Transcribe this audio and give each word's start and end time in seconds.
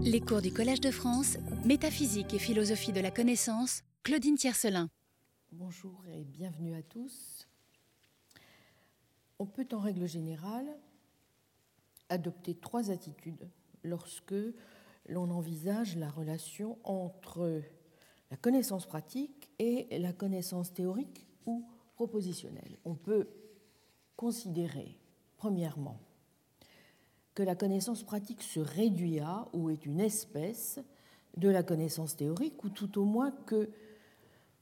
Les 0.00 0.20
cours 0.20 0.42
du 0.42 0.52
Collège 0.52 0.80
de 0.80 0.92
France, 0.92 1.38
Métaphysique 1.64 2.32
et 2.32 2.38
philosophie 2.38 2.92
de 2.92 3.00
la 3.00 3.10
connaissance, 3.10 3.82
Claudine 4.04 4.36
Tiercelin. 4.36 4.88
Bonjour 5.50 6.04
et 6.06 6.22
bienvenue 6.22 6.76
à 6.76 6.82
tous. 6.82 7.48
On 9.40 9.46
peut 9.46 9.66
en 9.72 9.80
règle 9.80 10.06
générale 10.06 10.68
adopter 12.08 12.54
trois 12.54 12.92
attitudes 12.92 13.50
lorsque 13.82 14.36
l'on 15.08 15.32
envisage 15.32 15.96
la 15.96 16.10
relation 16.10 16.78
entre 16.84 17.60
la 18.30 18.36
connaissance 18.36 18.86
pratique 18.86 19.50
et 19.58 19.98
la 19.98 20.12
connaissance 20.12 20.72
théorique 20.72 21.26
ou 21.44 21.68
propositionnelle. 21.96 22.78
On 22.84 22.94
peut 22.94 23.28
considérer, 24.14 24.96
premièrement, 25.36 25.98
que 27.38 27.44
la 27.44 27.54
connaissance 27.54 28.02
pratique 28.02 28.42
se 28.42 28.58
réduit 28.58 29.20
à 29.20 29.46
ou 29.52 29.70
est 29.70 29.86
une 29.86 30.00
espèce 30.00 30.80
de 31.36 31.48
la 31.48 31.62
connaissance 31.62 32.16
théorique, 32.16 32.64
ou 32.64 32.68
tout 32.68 32.98
au 32.98 33.04
moins 33.04 33.30
que 33.30 33.70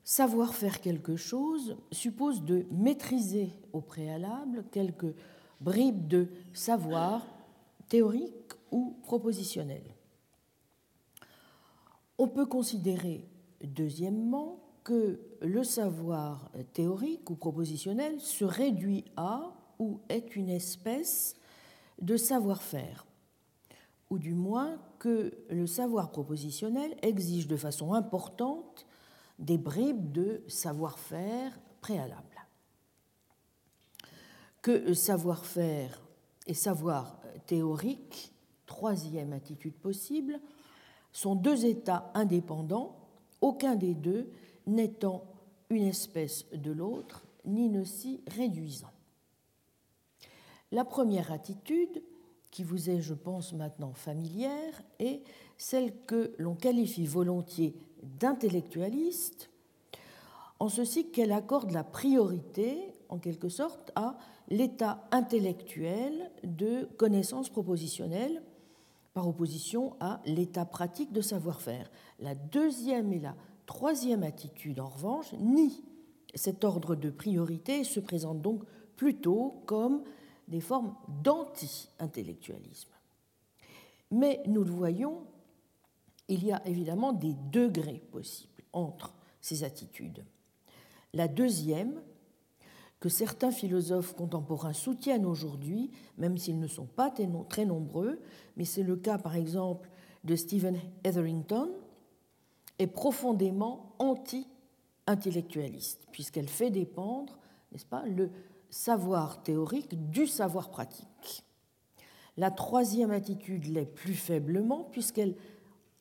savoir 0.05 0.55
faire 0.55 0.83
quelque 0.83 1.17
chose 1.17 1.79
suppose 1.91 2.45
de 2.45 2.67
maîtriser 2.71 3.49
au 3.73 3.81
préalable 3.81 4.63
quelques 4.71 5.15
bribes 5.59 6.07
de 6.07 6.29
savoir 6.53 7.27
théorique 7.89 8.53
ou 8.71 8.99
propositionnel. 9.05 9.83
On 12.19 12.29
peut 12.29 12.45
considérer, 12.45 13.27
deuxièmement, 13.65 14.61
que 14.85 15.19
le 15.41 15.65
savoir 15.65 16.51
théorique 16.75 17.31
ou 17.31 17.37
propositionnel 17.37 18.21
se 18.21 18.45
réduit 18.45 19.07
à 19.17 19.55
ou 19.79 20.01
est 20.11 20.37
une 20.37 20.51
espèce 20.51 21.37
de 22.01 22.17
savoir-faire, 22.17 23.07
ou 24.11 24.19
du 24.19 24.35
moins 24.35 24.79
que 24.99 25.33
le 25.51 25.67
savoir 25.67 26.11
propositionnel 26.11 26.97
exige 27.03 27.49
de 27.49 27.57
façon 27.57 27.95
importante 27.95 28.87
des 29.39 29.59
bribes 29.59 30.13
de 30.13 30.43
savoir-faire 30.49 31.59
préalable. 31.81 32.23
Que 34.63 34.95
savoir-faire 34.95 36.03
et 36.47 36.55
savoir 36.55 37.21
théorique, 37.47 38.33
troisième 38.67 39.33
attitude 39.33 39.75
possible, 39.75 40.41
sont 41.13 41.35
deux 41.35 41.65
états 41.65 42.11
indépendants, 42.15 42.97
aucun 43.41 43.77
des 43.77 43.95
deux 43.95 44.31
n'étant 44.67 45.25
une 45.71 45.85
espèce 45.85 46.47
de 46.53 46.73
l'autre, 46.73 47.27
ni 47.45 47.69
ne 47.69 47.85
s'y 47.85 48.21
réduisant. 48.27 48.93
La 50.73 50.85
première 50.85 51.31
attitude, 51.33 52.03
qui 52.51 52.65
vous 52.65 52.91
est, 52.91 53.01
je 53.01 53.15
pense, 53.15 53.53
maintenant 53.53 53.93
familière, 53.93 54.83
est 54.99 55.23
celle 55.57 55.93
que 56.07 56.35
l'on 56.39 56.55
qualifie 56.55 57.07
volontiers 57.07 57.77
d'intellectualiste, 58.03 59.51
en 60.59 60.69
ceci 60.69 61.11
qu'elle 61.11 61.33
accorde 61.33 61.71
la 61.71 61.85
priorité, 61.85 62.93
en 63.09 63.19
quelque 63.19 63.49
sorte, 63.49 63.93
à 63.95 64.17
l'état 64.49 65.07
intellectuel 65.13 66.31
de 66.45 66.89
connaissance 66.97 67.51
propositionnelle, 67.51 68.43
par 69.13 69.29
opposition 69.29 69.97
à 70.01 70.21
l'état 70.27 70.65
pratique 70.65 71.13
de 71.13 71.21
savoir-faire. 71.21 71.91
La 72.19 72.35
deuxième 72.35 73.13
et 73.13 73.21
la 73.21 73.35
troisième 73.67 74.23
attitude, 74.23 74.81
en 74.81 74.89
revanche, 74.89 75.33
nie 75.35 75.85
cet 76.35 76.65
ordre 76.65 76.95
de 76.95 77.11
priorité 77.11 77.81
et 77.81 77.85
se 77.85 78.01
présente 78.01 78.43
donc 78.43 78.63
plutôt 78.97 79.63
comme 79.67 80.03
des 80.49 80.61
formes 80.61 80.95
d'anti-intellectualisme. 81.23 82.91
Mais 84.11 84.43
nous 84.47 84.63
le 84.63 84.71
voyons, 84.71 85.27
il 86.29 86.45
y 86.45 86.53
a 86.53 86.67
évidemment 86.67 87.13
des 87.13 87.35
degrés 87.51 88.03
possibles 88.11 88.63
entre 88.73 89.15
ces 89.41 89.65
attitudes. 89.65 90.25
La 91.13 91.29
deuxième, 91.29 92.01
que 93.01 93.09
certains 93.09 93.51
philosophes 93.51 94.15
contemporains 94.15 94.73
soutiennent 94.73 95.27
aujourd'hui, 95.27 95.91
même 96.19 96.39
s'ils 96.39 96.59
ne 96.59 96.67
sont 96.67 96.87
pas 96.87 97.11
très 97.11 97.65
nombreux, 97.65 98.21
mais 98.57 98.65
c'est 98.65 98.83
le 98.83 98.97
cas 98.97 99.19
par 99.19 99.37
exemple 99.37 99.89
de 100.25 100.35
Stephen 100.35 100.79
Etherington, 101.05 101.71
est 102.79 102.87
profondément 102.87 103.95
anti-intellectualiste, 103.99 106.07
puisqu'elle 106.11 106.49
fait 106.49 106.71
dépendre, 106.71 107.39
n'est-ce 107.73 107.87
pas, 107.87 108.05
le 108.07 108.31
savoir 108.77 109.43
théorique 109.43 110.11
du 110.11 110.27
savoir 110.27 110.69
pratique. 110.69 111.45
La 112.37 112.51
troisième 112.51 113.11
attitude 113.11 113.65
l'est 113.65 113.87
plus 113.87 114.15
faiblement 114.15 114.85
puisqu'elle 114.85 115.35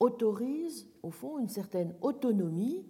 autorise, 0.01 0.85
au 1.01 1.09
fond, 1.09 1.39
une 1.39 1.47
certaine 1.47 1.95
autonomie 2.01 2.85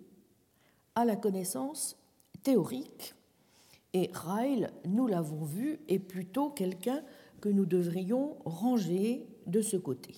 à 0.95 1.05
la 1.05 1.15
connaissance 1.15 1.97
théorique. 2.41 3.13
Et 3.93 4.09
Ryle, 4.11 4.71
nous 4.85 5.05
l'avons 5.05 5.43
vu, 5.43 5.79
est 5.87 5.99
plutôt 5.99 6.49
quelqu'un 6.49 7.03
que 7.39 7.49
nous 7.49 7.67
devrions 7.67 8.37
ranger 8.43 9.27
de 9.45 9.61
ce 9.61 9.77
côté. 9.77 10.15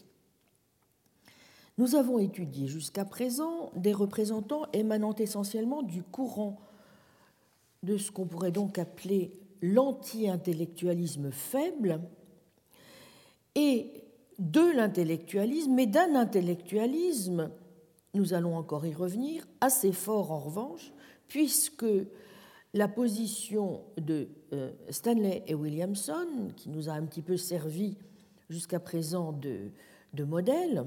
Nous 1.78 1.96
avons 1.96 2.20
étudié 2.20 2.68
jusqu'à 2.68 3.04
présent 3.04 3.72
des 3.76 3.94
représentants 3.94 4.66
émanant 4.72 5.14
essentiellement 5.16 5.84
du 5.84 6.04
courant 6.04 6.58
de 7.84 7.98
ce 7.98 8.12
qu'on 8.12 8.26
pourrait 8.26 8.52
donc 8.52 8.80
appeler 8.80 9.32
l'anti-intellectualisme 9.62 11.32
faible 11.32 12.02
et 13.56 13.92
de 14.40 14.76
l'intellectualisme, 14.76 15.74
mais 15.74 15.88
d'un 15.88 16.16
intellectualisme, 16.16 17.50
nous 18.14 18.34
allons 18.34 18.56
encore 18.56 18.86
y 18.86 18.94
revenir, 18.94 19.48
assez 19.62 19.92
fort 19.92 20.32
en 20.32 20.40
revanche, 20.40 20.94
puisque 21.28 21.86
la 22.74 22.88
position 22.88 23.82
de 23.98 24.28
euh, 24.54 24.72
Stanley 24.90 25.44
et 25.48 25.56
Williamson, 25.56 26.52
qui 26.56 26.70
nous 26.70 26.90
a 26.90 26.94
un 26.94 27.06
petit 27.06 27.22
peu 27.22 27.38
servi 27.38 27.98
jusqu'à 28.50 28.80
présent 28.80 29.32
de, 29.32 29.72
de 30.14 30.24
modèle, 30.24 30.86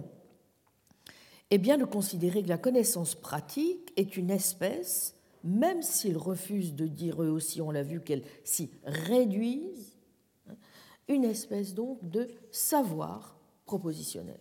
est 1.50 1.58
bien 1.58 1.78
de 1.78 1.84
considérer 1.84 2.42
que 2.42 2.48
la 2.48 2.58
connaissance 2.58 3.14
pratique 3.14 3.92
est 3.96 4.16
une 4.16 4.30
espèce 4.30 5.16
même 5.44 5.82
s'ils 5.82 6.18
refusent 6.18 6.74
de 6.74 6.86
dire 6.86 7.22
eux 7.22 7.30
aussi, 7.30 7.60
on 7.60 7.70
l'a 7.70 7.82
vu, 7.82 8.00
qu'elles 8.00 8.24
s'y 8.44 8.70
réduisent, 8.84 9.96
hein, 10.48 10.54
une 11.08 11.24
espèce 11.24 11.74
donc 11.74 12.08
de 12.08 12.28
savoir 12.50 13.38
propositionnel. 13.64 14.40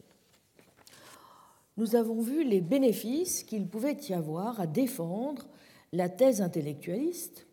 Nous 1.77 1.95
avons 1.95 2.21
vu 2.21 2.43
les 2.43 2.61
bénéfices 2.61 3.43
qu'il 3.43 3.67
pouvait 3.67 3.97
y 4.09 4.13
avoir 4.13 4.59
à 4.59 4.67
défendre 4.67 5.47
la 5.93 6.09
thèse 6.09 6.41
intellectualiste 6.41 7.47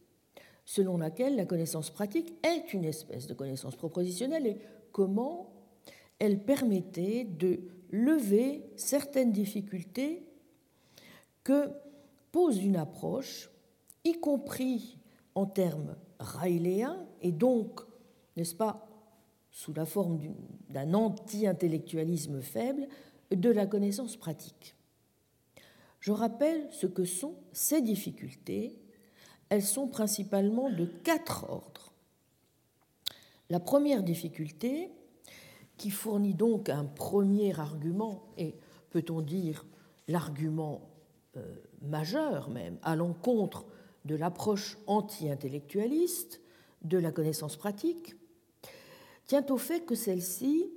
selon 0.65 0.99
laquelle 0.99 1.37
la 1.37 1.47
connaissance 1.47 1.91
pratique 1.91 2.35
est 2.43 2.75
une 2.75 2.85
espèce 2.85 3.29
de 3.29 3.35
connaissance 3.35 3.77
propositionnelle 3.77 4.47
et 4.47 4.59
comment 4.91 5.53
elle 6.19 6.43
permettait 6.43 7.25
de 7.25 7.61
lever 7.91 8.65
certaines 8.75 9.33
difficultés 9.33 10.27
que 11.45 11.71
pose 12.37 12.63
une 12.63 12.77
approche, 12.77 13.49
y 14.05 14.21
compris 14.21 14.99
en 15.35 15.47
termes 15.47 15.97
raéléens, 16.21 17.07
et 17.23 17.33
donc, 17.33 17.81
n'est-ce 18.37 18.55
pas, 18.55 18.87
sous 19.51 19.73
la 19.73 19.87
forme 19.87 20.21
d'un 20.69 20.93
anti-intellectualisme 20.93 22.43
faible, 22.43 22.89
de 23.31 23.49
la 23.49 23.65
connaissance 23.65 24.19
pratique. 24.19 24.77
Je 25.99 26.13
rappelle 26.13 26.69
ce 26.73 26.87
que 26.87 27.07
sont 27.07 27.37
ces 27.53 27.81
difficultés. 27.81 28.79
Elles 29.49 29.65
sont 29.65 29.89
principalement 29.89 30.69
de 30.69 30.85
quatre 30.85 31.49
ordres. 31.49 31.95
La 33.49 33.61
première 33.61 34.03
difficulté, 34.03 34.91
qui 35.79 35.89
fournit 35.89 36.35
donc 36.35 36.69
un 36.69 36.85
premier 36.85 37.59
argument, 37.59 38.25
et 38.37 38.57
peut-on 38.91 39.23
dire 39.23 39.65
l'argument 40.07 40.83
euh, 41.39 41.57
majeur 41.83 42.51
même 42.51 42.79
à 42.83 42.97
l'encontre 42.97 43.67
de 44.05 44.15
l'approche 44.15 44.79
anti-intellectualiste 44.87 46.41
de 46.83 46.99
la 46.99 47.13
connaissance 47.13 47.57
pratique 47.57 48.15
tient 49.27 49.45
au 49.51 49.57
fait 49.57 49.85
que 49.85 49.95
celle-ci 49.95 50.71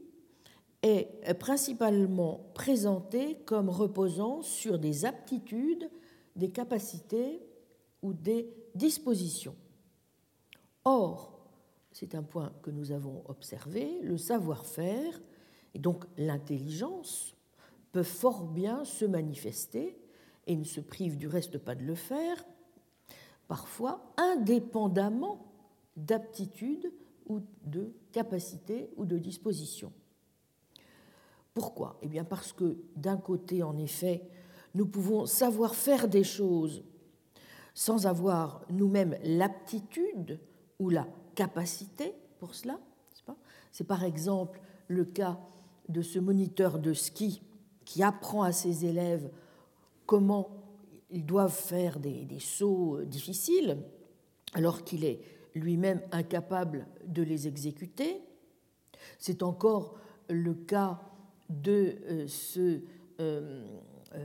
est 0.81 1.33
principalement 1.37 2.49
présentée 2.53 3.37
comme 3.45 3.69
reposant 3.69 4.41
sur 4.41 4.79
des 4.79 5.05
aptitudes, 5.05 5.89
des 6.35 6.49
capacités 6.49 7.41
ou 8.01 8.13
des 8.13 8.49
dispositions. 8.75 9.55
Or, 10.85 11.39
c'est 11.91 12.15
un 12.15 12.23
point 12.23 12.53
que 12.61 12.71
nous 12.71 12.91
avons 12.91 13.23
observé, 13.27 13.99
le 14.01 14.17
savoir-faire 14.17 15.21
et 15.73 15.79
donc 15.79 16.05
l'intelligence 16.17 17.35
peuvent 17.91 18.05
fort 18.05 18.45
bien 18.45 18.85
se 18.85 19.05
manifester 19.05 19.97
et 20.49 20.55
ne 20.55 20.65
se 20.65 20.81
prive 20.81 21.15
du 21.15 21.27
reste 21.27 21.59
pas 21.59 21.75
de 21.75 21.83
le 21.83 21.95
faire, 21.95 22.43
parfois 23.47 24.13
indépendamment 24.17 25.45
d'aptitude 25.95 26.91
ou 27.27 27.39
de 27.65 27.93
capacité 28.11 28.89
ou 28.97 29.05
de 29.05 29.19
disposition. 29.19 29.93
Pourquoi? 31.53 31.99
Eh 32.01 32.07
bien 32.07 32.23
parce 32.23 32.51
que 32.51 32.77
d'un 32.95 33.17
côté, 33.17 33.61
en 33.61 33.77
effet, 33.77 34.27
nous 34.73 34.87
pouvons 34.87 35.27
savoir 35.27 35.75
faire 35.75 36.07
des 36.07 36.23
choses 36.23 36.83
sans 37.75 38.07
avoir 38.07 38.65
nous-mêmes 38.71 39.17
l'aptitude 39.23 40.39
ou 40.79 40.89
la 40.89 41.07
capacité 41.35 42.15
pour 42.39 42.55
cela. 42.55 42.79
C'est 43.71 43.85
par 43.85 44.03
exemple 44.03 44.59
le 44.87 45.05
cas 45.05 45.39
de 45.89 46.01
ce 46.01 46.17
moniteur 46.17 46.79
de 46.79 46.93
ski 46.93 47.43
qui 47.85 48.01
apprend 48.01 48.41
à 48.41 48.51
ses 48.51 48.85
élèves 48.85 49.29
comment 50.09 50.49
ils 51.11 51.23
doivent 51.23 51.55
faire 51.55 51.99
des, 51.99 52.39
sauts 52.39 52.97
difficiles 53.05 53.77
alors 54.53 54.83
qu'il 54.83 55.05
est 55.05 55.21
lui-même 55.53 56.01
incapable 56.11 56.87
de 57.05 57.21
les 57.21 57.47
exécuter. 57.47 58.19
C'est 59.19 59.43
encore 59.43 59.99
le 60.27 60.55
cas 60.55 60.99
de 61.47 61.95
euh, 62.09 62.27
ce 62.27 62.81
euh, 63.19 63.63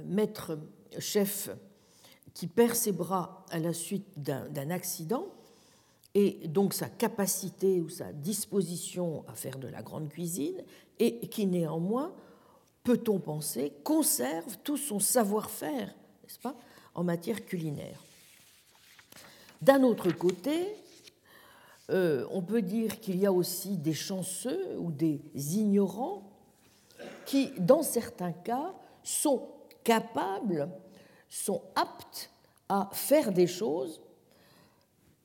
maître 0.06 0.58
chef 0.98 1.50
qui 2.32 2.46
perd 2.46 2.74
ses 2.74 2.92
bras 2.92 3.44
à 3.50 3.58
la 3.58 3.74
suite 3.74 4.18
d'un 4.18 4.70
accident 4.70 5.26
et 6.14 6.48
donc 6.48 6.72
sa 6.72 6.88
capacité 6.88 7.82
ou 7.82 7.90
sa 7.90 8.10
disposition 8.10 9.22
à 9.28 9.34
faire 9.34 9.58
de 9.58 9.68
la 9.68 9.82
grande 9.82 10.08
cuisine 10.08 10.64
et 10.98 11.28
qui 11.28 11.44
néanmoins, 11.46 12.14
peut-on 12.84 13.18
penser, 13.18 13.72
conserve 13.82 14.58
tout 14.62 14.76
son 14.76 15.00
savoir-faire, 15.00 15.88
n'est-ce 16.22 16.38
pas, 16.38 16.54
en 16.94 17.02
matière 17.02 17.44
culinaire. 17.44 17.98
D'un 19.60 19.82
autre 19.82 20.12
côté, 20.12 20.76
euh, 21.90 22.26
on 22.30 22.42
peut 22.42 22.62
dire 22.62 23.00
qu'il 23.00 23.16
y 23.16 23.26
a 23.26 23.32
aussi 23.32 23.78
des 23.78 23.94
chanceux 23.94 24.76
ou 24.78 24.92
des 24.92 25.20
ignorants 25.34 26.30
qui, 27.26 27.52
dans 27.58 27.82
certains 27.82 28.32
cas, 28.32 28.74
sont 29.02 29.48
capables, 29.82 30.68
sont 31.28 31.62
aptes 31.74 32.30
à 32.68 32.88
faire 32.92 33.32
des 33.32 33.46
choses 33.46 34.00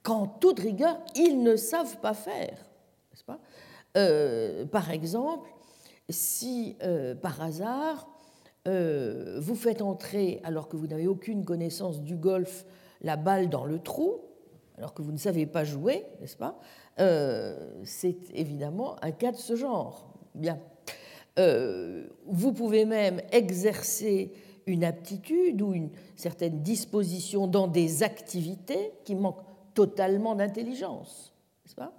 qu'en 0.04 0.28
toute 0.28 0.60
rigueur, 0.60 0.98
ils 1.16 1.42
ne 1.44 1.56
savent 1.56 2.00
pas 2.00 2.14
faire. 2.14 2.58
Pas? 3.26 3.40
Euh, 3.98 4.66
par 4.66 4.92
exemple, 4.92 5.50
si 6.10 6.76
euh, 6.84 7.16
par 7.16 7.42
hasard, 7.42 8.10
euh, 8.68 9.40
vous 9.42 9.56
faites 9.56 9.82
entrer, 9.82 10.40
alors 10.44 10.68
que 10.68 10.78
vous 10.78 10.88
n'avez 10.88 11.08
aucune 11.08 11.46
connaissance 11.46 12.02
du 12.02 12.16
golf, 12.16 12.66
la 13.02 13.16
balle 13.16 13.50
dans 13.50 13.66
le 13.66 13.80
trou, 13.80 14.22
alors 14.78 14.94
que 14.94 15.02
vous 15.02 15.12
ne 15.12 15.18
savez 15.18 15.46
pas 15.46 15.64
jouer, 15.64 16.06
n'est-ce 16.22 16.38
pas 16.38 16.60
C'est 17.84 18.18
évidemment 18.34 18.96
un 19.04 19.12
cas 19.12 19.32
de 19.32 19.38
ce 19.38 19.56
genre. 19.56 20.14
Bien. 20.36 20.60
vous 21.38 22.54
pouvez 22.54 22.86
même 22.86 23.22
exercer 23.32 24.34
une 24.66 24.84
aptitude 24.84 25.62
ou 25.62 25.74
une 25.74 25.90
certaine 26.16 26.62
disposition 26.62 27.48
dans 27.48 27.68
des 27.68 28.04
activités 28.04 28.94
qui 29.04 29.16
manquent 29.16 29.44
totalement 29.74 30.36
d'intelligence. 30.36 31.34
N'est-ce 31.66 31.76
pas? 31.76 31.94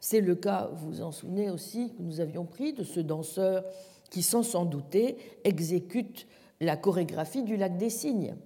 C'est 0.00 0.20
le 0.20 0.34
cas, 0.34 0.70
vous 0.74 0.88
vous 0.88 1.02
en 1.02 1.12
souvenez 1.12 1.50
aussi, 1.50 1.92
que 1.94 2.02
nous 2.02 2.20
avions 2.20 2.44
pris 2.44 2.72
de 2.72 2.84
ce 2.84 3.00
danseur 3.00 3.64
qui, 4.10 4.22
sans 4.22 4.42
s'en 4.42 4.64
douter, 4.64 5.16
exécute 5.44 6.26
la 6.60 6.76
chorégraphie 6.76 7.42
du 7.42 7.56
lac 7.56 7.76
des 7.76 7.90
cygnes. 7.90 8.36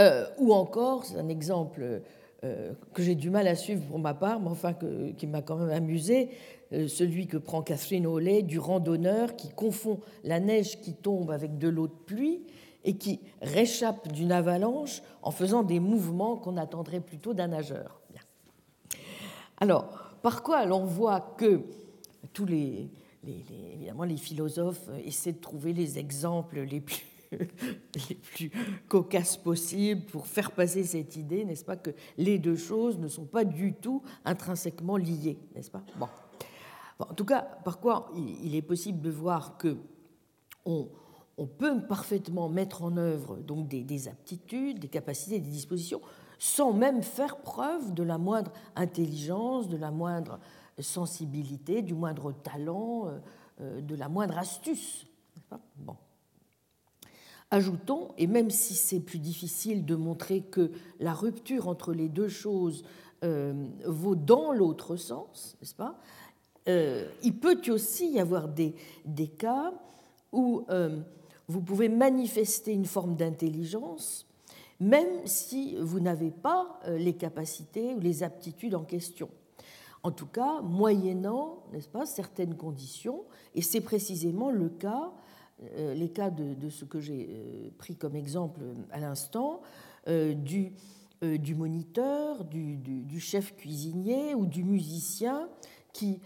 Euh, 0.00 0.26
ou 0.38 0.52
encore, 0.52 1.04
c'est 1.04 1.18
un 1.18 1.28
exemple 1.28 2.02
euh, 2.42 2.72
que 2.92 3.02
j'ai 3.02 3.14
du 3.14 3.30
mal 3.30 3.46
à 3.46 3.54
suivre 3.54 3.84
pour 3.84 3.98
ma 3.98 4.14
part, 4.14 4.40
mais 4.40 4.48
enfin 4.48 4.74
qui 5.16 5.26
m'a 5.26 5.40
quand 5.40 5.56
même 5.56 5.70
amusé, 5.70 6.30
euh, 6.72 6.88
celui 6.88 7.26
que 7.26 7.36
prend 7.36 7.62
Catherine 7.62 8.06
Hollet 8.06 8.42
du 8.42 8.58
randonneur 8.58 9.36
qui 9.36 9.50
confond 9.50 10.00
la 10.24 10.40
neige 10.40 10.80
qui 10.80 10.94
tombe 10.94 11.30
avec 11.30 11.58
de 11.58 11.68
l'eau 11.68 11.86
de 11.86 11.92
pluie 11.92 12.42
et 12.84 12.96
qui 12.96 13.20
réchappe 13.40 14.12
d'une 14.12 14.32
avalanche 14.32 15.02
en 15.22 15.30
faisant 15.30 15.62
des 15.62 15.80
mouvements 15.80 16.36
qu'on 16.36 16.56
attendrait 16.56 17.00
plutôt 17.00 17.32
d'un 17.32 17.48
nageur. 17.48 18.00
Alors, 19.58 19.88
par 20.22 20.42
quoi 20.42 20.64
l'on 20.66 20.84
voit 20.84 21.20
que 21.20 21.62
tous 22.32 22.46
les, 22.46 22.90
évidemment, 23.26 24.04
les 24.04 24.16
philosophes 24.16 24.88
essaient 25.04 25.32
de 25.32 25.40
trouver 25.40 25.72
les 25.72 25.98
exemples 25.98 26.60
les 26.60 26.80
plus, 26.80 27.04
les 28.08 28.14
plus 28.14 28.50
cocasses 28.88 29.36
possibles 29.36 30.02
pour 30.06 30.26
faire 30.26 30.52
passer 30.52 30.84
cette 30.84 31.16
idée, 31.16 31.44
n'est-ce 31.44 31.64
pas, 31.64 31.76
que 31.76 31.90
les 32.16 32.38
deux 32.38 32.56
choses 32.56 32.98
ne 32.98 33.08
sont 33.08 33.26
pas 33.26 33.44
du 33.44 33.74
tout 33.74 34.02
intrinsèquement 34.24 34.96
liées, 34.96 35.38
n'est-ce 35.54 35.70
pas? 35.70 35.82
En 36.98 37.14
tout 37.14 37.24
cas, 37.24 37.42
par 37.64 37.80
quoi 37.80 38.10
il 38.16 38.54
est 38.54 38.62
possible 38.62 39.00
de 39.00 39.10
voir 39.10 39.56
que 39.58 39.76
on, 40.64 40.88
on 41.36 41.46
peut 41.46 41.80
parfaitement 41.86 42.48
mettre 42.48 42.82
en 42.82 42.96
œuvre 42.96 43.36
donc 43.36 43.68
des, 43.68 44.08
aptitudes, 44.08 44.78
des 44.78 44.88
capacités, 44.88 45.38
des 45.40 45.50
dispositions, 45.50 46.00
sans 46.38 46.72
même 46.72 47.02
faire 47.02 47.36
preuve 47.38 47.94
de 47.94 48.02
la 48.02 48.18
moindre 48.18 48.52
intelligence, 48.76 49.68
de 49.68 49.76
la 49.76 49.90
moindre 49.90 50.38
sensibilité, 50.80 51.82
du 51.82 51.94
moindre 51.94 52.32
talent, 52.32 53.06
euh, 53.06 53.18
euh, 53.60 53.80
de 53.80 53.94
la 53.94 54.08
moindre 54.08 54.38
astuce. 54.38 55.06
Bon. 55.76 55.96
Ajoutons, 57.50 58.08
et 58.18 58.26
même 58.26 58.50
si 58.50 58.74
c'est 58.74 59.00
plus 59.00 59.18
difficile 59.18 59.84
de 59.84 59.94
montrer 59.94 60.40
que 60.40 60.72
la 60.98 61.12
rupture 61.12 61.68
entre 61.68 61.92
les 61.92 62.08
deux 62.08 62.28
choses 62.28 62.84
euh, 63.22 63.68
vaut 63.86 64.16
dans 64.16 64.52
l'autre 64.52 64.96
sens, 64.96 65.56
n'est-ce 65.60 65.74
pas? 65.74 65.98
Il 66.66 67.38
peut 67.40 67.60
aussi 67.68 68.10
y 68.10 68.18
avoir 68.18 68.48
des, 68.48 68.74
des 69.04 69.28
cas 69.28 69.74
où 70.32 70.64
vous 71.46 71.60
pouvez 71.60 71.90
manifester 71.90 72.72
une 72.72 72.86
forme 72.86 73.16
d'intelligence, 73.16 74.23
même 74.80 75.26
si 75.26 75.76
vous 75.76 76.00
n'avez 76.00 76.30
pas 76.30 76.80
euh, 76.86 76.98
les 76.98 77.14
capacités 77.14 77.94
ou 77.94 78.00
les 78.00 78.22
aptitudes 78.22 78.74
en 78.74 78.84
question. 78.84 79.30
En 80.02 80.10
tout 80.10 80.26
cas, 80.26 80.60
moyennant, 80.60 81.64
n'est-ce 81.72 81.88
pas, 81.88 82.04
certaines 82.04 82.56
conditions, 82.56 83.24
et 83.54 83.62
c'est 83.62 83.80
précisément 83.80 84.50
le 84.50 84.68
cas, 84.68 85.12
euh, 85.62 85.94
les 85.94 86.10
cas 86.10 86.30
de, 86.30 86.68
ce 86.68 86.84
que 86.84 87.00
j'ai 87.00 87.28
euh, 87.30 87.70
pris 87.78 87.96
comme 87.96 88.16
exemple 88.16 88.60
à 88.90 89.00
l'instant, 89.00 89.62
du, 90.06 90.74
moniteur, 91.54 92.44
du, 92.44 93.18
chef 93.20 93.56
cuisinier 93.56 94.34
ou 94.34 94.44
du 94.44 94.62
musicien 94.62 95.48
qui 95.94 96.20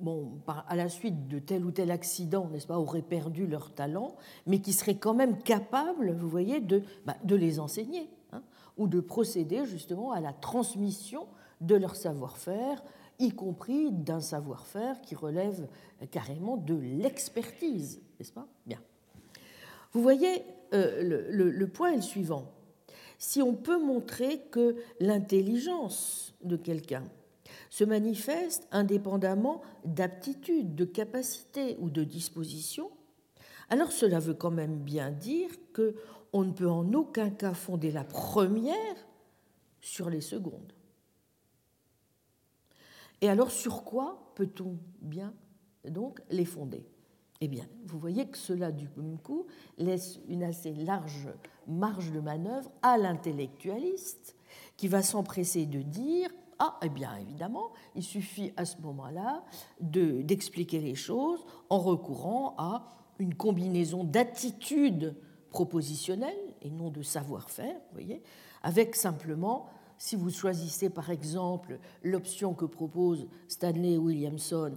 bon, 0.00 0.40
à 0.46 0.76
la 0.76 0.88
suite 0.88 1.28
de 1.28 1.38
tel 1.38 1.64
ou 1.64 1.70
tel 1.70 1.90
accident, 1.90 2.48
n'est-ce 2.48 2.66
pas, 2.66 2.78
auraient 2.78 3.02
perdu 3.02 3.46
leur 3.46 3.72
talent, 3.72 4.16
mais 4.46 4.60
qui 4.60 4.72
seraient 4.72 4.96
quand 4.96 5.14
même 5.14 5.42
capables, 5.42 6.12
vous 6.12 6.28
voyez, 6.28 6.60
de, 6.60 6.82
bah, 7.06 7.16
les 7.24 7.60
enseigner, 7.60 8.10
hein, 8.32 8.42
ou 8.76 8.88
de 8.88 9.00
procéder 9.00 9.64
justement 9.66 10.12
à 10.12 10.20
la 10.20 10.32
transmission 10.32 11.26
de 11.60 11.74
leur 11.74 11.96
savoir-faire, 11.96 12.82
y 13.18 13.30
compris 13.30 13.92
d'un 13.92 14.20
savoir-faire 14.20 15.00
qui 15.00 15.14
relève 15.14 15.68
carrément 16.10 16.56
de 16.56 16.74
l'expertise, 16.74 18.00
n'est-ce 18.18 18.32
pas? 18.32 18.48
Bien. 18.66 18.80
Vous 19.92 20.02
voyez, 20.02 20.42
euh, 20.72 21.30
le 21.30 21.66
point 21.68 21.92
est 21.92 21.96
le 21.96 22.02
suivant. 22.02 22.50
Si 23.18 23.40
on 23.40 23.54
peut 23.54 23.80
montrer 23.80 24.40
que 24.50 24.76
l'intelligence 24.98 26.34
de 26.42 26.56
quelqu'un 26.56 27.04
se 27.70 27.84
manifeste 27.84 28.66
indépendamment 28.70 29.62
d'aptitude, 29.84 30.74
de 30.74 30.84
capacité 30.84 31.76
ou 31.80 31.90
de 31.90 32.04
disposition, 32.04 32.90
alors 33.70 33.92
cela 33.92 34.18
veut 34.20 34.34
quand 34.34 34.50
même 34.50 34.78
bien 34.78 35.10
dire 35.10 35.50
que 35.72 35.96
on 36.32 36.44
ne 36.44 36.52
peut 36.52 36.68
en 36.68 36.92
aucun 36.92 37.30
cas 37.30 37.54
fonder 37.54 37.90
la 37.92 38.04
première 38.04 39.06
sur 39.80 40.10
les 40.10 40.20
secondes. 40.20 40.72
Et 43.20 43.28
alors 43.28 43.50
sur 43.50 43.84
quoi 43.84 44.32
peut-on 44.34 44.78
bien 45.00 45.32
donc 45.84 46.20
les 46.30 46.44
fonder? 46.44 46.86
Eh 47.40 47.48
bien, 47.48 47.66
vous 47.86 47.98
voyez 47.98 48.26
que 48.26 48.38
cela 48.38 48.72
du 48.72 48.88
coup 49.22 49.46
laisse 49.76 50.18
une 50.28 50.42
assez 50.42 50.72
large 50.72 51.28
marge 51.66 52.10
de 52.10 52.20
manœuvre 52.20 52.70
à 52.82 52.96
l'intellectualiste 52.96 54.36
qui 54.76 54.88
va 54.88 55.02
s'empresser 55.02 55.66
de 55.66 55.82
dire 55.82 56.30
ah, 56.58 56.78
eh 56.82 56.88
bien 56.88 57.16
évidemment, 57.16 57.72
il 57.94 58.02
suffit 58.02 58.52
à 58.56 58.64
ce 58.64 58.78
moment-là 58.78 59.44
d'expliquer 59.80 60.80
les 60.80 60.94
choses 60.94 61.44
en 61.70 61.78
recourant 61.78 62.54
à 62.58 62.94
une 63.18 63.34
combinaison 63.34 64.04
d'attitudes 64.04 65.16
propositionnelles 65.50 66.54
et 66.62 66.70
non 66.70 66.90
de 66.90 67.02
savoir-faire, 67.02 67.76
voyez, 67.92 68.22
avec 68.62 68.96
simplement, 68.96 69.66
si 69.98 70.16
vous 70.16 70.30
choisissez 70.30 70.90
par 70.90 71.10
exemple 71.10 71.78
l'option 72.02 72.54
que 72.54 72.64
propose 72.64 73.28
Stanley 73.48 73.96
Williamson, 73.96 74.76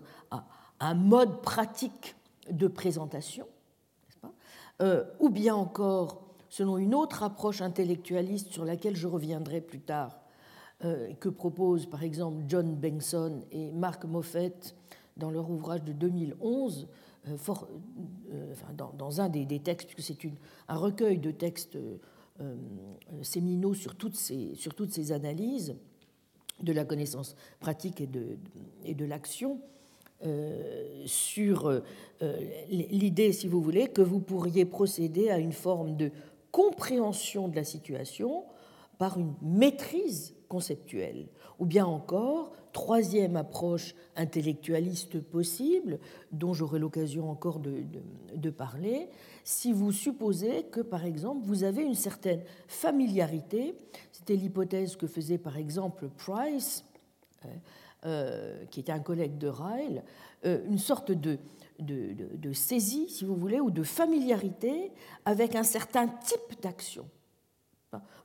un 0.79 0.93
mode 0.93 1.41
pratique 1.41 2.15
de 2.49 2.67
présentation, 2.67 3.47
pas 4.21 4.33
euh, 4.81 5.03
ou 5.19 5.29
bien 5.29 5.55
encore, 5.55 6.21
selon 6.49 6.77
une 6.77 6.93
autre 6.93 7.23
approche 7.23 7.61
intellectualiste 7.61 8.51
sur 8.51 8.63
laquelle 8.63 8.95
je 8.95 9.07
reviendrai 9.07 9.61
plus 9.61 9.81
tard, 9.81 10.19
que 10.79 11.29
proposent 11.29 11.87
par 11.87 12.03
exemple 12.03 12.43
John 12.47 12.75
Benson 12.75 13.41
et 13.51 13.71
Mark 13.71 14.05
Moffett 14.05 14.75
dans 15.17 15.31
leur 15.31 15.49
ouvrage 15.49 15.83
de 15.83 15.91
2011, 15.91 16.87
dans, 18.97 19.21
un 19.21 19.29
des, 19.29 19.59
textes, 19.59 19.89
puisque 19.89 20.13
c'est 20.21 20.29
un 20.67 20.75
recueil 20.75 21.17
de 21.17 21.31
textes 21.31 21.77
séminaux 23.23 23.73
sur 23.73 23.95
toutes 23.95 24.15
ces, 24.15 25.11
analyses 25.11 25.75
de 26.61 26.71
la 26.71 26.85
connaissance 26.85 27.35
pratique 27.59 27.99
et 27.99 28.07
de 28.93 29.05
l'action, 29.05 29.59
sur 31.05 31.81
l'idée, 32.69 33.33
si 33.33 33.47
vous 33.47 33.61
voulez, 33.61 33.87
que 33.87 34.01
vous 34.01 34.19
pourriez 34.19 34.65
procéder 34.65 35.29
à 35.29 35.37
une 35.37 35.53
forme 35.53 35.95
de 35.95 36.11
compréhension 36.51 37.47
de 37.47 37.55
la 37.55 37.63
situation 37.63 38.45
par 38.97 39.19
une 39.19 39.33
maîtrise 39.41 40.36
conceptuelle, 40.47 41.27
ou 41.59 41.65
bien 41.65 41.85
encore, 41.85 42.51
troisième 42.73 43.35
approche 43.35 43.95
intellectualiste 44.15 45.19
possible, 45.19 45.99
dont 46.31 46.53
j'aurai 46.53 46.79
l'occasion 46.79 47.29
encore 47.29 47.59
de, 47.59 48.49
parler, 48.49 49.09
si 49.43 49.73
vous 49.73 49.91
supposez 49.91 50.63
que, 50.63 50.81
par 50.81 51.05
exemple, 51.05 51.41
vous 51.43 51.63
avez 51.63 51.83
une 51.83 51.95
certaine 51.95 52.41
familiarité, 52.67 53.75
c'était 54.11 54.35
l'hypothèse 54.35 54.95
que 54.95 55.07
faisait 55.07 55.37
par 55.37 55.57
exemple 55.57 56.07
Price, 56.17 56.85
hein, 57.43 57.49
euh, 58.05 58.63
qui 58.65 58.79
était 58.79 58.91
un 58.91 58.99
collègue 58.99 59.37
de 59.37 59.47
Ryle, 59.47 60.03
euh, 60.45 60.63
une 60.67 60.77
sorte 60.77 61.11
de, 61.11 61.39
de, 61.79 62.13
de, 62.35 62.53
saisie, 62.53 63.09
si 63.09 63.25
vous 63.25 63.35
voulez, 63.35 63.59
ou 63.59 63.71
de 63.71 63.83
familiarité 63.83 64.91
avec 65.25 65.55
un 65.55 65.63
certain 65.63 66.07
type 66.07 66.61
d'action 66.61 67.09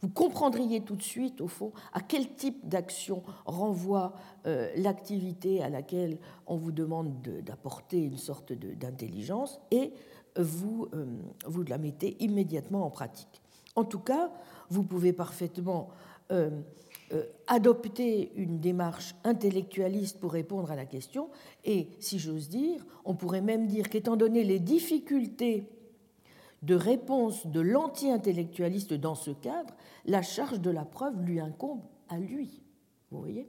vous 0.00 0.08
comprendriez 0.08 0.80
tout 0.80 0.96
de 0.96 1.02
suite, 1.02 1.40
au 1.40 1.46
fond, 1.46 1.72
à 1.92 2.00
quel 2.00 2.34
type 2.34 2.68
d'action 2.68 3.22
renvoie 3.46 4.14
euh, 4.46 4.68
l'activité 4.76 5.62
à 5.62 5.68
laquelle 5.68 6.18
on 6.46 6.56
vous 6.56 6.72
demande 6.72 7.22
d'apporter 7.44 8.02
une 8.02 8.18
sorte 8.18 8.52
d'intelligence 8.52 9.60
et 9.70 9.92
vous, 10.36 10.88
euh, 10.94 11.06
vous 11.46 11.62
la 11.62 11.78
mettez 11.78 12.16
immédiatement 12.20 12.84
en 12.84 12.90
pratique. 12.90 13.40
En 13.76 13.84
tout 13.84 14.00
cas, 14.00 14.32
vous 14.70 14.82
pouvez 14.82 15.12
parfaitement 15.12 15.90
euh, 16.32 16.50
adopter 17.46 18.32
une 18.34 18.58
démarche 18.58 19.14
intellectualiste 19.22 20.18
pour 20.18 20.32
répondre 20.32 20.70
à 20.70 20.76
la 20.76 20.86
question 20.86 21.28
et, 21.64 21.88
si 22.00 22.18
j'ose 22.18 22.48
dire, 22.48 22.84
on 23.04 23.14
pourrait 23.14 23.42
même 23.42 23.68
dire 23.68 23.88
qu'étant 23.88 24.16
donné 24.16 24.42
les 24.42 24.58
difficultés 24.58 25.68
de 26.62 26.74
réponse 26.74 27.46
de 27.46 27.60
l'anti-intellectualiste 27.60 28.94
dans 28.94 29.14
ce 29.14 29.32
cadre, 29.32 29.74
la 30.04 30.22
charge 30.22 30.60
de 30.60 30.70
la 30.70 30.84
preuve 30.84 31.20
lui 31.22 31.40
incombe 31.40 31.82
à 32.08 32.18
lui. 32.18 32.62
Vous 33.10 33.18
voyez? 33.18 33.48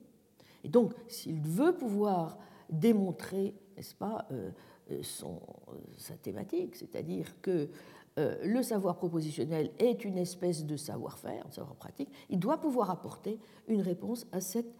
Et 0.63 0.69
donc, 0.69 0.93
s'il 1.07 1.39
veut 1.41 1.75
pouvoir 1.75 2.37
démontrer, 2.69 3.55
n'est-ce 3.75 3.95
pas, 3.95 4.27
euh, 4.31 4.49
euh, 4.91 5.03
son, 5.03 5.41
euh, 5.69 5.77
sa 5.97 6.15
thématique, 6.15 6.75
c'est-à-dire 6.75 7.41
que 7.41 7.69
le 8.15 8.61
savoir 8.61 8.97
propositionnel 8.97 9.71
est 9.79 10.05
une 10.05 10.19
espèce 10.19 10.65
de 10.67 10.77
savoir-faire, 10.77 11.47
un 11.47 11.51
savoir 11.51 11.75
pratique, 11.75 12.11
il 12.29 12.37
doit 12.37 12.61
pouvoir 12.61 12.91
apporter 12.91 13.39
une 13.67 13.81
réponse 13.81 14.27
à 14.31 14.39
cette 14.39 14.71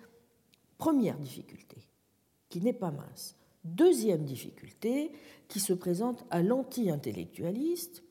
première 0.78 1.18
difficulté, 1.18 1.78
qui 2.50 2.62
n'est 2.62 2.74
pas 2.74 2.92
mince. 2.92 3.36
Deuxième 3.64 4.24
difficulté 4.24 5.12
qui 5.48 5.60
se 5.60 5.74
présente 5.74 6.24
à 6.30 6.44
l'anti-intellectualiste, 6.44 8.04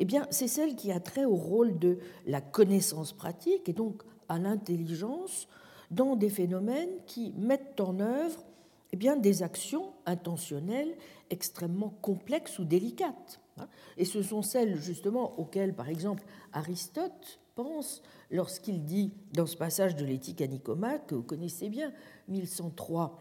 eh 0.00 0.06
c'est 0.30 0.48
celle 0.48 0.76
qui 0.76 0.92
a 0.92 1.00
trait 1.00 1.24
au 1.24 1.36
rôle 1.36 1.78
de 1.78 1.98
la 2.26 2.40
connaissance 2.40 3.12
pratique 3.12 3.68
et 3.68 3.72
donc 3.72 4.02
à 4.28 4.38
l'intelligence 4.38 5.48
dans 5.90 6.16
des 6.16 6.30
phénomènes 6.30 6.90
qui 7.06 7.32
mettent 7.36 7.80
en 7.80 8.00
œuvre 8.00 8.44
eh 8.92 8.96
bien, 8.96 9.16
des 9.16 9.42
actions 9.42 9.92
intentionnelles 10.06 10.94
extrêmement 11.30 11.90
complexes 12.02 12.58
ou 12.58 12.64
délicates. 12.64 13.40
Hein. 13.56 13.68
Et 13.96 14.04
ce 14.04 14.22
sont 14.22 14.42
celles 14.42 14.76
justement 14.76 15.38
auxquelles, 15.38 15.74
par 15.74 15.88
exemple, 15.88 16.24
Aristote 16.52 17.40
pense 17.54 18.02
lorsqu'il 18.30 18.84
dit 18.84 19.12
dans 19.32 19.46
ce 19.46 19.56
passage 19.56 19.94
de 19.94 20.04
l'éthique 20.04 20.40
à 20.40 20.46
Nicomaque, 20.46 21.08
que 21.08 21.14
vous 21.14 21.22
connaissez 21.22 21.68
bien, 21.68 21.92
1103 22.28 23.18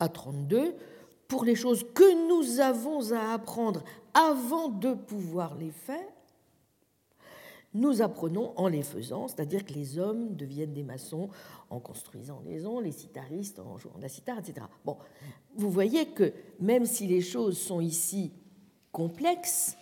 à 0.00 0.08
32, 0.08 0.74
pour 1.28 1.44
les 1.44 1.54
choses 1.54 1.84
que 1.94 2.28
nous 2.28 2.60
avons 2.60 3.12
à 3.12 3.32
apprendre 3.32 3.82
avant 4.14 4.68
de 4.68 4.94
pouvoir 4.94 5.56
les 5.56 5.70
faire, 5.70 6.08
nous 7.74 8.02
apprenons 8.02 8.52
en 8.56 8.68
les 8.68 8.82
faisant, 8.82 9.28
c'est-à-dire 9.28 9.64
que 9.64 9.72
les 9.72 9.98
hommes 9.98 10.36
deviennent 10.36 10.74
des 10.74 10.82
maçons 10.82 11.30
en 11.70 11.80
construisant 11.80 12.40
des 12.40 12.50
maisons, 12.50 12.80
les 12.80 12.92
citaristes 12.92 13.58
en 13.60 13.78
jouant 13.78 13.96
la 13.98 14.10
cithare, 14.10 14.38
etc. 14.38 14.66
Bon, 14.84 14.98
vous 15.56 15.70
voyez 15.70 16.06
que 16.06 16.34
même 16.60 16.84
si 16.84 17.06
les 17.06 17.22
choses 17.22 17.58
sont 17.58 17.80
ici 17.80 18.32
complexes, 18.92 19.78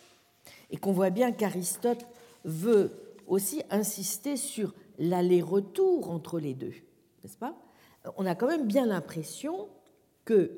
et 0.70 0.76
qu'on 0.76 0.92
voit 0.92 1.10
bien 1.10 1.32
qu'Aristote 1.32 2.06
veut 2.44 2.92
aussi 3.26 3.62
insister 3.70 4.36
sur 4.36 4.72
l'aller-retour 4.98 6.10
entre 6.10 6.38
les 6.38 6.54
deux, 6.54 6.74
n'est-ce 7.22 7.36
pas? 7.36 7.54
On 8.16 8.24
a 8.24 8.34
quand 8.34 8.46
même 8.46 8.66
bien 8.66 8.86
l'impression 8.86 9.68
que, 10.24 10.52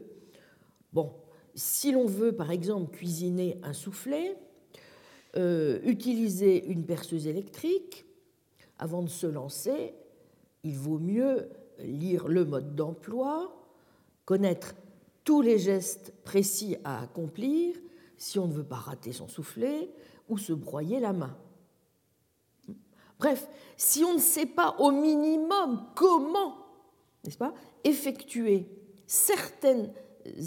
bon, 0.92 1.12
si 1.54 1.92
l'on 1.92 2.06
veut, 2.06 2.32
par 2.32 2.50
exemple, 2.50 2.96
cuisiner 2.96 3.58
un 3.62 3.72
soufflet, 3.72 4.37
euh, 5.37 5.80
utiliser 5.84 6.64
une 6.66 6.84
perceuse 6.84 7.26
électrique, 7.26 8.06
avant 8.78 9.02
de 9.02 9.08
se 9.08 9.26
lancer, 9.26 9.94
il 10.64 10.76
vaut 10.76 10.99
mieux 10.99 11.49
lire 11.78 12.28
le 12.28 12.44
mode 12.44 12.75
d'emploi, 12.75 13.52
connaître 14.25 14.75
tous 15.25 15.40
les 15.40 15.58
gestes 15.58 16.12
précis 16.25 16.76
à 16.84 17.02
accomplir 17.02 17.76
si 18.16 18.38
on 18.38 18.46
ne 18.46 18.52
veut 18.52 18.64
pas 18.64 18.76
rater 18.76 19.12
son 19.12 19.28
soufflet 19.28 19.90
ou 20.28 20.38
se 20.38 20.52
broyer 20.52 21.00
la 21.00 21.12
main. 21.12 21.37
Bref, 23.18 23.49
si 23.76 24.02
on 24.04 24.14
ne 24.14 24.20
sait 24.20 24.46
pas 24.46 24.76
au 24.78 24.90
minimum 24.90 25.87
comment, 25.94 26.56
n'est-ce 27.25 27.38
pas, 27.38 27.54
effectuer 27.84 28.68
certaines 29.06 29.92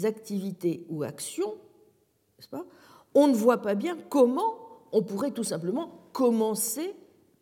activités 0.04 0.86
ou 0.88 1.02
actions, 1.02 1.54
on 3.14 3.28
ne 3.28 3.34
voit 3.34 3.62
pas 3.62 3.74
bien 3.74 3.96
comment 4.08 4.54
on 4.92 5.02
pourrait 5.02 5.30
tout 5.30 5.44
simplement 5.44 6.08
commencer 6.12 6.94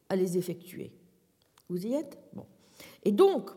à 0.08 0.16
les 0.16 0.38
effectuer. 0.38 0.92
Vous 1.68 1.86
y 1.86 1.94
êtes? 1.94 2.18
Bon. 2.32 2.46
Et 3.04 3.12
donc, 3.12 3.50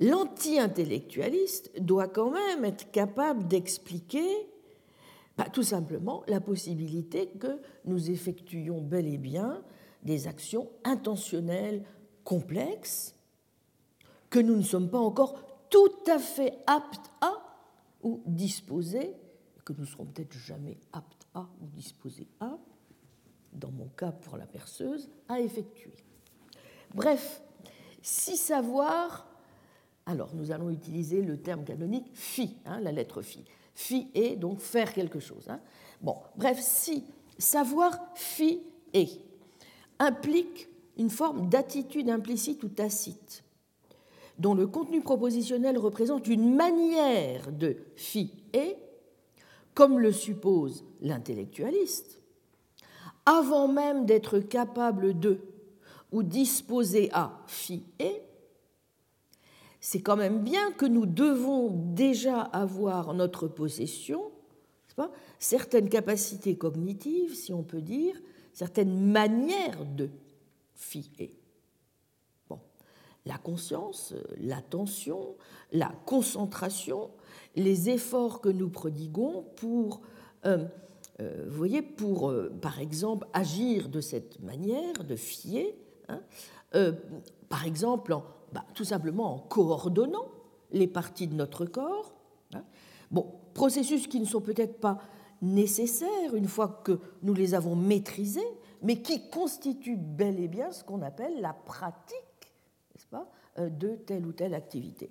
l'anti-intellectualiste 0.00 1.72
doit 1.80 2.08
quand 2.08 2.30
même 2.30 2.64
être 2.64 2.90
capable 2.90 3.46
d'expliquer 3.46 4.48
bah, 5.36 5.46
tout 5.52 5.62
simplement 5.62 6.22
la 6.26 6.40
possibilité 6.40 7.28
que 7.28 7.58
nous 7.84 8.10
effectuions 8.10 8.80
bel 8.80 9.06
et 9.06 9.18
bien 9.18 9.62
des 10.02 10.26
actions 10.26 10.68
intentionnelles 10.84 11.84
complexes 12.24 13.14
que 14.30 14.38
nous 14.38 14.56
ne 14.56 14.62
sommes 14.62 14.90
pas 14.90 14.98
encore 14.98 15.34
tout 15.70 16.10
à 16.10 16.18
fait 16.18 16.58
aptes 16.66 17.10
à 17.20 17.41
ou 18.02 18.22
disposés, 18.26 19.14
que 19.64 19.72
nous 19.72 19.86
serons 19.86 20.06
peut-être 20.06 20.32
jamais 20.32 20.78
aptes 20.92 21.26
à 21.34 21.48
ou 21.60 21.66
disposés 21.66 22.26
à, 22.40 22.58
dans 23.52 23.70
mon 23.70 23.88
cas 23.88 24.12
pour 24.12 24.36
la 24.36 24.46
perceuse, 24.46 25.10
à 25.28 25.40
effectuer. 25.40 25.94
Bref, 26.94 27.42
si 28.02 28.36
savoir, 28.36 29.28
alors 30.06 30.34
nous 30.34 30.50
allons 30.50 30.70
utiliser 30.70 31.22
le 31.22 31.40
terme 31.40 31.64
canonique 31.64 32.10
fi, 32.14 32.56
hein, 32.64 32.80
la 32.80 32.92
lettre 32.92 33.22
fi. 33.22 33.44
Fi 33.74 34.08
est 34.14 34.36
donc 34.36 34.58
faire 34.58 34.92
quelque 34.92 35.20
chose. 35.20 35.48
Hein. 35.48 35.60
Bon, 36.00 36.16
bref, 36.36 36.60
si 36.60 37.04
savoir 37.38 37.98
fi 38.14 38.60
est 38.92 39.20
implique 39.98 40.68
une 40.98 41.10
forme 41.10 41.48
d'attitude 41.48 42.10
implicite 42.10 42.62
ou 42.64 42.68
tacite 42.68 43.44
dont 44.38 44.54
le 44.54 44.66
contenu 44.66 45.00
propositionnel 45.00 45.78
représente 45.78 46.26
une 46.28 46.54
manière 46.54 47.52
de 47.52 47.76
fi 47.96 48.32
et, 48.52 48.76
comme 49.74 49.98
le 49.98 50.12
suppose 50.12 50.84
l'intellectualiste, 51.00 52.20
avant 53.24 53.68
même 53.68 54.04
d'être 54.04 54.38
capable 54.38 55.18
de 55.18 55.40
ou 56.10 56.22
disposer 56.22 57.10
à 57.12 57.42
fi 57.46 57.84
et, 57.98 58.22
c'est 59.80 60.00
quand 60.00 60.16
même 60.16 60.42
bien 60.42 60.70
que 60.72 60.86
nous 60.86 61.06
devons 61.06 61.70
déjà 61.70 62.40
avoir 62.40 63.08
en 63.08 63.14
notre 63.14 63.48
possession 63.48 64.30
certaines 65.38 65.88
capacités 65.88 66.56
cognitives, 66.56 67.34
si 67.34 67.52
on 67.52 67.62
peut 67.62 67.80
dire, 67.80 68.14
certaines 68.52 69.10
manières 69.10 69.84
de 69.84 70.10
fi 70.74 71.10
et 71.18 71.30
la 73.24 73.38
conscience, 73.38 74.14
l'attention, 74.38 75.36
la 75.70 75.92
concentration, 76.06 77.10
les 77.56 77.88
efforts 77.88 78.40
que 78.40 78.48
nous 78.48 78.68
prodiguons 78.68 79.44
pour, 79.56 80.00
euh, 80.44 80.66
euh, 81.20 81.44
vous 81.48 81.56
voyez, 81.56 81.82
pour, 81.82 82.30
euh, 82.30 82.50
par 82.60 82.80
exemple, 82.80 83.26
agir 83.32 83.88
de 83.88 84.00
cette 84.00 84.40
manière, 84.40 85.04
de 85.04 85.16
fier, 85.16 85.74
hein, 86.08 86.20
par 87.48 87.66
exemple, 87.66 88.16
bah, 88.52 88.64
tout 88.74 88.84
simplement 88.84 89.34
en 89.34 89.38
coordonnant 89.38 90.26
les 90.70 90.86
parties 90.86 91.28
de 91.28 91.34
notre 91.34 91.66
corps. 91.66 92.14
Hein. 92.54 92.64
Bon, 93.10 93.26
processus 93.52 94.06
qui 94.06 94.20
ne 94.20 94.24
sont 94.24 94.40
peut-être 94.40 94.80
pas 94.80 94.98
nécessaires 95.42 96.34
une 96.34 96.48
fois 96.48 96.80
que 96.82 96.98
nous 97.22 97.34
les 97.34 97.54
avons 97.54 97.76
maîtrisés, 97.76 98.40
mais 98.80 99.02
qui 99.02 99.28
constituent 99.28 99.98
bel 99.98 100.40
et 100.40 100.48
bien 100.48 100.70
ce 100.70 100.82
qu'on 100.82 101.02
appelle 101.02 101.40
la 101.40 101.52
pratique, 101.52 102.16
euh, 102.16 102.31
de 103.58 103.96
telle 103.96 104.26
ou 104.26 104.32
telle 104.32 104.54
activité. 104.54 105.10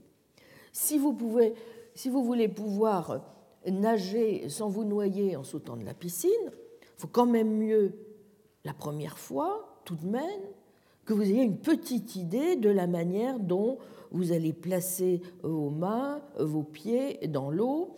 Si 0.71 0.97
vous, 0.97 1.13
pouvez, 1.13 1.53
si 1.93 2.09
vous 2.09 2.23
voulez 2.23 2.47
pouvoir 2.47 3.21
nager 3.67 4.49
sans 4.49 4.69
vous 4.69 4.83
noyer 4.83 5.35
en 5.35 5.43
sautant 5.43 5.77
de 5.77 5.85
la 5.85 5.93
piscine, 5.93 6.29
il 6.81 7.01
faut 7.01 7.07
quand 7.07 7.25
même 7.25 7.51
mieux, 7.57 7.93
la 8.63 8.73
première 8.73 9.17
fois, 9.17 9.81
tout 9.85 9.95
de 9.95 10.07
même, 10.07 10.41
que 11.05 11.13
vous 11.13 11.23
ayez 11.23 11.43
une 11.43 11.57
petite 11.57 12.15
idée 12.15 12.55
de 12.55 12.69
la 12.69 12.87
manière 12.87 13.39
dont 13.39 13.77
vous 14.11 14.31
allez 14.31 14.53
placer 14.53 15.21
vos 15.41 15.69
mains, 15.69 16.21
vos 16.39 16.63
pieds 16.63 17.27
dans 17.27 17.49
l'eau, 17.49 17.97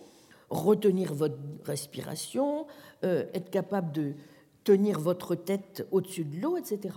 retenir 0.49 1.13
votre 1.13 1.37
respiration, 1.65 2.67
euh, 3.03 3.25
être 3.33 3.49
capable 3.49 3.91
de 3.91 4.13
tenir 4.63 4.99
votre 4.99 5.35
tête 5.35 5.87
au-dessus 5.91 6.23
de 6.23 6.39
l'eau, 6.39 6.57
etc. 6.57 6.95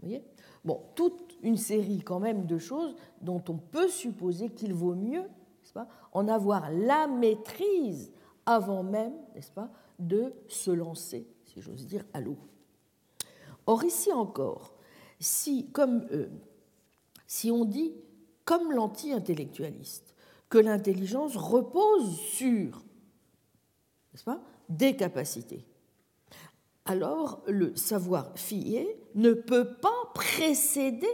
voyez? 0.00 0.22
Bon, 0.64 0.80
toute 0.94 1.33
une 1.44 1.56
série 1.56 2.00
quand 2.00 2.18
même 2.18 2.46
de 2.46 2.58
choses 2.58 2.96
dont 3.22 3.42
on 3.48 3.56
peut 3.56 3.88
supposer 3.88 4.50
qu'il 4.50 4.74
vaut 4.74 4.94
mieux 4.94 5.24
pas, 5.74 5.88
en 6.12 6.28
avoir 6.28 6.70
la 6.70 7.06
maîtrise 7.06 8.12
avant 8.46 8.82
même, 8.82 9.12
n'est-ce 9.34 9.50
pas, 9.50 9.70
de 9.98 10.32
se 10.48 10.70
lancer, 10.70 11.26
si 11.44 11.60
j'ose 11.60 11.86
dire, 11.86 12.04
à 12.12 12.20
l'eau. 12.20 12.38
Or 13.66 13.84
ici 13.84 14.12
encore, 14.12 14.74
si, 15.20 15.70
comme, 15.70 16.06
si 17.26 17.50
on 17.50 17.64
dit, 17.64 17.92
comme 18.44 18.72
l'anti-intellectualiste, 18.72 20.14
que 20.48 20.58
l'intelligence 20.58 21.36
repose 21.36 22.18
sur 22.18 22.84
pas, 24.24 24.40
des 24.68 24.96
capacités, 24.96 25.66
alors 26.84 27.42
le 27.48 27.74
savoir 27.74 28.38
fier 28.38 28.86
ne 29.14 29.32
peut 29.32 29.74
pas 29.74 30.12
précéder 30.14 31.08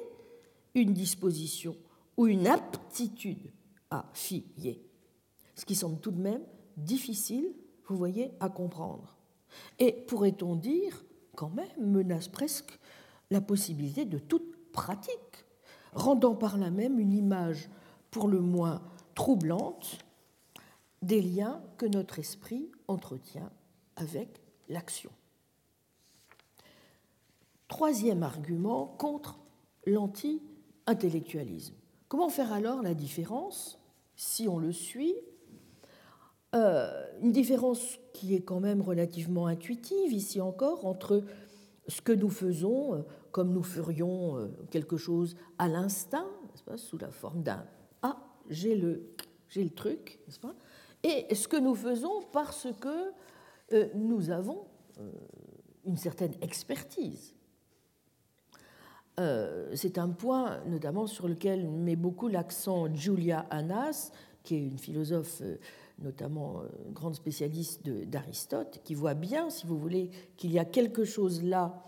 une 0.80 0.92
disposition 0.92 1.76
ou 2.16 2.26
une 2.26 2.46
aptitude 2.46 3.52
à 3.90 4.08
fier, 4.12 4.80
ce 5.54 5.64
qui 5.64 5.75
semble 5.75 6.00
tout 6.00 6.10
de 6.10 6.20
même 6.20 6.42
difficile, 6.76 7.52
vous 7.87 7.96
voyez, 7.96 8.32
à 8.40 8.49
comprendre. 8.49 9.16
Et 9.78 9.92
pourrait-on 9.92 10.54
dire, 10.56 11.04
quand 11.34 11.50
même, 11.50 11.68
menace 11.78 12.28
presque 12.28 12.78
la 13.30 13.40
possibilité 13.40 14.04
de 14.04 14.18
toute 14.18 14.72
pratique, 14.72 15.44
rendant 15.92 16.34
par 16.34 16.56
là 16.56 16.70
même 16.70 16.99
une 16.99 17.12
image 17.12 17.68
pour 18.10 18.28
le 18.28 18.40
moins 18.40 18.80
troublante 19.14 19.99
des 21.02 21.22
liens 21.22 21.62
que 21.78 21.87
notre 21.87 22.18
esprit 22.18 22.70
entretient 22.87 23.50
avec 23.96 24.40
l'action. 24.68 25.10
Troisième 27.68 28.22
argument 28.22 28.87
contre 28.99 29.38
l'anti-intellectualisme. 30.90 31.75
Comment 32.09 32.28
faire 32.28 32.52
alors 32.52 32.82
la 32.82 32.94
différence, 32.94 33.78
si 34.16 34.49
on 34.49 34.59
le 34.59 34.73
suit 34.73 35.14
euh, 36.54 37.06
Une 37.23 37.32
différence 37.32 37.99
qui 38.12 38.35
est 38.35 38.42
quand 38.42 38.61
même 38.61 38.82
relativement 38.82 39.47
intuitive, 39.47 40.12
ici 40.12 40.40
encore, 40.40 40.87
entre 40.87 41.23
ce 41.87 42.00
que 42.02 42.12
nous 42.12 42.30
faisons, 42.30 42.94
euh, 42.94 43.02
comme 43.30 43.52
nous 43.52 43.62
ferions 43.62 44.37
euh, 44.37 44.49
quelque 44.70 44.97
chose 44.97 45.37
à 45.59 45.68
l'instinct, 45.68 46.26
sous 46.76 46.99
la 46.99 47.11
forme 47.11 47.42
d'un 47.42 47.64
Ah, 48.02 48.18
j'ai 48.49 48.76
le, 48.76 49.14
j'ai 49.49 49.64
le 49.64 49.70
truc, 49.70 50.20
pas 50.42 50.54
et 51.02 51.35
ce 51.35 51.49
que 51.49 51.56
nous 51.56 51.75
faisons 51.75 52.20
parce 52.30 52.68
que 52.78 53.12
nous 53.94 54.28
avons 54.28 54.66
une 55.87 55.97
certaine 55.97 56.35
expertise. 56.42 57.35
Euh, 59.18 59.70
c'est 59.75 59.99
un 59.99 60.09
point 60.09 60.61
notamment 60.66 61.07
sur 61.07 61.29
lequel 61.29 61.68
met 61.68 61.96
beaucoup 61.96 62.29
l'accent 62.29 62.92
Julia 62.94 63.46
Annas, 63.51 64.12
qui 64.42 64.55
est 64.55 64.62
une 64.62 64.79
philosophe 64.79 65.42
euh, 65.42 65.57
notamment 65.99 66.61
euh, 66.61 66.68
grande 66.92 67.14
spécialiste 67.14 67.88
d'Aristote, 67.88 68.81
qui 68.85 68.94
voit 68.94 69.14
bien, 69.14 69.51
si 69.51 69.66
vous 69.66 69.79
voulez, 69.79 70.11
qu'il 70.37 70.53
y 70.53 70.59
a 70.59 70.64
quelque 70.64 71.05
chose 71.05 71.42
là 71.42 71.85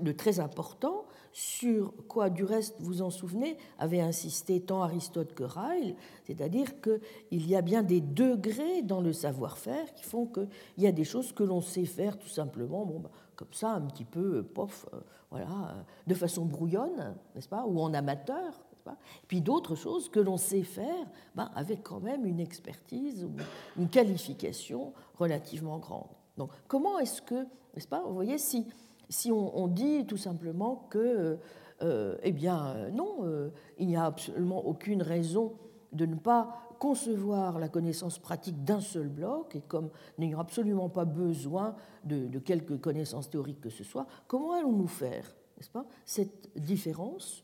de 0.00 0.12
très 0.12 0.40
important, 0.40 1.04
sur 1.32 1.92
quoi, 2.08 2.30
du 2.30 2.44
reste, 2.44 2.76
vous 2.78 3.02
en 3.02 3.10
souvenez, 3.10 3.58
avait 3.78 4.00
insisté 4.00 4.60
tant 4.60 4.82
Aristote 4.82 5.34
que 5.34 5.42
Ryle, 5.42 5.96
c'est-à-dire 6.24 6.80
qu'il 6.80 7.46
y 7.46 7.56
a 7.56 7.60
bien 7.60 7.82
des 7.82 8.00
degrés 8.00 8.82
dans 8.82 9.00
le 9.00 9.12
savoir-faire 9.12 9.92
qui 9.94 10.04
font 10.04 10.26
qu'il 10.26 10.48
y 10.78 10.86
a 10.86 10.92
des 10.92 11.04
choses 11.04 11.32
que 11.32 11.42
l'on 11.42 11.60
sait 11.60 11.84
faire 11.84 12.18
tout 12.18 12.28
simplement, 12.28 12.86
bah, 12.86 13.10
comme 13.36 13.52
ça, 13.52 13.70
un 13.72 13.82
petit 13.82 14.04
peu, 14.04 14.42
pof, 14.42 14.86
euh, 14.92 15.00
voilà, 15.30 15.46
euh, 15.46 15.82
de 16.06 16.14
façon 16.14 16.44
brouillonne, 16.44 17.14
n'est-ce 17.34 17.48
pas, 17.48 17.64
ou 17.66 17.80
en 17.80 17.92
amateur, 17.94 18.52
pas 18.84 18.96
puis 19.28 19.40
d'autres 19.40 19.74
choses 19.74 20.10
que 20.10 20.20
l'on 20.20 20.36
sait 20.36 20.62
faire 20.62 21.06
bah, 21.34 21.50
avec 21.54 21.82
quand 21.82 22.00
même 22.00 22.26
une 22.26 22.38
expertise 22.38 23.24
ou 23.24 23.30
une 23.78 23.88
qualification 23.88 24.92
relativement 25.18 25.78
grande. 25.78 26.10
Donc, 26.36 26.50
comment 26.68 26.98
est-ce 26.98 27.22
que, 27.22 27.46
n'est-ce 27.74 27.88
pas, 27.88 28.02
vous 28.02 28.12
voyez, 28.12 28.36
si 28.36 28.66
si 29.08 29.30
on, 29.30 29.68
dit 29.68 30.06
tout 30.06 30.16
simplement 30.16 30.86
que, 30.90 31.38
euh, 31.82 32.16
eh 32.22 32.32
bien, 32.32 32.90
non, 32.92 33.18
euh, 33.22 33.50
il 33.78 33.86
n'y 33.86 33.96
a 33.96 34.06
absolument 34.06 34.64
aucune 34.66 35.02
raison 35.02 35.54
de 35.92 36.06
ne 36.06 36.16
pas 36.16 36.73
concevoir 36.84 37.58
la 37.58 37.70
connaissance 37.70 38.18
pratique 38.18 38.62
d'un 38.62 38.82
seul 38.82 39.08
bloc, 39.08 39.56
et 39.56 39.62
comme 39.62 39.88
n'ayant 40.18 40.40
absolument 40.40 40.90
pas 40.90 41.06
besoin 41.06 41.74
de, 42.04 42.26
de 42.26 42.38
quelque 42.38 42.74
connaissance 42.74 43.30
théorique 43.30 43.62
que 43.62 43.70
ce 43.70 43.82
soit, 43.82 44.06
comment 44.26 44.52
allons-nous 44.52 44.86
faire, 44.86 45.34
n'est-ce 45.56 45.70
pas, 45.70 45.86
cette 46.04 46.50
différence 46.54 47.42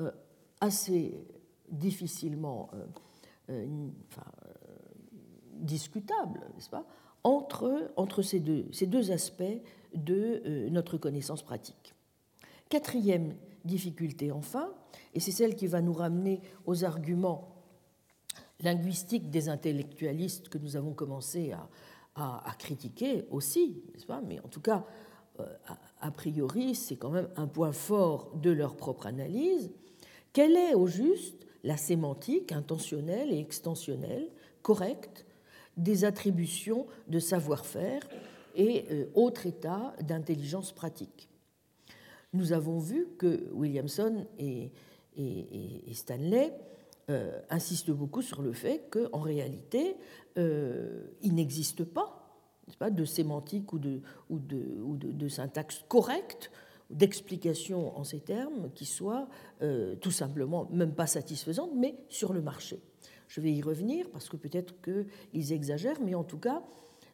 euh, 0.00 0.10
assez 0.62 1.22
difficilement 1.70 2.70
discutable, 5.52 6.40
n'est-ce 6.54 6.70
pas, 6.70 6.86
entre, 7.24 8.22
ces, 8.22 8.40
deux, 8.40 9.10
aspects 9.10 9.42
de 9.94 10.40
euh, 10.46 10.70
notre 10.70 10.96
connaissance 10.96 11.42
pratique. 11.42 11.94
Quatrième 12.70 13.34
difficulté 13.66 14.32
enfin, 14.32 14.72
et 15.12 15.20
c'est 15.20 15.32
celle 15.32 15.56
qui 15.56 15.66
va 15.66 15.82
nous 15.82 15.92
ramener 15.92 16.40
aux 16.64 16.86
arguments 16.86 17.57
linguistiques 18.60 19.30
des 19.30 19.48
intellectualistes 19.48 20.48
que 20.48 20.58
nous 20.58 20.76
avons 20.76 20.92
commencé 20.92 21.52
à, 21.52 21.68
critiquer 22.58 23.24
aussi, 23.30 23.80
n'est-ce 23.94 24.06
pas? 24.06 24.20
Mais 24.20 24.40
en 24.40 24.48
tout 24.48 24.60
cas, 24.60 24.84
euh, 25.38 25.46
a, 26.00 26.10
priori, 26.10 26.74
c'est 26.74 26.96
quand 26.96 27.10
même 27.10 27.28
un 27.36 27.46
point 27.46 27.70
fort 27.70 28.32
de 28.34 28.50
leur 28.50 28.76
propre 28.76 29.06
analyse. 29.06 29.70
Quelle 30.32 30.56
est 30.56 30.74
au 30.74 30.88
juste 30.88 31.46
la 31.62 31.76
sémantique 31.76 32.50
intentionnelle 32.50 33.32
et 33.32 33.38
extensionnelle 33.38 34.28
correcte 34.62 35.26
des 35.76 36.04
attributions 36.04 36.88
de 37.06 37.20
savoir-faire 37.20 38.02
et 38.56 38.86
euh, 38.90 39.06
autre 39.14 39.46
état 39.46 39.94
d'intelligence 40.00 40.72
pratique? 40.72 41.28
Nous 42.32 42.52
avons 42.52 42.80
vu 42.80 43.06
que 43.16 43.48
Williamson 43.52 44.26
et, 44.38 44.72
Stanley 45.92 46.52
euh, 47.10 47.40
insistent 47.50 47.90
beaucoup 47.90 48.22
sur 48.22 48.42
le 48.42 48.52
fait 48.52 48.88
qu'en 48.90 49.20
réalité, 49.20 49.96
euh, 50.36 51.06
il 51.22 51.34
n'existe 51.34 51.84
pas, 51.84 52.36
pas, 52.78 52.90
de 52.90 53.04
sémantique 53.04 53.72
ou 53.72 53.78
de, 53.78 54.00
ou 54.28 54.38
de, 54.38 54.80
ou 54.82 54.96
de, 54.96 55.28
syntaxe 55.28 55.84
correcte 55.88 56.50
d'explication 56.90 57.98
en 57.98 58.04
ces 58.04 58.20
termes 58.20 58.70
qui 58.74 58.86
soit 58.86 59.28
tout 60.00 60.10
simplement 60.10 60.66
même 60.70 60.94
pas 60.94 61.06
satisfaisante, 61.06 61.70
mais 61.74 61.96
sur 62.08 62.32
le 62.32 62.40
marché. 62.40 62.80
Je 63.28 63.42
vais 63.42 63.52
y 63.52 63.60
revenir 63.60 64.08
parce 64.10 64.28
que 64.28 64.36
peut-être 64.36 64.74
qu'ils 64.80 65.52
exagèrent, 65.52 66.00
mais 66.00 66.14
en 66.14 66.24
tout 66.24 66.38
cas, 66.38 66.62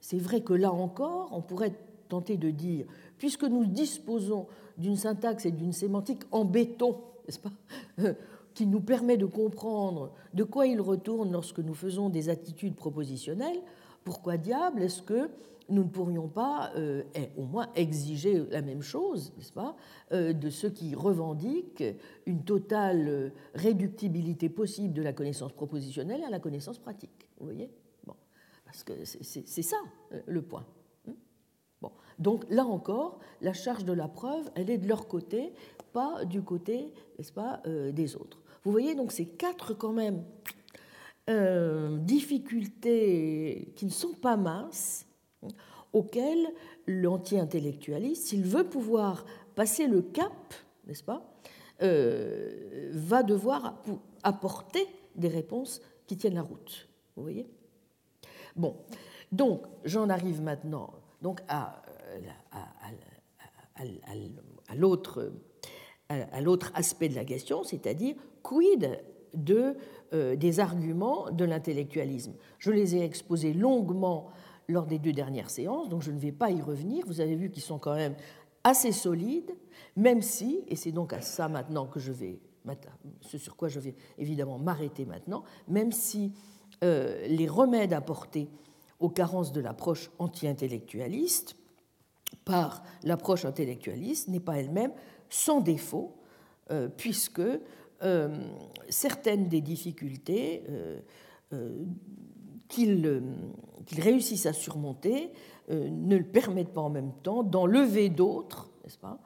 c'est 0.00 0.18
vrai 0.18 0.42
que 0.42 0.52
là 0.52 0.72
encore, 0.72 1.30
on 1.32 1.42
pourrait 1.42 1.74
tenter 2.08 2.36
de 2.36 2.50
dire, 2.50 2.86
puisque 3.18 3.44
nous 3.44 3.66
disposons 3.66 4.46
d'une 4.78 4.96
syntaxe 4.96 5.46
et 5.46 5.50
d'une 5.50 5.72
sémantique 5.72 6.22
en 6.30 6.44
béton, 6.44 7.00
n'est-ce 7.26 7.38
pas, 7.38 7.52
qui 8.54 8.66
nous 8.66 8.80
permet 8.80 9.16
de 9.16 9.26
comprendre 9.26 10.12
de 10.32 10.44
quoi 10.44 10.66
il 10.66 10.80
retourne 10.80 11.32
lorsque 11.32 11.58
nous 11.58 11.74
faisons 11.74 12.08
des 12.08 12.28
attitudes 12.28 12.76
propositionnelles, 12.76 13.60
pourquoi 14.04 14.36
diable 14.36 14.82
est-ce 14.82 15.02
que 15.02 15.30
nous 15.68 15.84
ne 15.84 15.88
pourrions 15.88 16.28
pas 16.28 16.72
euh, 16.76 17.02
au 17.36 17.44
moins 17.44 17.68
exiger 17.74 18.44
la 18.50 18.62
même 18.62 18.82
chose, 18.82 19.32
n'est-ce 19.36 19.52
pas, 19.52 19.76
euh, 20.12 20.32
de 20.32 20.50
ceux 20.50 20.70
qui 20.70 20.94
revendiquent 20.94 21.84
une 22.26 22.44
totale 22.44 23.08
euh, 23.08 23.30
réductibilité 23.54 24.48
possible 24.48 24.92
de 24.92 25.02
la 25.02 25.12
connaissance 25.12 25.52
propositionnelle 25.52 26.22
à 26.24 26.30
la 26.30 26.38
connaissance 26.38 26.78
pratique. 26.78 27.28
Vous 27.38 27.46
voyez? 27.46 27.70
Parce 28.64 28.82
que 28.82 29.04
c'est 29.04 29.62
ça 29.62 29.76
le 30.26 30.42
point. 30.42 30.66
Hmm 31.06 31.12
bon. 31.80 31.92
Donc 32.18 32.44
là 32.50 32.66
encore, 32.66 33.20
la 33.40 33.52
charge 33.52 33.84
de 33.84 33.92
la 33.92 34.08
preuve, 34.08 34.50
elle 34.56 34.68
est 34.68 34.78
de 34.78 34.88
leur 34.88 35.06
côté, 35.06 35.52
pas 35.92 36.24
du 36.24 36.42
côté, 36.42 36.92
n'est-ce 37.16 37.32
pas, 37.32 37.62
des 37.92 38.16
autres. 38.16 38.42
Vous 38.64 38.72
voyez 38.72 38.94
donc 38.94 39.12
ces 39.12 39.26
quatre 39.26 39.74
quand 39.74 39.92
même 39.92 40.24
euh, 41.28 41.98
difficultés 41.98 43.72
qui 43.76 43.84
ne 43.84 43.90
sont 43.90 44.14
pas 44.14 44.36
minces, 44.36 45.06
auxquelles 45.92 46.48
l'anti-intellectualiste, 46.86 48.26
s'il 48.26 48.42
veut 48.42 48.64
pouvoir 48.64 49.24
passer 49.54 49.86
le 49.86 50.02
cap, 50.02 50.32
n'est-ce 50.86 51.04
pas, 51.04 51.34
euh, 51.82 52.90
va 52.92 53.22
devoir 53.22 53.82
apporter 54.22 54.86
des 55.14 55.28
réponses 55.28 55.80
qui 56.06 56.16
tiennent 56.16 56.34
la 56.34 56.42
route. 56.42 56.88
Vous 57.16 57.22
voyez? 57.22 57.46
Bon, 58.56 58.76
donc 59.30 59.66
j'en 59.84 60.08
arrive 60.08 60.40
maintenant 60.42 60.94
donc 61.22 61.40
à, 61.48 61.82
à 64.68 64.74
l'autre 64.74 65.32
aspect 66.74 67.08
de 67.08 67.14
la 67.14 67.24
question, 67.24 67.62
c'est-à-dire 67.64 68.14
quid 68.42 69.00
euh, 70.12 70.36
des 70.36 70.60
arguments 70.60 71.30
de 71.30 71.44
l'intellectualisme. 71.44 72.34
Je 72.58 72.70
les 72.70 72.94
ai 72.94 73.04
exposés 73.04 73.52
longuement 73.52 74.28
lors 74.68 74.86
des 74.86 74.98
deux 74.98 75.12
dernières 75.12 75.50
séances, 75.50 75.88
donc 75.88 76.02
je 76.02 76.10
ne 76.10 76.18
vais 76.18 76.32
pas 76.32 76.50
y 76.50 76.60
revenir. 76.60 77.04
Vous 77.06 77.20
avez 77.20 77.34
vu 77.34 77.50
qu'ils 77.50 77.62
sont 77.62 77.78
quand 77.78 77.94
même 77.94 78.14
assez 78.62 78.92
solides, 78.92 79.50
même 79.96 80.22
si, 80.22 80.62
et 80.68 80.76
c'est 80.76 80.92
donc 80.92 81.12
à 81.12 81.20
ça 81.20 81.48
maintenant 81.48 81.86
que 81.86 82.00
je 82.00 82.12
vais, 82.12 82.40
ce 83.20 83.38
sur 83.38 83.56
quoi 83.56 83.68
je 83.68 83.80
vais 83.80 83.94
évidemment 84.18 84.58
m'arrêter 84.58 85.04
maintenant, 85.04 85.42
même 85.68 85.92
si 85.92 86.32
euh, 86.82 87.26
les 87.26 87.48
remèdes 87.48 87.92
apportés 87.92 88.48
aux 89.00 89.10
carences 89.10 89.52
de 89.52 89.60
l'approche 89.60 90.10
anti-intellectualiste 90.18 91.56
par 92.44 92.82
l'approche 93.02 93.44
intellectualiste 93.44 94.28
n'est 94.28 94.40
pas 94.40 94.58
elle-même 94.58 94.92
sans 95.34 95.60
défaut, 95.60 96.14
euh, 96.70 96.88
puisque 96.88 97.42
euh, 98.02 98.48
certaines 98.88 99.48
des 99.48 99.60
difficultés 99.60 100.62
euh, 100.70 101.84
qu'ils 102.68 103.22
réussissent 103.98 104.46
à 104.46 104.52
surmonter 104.52 105.32
ne 105.68 106.16
le 106.16 106.24
permettent 106.24 106.72
pas 106.72 106.82
en 106.82 106.90
même 106.90 107.12
temps 107.22 107.42
d'enlever 107.42 108.10
d'autres, 108.10 108.70
n'est-ce 108.82 108.98
pas? 108.98 109.20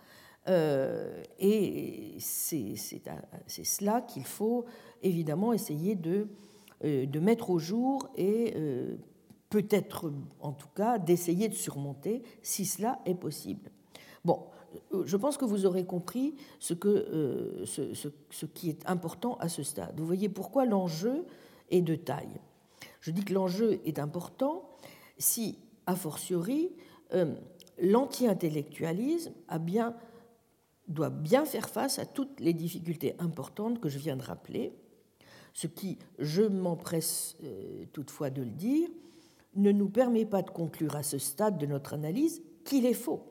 Et 1.38 2.16
c'est 2.18 2.76
cela 2.76 4.00
qu'il 4.02 4.24
faut 4.24 4.64
évidemment 5.02 5.52
essayer 5.52 5.94
de, 5.94 6.28
de 6.82 7.20
mettre 7.20 7.50
au 7.50 7.58
jour 7.58 8.08
et 8.16 8.54
peut-être 9.50 10.12
en 10.40 10.52
tout 10.52 10.68
cas 10.74 10.98
d'essayer 10.98 11.48
de 11.48 11.54
surmonter 11.54 12.22
si 12.42 12.66
cela 12.66 13.00
est 13.06 13.14
possible. 13.14 13.70
Bon, 14.24 14.46
je 15.04 15.16
pense 15.16 15.36
que 15.36 15.44
vous 15.44 15.66
aurez 15.66 15.84
compris 15.84 16.34
euh, 16.84 17.64
ce, 17.64 18.46
qui 18.46 18.70
est 18.70 18.88
important 18.88 19.36
à 19.38 19.48
ce 19.48 19.62
stade. 19.62 19.98
Vous 19.98 20.06
voyez 20.06 20.28
pourquoi 20.28 20.64
l'enjeu 20.64 21.24
est 21.70 21.82
de 21.82 21.94
taille. 21.94 22.40
Je 23.00 23.10
dis 23.10 23.24
que 23.24 23.34
l'enjeu 23.34 23.80
est 23.84 23.98
important 23.98 24.68
si, 25.18 25.58
a 25.86 25.94
fortiori, 25.94 26.70
euh, 27.14 27.34
l'anti-intellectualisme 27.78 29.32
bien, 29.60 29.96
doit 30.86 31.10
bien 31.10 31.44
faire 31.44 31.68
face 31.68 31.98
à 31.98 32.06
toutes 32.06 32.40
les 32.40 32.54
difficultés 32.54 33.14
importantes 33.18 33.80
que 33.80 33.88
je 33.88 33.98
viens 33.98 34.16
de 34.16 34.22
rappeler, 34.22 34.72
ce 35.54 35.66
qui, 35.66 35.98
je 36.18 36.42
m'empresse 36.42 37.36
euh, 37.42 37.84
toutefois 37.92 38.30
de 38.30 38.42
le 38.42 38.50
dire, 38.50 38.88
ne 39.56 39.72
nous 39.72 39.88
permet 39.88 40.24
pas 40.24 40.42
de 40.42 40.50
conclure 40.50 40.94
à 40.94 41.02
ce 41.02 41.18
stade 41.18 41.58
de 41.58 41.66
notre 41.66 41.94
analyse 41.94 42.42
qu'il 42.64 42.86
est 42.86 42.94
faux 42.94 43.22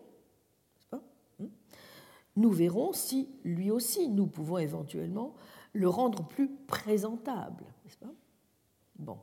nous 2.38 2.52
verrons 2.52 2.94
si 2.94 3.28
lui 3.44 3.72
aussi 3.72 4.08
nous 4.08 4.28
pouvons 4.28 4.60
éventuellement 4.60 5.34
le 5.74 5.90
rendre 5.90 6.24
plus 6.26 6.50
présentable, 6.68 7.66
Bon. 9.00 9.20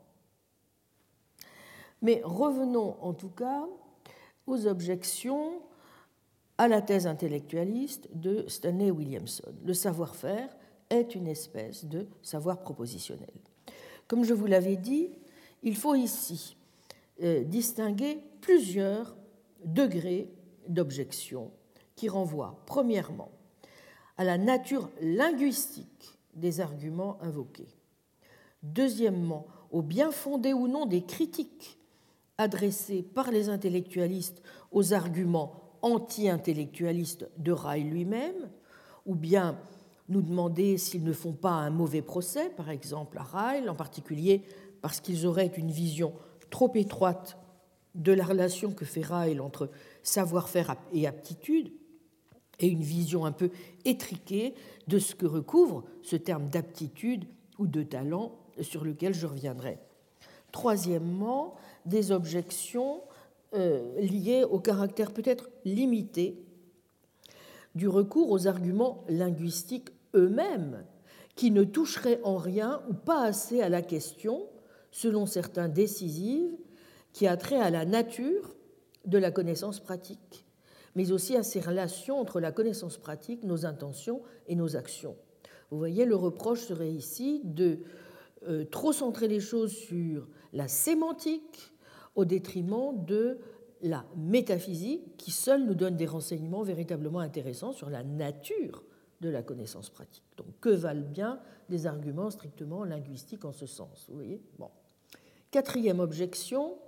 Mais 2.00 2.20
revenons 2.22 2.96
en 3.02 3.12
tout 3.12 3.30
cas 3.30 3.66
aux 4.46 4.68
objections 4.68 5.62
à 6.58 6.68
la 6.68 6.80
thèse 6.80 7.08
intellectualiste 7.08 8.08
de 8.14 8.44
Stanley 8.46 8.92
Williamson. 8.92 9.52
Le 9.64 9.74
savoir-faire 9.74 10.48
est 10.90 11.16
une 11.16 11.26
espèce 11.26 11.86
de 11.86 12.06
savoir 12.22 12.60
propositionnel. 12.60 13.32
Comme 14.06 14.22
je 14.22 14.34
vous 14.34 14.46
l'avais 14.46 14.76
dit, 14.76 15.10
il 15.64 15.76
faut 15.76 15.96
ici 15.96 16.56
euh, 17.22 17.42
distinguer 17.42 18.22
plusieurs 18.40 19.16
degrés 19.64 20.30
d'objection 20.68 21.50
qui 21.96 22.08
renvoie 22.08 22.62
premièrement 22.66 23.30
à 24.16 24.24
la 24.24 24.38
nature 24.38 24.90
linguistique 25.00 26.18
des 26.34 26.60
arguments 26.60 27.18
invoqués, 27.22 27.68
deuxièmement 28.62 29.46
au 29.70 29.82
bien 29.82 30.10
fondé 30.10 30.52
ou 30.52 30.68
non 30.68 30.86
des 30.86 31.02
critiques 31.02 31.78
adressées 32.38 33.02
par 33.02 33.30
les 33.30 33.48
intellectualistes 33.48 34.42
aux 34.72 34.92
arguments 34.92 35.76
anti-intellectualistes 35.82 37.28
de 37.36 37.52
Ryle 37.52 37.90
lui-même, 37.90 38.50
ou 39.06 39.14
bien 39.14 39.58
nous 40.08 40.22
demander 40.22 40.78
s'ils 40.78 41.04
ne 41.04 41.12
font 41.12 41.32
pas 41.32 41.50
un 41.50 41.70
mauvais 41.70 42.02
procès, 42.02 42.50
par 42.50 42.70
exemple 42.70 43.18
à 43.18 43.22
Ryle, 43.22 43.70
en 43.70 43.74
particulier 43.74 44.42
parce 44.80 45.00
qu'ils 45.00 45.26
auraient 45.26 45.52
une 45.56 45.70
vision 45.70 46.12
trop 46.50 46.70
étroite 46.74 47.38
de 47.94 48.12
la 48.12 48.24
relation 48.24 48.72
que 48.72 48.84
fait 48.84 49.04
Ryle 49.04 49.40
entre 49.40 49.70
savoir-faire 50.02 50.76
et 50.92 51.06
aptitude, 51.06 51.72
et 52.60 52.68
une 52.68 52.82
vision 52.82 53.24
un 53.24 53.32
peu 53.32 53.50
étriquée 53.84 54.54
de 54.86 54.98
ce 54.98 55.14
que 55.14 55.26
recouvre 55.26 55.84
ce 56.02 56.16
terme 56.16 56.48
d'aptitude 56.48 57.24
ou 57.58 57.66
de 57.66 57.82
talent 57.82 58.38
sur 58.60 58.84
lequel 58.84 59.14
je 59.14 59.26
reviendrai. 59.26 59.78
Troisièmement, 60.52 61.54
des 61.86 62.12
objections 62.12 63.02
euh, 63.54 64.00
liées 64.00 64.44
au 64.44 64.60
caractère 64.60 65.12
peut-être 65.12 65.50
limité 65.64 66.44
du 67.74 67.88
recours 67.88 68.30
aux 68.30 68.46
arguments 68.46 69.04
linguistiques 69.08 69.90
eux-mêmes, 70.14 70.84
qui 71.34 71.50
ne 71.50 71.64
toucheraient 71.64 72.20
en 72.22 72.36
rien 72.36 72.82
ou 72.88 72.94
pas 72.94 73.24
assez 73.24 73.60
à 73.60 73.68
la 73.68 73.82
question, 73.82 74.46
selon 74.92 75.26
certains 75.26 75.68
décisives, 75.68 76.52
qui 77.12 77.26
a 77.26 77.36
trait 77.36 77.60
à 77.60 77.70
la 77.70 77.84
nature 77.84 78.54
de 79.06 79.18
la 79.18 79.32
connaissance 79.32 79.80
pratique 79.80 80.43
mais 80.94 81.12
aussi 81.12 81.36
à 81.36 81.42
ces 81.42 81.60
relations 81.60 82.20
entre 82.20 82.40
la 82.40 82.52
connaissance 82.52 82.98
pratique, 82.98 83.42
nos 83.42 83.66
intentions 83.66 84.22
et 84.46 84.54
nos 84.54 84.76
actions. 84.76 85.16
Vous 85.70 85.78
voyez, 85.78 86.04
le 86.04 86.16
reproche 86.16 86.60
serait 86.60 86.92
ici 86.92 87.40
de 87.44 87.80
euh, 88.46 88.64
trop 88.64 88.92
centrer 88.92 89.28
les 89.28 89.40
choses 89.40 89.72
sur 89.72 90.28
la 90.52 90.68
sémantique 90.68 91.72
au 92.14 92.24
détriment 92.24 93.04
de 93.04 93.38
la 93.82 94.04
métaphysique 94.16 95.16
qui 95.16 95.30
seule 95.30 95.64
nous 95.64 95.74
donne 95.74 95.96
des 95.96 96.06
renseignements 96.06 96.62
véritablement 96.62 97.20
intéressants 97.20 97.72
sur 97.72 97.90
la 97.90 98.02
nature 98.02 98.84
de 99.20 99.28
la 99.28 99.42
connaissance 99.42 99.90
pratique. 99.90 100.24
Donc 100.36 100.46
que 100.60 100.68
valent 100.68 101.08
bien 101.08 101.40
des 101.68 101.86
arguments 101.86 102.30
strictement 102.30 102.84
linguistiques 102.84 103.44
en 103.44 103.52
ce 103.52 103.66
sens 103.66 104.06
Vous 104.08 104.16
voyez? 104.16 104.42
Bon. 104.58 104.70
Quatrième 105.50 106.00
objection, 106.00 106.78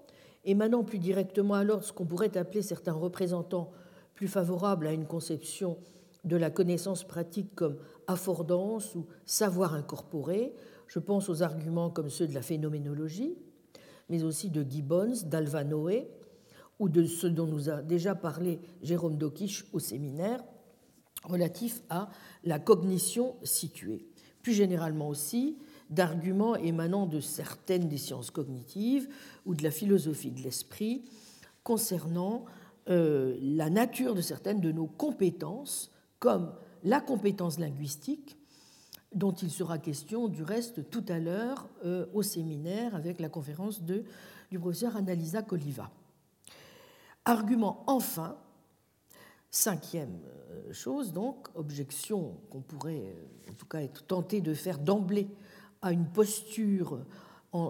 émanant 0.44 0.84
plus 0.84 0.98
directement 0.98 1.54
alors 1.54 1.80
de 1.80 1.84
ce 1.84 1.92
qu'on 1.92 2.06
pourrait 2.06 2.36
appeler 2.36 2.62
certains 2.62 2.92
représentants 2.92 3.72
plus 4.16 4.26
favorable 4.26 4.88
à 4.88 4.92
une 4.92 5.06
conception 5.06 5.78
de 6.24 6.36
la 6.36 6.50
connaissance 6.50 7.04
pratique 7.04 7.54
comme 7.54 7.76
affordance 8.08 8.96
ou 8.96 9.06
savoir 9.26 9.74
incorporé. 9.74 10.54
Je 10.88 10.98
pense 10.98 11.28
aux 11.28 11.42
arguments 11.42 11.90
comme 11.90 12.10
ceux 12.10 12.26
de 12.26 12.34
la 12.34 12.42
phénoménologie, 12.42 13.36
mais 14.08 14.24
aussi 14.24 14.50
de 14.50 14.68
Gibbons, 14.68 15.22
d'Alvanoé, 15.26 16.10
ou 16.78 16.88
de 16.88 17.04
ce 17.04 17.26
dont 17.26 17.46
nous 17.46 17.70
a 17.70 17.82
déjà 17.82 18.14
parlé 18.14 18.58
Jérôme 18.82 19.16
Dokish 19.16 19.66
au 19.72 19.78
séminaire, 19.78 20.42
relatif 21.24 21.82
à 21.88 22.08
la 22.44 22.58
cognition 22.58 23.36
située. 23.42 24.08
Plus 24.42 24.52
généralement 24.52 25.08
aussi, 25.08 25.58
d'arguments 25.90 26.56
émanant 26.56 27.06
de 27.06 27.20
certaines 27.20 27.88
des 27.88 27.98
sciences 27.98 28.30
cognitives 28.30 29.08
ou 29.44 29.54
de 29.54 29.62
la 29.62 29.70
philosophie 29.70 30.30
de 30.30 30.42
l'esprit 30.42 31.04
concernant 31.62 32.44
euh, 32.88 33.36
la 33.40 33.70
nature 33.70 34.14
de 34.14 34.20
certaines 34.20 34.60
de 34.60 34.72
nos 34.72 34.86
compétences, 34.86 35.90
comme 36.18 36.52
la 36.84 37.00
compétence 37.00 37.58
linguistique, 37.58 38.36
dont 39.12 39.32
il 39.32 39.50
sera 39.50 39.78
question 39.78 40.28
du 40.28 40.42
reste 40.42 40.88
tout 40.90 41.04
à 41.08 41.18
l'heure 41.18 41.68
euh, 41.84 42.06
au 42.12 42.22
séminaire 42.22 42.94
avec 42.94 43.20
la 43.20 43.28
conférence 43.28 43.82
de, 43.82 44.04
du 44.50 44.58
professeur 44.58 44.96
Annalisa 44.96 45.42
Coliva. 45.42 45.90
Argument 47.24 47.82
enfin, 47.86 48.36
cinquième 49.50 50.20
euh, 50.50 50.72
chose 50.72 51.12
donc, 51.12 51.48
objection 51.54 52.36
qu'on 52.50 52.60
pourrait 52.60 53.16
en 53.50 53.54
tout 53.54 53.66
cas 53.66 53.80
être 53.80 54.04
tenté 54.06 54.40
de 54.40 54.54
faire 54.54 54.78
d'emblée 54.78 55.28
à 55.82 55.92
une 55.92 56.06
posture 56.06 57.00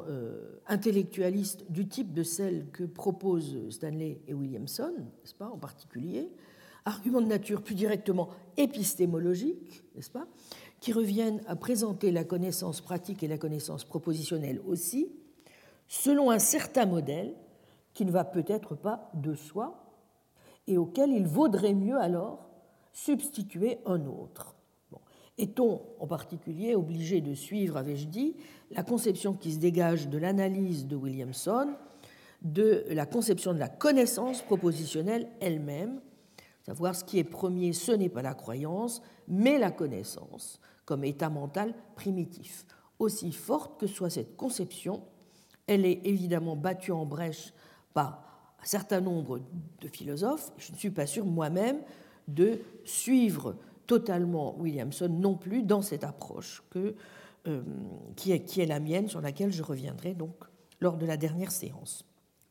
euh, 0.08 0.60
intellectualiste 0.66 1.70
du 1.70 1.86
type 1.88 2.12
de 2.12 2.22
celle 2.22 2.70
que 2.70 2.84
proposent 2.84 3.68
Stanley 3.70 4.20
et 4.26 4.34
Williamson, 4.34 4.92
n'est-ce 4.98 5.34
pas, 5.34 5.48
en 5.48 5.58
particulier, 5.58 6.30
argument 6.84 7.20
de 7.20 7.26
nature 7.26 7.62
plus 7.62 7.74
directement 7.74 8.30
épistémologique, 8.56 9.84
n'est-ce 9.94 10.10
pas, 10.10 10.26
qui 10.80 10.92
reviennent 10.92 11.40
à 11.46 11.56
présenter 11.56 12.10
la 12.10 12.24
connaissance 12.24 12.80
pratique 12.80 13.22
et 13.22 13.28
la 13.28 13.38
connaissance 13.38 13.84
propositionnelle 13.84 14.60
aussi, 14.66 15.10
selon 15.88 16.30
un 16.30 16.38
certain 16.38 16.86
modèle 16.86 17.34
qui 17.94 18.04
ne 18.04 18.10
va 18.10 18.24
peut-être 18.24 18.74
pas 18.74 19.10
de 19.14 19.34
soi 19.34 19.86
et 20.66 20.78
auquel 20.78 21.10
il 21.10 21.26
vaudrait 21.26 21.74
mieux 21.74 21.98
alors 21.98 22.48
substituer 22.92 23.78
un 23.86 24.04
autre. 24.06 24.55
Est-on 25.38 25.82
en 26.00 26.06
particulier 26.06 26.74
obligé 26.74 27.20
de 27.20 27.34
suivre, 27.34 27.76
avais-je 27.76 28.06
dit, 28.06 28.36
la 28.70 28.82
conception 28.82 29.34
qui 29.34 29.52
se 29.52 29.58
dégage 29.58 30.08
de 30.08 30.18
l'analyse 30.18 30.86
de 30.86 30.96
Williamson, 30.96 31.74
de 32.42 32.84
la 32.90 33.06
conception 33.06 33.52
de 33.52 33.58
la 33.58 33.68
connaissance 33.68 34.42
propositionnelle 34.42 35.28
elle-même, 35.40 36.00
savoir 36.62 36.94
ce 36.94 37.04
qui 37.04 37.18
est 37.18 37.24
premier, 37.24 37.72
ce 37.72 37.92
n'est 37.92 38.08
pas 38.08 38.22
la 38.22 38.34
croyance, 38.34 39.02
mais 39.28 39.58
la 39.58 39.70
connaissance, 39.70 40.60
comme 40.84 41.04
état 41.04 41.28
mental 41.28 41.74
primitif. 41.96 42.64
Aussi 42.98 43.30
forte 43.30 43.78
que 43.78 43.86
soit 43.86 44.10
cette 44.10 44.36
conception, 44.36 45.02
elle 45.66 45.84
est 45.84 46.00
évidemment 46.04 46.56
battue 46.56 46.92
en 46.92 47.04
brèche 47.04 47.52
par 47.92 48.22
un 48.62 48.64
certain 48.64 49.00
nombre 49.00 49.40
de 49.80 49.88
philosophes. 49.88 50.52
Je 50.56 50.72
ne 50.72 50.76
suis 50.76 50.90
pas 50.90 51.06
sûr 51.06 51.26
moi-même 51.26 51.80
de 52.26 52.60
suivre 52.84 53.56
totalement 53.86 54.56
Williamson 54.58 55.08
non 55.08 55.36
plus 55.36 55.62
dans 55.62 55.82
cette 55.82 56.04
approche 56.04 56.62
euh, 57.46 57.62
qui, 58.16 58.32
est, 58.32 58.40
qui 58.40 58.60
est 58.60 58.66
la 58.66 58.80
mienne, 58.80 59.08
sur 59.08 59.20
laquelle 59.20 59.52
je 59.52 59.62
reviendrai 59.62 60.14
donc 60.14 60.34
lors 60.80 60.96
de 60.96 61.06
la 61.06 61.16
dernière 61.16 61.50
séance. 61.50 62.04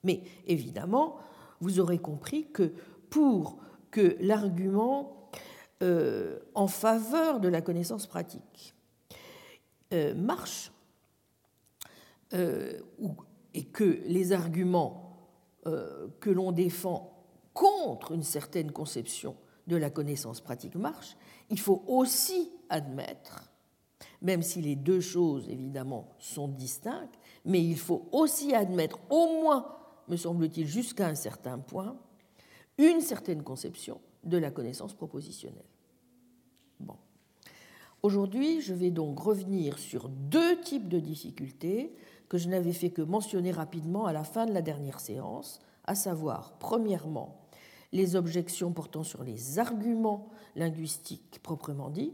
Mais 0.03 0.21
évidemment, 0.47 1.17
vous 1.59 1.79
aurez 1.79 1.99
compris 1.99 2.47
que 2.51 2.73
pour 3.09 3.57
que 3.91 4.17
l'argument 4.19 5.29
euh, 5.83 6.39
en 6.53 6.67
faveur 6.67 7.39
de 7.39 7.47
la 7.47 7.61
connaissance 7.61 8.07
pratique 8.07 8.73
euh, 9.93 10.13
marche, 10.15 10.71
et 13.53 13.63
que 13.63 14.01
les 14.07 14.33
arguments 14.33 15.17
que 15.63 16.29
l'on 16.29 16.51
défend 16.51 17.23
contre 17.53 18.11
une 18.11 18.23
certaine 18.23 18.71
conception 18.71 19.37
de 19.67 19.75
la 19.75 19.89
connaissance 19.89 20.41
pratique 20.41 20.75
marche, 20.75 21.17
il 21.49 21.59
faut 21.59 21.83
aussi 21.87 22.51
admettre, 22.69 23.51
même 24.21 24.41
si 24.41 24.61
les 24.61 24.75
deux 24.75 25.01
choses 25.01 25.47
évidemment 25.49 26.09
sont 26.19 26.47
distinctes, 26.47 27.19
mais 27.45 27.63
il 27.63 27.77
faut 27.77 28.07
aussi 28.11 28.53
admettre, 28.53 28.99
au 29.09 29.41
moins, 29.41 29.75
me 30.07 30.17
semble-t-il, 30.17 30.67
jusqu'à 30.67 31.07
un 31.07 31.15
certain 31.15 31.59
point, 31.59 31.97
une 32.77 33.01
certaine 33.01 33.43
conception 33.43 34.01
de 34.23 34.37
la 34.37 34.51
connaissance 34.51 34.93
propositionnelle. 34.93 35.65
Bon. 36.79 36.97
Aujourd'hui, 38.03 38.61
je 38.61 38.73
vais 38.73 38.91
donc 38.91 39.19
revenir 39.19 39.79
sur 39.79 40.09
deux 40.09 40.59
types 40.61 40.89
de 40.89 40.99
difficultés 40.99 41.95
que 42.27 42.37
je 42.37 42.49
n'avais 42.49 42.73
fait 42.73 42.89
que 42.89 43.01
mentionner 43.01 43.51
rapidement 43.51 44.05
à 44.05 44.13
la 44.13 44.23
fin 44.23 44.45
de 44.45 44.53
la 44.53 44.61
dernière 44.61 44.99
séance, 44.99 45.61
à 45.85 45.95
savoir, 45.95 46.57
premièrement, 46.57 47.44
les 47.95 48.17
objections 48.17 48.73
portant 48.73 49.03
sur 49.03 49.23
les 49.23 49.57
arguments 49.57 50.27
linguistiques 50.57 51.39
proprement 51.41 51.89
dits. 51.89 52.13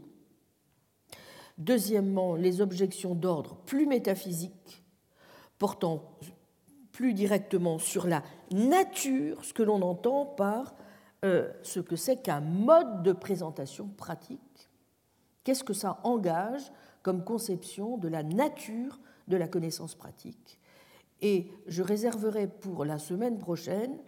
Deuxièmement, 1.58 2.36
les 2.36 2.60
objections 2.60 3.16
d'ordre 3.16 3.56
plus 3.66 3.86
métaphysique 3.86 4.84
portant 5.58 6.18
plus 6.92 7.14
directement 7.14 7.78
sur 7.80 8.06
la 8.06 8.22
nature, 8.52 9.44
ce 9.44 9.52
que 9.52 9.64
l'on 9.64 9.82
entend 9.82 10.24
par 10.24 10.74
euh, 11.24 11.50
ce 11.62 11.80
que 11.80 11.96
c'est 11.96 12.22
qu'un 12.22 12.40
mode 12.40 13.02
de 13.02 13.12
présentation 13.12 13.88
pratique. 13.88 14.70
Qu'est-ce 15.42 15.64
que 15.64 15.74
ça 15.74 15.98
engage 16.04 16.70
comme 17.02 17.24
conception 17.24 17.96
de 17.96 18.06
la 18.06 18.22
nature 18.22 19.00
de 19.26 19.36
la 19.36 19.48
connaissance 19.48 19.96
pratique? 19.96 20.60
Et 21.22 21.48
je 21.66 21.82
réserverai 21.82 22.46
pour 22.46 22.84
la 22.84 22.98
semaine 22.98 23.38
prochaine 23.38 23.98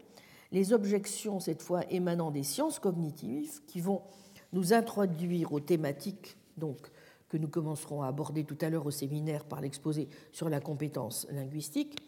les 0.54 0.72
objections, 0.72 1.40
cette 1.40 1.62
fois 1.62 1.82
émanant 1.90 2.30
des 2.30 2.44
sciences 2.44 2.78
cognitives, 2.78 3.60
qui 3.66 3.80
vont 3.80 4.02
nous 4.52 4.72
introduire 4.72 5.52
aux 5.52 5.58
thématiques 5.58 6.36
donc, 6.56 6.78
que 7.28 7.36
nous 7.36 7.48
commencerons 7.48 8.02
à 8.02 8.06
aborder 8.06 8.44
tout 8.44 8.56
à 8.60 8.70
l'heure 8.70 8.86
au 8.86 8.92
séminaire 8.92 9.44
par 9.44 9.60
l'exposé 9.60 10.08
sur 10.30 10.48
la 10.48 10.60
compétence 10.60 11.26
linguistique, 11.32 11.98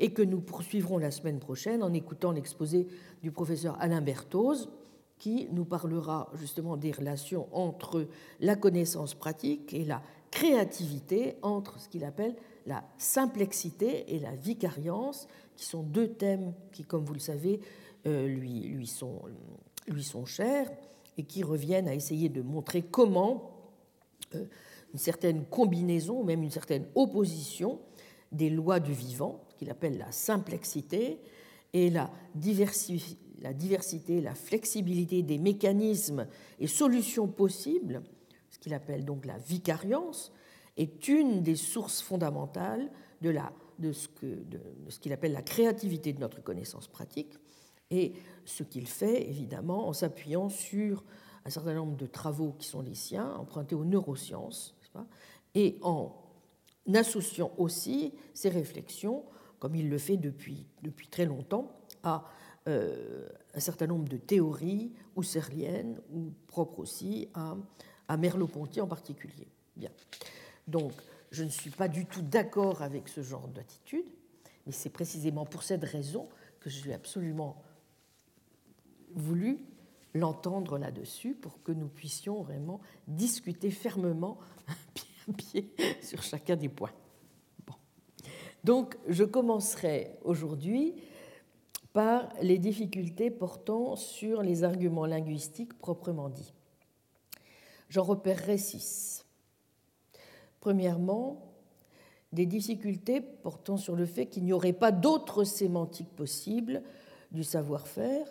et 0.00 0.12
que 0.12 0.22
nous 0.22 0.40
poursuivrons 0.40 0.98
la 0.98 1.12
semaine 1.12 1.38
prochaine 1.38 1.84
en 1.84 1.92
écoutant 1.92 2.32
l'exposé 2.32 2.88
du 3.22 3.30
professeur 3.30 3.76
Alain 3.80 4.00
Berthoz, 4.00 4.68
qui 5.18 5.46
nous 5.52 5.64
parlera 5.64 6.28
justement 6.34 6.76
des 6.76 6.90
relations 6.90 7.46
entre 7.52 8.08
la 8.40 8.56
connaissance 8.56 9.14
pratique 9.14 9.72
et 9.72 9.84
la 9.84 10.02
créativité, 10.32 11.36
entre 11.42 11.78
ce 11.78 11.88
qu'il 11.88 12.04
appelle 12.04 12.34
la 12.66 12.82
simplexité 12.98 14.16
et 14.16 14.18
la 14.18 14.34
vicariance, 14.34 15.28
qui 15.54 15.66
sont 15.66 15.84
deux 15.84 16.08
thèmes 16.08 16.52
qui, 16.72 16.82
comme 16.82 17.04
vous 17.04 17.14
le 17.14 17.20
savez, 17.20 17.60
lui, 18.04 18.60
lui, 18.60 18.86
sont, 18.86 20.24
chers 20.24 20.70
et 21.18 21.24
qui 21.24 21.42
reviennent 21.42 21.88
à 21.88 21.94
essayer 21.94 22.28
de 22.28 22.42
montrer 22.42 22.82
comment 22.82 23.50
euh, 24.34 24.44
une 24.92 24.98
certaine 24.98 25.44
combinaison, 25.46 26.22
même 26.22 26.42
une 26.42 26.50
certaine 26.50 26.86
opposition 26.94 27.80
des 28.30 28.50
lois 28.50 28.80
du 28.80 28.92
vivant, 28.92 29.44
qu'il 29.56 29.70
appelle 29.70 29.98
la 29.98 30.12
simplexité, 30.12 31.18
et 31.72 31.88
la, 31.88 32.10
diversité, 32.34 34.20
la 34.20 34.34
flexibilité 34.34 35.22
des 35.22 35.38
mécanismes 35.38 36.26
et 36.60 36.66
solutions 36.66 37.28
possibles, 37.28 38.02
ce 38.50 38.58
qu'il 38.58 38.74
appelle 38.74 39.04
donc 39.04 39.24
la 39.24 39.38
vicariance, 39.38 40.32
est 40.76 41.08
une 41.08 41.42
des 41.42 41.56
sources 41.56 42.02
fondamentales 42.02 42.90
de 43.22 43.92
ce 43.92 44.08
qu'il 45.00 45.12
appelle 45.12 45.32
la 45.32 45.42
créativité 45.42 46.12
de 46.12 46.20
notre 46.20 46.42
connaissance 46.42 46.88
pratique, 46.88 47.38
et 47.92 48.14
ce 48.46 48.62
qu'il 48.62 48.88
fait, 48.88 49.28
évidemment, 49.28 49.86
en 49.86 49.92
s'appuyant 49.92 50.48
sur 50.48 51.04
un 51.44 51.50
certain 51.50 51.74
nombre 51.74 51.96
de 51.96 52.06
travaux 52.06 52.52
qui 52.58 52.66
sont 52.66 52.80
les 52.80 52.94
siens, 52.94 53.34
empruntés 53.34 53.74
aux 53.74 53.84
neurosciences, 53.84 54.74
et 55.54 55.78
en 55.82 56.16
associant 56.94 57.52
aussi 57.58 58.14
ses 58.32 58.48
réflexions, 58.48 59.24
comme 59.58 59.76
il 59.76 59.90
le 59.90 59.98
fait 59.98 60.16
depuis, 60.16 60.66
depuis 60.82 61.06
très 61.06 61.26
longtemps, 61.26 61.70
à 62.02 62.24
euh, 62.66 63.28
un 63.54 63.60
certain 63.60 63.86
nombre 63.86 64.08
de 64.08 64.16
théories 64.16 64.92
husserliennes 65.16 66.00
ou 66.12 66.32
propres 66.46 66.80
aussi 66.80 67.28
à, 67.34 67.56
à 68.08 68.16
Merleau-Ponty 68.16 68.80
en 68.80 68.86
particulier. 68.86 69.48
Bien. 69.76 69.90
Donc, 70.66 70.92
je 71.30 71.44
ne 71.44 71.50
suis 71.50 71.70
pas 71.70 71.88
du 71.88 72.06
tout 72.06 72.22
d'accord 72.22 72.82
avec 72.82 73.08
ce 73.08 73.22
genre 73.22 73.48
d'attitude, 73.48 74.06
mais 74.64 74.72
c'est 74.72 74.90
précisément 74.90 75.44
pour 75.44 75.62
cette 75.62 75.84
raison 75.84 76.28
que 76.60 76.70
je 76.70 76.78
suis 76.78 76.92
absolument 76.92 77.62
voulu 79.14 79.58
l'entendre 80.14 80.78
là-dessus 80.78 81.34
pour 81.34 81.62
que 81.62 81.72
nous 81.72 81.88
puissions 81.88 82.42
vraiment 82.42 82.80
discuter 83.06 83.70
fermement, 83.70 84.38
pied 84.94 85.06
pied, 85.36 85.72
sur 86.02 86.22
chacun 86.22 86.56
des 86.56 86.68
points. 86.68 86.92
Donc, 88.64 88.96
je 89.08 89.24
commencerai 89.24 90.16
aujourd'hui 90.22 90.94
par 91.92 92.28
les 92.40 92.58
difficultés 92.58 93.30
portant 93.30 93.96
sur 93.96 94.42
les 94.42 94.64
arguments 94.64 95.06
linguistiques 95.06 95.74
proprement 95.74 96.28
dits. 96.28 96.52
J'en 97.88 98.04
repérerai 98.04 98.56
six. 98.56 99.26
Premièrement, 100.60 101.52
des 102.32 102.46
difficultés 102.46 103.20
portant 103.20 103.76
sur 103.76 103.94
le 103.94 104.06
fait 104.06 104.26
qu'il 104.26 104.44
n'y 104.44 104.52
aurait 104.52 104.72
pas 104.72 104.92
d'autres 104.92 105.44
sémantiques 105.44 106.14
possibles 106.14 106.82
du 107.32 107.44
savoir-faire 107.44 108.26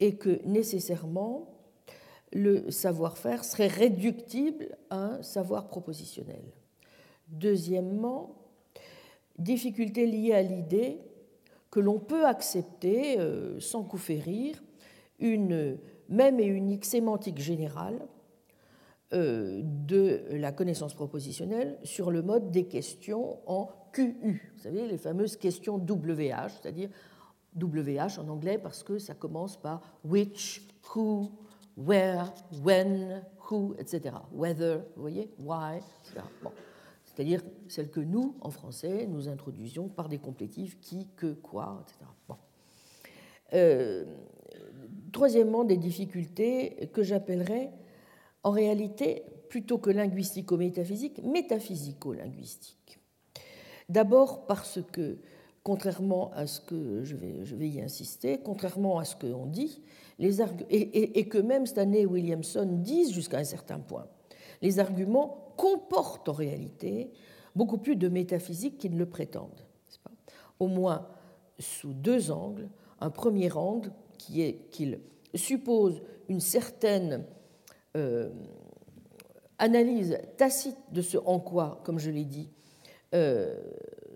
et 0.00 0.16
que 0.16 0.40
nécessairement 0.44 1.48
le 2.32 2.70
savoir-faire 2.70 3.44
serait 3.44 3.66
réductible 3.66 4.76
à 4.88 4.96
un 4.96 5.22
savoir 5.22 5.68
propositionnel. 5.68 6.42
Deuxièmement, 7.28 8.36
difficulté 9.38 10.06
liée 10.06 10.32
à 10.32 10.42
l'idée 10.42 10.98
que 11.70 11.80
l'on 11.80 11.98
peut 11.98 12.26
accepter, 12.26 13.18
euh, 13.18 13.60
sans 13.60 13.84
coup 13.84 14.00
rire, 14.08 14.62
une 15.18 15.78
même 16.08 16.40
et 16.40 16.46
unique 16.46 16.84
sémantique 16.84 17.38
générale 17.38 18.00
euh, 19.12 19.60
de 19.64 20.22
la 20.30 20.52
connaissance 20.52 20.94
propositionnelle 20.94 21.78
sur 21.84 22.10
le 22.10 22.22
mode 22.22 22.50
des 22.50 22.64
questions 22.64 23.38
en 23.46 23.68
QU. 23.92 24.52
Vous 24.56 24.62
savez, 24.62 24.86
les 24.86 24.98
fameuses 24.98 25.36
questions 25.36 25.76
WH, 25.76 26.50
c'est-à-dire 26.60 26.90
WH 27.58 28.18
en 28.18 28.28
anglais 28.28 28.58
parce 28.58 28.82
que 28.82 28.98
ça 28.98 29.14
commence 29.14 29.56
par 29.56 29.80
which, 30.04 30.62
who, 30.94 31.30
where, 31.76 32.32
when, 32.62 33.22
who, 33.50 33.74
etc. 33.78 34.16
Whether, 34.32 34.78
vous 34.96 35.02
voyez, 35.02 35.30
why, 35.38 35.78
etc. 36.04 36.24
C'est-à-dire 37.04 37.42
celles 37.68 37.90
que 37.90 38.00
nous, 38.00 38.36
en 38.40 38.50
français, 38.50 39.06
nous 39.06 39.28
introduisions 39.28 39.88
par 39.88 40.08
des 40.08 40.18
complétifs 40.18 40.78
qui, 40.80 41.08
que, 41.16 41.32
quoi, 41.32 41.84
etc. 41.86 42.10
Euh, 43.52 44.04
troisièmement, 45.12 45.64
des 45.64 45.76
difficultés 45.76 46.88
que 46.92 47.02
j'appellerais 47.02 47.72
en 48.42 48.50
réalité 48.52 49.24
plutôt 49.48 49.78
que 49.78 49.90
linguistico-métaphysique, 49.90 51.22
métaphysico-linguistique. 51.24 53.00
D'abord 53.88 54.46
parce 54.46 54.78
que, 54.92 55.18
contrairement 55.62 56.30
à 56.32 56.46
ce 56.46 56.60
que 56.60 57.04
je 57.04 57.16
vais, 57.16 57.44
je 57.44 57.54
vais 57.54 57.68
y 57.68 57.80
insister, 57.80 58.40
contrairement 58.42 58.98
à 58.98 59.04
ce 59.04 59.16
qu'on 59.16 59.46
dit, 59.46 59.82
les 60.18 60.42
et, 60.70 61.28
que 61.28 61.38
même 61.38 61.66
Stanley 61.66 62.04
Williamson 62.04 62.66
disent 62.82 63.12
jusqu'à 63.12 63.38
un 63.38 63.44
certain 63.44 63.78
point, 63.78 64.06
les 64.62 64.78
arguments 64.78 65.54
comportent 65.56 66.28
en 66.28 66.34
réalité 66.34 67.10
beaucoup 67.56 67.78
plus 67.78 67.96
de 67.96 68.08
métaphysique 68.08 68.78
qu'ils 68.78 68.92
ne 68.92 68.98
le 68.98 69.06
prétendent. 69.06 69.66
Au 70.58 70.66
moins 70.66 71.06
sous 71.60 71.92
deux 71.92 72.30
angles. 72.30 72.68
Un 73.00 73.10
premier 73.10 73.50
angle 73.52 73.92
qui 74.18 74.42
est 74.42 74.68
qu'il 74.70 75.00
suppose 75.34 76.02
une 76.28 76.40
certaine 76.40 77.24
euh, 77.96 78.30
analyse 79.58 80.18
tacite 80.36 80.76
de 80.92 81.02
ce 81.02 81.16
en 81.18 81.40
quoi, 81.40 81.80
comme 81.84 81.98
je 81.98 82.10
l'ai 82.10 82.24
dit, 82.24 82.50
euh, 83.14 83.58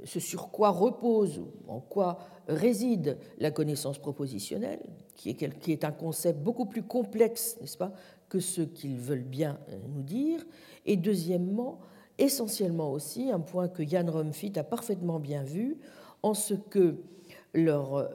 ce 0.05 0.21
sur 0.21 0.51
quoi 0.51 0.71
repose, 0.71 1.43
en 1.69 1.81
quoi 1.81 2.19
réside 2.47 3.19
la 3.39 3.51
connaissance 3.51 3.99
propositionnelle, 3.99 4.83
qui 5.17 5.31
est, 5.31 5.85
un 5.85 5.93
concept 5.93 6.41
beaucoup 6.41 6.67
plus 6.67 6.83
complexe, 6.83 7.57
n'est-ce 7.61 7.79
pas, 7.79 7.93
que 8.29 8.41
ce 8.41 8.63
qu'ils 8.63 8.99
veulent 8.99 9.23
bien 9.23 9.59
euh, 9.71 9.79
nous 9.89 10.03
dire. 10.03 10.45
Et 10.87 10.97
deuxièmement, 10.97 11.81
essentiellement 12.19 12.93
aussi, 12.93 13.31
un 13.31 13.41
point 13.41 13.69
que 13.69 13.87
Jan 13.87 14.07
Rumfit 14.11 14.53
a 14.57 14.65
parfaitement 14.65 15.21
bien 15.21 15.43
vu, 15.43 15.79
en 16.23 16.35
ce 16.35 16.55
que 16.55 16.97
leur, 17.53 18.11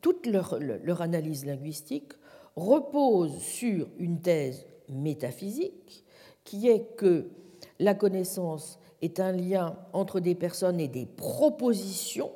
toute 0.00 0.26
leur 0.26 1.02
analyse 1.02 1.44
linguistique 1.44 2.12
repose 2.56 3.38
sur 3.38 3.88
une 3.98 4.20
thèse 4.20 4.66
métaphysique 4.88 6.04
qui 6.44 6.68
est 6.68 6.96
que 6.96 7.30
la 7.78 7.94
connaissance 7.94 8.78
est 9.04 9.20
un 9.20 9.32
lien 9.32 9.76
entre 9.92 10.18
des 10.18 10.34
personnes 10.34 10.80
et 10.80 10.88
des 10.88 11.06
propositions 11.06 12.32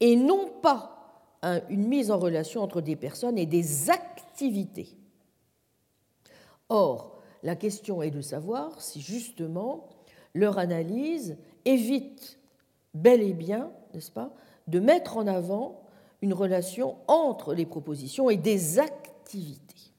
et 0.00 0.16
non 0.16 0.48
pas 0.62 0.88
une 1.68 1.88
mise 1.88 2.10
en 2.12 2.18
relation 2.18 2.62
entre 2.62 2.80
des 2.80 2.94
personnes 2.94 3.36
et 3.36 3.46
des 3.46 3.90
activités. 3.90 4.96
Or, 6.68 7.20
la 7.42 7.56
question 7.56 8.02
est 8.02 8.12
de 8.12 8.20
savoir 8.20 8.80
si 8.80 9.00
justement 9.00 9.88
leur 10.34 10.58
analyse 10.58 11.36
évite 11.64 12.38
bel 12.94 13.22
et 13.22 13.32
bien, 13.32 13.72
n'est-ce 13.92 14.12
pas, 14.12 14.32
de 14.68 14.78
mettre 14.78 15.16
en 15.16 15.26
avant 15.26 15.82
une 16.20 16.34
relation 16.34 16.96
entre 17.08 17.52
les 17.52 17.66
propositions 17.66 18.30
et 18.30 18.36
des 18.36 18.78
activités. 18.78 19.92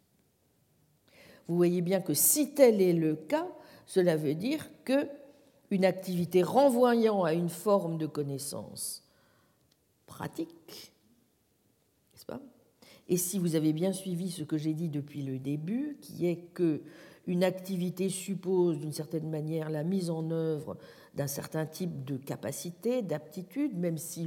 Vous 1.49 1.57
voyez 1.57 1.81
bien 1.81 1.99
que 1.99 2.13
si 2.13 2.53
tel 2.53 2.81
est 2.81 2.93
le 2.93 3.15
cas, 3.15 3.47
cela 3.85 4.15
veut 4.15 4.35
dire 4.35 4.69
que 4.85 5.09
une 5.73 5.85
activité 5.85 6.43
renvoyant 6.43 7.23
à 7.23 7.33
une 7.33 7.49
forme 7.49 7.97
de 7.97 8.05
connaissance 8.05 9.03
pratique, 10.05 10.93
n'est-ce 12.13 12.25
pas? 12.25 12.39
Et 13.09 13.17
si 13.17 13.39
vous 13.39 13.55
avez 13.55 13.73
bien 13.73 13.91
suivi 13.91 14.31
ce 14.31 14.43
que 14.43 14.57
j'ai 14.57 14.73
dit 14.73 14.89
depuis 14.89 15.23
le 15.23 15.39
début, 15.39 15.97
qui 15.99 16.27
est 16.27 16.37
que 16.53 16.81
une 17.25 17.43
activité 17.43 18.09
suppose 18.09 18.79
d'une 18.79 18.91
certaine 18.91 19.29
manière 19.29 19.69
la 19.69 19.83
mise 19.83 20.09
en 20.09 20.29
œuvre 20.29 20.77
d'un 21.15 21.27
certain 21.27 21.65
type 21.65 22.03
de 22.03 22.17
capacité, 22.17 23.01
d'aptitude, 23.01 23.77
même 23.77 23.97
si 23.97 24.25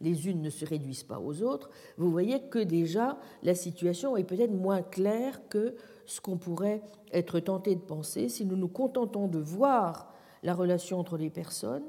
les 0.00 0.28
unes 0.28 0.42
ne 0.42 0.50
se 0.50 0.64
réduisent 0.64 1.02
pas 1.02 1.20
aux 1.20 1.42
autres, 1.42 1.70
vous 1.98 2.10
voyez 2.10 2.40
que 2.48 2.58
déjà 2.58 3.18
la 3.42 3.54
situation 3.54 4.16
est 4.16 4.24
peut-être 4.24 4.54
moins 4.54 4.82
claire 4.82 5.40
que 5.48 5.74
ce 6.06 6.20
qu'on 6.20 6.38
pourrait 6.38 6.82
être 7.12 7.40
tenté 7.40 7.74
de 7.74 7.80
penser 7.80 8.28
si 8.28 8.44
nous 8.46 8.56
nous 8.56 8.68
contentons 8.68 9.28
de 9.28 9.38
voir 9.38 10.14
la 10.42 10.54
relation 10.54 10.98
entre 10.98 11.16
les 11.16 11.30
personnes, 11.30 11.84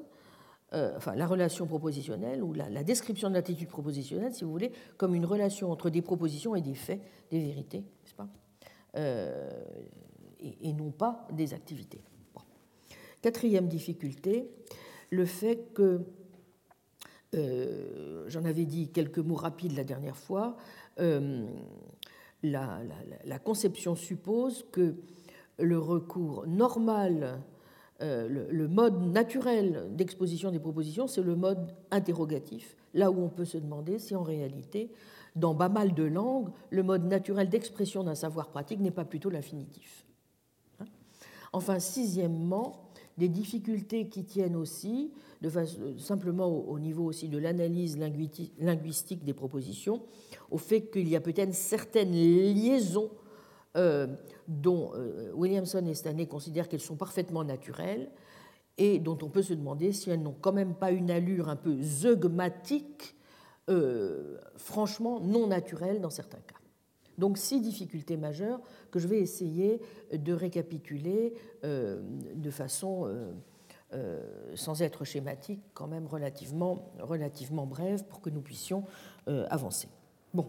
euh, 0.74 0.94
enfin 0.96 1.16
la 1.16 1.26
relation 1.26 1.66
propositionnelle 1.66 2.44
ou 2.44 2.54
la, 2.54 2.84
description 2.84 3.30
de 3.30 3.34
l'attitude 3.34 3.70
propositionnelle, 3.70 4.34
si 4.34 4.44
vous 4.44 4.52
voulez, 4.52 4.72
comme 4.98 5.16
une 5.16 5.26
relation 5.26 5.72
entre 5.72 5.90
des 5.90 6.04
propositions 6.04 6.56
et 6.56 6.62
des 6.62 6.76
faits, 6.76 7.02
des 7.32 7.40
vérités, 7.40 7.80
n'est-ce 7.80 8.14
pas 8.14 8.28
euh, 8.96 9.50
et, 10.40 10.74
non 10.74 10.92
pas 10.92 11.28
des 11.34 11.54
activités. 11.54 12.02
Quatrième 13.22 13.68
difficulté, 13.68 14.50
le 15.10 15.26
fait 15.26 15.74
que, 15.74 16.02
euh, 17.36 18.24
j'en 18.28 18.46
avais 18.46 18.66
dit 18.66 18.90
quelques 18.90 19.20
mots 19.20 19.36
rapides 19.36 19.76
la 19.76 19.84
dernière 19.84 20.18
fois, 20.18 20.56
la, 22.44 23.40
conception 23.44 23.96
suppose 23.96 24.66
que 24.72 24.96
le 25.58 25.80
recours 25.80 26.46
normal, 26.48 27.42
euh, 28.02 28.48
le, 28.50 28.68
mode 28.70 29.02
naturel 29.12 29.88
d'exposition 29.92 30.52
des 30.52 30.60
propositions, 30.60 31.08
c'est 31.08 31.22
le 31.22 31.36
mode 31.36 31.74
interrogatif, 31.92 32.78
là 32.94 33.12
où 33.12 33.22
on 33.22 33.28
peut 33.30 33.46
se 33.46 33.58
demander 33.58 34.00
si 34.00 34.16
en 34.16 34.24
réalité, 34.24 34.90
dans 35.36 35.54
pas 35.54 35.68
mal 35.68 35.94
de 35.94 36.04
langues, 36.04 36.50
le 36.70 36.82
mode 36.82 37.06
naturel 37.06 37.50
d'expression 37.50 38.04
d'un 38.04 38.16
savoir 38.16 38.50
pratique 38.50 38.80
n'est 38.80 38.92
pas 38.92 39.04
plutôt 39.04 39.30
l'infinitif. 39.30 40.06
Hein 40.80 40.86
enfin, 41.52 41.80
sixièmement, 41.80 42.90
des 43.18 43.28
difficultés 43.28 44.08
qui 44.08 44.24
tiennent 44.24 44.56
aussi, 44.56 45.12
de 45.42 45.52
simplement 45.98 46.48
au, 46.48 46.80
niveau 46.80 47.04
aussi 47.04 47.28
de 47.28 47.38
l'analyse 47.38 47.98
linguistique 47.98 49.26
des 49.26 49.34
propositions, 49.34 50.04
au 50.52 50.58
fait 50.58 50.90
qu'il 50.90 51.10
y 51.10 51.18
a 51.18 51.22
peut-être 51.22 51.54
certaines 51.54 52.14
liaisons 52.14 53.10
euh, 53.80 54.08
dont 54.50 54.92
euh, 54.96 55.32
Williamson 55.34 55.86
et 55.86 55.94
Stanley 55.94 56.26
considèrent 56.26 56.68
qu'elles 56.68 56.82
sont 56.82 56.98
parfaitement 56.98 57.44
naturelles 57.44 58.10
et 58.78 58.98
dont 58.98 59.18
on 59.22 59.30
peut 59.30 59.44
se 59.44 59.54
demander 59.54 59.94
si 59.94 60.10
elles 60.10 60.22
n'ont 60.22 60.36
quand 60.42 60.52
même 60.52 60.74
pas 60.74 60.92
une 60.92 61.12
allure 61.12 61.50
un 61.50 61.56
peu 61.56 61.80
zeugmatique, 61.80 63.16
euh, 63.70 64.38
franchement 64.58 65.20
non 65.20 65.48
naturelle 65.48 66.02
dans 66.02 66.10
certains 66.10 66.40
cas. 66.40 66.56
Donc 67.20 67.38
six 67.38 67.62
difficultés 67.62 68.18
majeures 68.18 68.60
que 68.92 69.00
je 69.00 69.08
vais 69.08 69.20
essayer 69.20 69.82
de 70.12 70.34
récapituler 70.34 71.36
euh, 71.64 72.02
de 72.34 72.50
façon, 72.50 73.08
sans 74.54 74.82
être 74.82 75.04
schématique, 75.04 75.62
quand 75.74 75.88
même 75.88 76.06
relativement, 76.06 76.92
relativement 77.00 77.66
brève 77.66 78.04
pour 78.06 78.22
que 78.22 78.30
nous 78.30 78.42
puissions 78.42 78.84
avancer. 79.26 79.90
Bon, 80.34 80.48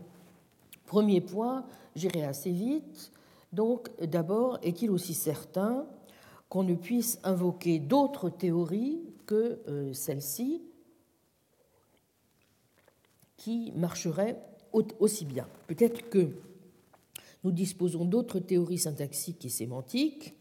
premier 0.87 1.21
point, 1.21 1.64
j'irai 1.97 2.25
assez 2.25 2.51
vite. 2.51 3.12
Donc 3.53 3.91
d'abord, 4.01 4.59
est-il 4.63 4.91
aussi 4.91 5.15
certain 5.15 5.87
qu'on 6.49 6.63
ne 6.63 6.75
puisse 6.75 7.19
invoquer 7.25 7.79
d'autres 7.79 8.31
théories 8.31 9.01
que 9.27 9.61
celle-ci 9.93 10.63
qui 13.37 13.73
marcheraient 13.77 14.41
aussi 14.73 15.25
bien? 15.25 15.47
Peut-être 15.67 16.09
que 16.09 16.29
nous 17.45 17.53
disposons 17.53 18.05
d'autres 18.05 18.41
théories 18.41 18.79
syntaxiques 18.79 19.45
et 19.45 19.49
sémantiques 19.49 20.35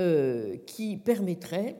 euh, 0.00 0.56
qui 0.66 0.96
permettraient 0.96 1.76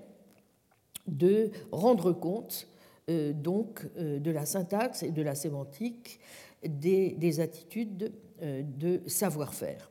de 1.09 1.51
rendre 1.73 2.13
compte 2.13 2.69
euh, 3.11 3.33
donc 3.33 3.87
euh, 3.97 4.21
de 4.21 4.31
la 4.31 4.47
syntaxe 4.47 5.03
et 5.03 5.11
de 5.11 5.23
la 5.23 5.35
sémantique 5.35 6.21
des, 6.65 7.41
attitudes 7.41 8.13
de 8.41 9.03
savoir-faire. 9.07 9.91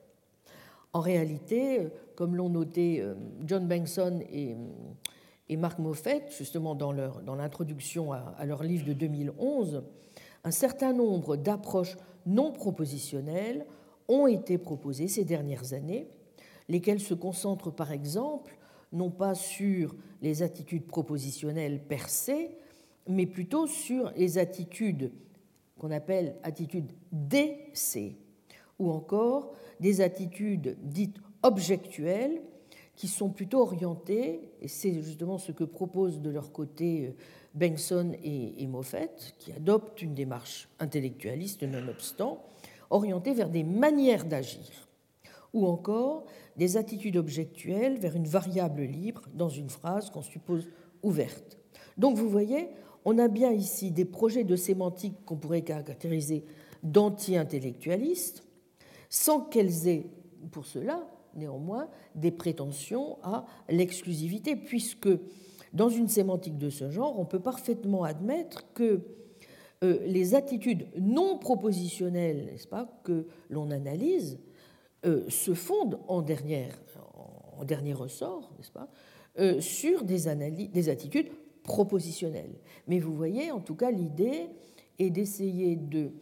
En 0.93 0.99
réalité, 0.99 1.89
comme 2.15 2.35
l'ont 2.35 2.49
noté 2.49 3.03
John 3.45 3.67
Bankson 3.67 4.21
et, 4.31 4.55
Mark 5.57 5.79
Moffett, 5.79 6.31
justement 6.37 6.75
dans 6.75 6.91
l'introduction 7.35 8.11
à 8.11 8.45
leur 8.45 8.63
livre 8.63 8.85
de 8.85 8.93
2011, 8.93 9.83
un 10.43 10.51
certain 10.51 10.93
nombre 10.93 11.35
d'approches 11.35 11.97
non 12.25 12.51
propositionnelles 12.51 13.65
ont 14.07 14.27
été 14.27 14.57
proposées 14.57 15.07
ces 15.07 15.25
dernières 15.25 15.73
années, 15.73 16.07
lesquelles 16.69 16.99
se 16.99 17.13
concentrent 17.13 17.71
par 17.71 17.91
exemple 17.91 18.57
non 18.91 19.09
pas 19.09 19.35
sur 19.35 19.95
les 20.21 20.43
attitudes 20.43 20.85
propositionnelles 20.85 21.81
per 21.83 22.07
se, 22.09 22.49
mais 23.07 23.25
plutôt 23.25 23.67
sur 23.67 24.11
les 24.15 24.37
attitudes 24.37 25.11
qu'on 25.79 25.91
appelle 25.91 26.35
attitudes 26.43 26.91
DC, 27.11 28.15
ou 28.79 28.91
encore 28.91 29.53
des 29.79 30.01
attitudes 30.01 30.77
dites 30.81 31.17
objectuelles 31.41 32.41
qui 32.95 33.07
sont 33.07 33.29
plutôt 33.29 33.61
orientées, 33.61 34.51
et 34.61 34.67
c'est 34.67 35.01
justement 35.01 35.37
ce 35.37 35.51
que 35.51 35.63
proposent 35.63 36.21
de 36.21 36.29
leur 36.29 36.51
côté 36.51 37.07
euh, 37.07 37.11
Benson 37.55 38.11
et 38.23 38.67
Moffett, 38.67 39.35
qui 39.39 39.51
adoptent 39.51 40.01
une 40.01 40.13
démarche 40.13 40.69
intellectualiste 40.79 41.63
nonobstant, 41.63 42.43
orientées 42.89 43.33
vers 43.33 43.49
des 43.49 43.63
manières 43.63 44.25
d'agir, 44.25 44.87
ou 45.53 45.67
encore 45.67 46.25
des 46.57 46.77
attitudes 46.77 47.17
objectuelles 47.17 47.97
vers 47.97 48.15
une 48.15 48.27
variable 48.27 48.83
libre 48.83 49.23
dans 49.33 49.49
une 49.49 49.69
phrase 49.69 50.09
qu'on 50.09 50.21
suppose 50.21 50.67
ouverte. 51.01 51.57
Donc 51.97 52.17
vous 52.17 52.29
voyez, 52.29 52.69
on 53.05 53.17
a 53.17 53.27
bien 53.27 53.51
ici 53.51 53.91
des 53.91 54.05
projets 54.05 54.43
de 54.43 54.55
sémantique 54.55 55.25
qu'on 55.25 55.35
pourrait 55.35 55.61
caractériser 55.61 56.45
d'anti-intellectualistes, 56.83 58.42
sans 59.13 59.41
qu'elles 59.41 59.87
aient 59.87 60.07
pour 60.51 60.65
cela 60.65 61.07
néanmoins 61.35 61.87
des 62.15 62.31
prétentions 62.31 63.19
à 63.21 63.45
l'exclusivité, 63.69 64.55
puisque 64.55 65.07
dans 65.71 65.89
une 65.89 66.07
sémantique 66.07 66.57
de 66.57 66.71
ce 66.71 66.89
genre, 66.89 67.19
on 67.19 67.25
peut 67.25 67.39
parfaitement 67.39 68.03
admettre 68.03 68.73
que 68.73 69.01
euh, 69.83 69.99
les 70.07 70.33
attitudes 70.33 70.87
non 70.99 71.37
propositionnelles, 71.37 72.45
n'est-ce 72.45 72.67
pas, 72.67 72.89
que 73.03 73.27
l'on 73.51 73.69
analyse, 73.69 74.39
euh, 75.05 75.29
se 75.29 75.53
fondent 75.53 75.99
en, 76.07 76.23
dernier 76.23 76.73
ressort, 77.93 78.51
n'est-ce 78.57 78.71
pas, 78.71 78.89
euh, 79.37 79.61
sur 79.61 80.05
des 80.05 80.89
attitudes 80.89 81.29
propositionnelles. 81.61 82.55
Mais 82.87 82.97
vous 82.97 83.13
voyez, 83.13 83.51
en 83.51 83.59
tout 83.59 83.75
cas, 83.75 83.91
l'idée 83.91 84.47
est 84.97 85.11
d'essayer 85.11 85.75
de 85.75 86.13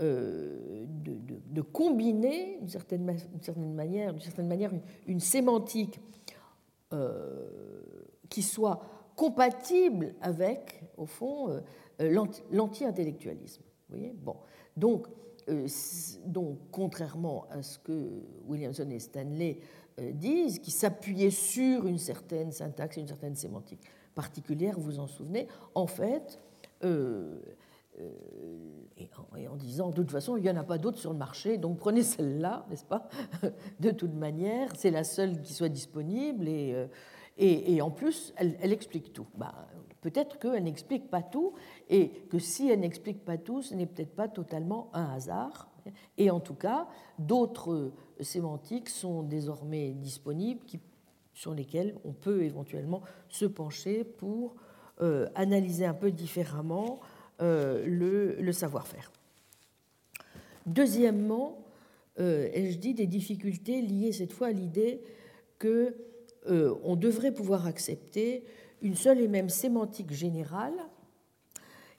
euh, 0.00 0.84
de, 0.86 1.60
combiner 1.60 2.58
d'une 2.60 2.68
certaine, 2.68 3.04
manière, 3.04 4.12
d'une 4.12 4.22
certaine 4.22 4.46
manière 4.46 4.72
une, 5.08 5.18
sémantique 5.18 6.00
euh, 6.92 7.48
qui 8.28 8.42
soit 8.42 8.80
compatible 9.16 10.14
avec, 10.20 10.84
au 10.96 11.04
fond, 11.04 11.60
euh, 12.00 12.26
l'anti-intellectualisme. 12.52 13.62
bon. 14.14 14.36
donc, 14.76 15.08
donc, 16.26 16.58
contrairement 16.70 17.46
à 17.50 17.62
ce 17.62 17.78
que 17.78 18.22
Williamson 18.46 18.88
et 18.90 19.00
Stanley 19.00 19.58
disent, 20.12 20.60
qui 20.60 20.70
s'appuyaient 20.70 21.30
sur 21.30 21.86
une 21.86 21.98
certaine 21.98 22.52
syntaxe, 22.52 22.98
une 22.98 23.08
certaine 23.08 23.34
sémantique 23.34 23.80
particulière, 24.14 24.78
vous 24.78 25.00
en 25.00 25.08
souvenez, 25.08 25.48
en 25.74 25.86
fait, 25.88 26.38
euh, 28.00 28.10
et 29.34 29.48
en, 29.48 29.56
disant, 29.56 29.90
de 29.90 29.94
toute 29.94 30.10
façon, 30.10 30.36
il 30.36 30.42
n'y 30.42 30.50
en 30.50 30.56
a 30.56 30.64
pas 30.64 30.78
d'autres 30.78 30.98
sur 30.98 31.12
le 31.12 31.18
marché, 31.18 31.56
donc 31.56 31.78
prenez 31.78 32.02
celle-là, 32.02 32.66
n'est-ce 32.70 32.84
pas? 32.84 33.08
De 33.80 33.90
toute 33.90 34.14
manière, 34.14 34.74
c'est 34.76 34.90
la 34.90 35.04
seule 35.04 35.40
qui 35.40 35.52
soit 35.52 35.68
disponible, 35.68 36.48
et, 36.48 36.74
euh, 36.74 36.86
et, 37.38 37.80
en 37.80 37.90
plus, 37.90 38.34
elle, 38.36 38.72
explique 38.72 39.12
tout. 39.12 39.26
Bah, 39.36 39.54
peut-être 40.00 40.38
qu'elle 40.38 40.64
n'explique 40.64 41.08
pas 41.08 41.22
tout, 41.22 41.54
et 41.88 42.08
que 42.30 42.38
si 42.38 42.68
elle 42.68 42.80
n'explique 42.80 43.24
pas 43.24 43.38
tout, 43.38 43.62
ce 43.62 43.74
n'est 43.74 43.86
peut-être 43.86 44.14
pas 44.14 44.28
totalement 44.28 44.90
un 44.92 45.14
hasard. 45.14 45.70
Et 46.16 46.30
en 46.30 46.40
tout 46.40 46.54
cas, 46.54 46.88
d'autres 47.18 47.92
sémantiques 48.20 48.88
sont 48.88 49.22
désormais 49.22 49.92
disponibles, 49.92 50.60
sur 51.32 51.54
lesquelles 51.54 51.94
on 52.04 52.12
peut 52.12 52.42
éventuellement 52.42 53.02
se 53.28 53.44
pencher 53.44 54.02
pour 54.02 54.56
euh, 55.00 55.28
analyser 55.36 55.86
un 55.86 55.94
peu 55.94 56.10
différemment 56.10 56.98
euh, 57.40 57.84
le, 57.86 58.52
savoir-faire. 58.52 59.12
Deuxièmement, 60.66 61.64
euh, 62.18 62.48
ai-je 62.52 62.78
dit 62.78 62.94
des 62.94 63.06
difficultés 63.06 63.80
liées 63.80 64.10
cette 64.10 64.32
fois 64.32 64.48
à 64.48 64.52
l'idée 64.52 65.02
que 65.60 65.94
euh, 66.48 66.74
on 66.82 66.96
devrait 66.96 67.32
pouvoir 67.32 67.66
accepter 67.66 68.44
une 68.82 68.96
seule 68.96 69.20
et 69.20 69.28
même 69.28 69.50
sémantique 69.50 70.12
générale 70.12 70.74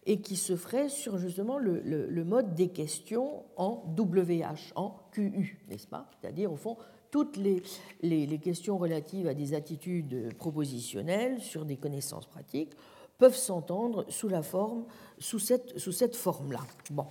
et 0.05 0.19
qui 0.19 0.35
se 0.35 0.57
ferait 0.57 0.89
sur 0.89 1.17
justement 1.17 1.57
le, 1.57 2.23
mode 2.25 2.53
des 2.53 2.67
questions 2.67 3.43
en 3.55 3.83
WH, 3.97 4.73
en 4.75 4.95
QU, 5.11 5.63
n'est-ce 5.69 5.87
pas? 5.87 6.09
C'est-à-dire, 6.19 6.51
au 6.51 6.57
fond, 6.57 6.75
toutes 7.11 7.37
les, 7.37 7.63
les, 8.01 8.39
questions 8.39 8.77
relatives 8.77 9.27
à 9.27 9.33
des 9.33 9.53
attitudes 9.53 10.35
propositionnelles 10.35 11.39
sur 11.39 11.63
des 11.63 11.77
connaissances 11.77 12.27
pratiques 12.27 12.75
peuvent 13.19 13.35
s'entendre 13.35 14.05
sous 14.09 14.29
la 14.29 14.41
forme, 14.41 14.85
sous 15.19 15.37
cette, 15.39 15.77
sous 15.77 15.91
cette 15.91 16.15
forme-là. 16.15 16.61
Bon. 16.89 17.05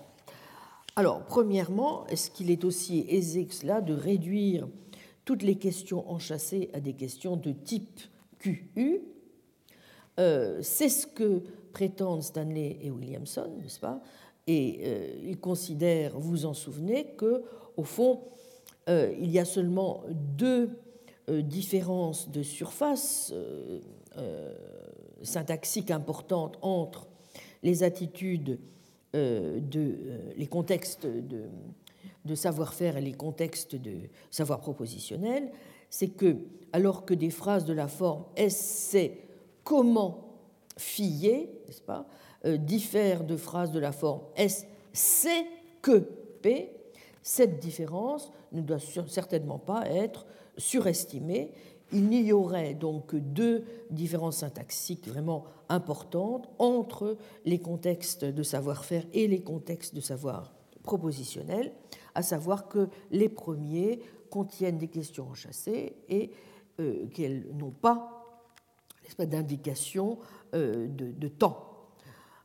Alors, 0.97 1.23
premièrement, 1.25 2.07
est-ce 2.09 2.31
qu'il 2.31 2.51
est 2.51 2.65
aussi 2.65 3.05
aisé 3.09 3.47
que 3.47 3.55
cela 3.55 3.81
de 3.81 3.95
réduire 3.95 4.67
toutes 5.25 5.43
les 5.43 5.57
questions 5.57 6.11
enchâssées 6.11 6.71
à 6.73 6.81
des 6.81 6.95
questions 6.95 7.37
de 7.37 7.53
type 7.53 8.01
QU 8.39 9.03
euh, 10.19 10.59
C'est 10.63 10.89
ce 10.89 11.07
que 11.07 11.45
prétendent 11.73 12.23
Stanley 12.23 12.79
et 12.83 12.91
Williamson, 12.91 13.49
n'est-ce 13.63 13.79
pas? 13.79 14.01
Et 14.47 14.81
euh, 14.83 15.21
ils 15.23 15.39
considèrent, 15.39 16.19
vous 16.19 16.47
en 16.47 16.55
souvenez, 16.55 17.15
que 17.19 17.45
au 17.77 17.85
fond, 17.85 18.23
euh, 18.89 19.15
il 19.21 19.31
y 19.31 19.39
a 19.39 19.45
seulement 19.45 20.03
deux 20.11 20.71
différences 21.29 22.31
de 22.31 22.43
surface 22.43 23.35
syntaxique 25.23 25.91
importante 25.91 26.59
entre 26.63 27.09
les 27.63 27.83
attitudes 27.83 28.59
euh, 29.15 29.61
de 29.61 29.81
euh, 29.81 30.33
les 30.37 30.47
contextes 30.47 31.07
de, 31.07 32.35
savoir-faire 32.35 32.99
et 32.99 33.01
les 33.01 33.15
contextes 33.15 33.75
de 33.75 34.01
savoir 34.31 34.61
propositionnel, 34.61 35.51
c'est 35.89 36.09
que 36.09 36.37
alors 36.73 37.07
que 37.07 37.15
des 37.15 37.31
phrases 37.31 37.65
de 37.65 37.73
la 37.73 37.89
forme 37.89 38.25
est 38.37 38.51
c'est 38.51 39.19
comment 39.65 40.29
fier, 40.77 41.49
n'est-ce 41.67 41.81
pas, 41.81 42.07
euh, 42.45 42.59
diffèrent 42.59 43.25
de 43.25 43.37
phrases 43.37 43.73
de 43.73 43.81
la 43.81 43.93
forme 43.93 44.21
est 44.37 44.67
c'est 44.93 45.47
que 45.81 45.99
p, 46.43 46.71
cette 47.23 47.61
différence 47.61 48.31
ne 48.53 48.61
doit 48.61 48.79
certainement 49.07 49.59
pas 49.59 49.87
être 49.87 50.27
surestimée 50.59 51.53
il 51.93 52.09
n'y 52.09 52.33
aurait 52.33 52.75
donc 52.75 53.07
que 53.07 53.17
deux 53.17 53.65
différences 53.91 54.39
syntaxiques 54.39 55.09
vraiment 55.09 55.45
importantes 55.69 56.49
entre 56.59 57.17
les 57.45 57.59
contextes 57.59 58.25
de 58.25 58.43
savoir-faire 58.43 59.05
et 59.13 59.27
les 59.27 59.41
contextes 59.41 59.95
de 59.95 60.01
savoir 60.01 60.53
propositionnel, 60.83 61.73
à 62.15 62.23
savoir 62.23 62.69
que 62.69 62.89
les 63.11 63.29
premiers 63.29 64.01
contiennent 64.31 64.79
des 64.79 64.89
questions 64.89 65.29
enchâssées 65.29 65.97
et 66.09 66.31
euh, 66.81 67.07
qu'elles 67.09 67.47
n'ont 67.55 67.71
pas, 67.71 68.15
d'indication 69.19 70.19
euh, 70.55 70.87
de, 70.87 71.29
temps. 71.29 71.89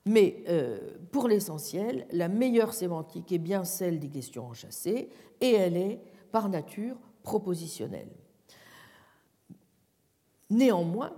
Mais 0.05 0.43
euh, 0.47 0.79
pour 1.11 1.27
l'essentiel, 1.27 2.07
la 2.11 2.29
meilleure 2.29 2.73
sémantique 2.73 3.31
est 3.33 3.37
bien 3.37 3.65
celle 3.65 3.99
des 3.99 4.07
questions 4.07 4.47
enchâssées 4.47 5.09
et 5.41 5.51
elle 5.51 5.75
est 5.75 5.99
par 6.31 6.47
nature 6.49 6.95
propositionnelle. 7.21 8.09
Néanmoins, 10.53 11.13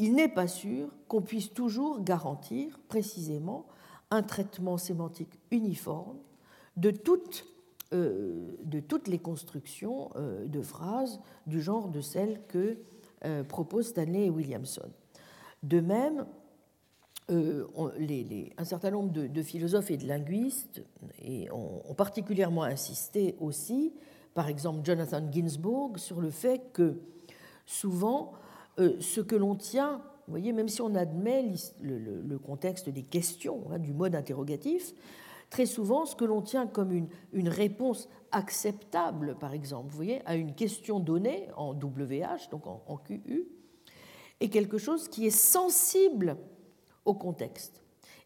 il 0.00 0.14
n'est 0.14 0.28
pas 0.28 0.48
sûr 0.48 0.88
qu'on 1.06 1.22
puisse 1.22 1.52
toujours 1.52 2.02
garantir 2.02 2.80
précisément 2.88 3.66
un 4.10 4.22
traitement 4.22 4.78
sémantique 4.78 5.38
uniforme 5.52 6.18
de 6.76 6.90
toutes, 6.90 7.46
euh, 7.92 8.56
les 9.06 9.18
constructions 9.18 10.10
euh, 10.16 10.46
de 10.46 10.60
phrases 10.60 11.20
du 11.46 11.62
genre 11.62 11.88
de 11.88 12.00
celles 12.00 12.40
que 12.48 12.78
euh, 13.24 13.44
proposent 13.44 13.88
Stanley 13.88 14.26
et 14.26 14.30
Williamson. 14.30 14.90
De 15.62 15.80
même, 15.80 16.26
un 17.28 18.64
certain 18.64 18.90
nombre 18.90 19.10
de, 19.10 19.42
philosophes 19.42 19.90
et 19.90 19.96
de 19.96 20.06
linguistes 20.06 20.82
ont, 21.52 21.94
particulièrement 21.94 22.64
insisté 22.64 23.34
aussi, 23.40 23.94
par 24.34 24.48
exemple 24.48 24.80
Jonathan 24.84 25.22
Ginsburg, 25.32 25.96
sur 25.96 26.20
le 26.20 26.28
fait 26.28 26.60
que 26.74 26.98
souvent 27.64 28.34
ce 28.78 29.20
que 29.20 29.36
l'on 29.36 29.54
tient, 29.54 30.02
vous 30.26 30.32
voyez, 30.32 30.52
même 30.52 30.68
si 30.68 30.80
on 30.80 30.94
admet 30.94 31.52
le, 31.80 32.38
contexte 32.38 32.88
des 32.88 33.02
questions, 33.02 33.64
hein, 33.70 33.78
du 33.78 33.92
mode 33.92 34.14
interrogatif, 34.14 34.94
très 35.50 35.66
souvent, 35.66 36.06
ce 36.06 36.16
que 36.16 36.24
l'on 36.24 36.42
tient 36.42 36.66
comme 36.66 36.92
une, 37.32 37.48
réponse 37.48 38.08
acceptable, 38.32 39.36
par 39.38 39.52
exemple, 39.52 39.90
vous 39.90 39.96
voyez, 39.96 40.22
à 40.26 40.34
une 40.34 40.54
question 40.54 40.98
donnée 40.98 41.48
en 41.56 41.74
WH, 41.74 42.50
donc 42.50 42.66
en, 42.66 42.82
en 42.86 42.96
QU, 42.96 43.46
est 44.40 44.48
quelque 44.48 44.78
chose 44.78 45.08
qui 45.08 45.26
est 45.26 45.30
sensible 45.30 46.36
au 47.04 47.14
contexte 47.14 47.82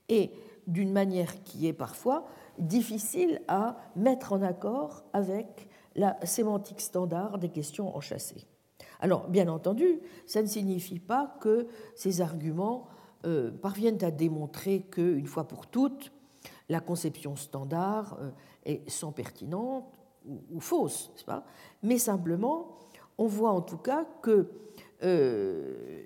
et 0.09 0.31
d'une 0.67 0.93
manière 0.93 1.43
qui 1.43 1.67
est 1.67 1.73
parfois 1.73 2.27
difficile 2.59 3.41
à 3.49 3.77
mettre 3.97 4.33
en 4.33 4.43
accord 4.43 5.05
avec 5.13 5.69
la 5.97 6.17
sémantique 6.25 6.81
standard 6.81 7.39
des 7.39 7.49
questions 7.49 7.95
enchâssées. 7.97 8.47
Alors, 9.01 9.29
bien 9.29 9.49
entendu, 9.49 10.01
ça 10.27 10.43
ne 10.43 10.47
signifie 10.47 10.99
pas 10.99 11.37
que 11.41 11.69
ces 11.95 12.21
arguments 12.21 12.89
euh, 13.27 13.51
parviennent 13.51 14.03
à 14.03 14.11
démontrer 14.11 14.83
qu'une 14.91 15.27
fois 15.27 15.47
pour 15.47 15.67
toutes, 15.67 16.13
la 16.69 16.81
conception 16.81 17.37
standard 17.37 18.19
euh, 18.21 18.31
est 18.65 18.89
sans 18.89 19.13
pertinente 19.13 19.85
ou, 20.53 20.61
fausse, 20.61 21.11
pas? 21.25 21.45
Mais 21.83 21.99
simplement, 21.99 22.77
on 23.17 23.27
voit 23.27 23.53
en 23.53 23.63
tout 23.63 23.79
cas 23.79 24.05
que 24.21 24.51
euh, 25.03 26.03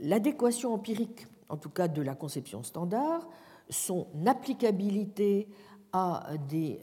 l'adéquation 0.00 0.74
empirique, 0.74 1.26
en 1.48 1.56
tout 1.56 1.70
cas 1.70 1.86
de 1.86 2.02
la 2.02 2.14
conception 2.14 2.62
standard, 2.62 3.28
son 3.70 4.08
applicabilité 4.26 5.48
à 5.92 6.32
des, 6.48 6.80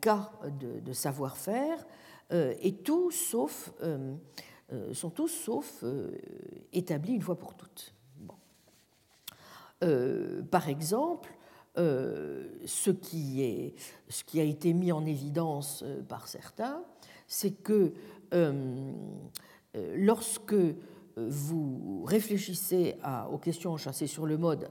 cas 0.00 0.32
de 0.60 0.92
savoir-faire, 0.92 1.86
et 2.32 2.72
tout 2.72 3.10
sauf, 3.10 3.72
euh, 3.82 4.14
euh, 4.72 4.94
sont 4.94 5.10
tous 5.10 5.28
sauf 5.28 5.84
établis 6.72 7.14
une 7.14 7.22
fois 7.22 7.36
pour 7.36 7.54
toutes. 7.54 7.94
par 10.50 10.68
exemple, 10.68 11.30
ce 11.76 12.90
qui, 12.90 13.74
a 14.40 14.42
été 14.42 14.72
mis 14.72 14.92
en 14.92 15.04
évidence 15.04 15.84
par 16.08 16.28
certains, 16.28 16.82
c'est 17.26 17.50
que 17.50 17.92
lorsque 19.74 20.54
vous 21.16 22.04
réfléchissez 22.04 22.96
aux 23.30 23.38
questions 23.38 23.72
enchâssées 23.72 24.06
sur 24.06 24.26
le 24.26 24.38
mode 24.38 24.70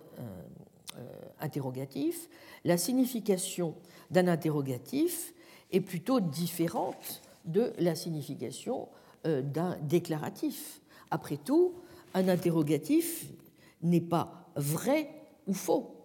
interrogatif, 1.39 2.29
la 2.63 2.77
signification 2.77 3.75
d'un 4.09 4.27
interrogatif 4.27 5.33
est 5.71 5.81
plutôt 5.81 6.19
différente 6.19 7.21
de 7.45 7.73
la 7.79 7.95
signification 7.95 8.87
d'un 9.23 9.77
déclaratif. 9.83 10.81
Après 11.11 11.37
tout, 11.37 11.75
un 12.13 12.27
interrogatif 12.27 13.31
n'est 13.83 14.01
pas 14.01 14.49
vrai 14.55 15.09
ou 15.47 15.53
faux. 15.53 15.95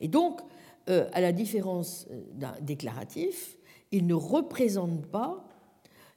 Et 0.00 0.08
donc, 0.08 0.40
euh, 0.88 1.08
à 1.12 1.20
la 1.20 1.32
différence 1.32 2.06
euh, 2.10 2.22
d'un 2.34 2.54
déclaratif, 2.60 3.56
il 3.92 4.06
ne 4.06 4.14
représente 4.14 5.06
pas 5.06 5.44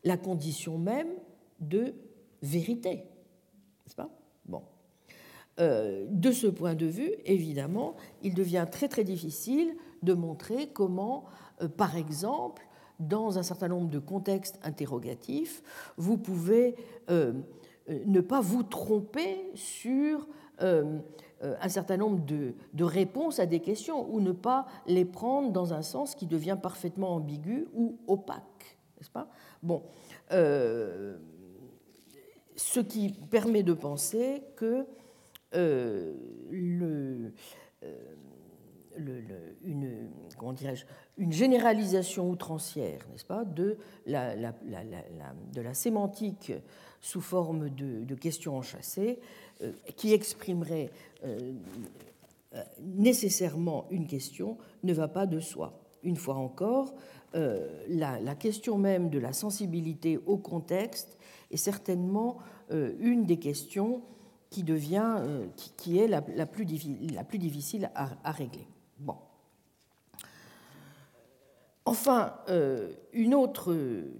la 0.03 0.17
condition 0.17 0.78
même 0.78 1.09
de 1.59 1.93
vérité. 2.41 2.95
N'est-ce 3.86 3.95
pas? 3.95 4.09
Bon. 4.45 4.63
Euh, 5.59 6.05
de 6.09 6.32
ce 6.32 6.47
point 6.47 6.73
de 6.73 6.88
vue, 6.88 7.11
évidemment, 7.26 7.95
il 8.23 8.34
devient 8.34 8.65
très 8.69 8.88
très 8.88 9.03
difficile 9.03 9.76
de 10.01 10.13
montrer 10.13 10.67
comment, 10.67 11.26
par 11.78 11.95
exemple, 11.95 12.67
dans 12.99 13.37
un 13.37 13.43
certain 13.43 13.67
nombre 13.67 13.89
de 13.89 13.99
contextes 13.99 14.59
interrogatifs, 14.63 15.61
vous 15.97 16.17
pouvez 16.17 16.75
ne 17.09 18.21
pas 18.21 18.41
vous 18.41 18.63
tromper 18.63 19.51
sur 19.53 20.27
euh, 21.45 21.55
un 21.59 21.69
certain 21.69 21.97
nombre 21.97 22.25
de, 22.25 22.53
réponses 22.83 23.39
à 23.39 23.45
des 23.45 23.59
questions 23.59 24.09
ou 24.09 24.21
ne 24.21 24.31
pas 24.31 24.65
les 24.87 25.03
prendre 25.03 25.51
dans 25.51 25.73
un 25.73 25.81
sens 25.81 26.15
qui 26.15 26.27
devient 26.27 26.57
parfaitement 26.61 27.15
ambigu 27.15 27.67
ou 27.73 27.99
opaque, 28.07 28.77
n'est-ce 28.97 29.09
pas? 29.09 29.27
Bon, 29.61 29.83
euh, 30.31 31.17
ce 32.55 32.79
qui 32.79 33.09
permet 33.29 33.63
de 33.63 33.73
penser 33.73 34.43
que 34.55 34.85
euh, 35.55 36.13
une, 41.17 41.31
généralisation 41.31 42.29
outrancière, 42.29 42.99
n'est-ce 43.11 43.25
pas, 43.25 43.45
de 43.45 43.77
la, 44.05 44.53
sémantique 45.73 46.53
sous 47.01 47.21
forme 47.21 47.69
de, 47.69 48.15
questions 48.15 48.57
enchâssées 48.57 49.19
euh, 49.61 49.71
qui 49.95 50.13
exprimerait 50.13 50.89
euh, 51.23 51.53
nécessairement 52.79 53.85
une 53.89 54.07
question 54.07 54.57
ne 54.83 54.93
va 54.93 55.07
pas 55.07 55.25
de 55.25 55.39
soi. 55.39 55.79
Une 56.03 56.15
fois 56.15 56.35
encore, 56.35 56.93
euh, 57.35 57.67
la, 57.89 58.35
question 58.35 58.77
même 58.77 59.09
de 59.09 59.19
la 59.19 59.33
sensibilité 59.33 60.19
au 60.25 60.37
contexte 60.37 61.17
est 61.51 61.57
certainement 61.57 62.37
une 62.71 63.25
des 63.25 63.37
questions 63.37 64.01
qui 64.49 64.63
devient, 64.63 65.19
qui, 65.77 65.99
est 65.99 66.07
la, 66.07 66.21
plus, 66.47 66.65
difficile 66.65 67.91
à 67.93 68.31
régler. 68.31 68.67
Bon. 68.97 69.17
Enfin, 71.88 72.33
euh, 72.49 72.91
une 73.13 73.36
autre 73.36 73.75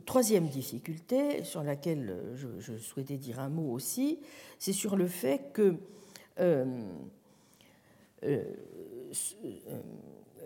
troisième 0.06 0.48
difficulté 0.48 1.44
sur 1.44 1.64
laquelle 1.64 2.16
je, 2.36 2.78
souhaitais 2.78 3.18
dire 3.18 3.40
un 3.40 3.50
mot 3.50 3.72
aussi, 3.72 4.20
c'est 4.60 4.72
sur 4.72 4.96
le 4.96 5.08
fait 5.08 5.52
que 5.52 5.76
euh, 6.40 6.80
euh, 8.24 8.44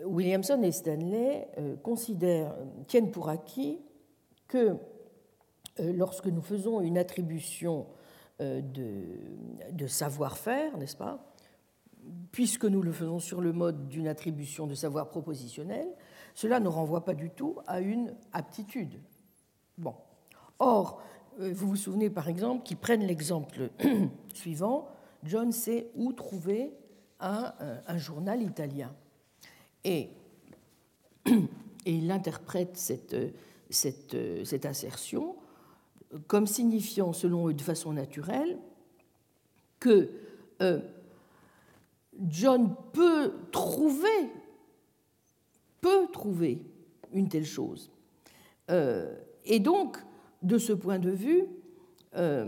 Williamson 0.04 0.62
et 0.62 0.72
Stanley 0.72 1.46
considèrent, 1.82 2.54
tiennent 2.86 3.10
pour 3.10 3.28
acquis 3.28 3.80
que 4.48 4.76
lorsque 5.78 6.26
nous 6.26 6.40
faisons 6.40 6.80
une 6.80 6.96
attribution 6.96 7.86
de 8.40 9.86
savoir-faire, 9.86 10.78
n'est-ce 10.78 10.96
pas, 10.96 11.34
puisque 12.32 12.64
nous 12.64 12.80
le 12.80 12.92
faisons 12.92 13.18
sur 13.18 13.42
le 13.42 13.52
mode 13.52 13.88
d'une 13.88 14.08
attribution 14.08 14.66
de 14.66 14.74
savoir 14.74 15.10
propositionnel, 15.10 15.86
cela 16.40 16.58
ne 16.58 16.68
renvoie 16.68 17.04
pas 17.04 17.12
du 17.12 17.28
tout 17.28 17.58
à 17.66 17.80
une 17.80 18.14
aptitude. 18.32 18.98
Bon. 19.76 19.94
Or, 20.58 21.02
euh, 21.38 21.52
vous 21.52 21.68
vous 21.68 21.76
souvenez 21.76 22.08
par 22.08 22.30
exemple 22.30 22.62
qu'ils 22.62 22.78
prennent 22.78 23.04
l'exemple 23.04 23.68
suivant, 24.32 24.88
John 25.22 25.52
sait 25.52 25.90
où 25.96 26.14
trouver 26.14 26.72
un, 27.20 27.52
euh, 27.60 27.98
journal 27.98 28.40
italien. 28.40 28.90
Et, 29.84 30.08
il 31.84 32.10
interprète 32.10 32.74
cette, 32.78 33.14
cette, 33.68 34.64
assertion 34.64 35.36
comme 36.26 36.46
signifiant, 36.46 37.12
selon 37.12 37.48
eux, 37.48 37.54
de 37.54 37.60
façon 37.60 37.92
naturelle, 37.92 38.58
que 39.78 40.10
euh, 40.62 40.80
John 42.18 42.74
peut 42.94 43.34
trouver 43.52 44.30
peut 45.80 46.06
trouver 46.12 46.62
une 47.12 47.28
telle 47.28 47.44
chose. 47.44 47.90
Euh, 48.70 49.14
et 49.44 49.60
donc, 49.60 49.98
de 50.42 50.58
ce 50.58 50.72
point 50.72 50.98
de 50.98 51.10
vue, 51.10 51.44
euh, 52.16 52.46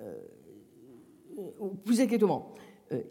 euh, 0.00 1.68
plus 1.84 2.00
exactement, 2.00 2.54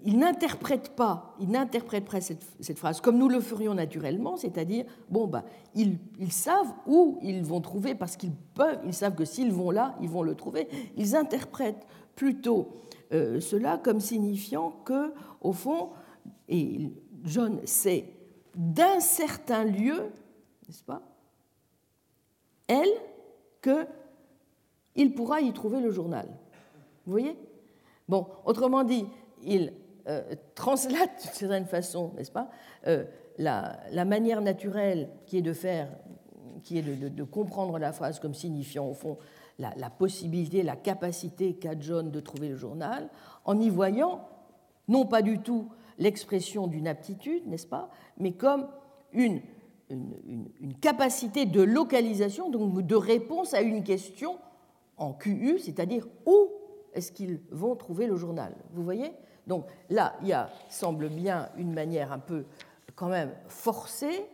il 0.04 0.18
n'interprète 0.18 0.96
pas, 0.96 1.36
il 1.40 1.52
n'interprète 1.52 2.06
pas 2.06 2.20
cette, 2.20 2.80
phrase 2.80 3.00
comme 3.00 3.20
nous 3.20 3.30
le 3.30 3.40
ferions 3.40 3.76
naturellement, 3.76 4.36
c'est-à-dire, 4.36 4.86
bon, 5.08 5.28
bah, 5.28 5.46
ils, 5.76 6.00
ils, 6.18 6.32
savent 6.32 6.74
où 6.88 7.20
ils 7.22 7.44
vont 7.44 7.62
trouver, 7.62 7.94
parce 7.94 8.18
qu'ils 8.18 8.34
peuvent, 8.56 8.80
ils 8.86 8.94
savent 8.94 9.14
que 9.14 9.24
s'ils 9.24 9.52
vont 9.52 9.70
là, 9.70 9.96
ils 10.02 10.10
vont 10.10 10.24
le 10.24 10.34
trouver. 10.34 10.68
Ils 10.98 11.16
interprètent 11.16 11.86
plutôt 12.16 12.70
cela 13.12 13.78
comme 13.78 14.00
signifiant 14.00 14.72
que, 14.84 15.14
au 15.42 15.54
fond, 15.54 15.92
et 16.50 16.92
John 17.24 17.60
sait 17.66 18.17
d'un 18.58 19.00
certain 19.00 19.64
lieu, 19.64 20.12
n'est-ce 20.68 20.84
pas, 20.84 21.02
elle, 22.68 22.90
qu'il 23.62 25.14
pourra 25.16 25.42
y 25.42 25.54
trouver 25.54 25.80
le 25.80 25.92
journal. 25.92 26.28
Vous 27.06 27.12
voyez? 27.12 27.38
Bon, 28.10 28.28
autrement 28.46 28.84
dit, 28.84 29.06
il 29.44 29.74
euh, 30.08 30.24
translate 30.56 31.22
d'une 31.22 31.34
certaine 31.34 31.66
façon, 31.66 32.12
n'est-ce 32.18 32.32
pas, 32.32 32.50
euh, 32.88 33.06
la, 33.38 34.06
manière 34.06 34.42
naturelle 34.42 35.10
qui 35.28 35.38
est 35.38 35.42
de 35.44 35.54
faire, 35.54 35.90
qui 36.64 36.80
est 36.80 36.82
de, 36.82 37.24
comprendre 37.24 37.78
la 37.78 37.94
phrase 37.94 38.20
comme 38.20 38.34
signifiant 38.34 38.88
au 38.88 38.94
fond 38.96 39.18
la, 39.60 39.74
la 39.78 39.92
possibilité, 39.92 40.64
la 40.64 40.76
capacité 40.76 41.56
qu'a 41.56 41.80
John 41.80 42.10
de 42.10 42.20
trouver 42.20 42.50
le 42.50 42.56
journal, 42.56 43.10
en 43.46 43.60
y 43.60 43.70
voyant 43.70 44.28
non 44.88 45.06
pas 45.06 45.22
du 45.22 45.40
tout 45.40 45.70
l'expression 45.98 46.68
d'une 46.68 46.88
aptitude, 46.88 47.48
n'est-ce 47.48 47.68
pas, 47.68 47.90
mais 48.18 48.34
comme 48.34 48.68
une, 49.12 49.42
une, 49.90 50.76
capacité 50.82 51.46
de 51.46 51.62
localisation, 51.62 52.50
donc 52.50 52.86
de 52.86 52.96
réponse 52.96 53.54
à 53.54 53.62
une 53.62 53.84
question 53.84 54.38
en 54.98 55.14
QU, 55.14 55.60
c'est-à-dire 55.60 56.08
où 56.26 56.50
est-ce 56.94 57.12
qu'ils 57.12 57.40
vont 57.52 57.76
trouver 57.76 58.08
le 58.08 58.16
journal. 58.16 58.54
Vous 58.74 58.84
voyez? 58.84 59.12
Donc 59.46 59.66
là, 59.90 60.16
il 60.22 60.28
y 60.28 60.34
a, 60.34 60.50
semble 60.70 61.10
bien, 61.10 61.50
une 61.58 61.74
manière 61.74 62.12
un 62.12 62.20
peu 62.20 62.46
quand 62.96 63.08
même 63.08 63.32
forcée, 63.48 64.26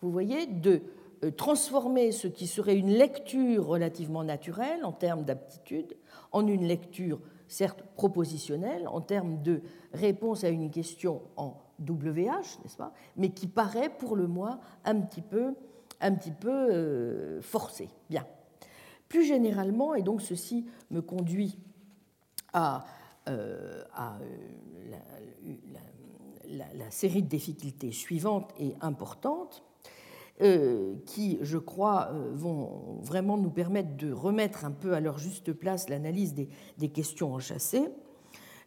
vous 0.00 0.10
voyez, 0.10 0.46
de 0.46 0.82
euh, 1.24 1.30
transformer 1.30 2.12
ce 2.12 2.28
qui 2.28 2.46
serait 2.46 2.76
une 2.76 2.90
lecture 2.90 3.66
relativement 3.66 4.24
naturelle 4.24 4.84
en 4.84 4.92
termes 4.92 5.24
d'aptitude 5.24 5.96
en 6.32 6.46
une 6.46 6.66
lecture 6.66 7.18
certes 7.48 7.82
propositionnelle 7.94 8.88
en 8.88 9.00
termes 9.00 9.42
de 9.42 9.62
réponse 9.92 10.44
à 10.44 10.48
une 10.48 10.70
question 10.70 11.22
en 11.36 11.54
WH, 11.80 12.58
n'est-ce 12.62 12.76
pas, 12.76 12.92
mais 13.16 13.30
qui 13.30 13.46
paraît 13.46 13.90
pour 13.90 14.16
le 14.16 14.26
moins 14.26 14.60
un 14.84 15.00
petit 15.00 15.22
peu, 15.22 15.54
un 16.00 16.14
petit 16.14 16.30
peu 16.30 16.50
euh, 16.50 17.42
forcé. 17.42 17.88
Bien. 18.08 18.26
Plus 19.08 19.24
généralement, 19.24 19.94
et 19.94 20.02
donc 20.02 20.22
ceci 20.22 20.66
me 20.90 21.00
conduit 21.00 21.58
à, 22.52 22.84
euh, 23.28 23.82
euh, 23.98 24.18
la, 26.48 26.90
série 26.90 27.22
de 27.22 27.28
difficultés 27.28 27.92
suivantes 27.92 28.52
et 28.58 28.74
importantes, 28.80 29.62
qui, 31.06 31.38
je 31.40 31.56
crois, 31.56 32.10
vont 32.34 32.98
vraiment 33.02 33.38
nous 33.38 33.50
permettre 33.50 33.96
de 33.96 34.12
remettre 34.12 34.64
un 34.66 34.70
peu 34.70 34.92
à 34.92 35.00
leur 35.00 35.18
juste 35.18 35.52
place 35.52 35.88
l'analyse 35.88 36.34
des, 36.34 36.88
questions 36.88 37.32
enchâssées. 37.32 37.88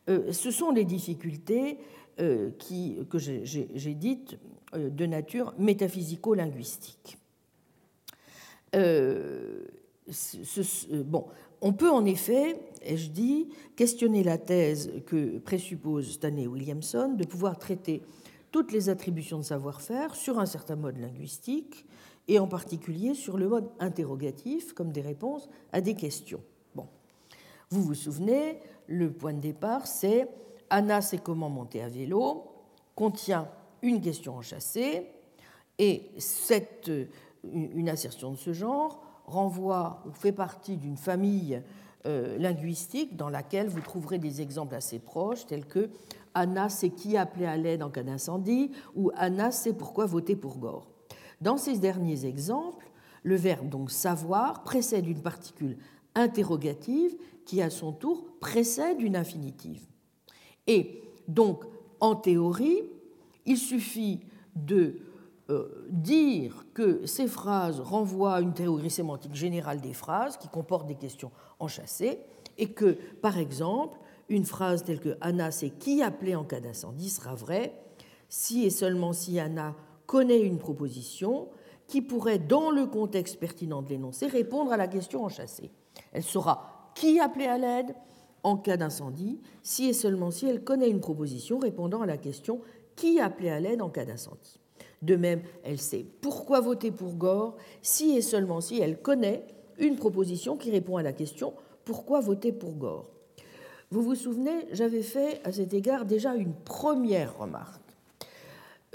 ce 0.07 0.51
sont 0.51 0.72
les 0.72 0.86
difficultés 0.86 1.78
euh, 2.20 2.49
que 3.09 3.17
j'ai 3.17 3.93
dites 3.93 4.38
euh, 4.74 4.89
de 4.89 5.05
nature 5.05 5.53
métaphysico-linguistique. 5.57 7.17
Euh, 8.76 9.63
bon, 11.05 11.28
on 11.61 11.72
peut 11.72 11.89
en 11.89 12.03
effet, 12.03 12.59
ai-je 12.82 13.09
dit, 13.11 13.47
questionner 13.78 14.24
la 14.24 14.38
thèse 14.38 14.91
que 15.05 15.38
présuppose 15.38 16.11
Stanley 16.11 16.45
Williamson 16.45 17.13
de 17.13 17.26
pouvoir 17.26 17.57
traiter 17.57 18.01
toutes 18.52 18.72
les 18.72 18.89
attributions 18.89 19.38
de 19.38 19.43
savoir-faire 19.43 20.16
sur 20.16 20.39
un 20.39 20.45
certain 20.45 20.76
mode 20.76 20.97
linguistique, 20.97 21.86
et 22.28 22.38
en 22.39 22.47
particulier 22.47 23.16
sur 23.16 23.38
le 23.38 23.50
mode 23.50 23.70
interrogatif, 23.80 24.74
comme 24.74 24.91
des 24.91 25.02
réponses 25.02 25.50
à 25.72 25.82
des 25.82 25.95
questions. 25.95 26.41
Bon. 26.76 26.88
Vous 27.72 27.82
vous 27.82 27.95
souvenez, 27.95 28.60
le 28.88 29.12
point 29.12 29.34
de 29.34 29.39
départ, 29.39 29.88
c'est 29.88 30.28
Anna 30.70 31.02
sait 31.02 31.18
comment 31.18 31.50
monter 31.50 31.82
à 31.82 31.89
vélo, 31.89 32.43
contient 32.95 33.50
une 33.82 34.00
question 34.02 34.36
enchâssée, 34.38 35.08
et 35.80 36.12
cette, 36.18 36.91
une 37.43 37.89
assertion 37.89 38.32
de 38.32 38.38
ce 38.38 38.54
genre 38.54 39.02
renvoie 39.26 40.04
ou 40.06 40.12
fait 40.12 40.32
partie 40.32 40.78
d'une 40.78 40.97
famille 40.97 41.62
euh, 42.06 42.38
linguistique 42.38 43.16
dans 43.16 43.30
laquelle 43.30 43.68
vous 43.68 43.82
trouverez 43.82 44.20
des 44.20 44.41
exemples 44.41 44.76
assez 44.76 45.00
proches, 45.00 45.45
tels 45.45 45.66
que 45.66 45.89
Anna 46.34 46.69
sait 46.69 46.89
qui 46.89 47.17
appeler 47.17 47.45
à 47.45 47.57
l'aide 47.57 47.84
en 47.84 47.89
cas 47.89 48.03
d'incendie 48.03 48.71
ou 48.95 49.11
Anna 49.15 49.51
sait 49.51 49.73
pourquoi 49.73 50.05
voter 50.05 50.36
pour 50.36 50.57
Gore. 50.57 50.88
Dans 51.41 51.57
ces 51.57 51.77
derniers 51.77 52.25
exemples, 52.25 52.89
le 53.23 53.36
verbe 53.36 53.69
donc 53.69 53.91
savoir 53.91 54.63
précède 54.63 55.07
une 55.07 55.21
particule 55.21 55.77
interrogative 56.15 57.15
qui 57.45 57.61
à 57.61 57.69
son 57.69 57.91
tour 57.91 58.25
précède 58.39 59.01
une 59.01 59.15
infinitive. 59.15 59.86
Et 60.67 61.01
donc, 61.27 61.63
en 61.99 62.15
théorie, 62.15 62.84
il 63.45 63.57
suffit 63.57 64.21
de 64.55 64.97
euh, 65.49 65.88
dire 65.89 66.65
que 66.73 67.05
ces 67.05 67.27
phrases 67.27 67.80
renvoient 67.80 68.36
à 68.36 68.41
une 68.41 68.53
théorie 68.53 68.91
sémantique 68.91 69.34
générale 69.34 69.82
des 69.82 69.93
phrases 69.93 70.38
qui 70.38 70.47
comportent 70.47 70.88
des 70.88 70.95
questions 70.95 71.32
enchâssées 71.59 72.19
et 72.57 72.71
que, 72.71 72.97
par 73.21 73.38
exemple, 73.38 73.97
une 74.30 74.45
phrase 74.45 74.84
telle 74.84 74.99
que 74.99 75.17
Anna 75.21 75.51
sait 75.51 75.71
qui 75.71 76.01
appeler 76.01 76.36
en 76.36 76.43
cas 76.43 76.59
d'incendie 76.59 77.09
sera 77.09 77.36
vraie 77.36 77.73
si 78.30 78.63
et 78.63 78.69
seulement 78.69 79.11
si 79.11 79.39
Anna 79.39 79.75
connaît 80.05 80.41
une 80.41 80.59
proposition 80.59 81.49
qui 81.88 82.01
pourrait, 82.01 82.38
dans 82.38 82.69
le 82.69 82.86
contexte 82.86 83.39
pertinent 83.39 83.82
de 83.82 83.89
l'énoncé, 83.89 84.27
répondre 84.27 84.71
à 84.71 84.77
la 84.77 84.88
question 84.88 85.25
enchâssée. 85.25 85.71
Elle 86.13 86.23
saura 86.23 86.91
qui 86.93 87.19
appeler 87.19 87.47
à 87.47 87.57
l'aide 87.57 87.95
en 88.43 88.57
cas 88.57 88.77
d'incendie 88.77 89.41
si 89.63 89.89
et 89.89 89.93
seulement 89.93 90.32
si 90.32 90.45
elle 90.45 90.63
connaît 90.63 90.89
une 90.89 91.01
proposition 91.01 91.57
répondant 91.57 92.01
à 92.01 92.05
la 92.05 92.17
question 92.17 92.61
qui 92.95 93.19
appeler 93.19 93.49
à 93.49 93.59
l'aide 93.59 93.82
en 93.82 93.89
cas 93.89 94.05
d'incendie. 94.05 94.59
De 95.01 95.15
même, 95.15 95.41
elle 95.63 95.80
sait 95.80 96.05
pourquoi 96.21 96.59
voter 96.59 96.91
pour 96.91 97.15
Gore 97.15 97.55
si 97.82 98.15
et 98.15 98.21
seulement 98.21 98.61
si 98.61 98.80
elle 98.80 99.01
connaît 99.01 99.45
une 99.80 99.95
proposition 99.95 100.57
qui 100.57 100.71
répond 100.71 100.97
à 100.97 101.03
la 101.03 101.13
question 101.13 101.53
pourquoi 101.86 102.19
voter 102.19 102.51
pour 102.51 102.73
Gore. 102.73 103.09
Vous 103.91 104.03
vous 104.03 104.15
souvenez, 104.15 104.67
j'avais 104.71 105.01
fait 105.01 105.41
à 105.43 105.51
cet 105.51 105.73
égard 105.73 106.05
déjà 106.05 106.35
une 106.35 106.53
première 106.53 107.37
remarque. 107.37 107.81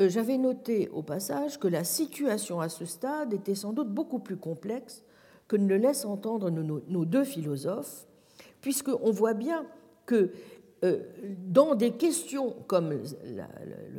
Euh, 0.00 0.08
j'avais 0.08 0.38
noté 0.38 0.88
au 0.90 1.02
passage 1.02 1.58
que 1.58 1.68
la 1.68 1.84
situation 1.84 2.60
à 2.60 2.68
ce 2.68 2.84
stade 2.84 3.32
était 3.34 3.54
sans 3.54 3.72
doute 3.72 3.90
beaucoup 3.90 4.20
plus 4.20 4.36
complexe 4.36 5.02
que 5.48 5.56
ne 5.56 5.66
le 5.66 5.76
laissent 5.76 6.04
entendre 6.04 6.50
nos 6.50 7.04
deux 7.04 7.24
philosophes, 7.24 8.06
puisqu'on 8.60 9.10
voit 9.10 9.34
bien 9.34 9.66
que 10.06 10.30
euh, 10.84 10.98
dans 11.46 11.74
des 11.74 11.92
questions 11.92 12.54
comme 12.66 12.98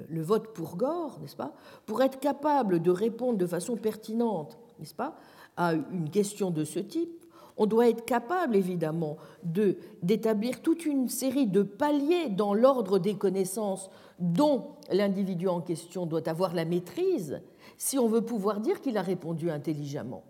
le, 0.10 0.22
vote 0.22 0.54
pour 0.54 0.78
Gore, 0.78 1.20
n'est-ce 1.22 1.36
pas, 1.36 1.54
pour 1.86 2.02
être 2.04 2.20
capable 2.20 2.82
de 2.82 2.92
répondre 2.92 3.38
de 3.38 3.48
façon 3.48 3.76
pertinente, 3.76 4.58
n'est-ce 4.80 4.94
pas, 4.94 5.16
à 5.58 5.74
une 5.74 6.10
question 6.10 6.52
de 6.52 6.64
ce 6.64 6.80
type, 6.80 7.25
on 7.58 7.66
doit 7.66 7.90
être 7.90 8.06
capable, 8.06 8.56
évidemment, 8.56 9.18
de, 9.44 9.78
d'établir 10.04 10.62
toute 10.62 10.86
une 10.86 11.08
série 11.08 11.48
de 11.48 11.64
paliers 11.64 12.30
dans 12.30 12.54
l'ordre 12.54 13.00
des 13.00 13.16
connaissances 13.16 13.90
dont 14.20 14.68
l'individu 14.92 15.48
en 15.48 15.62
question 15.62 16.06
doit 16.06 16.28
avoir 16.28 16.54
la 16.54 16.66
maîtrise 16.66 17.42
si 17.78 17.98
on 17.98 18.08
veut 18.08 18.22
pouvoir 18.22 18.60
dire 18.60 18.82
qu'il 18.82 18.98
a 18.98 19.02
répondu 19.02 19.50
intelligemment, 19.50 20.24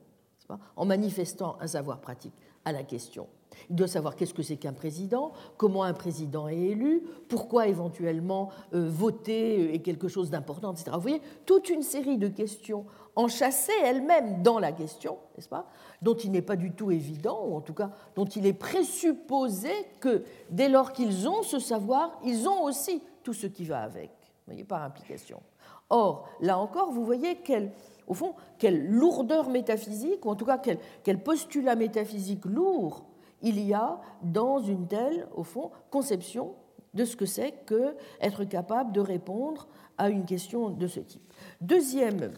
en 0.75 0.85
manifestant 0.85 1.57
un 1.59 1.67
savoir 1.67 1.99
pratique 2.01 2.33
à 2.63 2.71
la 2.71 2.83
question. 2.83 3.27
Il 3.69 3.75
doit 3.75 3.87
savoir 3.87 4.15
qu'est-ce 4.15 4.33
que 4.33 4.43
c'est 4.43 4.57
qu'un 4.57 4.73
président, 4.73 5.31
comment 5.57 5.83
un 5.83 5.93
président 5.93 6.47
est 6.47 6.57
élu, 6.57 7.03
pourquoi 7.29 7.67
éventuellement 7.67 8.49
euh, 8.73 8.89
voter 8.89 9.73
est 9.73 9.79
quelque 9.79 10.07
chose 10.07 10.29
d'important, 10.29 10.73
etc. 10.73 10.91
Vous 10.93 11.01
voyez, 11.01 11.21
toute 11.45 11.69
une 11.69 11.83
série 11.83 12.17
de 12.17 12.27
questions 12.27 12.85
enchâssées 13.15 13.71
elles-mêmes 13.83 14.41
dans 14.41 14.59
la 14.59 14.71
question, 14.71 15.17
n'est-ce 15.35 15.49
pas, 15.49 15.67
dont 16.01 16.15
il 16.15 16.31
n'est 16.31 16.41
pas 16.41 16.55
du 16.55 16.71
tout 16.71 16.91
évident, 16.91 17.45
ou 17.45 17.55
en 17.55 17.61
tout 17.61 17.73
cas 17.73 17.91
dont 18.15 18.25
il 18.25 18.45
est 18.45 18.53
présupposé 18.53 19.71
que 19.99 20.23
dès 20.49 20.69
lors 20.69 20.93
qu'ils 20.93 21.27
ont 21.27 21.43
ce 21.43 21.59
savoir, 21.59 22.19
ils 22.23 22.47
ont 22.47 22.63
aussi 22.63 23.01
tout 23.23 23.33
ce 23.33 23.47
qui 23.47 23.65
va 23.65 23.81
avec, 23.81 24.11
voyez, 24.45 24.63
par 24.63 24.83
implication. 24.83 25.41
Or, 25.89 26.27
là 26.41 26.57
encore, 26.57 26.91
vous 26.91 27.05
voyez 27.05 27.37
quelle, 27.37 27.71
au 28.07 28.13
fond, 28.13 28.35
quelle 28.57 28.87
lourdeur 28.87 29.49
métaphysique, 29.49 30.25
ou 30.25 30.29
en 30.29 30.35
tout 30.35 30.45
cas 30.45 30.57
quel, 30.57 31.23
postulat 31.23 31.75
métaphysique 31.75 32.45
lourd 32.45 33.05
il 33.41 33.59
y 33.59 33.73
a 33.73 33.99
dans 34.23 34.59
une 34.59 34.87
telle, 34.87 35.27
au 35.35 35.43
fond, 35.43 35.69
conception 35.91 36.55
de 36.93 37.05
ce 37.05 37.15
que 37.15 37.25
c'est 37.25 37.51
que 37.65 37.95
être 38.21 38.45
capable 38.45 38.91
de 38.91 39.01
répondre 39.01 39.67
à 39.97 40.09
une 40.09 40.25
question 40.25 40.69
de 40.69 40.87
ce 40.87 40.99
type. 40.99 41.21
Deuxième, 41.61 42.31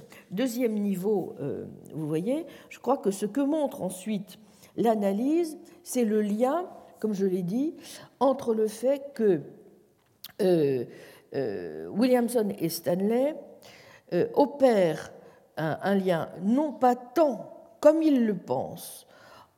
niveau, 0.74 1.36
euh, 1.39 1.65
vous 1.93 2.07
voyez, 2.07 2.45
je 2.70 2.80
crois 2.80 2.97
que 2.97 3.11
ce 3.11 3.26
que 3.26 3.41
montre 3.41 3.82
ensuite 3.82 4.38
l'analyse, 4.76 5.57
c'est 5.84 6.05
le 6.05 6.22
lien, 6.22 6.70
comme 6.99 7.13
je 7.13 7.26
l'ai 7.26 7.43
dit, 7.43 7.76
entre 8.20 8.53
le 8.53 8.68
fait 8.68 9.11
que 9.13 9.41
euh, 10.41 10.86
euh, 11.34 11.88
Williamson 11.89 12.49
et 12.59 12.70
Stanley 12.70 13.36
opèrent 14.36 15.11
un 15.57 15.95
lien 15.95 16.30
non 16.43 16.72
pas 16.72 16.95
tant 16.95 17.57
comme 17.82 18.01
ils 18.01 18.26
le 18.26 18.38
pensent 18.38 19.05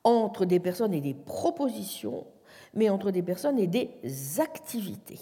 entre 0.02 0.44
des 0.44 0.58
personnes 0.58 0.92
et 0.92 1.00
des 1.00 1.14
propositions, 1.14 2.26
mais 2.74 2.88
entre 2.88 3.12
des 3.12 3.22
personnes 3.22 3.60
et 3.60 3.68
des 3.68 3.90
activités. 4.40 5.20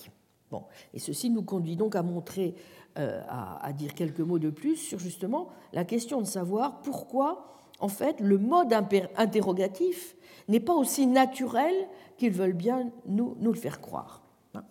Et 0.95 0.99
ceci 0.99 1.31
nous 1.31 1.43
conduit 1.43 1.77
donc 1.77 1.97
à 1.97 2.03
montrer, 2.03 2.55
euh, 2.99 3.21
à, 3.29 3.73
dire 3.73 3.95
quelques 3.95 4.21
mots 4.21 4.39
de 4.39 4.51
plus 4.51 4.77
sur 4.77 4.99
justement 4.99 5.49
la 5.73 5.85
question 5.85 6.21
de 6.21 6.27
savoir 6.27 6.81
pourquoi, 6.83 7.55
en 7.81 7.89
fait, 7.89 8.21
le 8.21 8.39
mode 8.39 8.73
interrogatif 9.17 10.17
n'est 10.49 10.61
pas 10.61 10.75
aussi 10.75 11.07
naturel 11.07 11.75
qu'ils 12.17 12.33
veulent 12.33 12.55
bien 12.55 12.91
nous, 13.07 13.37
nous, 13.41 13.53
le 13.53 13.59
faire 13.59 13.81
croire. 13.81 14.23
Hein. 14.55 14.65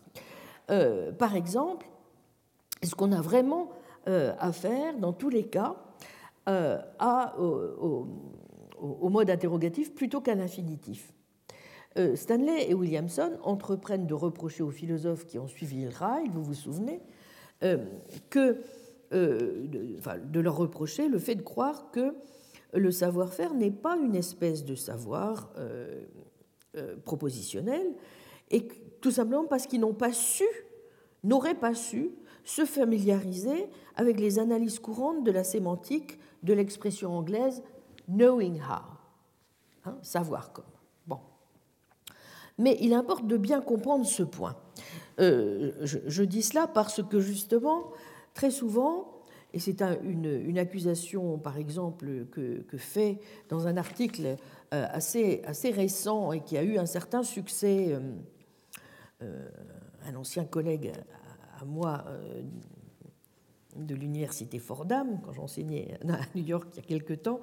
Euh, 0.70 1.11
par 1.11 1.36
exemple, 1.36 1.88
est-ce 2.82 2.95
qu'on 2.95 3.11
a 3.11 3.22
vraiment 3.22 3.70
euh, 4.07 4.34
affaire, 4.39 4.97
dans 4.97 5.13
tous 5.13 5.30
les 5.30 5.45
cas, 5.45 5.76
à, 6.47 7.36
au, 7.38 8.07
au 8.80 9.09
mode 9.09 9.30
interrogatif 9.30 9.93
plutôt 9.93 10.22
qu'à 10.22 10.34
l'infinitif. 10.34 11.13
Euh, 11.97 12.15
Stanley 12.15 12.70
et 12.70 12.74
Williamson 12.74 13.32
entreprennent 13.43 14.05
de 14.05 14.13
reprocher 14.13 14.61
aux 14.61 14.72
philosophes 14.72 15.26
qui 15.26 15.39
ont 15.39 15.47
suivi 15.47 15.84
le 15.84 15.89
rail, 15.89 16.30
vous 16.30 16.43
vous 16.43 16.53
souvenez, 16.53 17.01
euh, 17.64 17.78
que, 18.30 18.58
euh, 19.14 19.66
de, 19.68 20.39
leur 20.39 20.58
reprocher 20.58 21.08
le 21.08 21.20
fait 21.20 21.36
de 21.36 21.41
croire 21.41 21.91
que 21.91 22.14
le 22.74 22.91
savoir-faire 22.91 23.53
n'est 23.53 23.72
pas 23.72 23.97
une 23.97 24.16
espèce 24.16 24.66
de 24.66 24.76
savoir 24.76 25.53
propositionnel, 27.05 27.95
et 28.51 28.68
tout 29.01 29.10
simplement 29.10 29.45
parce 29.45 29.66
qu'ils 29.66 29.80
n'ont 29.80 29.93
pas 29.93 30.12
su, 30.12 30.45
n'auraient 31.24 31.55
pas 31.55 31.74
su 31.74 32.12
se 32.43 32.66
familiariser 32.66 33.68
avec 33.95 34.20
les 34.20 34.38
analyses 34.38 34.80
courantes 34.80 35.24
de 35.24 35.32
la 35.32 35.43
sémantique 35.43 36.20
de 36.43 36.53
l'expression 36.53 37.18
anglaise 37.18 37.64
knowing 38.08 38.60
how, 38.60 38.84
hein, 39.86 39.97
savoir 40.01 40.53
comment. 40.53 40.68
Bon. 41.08 41.20
Mais 42.58 42.78
il 42.80 42.93
importe 42.93 43.28
de 43.28 43.38
bien 43.38 43.62
comprendre 43.62 44.05
ce 44.05 44.24
point. 44.24 44.55
Euh, 45.20 45.72
je, 45.84 46.24
dis 46.24 46.43
cela 46.43 46.68
parce 46.68 47.01
que 47.03 47.20
justement, 47.20 47.91
très 48.34 48.51
souvent, 48.51 49.13
et 49.53 49.59
c'est 49.59 49.82
une, 50.03 50.57
accusation, 50.57 51.39
par 51.39 51.57
exemple, 51.57 52.26
que, 52.32 52.78
fait 52.78 53.20
dans 53.49 53.68
un 53.68 53.78
article 53.78 54.36
euh, 54.74 54.86
assez, 54.91 55.41
récent 55.72 56.32
et 56.32 56.41
qui 56.41 56.57
a 56.57 56.63
eu 56.63 56.78
un 56.78 56.86
certain 56.86 57.24
succès, 57.24 57.97
euh, 59.22 59.49
un 60.05 60.15
ancien 60.15 60.45
collègue 60.45 60.91
à, 61.59 61.65
moi 61.65 62.05
de 63.76 63.95
l'université 63.95 64.59
Fordham, 64.59 65.20
quand 65.24 65.34
j'enseignais 65.34 65.97
à 66.07 66.20
New 66.36 66.43
York 66.43 66.68
il 66.74 66.78
y 66.78 66.80
a 66.80 66.84
quelque 66.84 67.13
temps, 67.13 67.41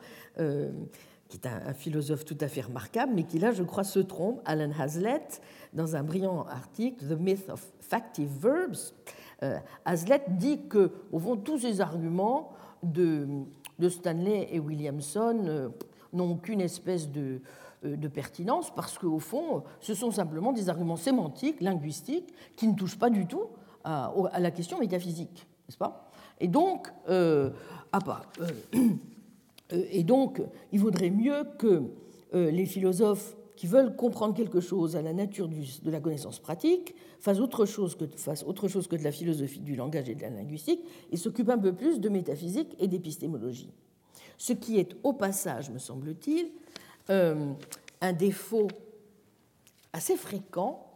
qui 1.34 1.40
est 1.40 1.50
un, 1.50 1.74
philosophe 1.74 2.24
tout 2.24 2.36
à 2.40 2.48
fait 2.48 2.60
remarquable, 2.60 3.12
mais 3.14 3.24
qui 3.24 3.38
là, 3.38 3.50
je 3.50 3.64
crois, 3.64 3.82
se 3.82 3.98
trompe, 3.98 4.40
Alan 4.44 4.70
Hazlitt, 4.78 5.40
dans 5.72 5.96
un 5.96 6.04
brillant 6.04 6.46
article, 6.46 7.04
The 7.04 7.18
Myth 7.18 7.50
of 7.50 7.66
Factive 7.80 8.30
Verbs. 8.40 8.94
Euh, 9.42 9.58
Hazlitt 9.84 10.22
dit 10.36 10.60
que, 10.68 10.92
au 11.10 11.18
fond, 11.18 11.36
tous 11.36 11.58
ces 11.58 11.80
arguments 11.80 12.52
de, 12.84 13.26
de 13.80 13.88
Stanley 13.88 14.48
et 14.52 14.60
Williamson 14.60 15.42
euh, 15.46 15.68
n'ont 16.12 16.30
aucune 16.30 16.60
espèce 16.60 17.10
de, 17.10 17.40
de 17.82 18.08
pertinence 18.08 18.72
parce 18.72 18.96
qu'au 18.96 19.18
fond, 19.18 19.64
ce 19.80 19.94
sont 19.94 20.12
simplement 20.12 20.52
des 20.52 20.68
arguments 20.68 20.96
sémantiques, 20.96 21.60
linguistiques, 21.60 22.32
qui 22.56 22.68
ne 22.68 22.74
touchent 22.74 22.98
pas 22.98 23.10
du 23.10 23.26
tout 23.26 23.46
à, 23.82 24.12
à 24.30 24.38
la 24.38 24.52
question 24.52 24.78
métaphysique. 24.78 25.48
n'est-ce 25.66 25.78
pas? 25.78 26.08
Et 26.38 26.46
donc, 26.46 26.92
euh, 27.08 27.50
ah 27.92 27.98
bah, 27.98 28.22
et 29.70 30.04
donc, 30.04 30.42
il 30.72 30.80
vaudrait 30.80 31.10
mieux 31.10 31.44
que 31.58 31.82
les 32.32 32.66
philosophes 32.66 33.36
qui 33.56 33.66
veulent 33.66 33.94
comprendre 33.94 34.34
quelque 34.34 34.60
chose 34.60 34.96
à 34.96 35.02
la 35.02 35.12
nature 35.12 35.48
de 35.48 35.90
la 35.90 36.00
connaissance 36.00 36.40
pratique 36.40 36.94
fassent 37.20 37.38
autre, 37.38 37.66
chose 37.66 37.94
que, 37.94 38.04
autre 38.46 38.68
chose 38.68 38.88
que 38.88 38.96
de 38.96 39.04
la 39.04 39.12
philosophie 39.12 39.60
du 39.60 39.76
langage 39.76 40.08
et 40.08 40.14
de 40.14 40.22
la 40.22 40.30
linguistique 40.30 40.80
et 41.12 41.16
s'occupent 41.16 41.50
un 41.50 41.58
peu 41.58 41.72
plus 41.72 42.00
de 42.00 42.08
métaphysique 42.08 42.74
et 42.80 42.88
d'épistémologie. 42.88 43.72
Ce 44.38 44.52
qui 44.52 44.78
est 44.78 44.96
au 45.04 45.12
passage, 45.12 45.70
me 45.70 45.78
semble-t-il, 45.78 46.50
un 47.08 48.12
défaut 48.12 48.68
assez 49.92 50.16
fréquent, 50.16 50.90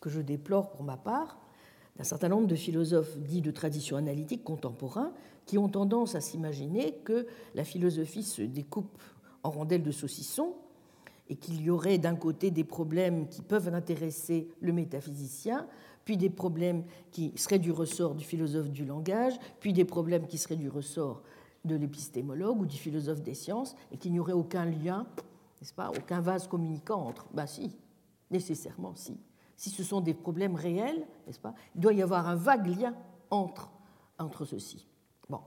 que 0.00 0.08
je 0.08 0.22
déplore 0.22 0.70
pour 0.70 0.82
ma 0.82 0.96
part, 0.96 1.38
d'un 1.96 2.04
certain 2.04 2.28
nombre 2.30 2.46
de 2.46 2.54
philosophes 2.54 3.18
dits 3.18 3.42
de 3.42 3.50
tradition 3.50 3.98
analytique 3.98 4.42
contemporains 4.42 5.12
qui 5.50 5.58
ont 5.58 5.68
tendance 5.68 6.14
à 6.14 6.20
s'imaginer 6.20 6.92
que 7.02 7.26
la 7.56 7.64
philosophie 7.64 8.22
se 8.22 8.40
découpe 8.40 9.02
en 9.42 9.50
rondelles 9.50 9.82
de 9.82 9.90
saucisson 9.90 10.54
et 11.28 11.34
qu'il 11.34 11.60
y 11.60 11.70
aurait 11.70 11.98
d'un 11.98 12.14
côté 12.14 12.52
des 12.52 12.62
problèmes 12.62 13.26
qui 13.26 13.42
peuvent 13.42 13.74
intéresser 13.74 14.46
le 14.60 14.72
métaphysicien, 14.72 15.66
puis 16.04 16.16
des 16.16 16.30
problèmes 16.30 16.84
qui 17.10 17.32
seraient 17.34 17.58
du 17.58 17.72
ressort 17.72 18.14
du 18.14 18.24
philosophe 18.24 18.70
du 18.70 18.84
langage, 18.84 19.32
puis 19.58 19.72
des 19.72 19.84
problèmes 19.84 20.28
qui 20.28 20.38
seraient 20.38 20.54
du 20.54 20.68
ressort 20.68 21.20
de 21.64 21.74
l'épistémologue 21.74 22.60
ou 22.60 22.66
du 22.66 22.76
philosophe 22.76 23.20
des 23.20 23.34
sciences, 23.34 23.74
et 23.90 23.96
qu'il 23.96 24.12
n'y 24.12 24.20
aurait 24.20 24.32
aucun 24.32 24.66
lien 24.66 25.04
n'est-ce 25.60 25.74
pas 25.74 25.90
Aucun 25.90 26.20
vase 26.20 26.46
communicant 26.46 27.08
entre. 27.08 27.26
Ben 27.34 27.46
si, 27.46 27.76
nécessairement 28.30 28.94
si. 28.94 29.18
Si 29.56 29.70
ce 29.70 29.82
sont 29.82 30.00
des 30.00 30.14
problèmes 30.14 30.54
réels, 30.54 31.04
n'est-ce 31.26 31.40
pas 31.40 31.54
Il 31.74 31.80
doit 31.80 31.92
y 31.92 32.02
avoir 32.02 32.28
un 32.28 32.36
vague 32.36 32.68
lien 32.68 32.94
entre, 33.30 33.68
entre 34.16 34.44
ceux-ci. 34.44 34.86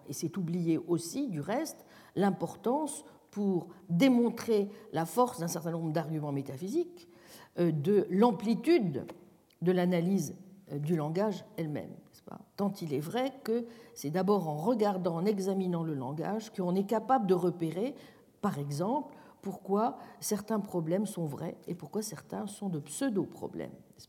Et 0.08 0.14
c'est 0.14 0.38
oublier 0.38 0.78
aussi, 0.78 1.28
du 1.28 1.42
reste, 1.42 1.86
l'importance 2.16 3.04
pour 3.32 3.68
démontrer 3.90 4.70
la 4.92 5.06
force 5.06 5.40
d'un 5.40 5.48
certain 5.48 5.72
nombre 5.72 5.92
d'arguments 5.92 6.32
métaphysiques 6.32 7.08
euh, 7.60 7.72
de 7.72 8.06
l'amplitude 8.10 9.06
de 9.62 9.72
l'analyse 9.72 10.36
euh, 10.72 10.80
du 10.80 10.96
langage 10.96 11.44
elle-même. 11.58 11.92
Tant 12.56 12.72
il 12.82 12.94
est 12.94 13.00
vrai 13.00 13.34
que 13.44 13.66
c'est 13.94 14.10
d'abord 14.10 14.48
en 14.48 14.56
regardant, 14.56 15.18
en 15.18 15.26
examinant 15.26 15.84
le 15.84 15.94
langage, 15.94 16.52
qu'on 16.52 16.76
est 16.76 16.86
capable 16.86 17.28
de 17.28 17.34
repérer, 17.34 17.96
par 18.42 18.60
exemple, 18.60 19.16
pourquoi 19.42 19.98
certains 20.20 20.60
problèmes 20.60 21.06
sont 21.06 21.26
vrais 21.26 21.58
et 21.68 21.76
pourquoi 21.76 22.02
certains 22.02 22.48
sont 22.48 22.70
de 22.70 22.80
pseudo-problèmes, 22.80 23.72
n'est-ce 23.72 24.08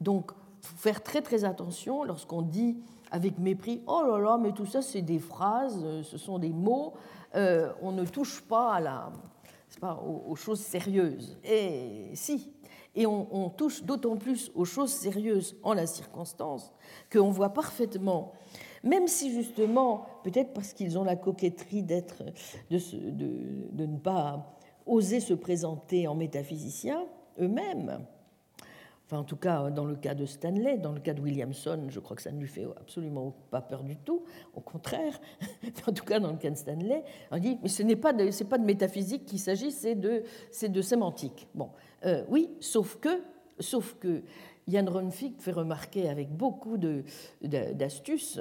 Donc, 0.00 0.32
faire 0.60 1.02
très 1.02 1.20
très 1.20 1.44
attention 1.44 2.04
lorsqu'on 2.04 2.42
dit 2.42 2.76
avec 3.12 3.38
mépris. 3.38 3.82
Oh 3.86 4.02
là 4.04 4.18
là, 4.18 4.38
mais 4.38 4.52
tout 4.52 4.66
ça 4.66 4.82
c'est 4.82 5.02
des 5.02 5.20
phrases, 5.20 5.80
euh, 5.84 6.02
ce 6.02 6.18
sont 6.18 6.38
des 6.38 6.52
mots, 6.52 6.94
euh, 7.36 7.70
on 7.82 7.92
ne 7.92 8.04
touche 8.04 8.40
pas, 8.40 8.74
à 8.74 8.80
la, 8.80 9.12
pas 9.80 10.02
aux, 10.02 10.34
choses 10.34 10.60
sérieuses. 10.60 11.38
Et 11.44 12.10
si, 12.14 12.50
et 12.94 13.06
on, 13.06 13.48
touche 13.50 13.84
d'autant 13.84 14.16
plus 14.16 14.50
aux 14.54 14.64
choses 14.64 14.92
sérieuses 14.92 15.56
en 15.62 15.74
la 15.74 15.86
circonstance 15.86 16.72
qu'on 17.10 17.30
voit 17.30 17.50
parfaitement, 17.50 18.32
même 18.82 19.06
si 19.08 19.32
justement, 19.32 20.06
peut-être 20.24 20.52
parce 20.52 20.72
qu'ils 20.72 20.98
ont 20.98 21.04
la 21.04 21.16
coquetterie 21.16 21.82
d'être, 21.82 22.24
de, 22.70 23.86
ne 23.86 23.96
pas 23.98 24.56
oser 24.84 25.20
se 25.20 25.34
présenter 25.34 26.06
en 26.08 26.14
métaphysiciens 26.14 27.04
eux-mêmes, 27.40 28.00
en 29.16 29.24
tout 29.24 29.36
cas 29.36 29.70
dans 29.70 29.84
le 29.84 29.96
cas 29.96 30.14
de 30.14 30.26
Stanley, 30.26 30.78
dans 30.78 30.92
le 30.92 31.00
cas 31.00 31.14
de 31.14 31.20
Williamson, 31.20 31.86
je 31.88 32.00
crois 32.00 32.16
que 32.16 32.22
ça 32.22 32.32
ne 32.32 32.40
lui 32.40 32.48
fait 32.48 32.66
absolument 32.80 33.34
pas 33.50 33.60
peur 33.60 33.82
du 33.82 33.96
tout, 33.96 34.24
au 34.54 34.60
contraire, 34.60 35.20
en 35.86 35.92
tout 35.92 36.04
cas 36.04 36.20
dans 36.20 36.30
le 36.30 36.38
cas 36.38 36.50
de 36.50 36.56
Stanley, 36.56 37.04
on 37.30 37.38
dit 37.38 37.58
mais 37.62 37.68
ce 37.68 37.82
n'est 37.82 37.96
pas 37.96 38.12
de, 38.12 38.24
de 38.24 38.64
métaphysique 38.64 39.24
qu'il 39.24 39.38
s'agit, 39.38 39.70
c'est 39.70 39.94
de, 39.94 40.22
de 40.66 40.82
sémantique. 40.82 41.48
Bon, 41.54 41.70
euh, 42.04 42.24
oui, 42.28 42.50
sauf 42.60 42.96
que, 42.96 43.22
sauf 43.58 43.96
que 43.98 44.22
Jan 44.68 44.86
Runfik 44.86 45.40
fait 45.40 45.52
remarquer 45.52 46.08
avec 46.08 46.30
beaucoup 46.30 46.76
d'astuces 47.42 48.40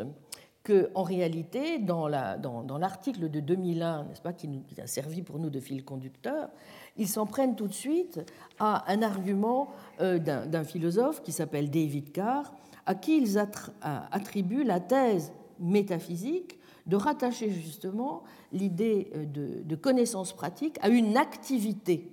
qu'en 0.64 1.04
réalité, 1.04 1.80
dans 1.80 2.08
l'article 2.08 3.30
de 3.30 3.40
2001, 3.40 4.06
n'est-ce 4.06 4.22
pas, 4.22 4.34
qui, 4.34 4.50
a 4.82 4.88
servi 4.88 5.24
pour 5.24 5.40
nous 5.40 5.50
de 5.50 5.60
fil 5.60 5.84
conducteur, 5.84 6.50
ils 6.98 7.08
s'en 7.08 7.26
prennent 7.26 7.56
tout 7.56 7.68
de 7.68 7.74
suite 7.74 8.20
à 8.60 8.92
un 8.92 9.02
argument 9.02 9.72
euh, 10.02 10.20
d'un 10.20 10.64
philosophe 10.64 11.24
qui 11.24 11.32
s'appelle 11.32 11.70
David 11.70 12.12
Carr, 12.12 12.54
à 12.86 12.96
qui 12.96 13.18
ils 13.18 13.40
attribuent 13.82 14.64
la 14.64 14.80
thèse 14.80 15.32
métaphysique 15.60 16.60
de 16.88 16.96
rattacher 16.96 17.50
justement 17.52 18.24
l'idée 18.52 19.12
euh, 19.16 19.26
de, 19.26 19.62
de, 19.64 19.76
connaissance 19.76 20.34
pratique 20.34 20.78
à 20.82 20.90
une 20.90 21.16
activité. 21.18 22.12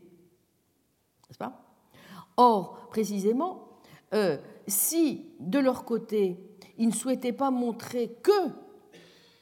N'est-ce 1.28 1.38
pas? 1.38 1.64
Or, 2.36 2.86
précisément, 2.90 3.68
euh, 4.14 4.38
si 4.66 5.26
de 5.40 5.59
leur 5.59 5.84
côté, 5.84 6.38
ils 6.79 6.89
ne 6.89 6.95
souhaitaient 6.95 7.33
pas 7.33 7.51
montrer 7.51 8.16
que 8.22 8.51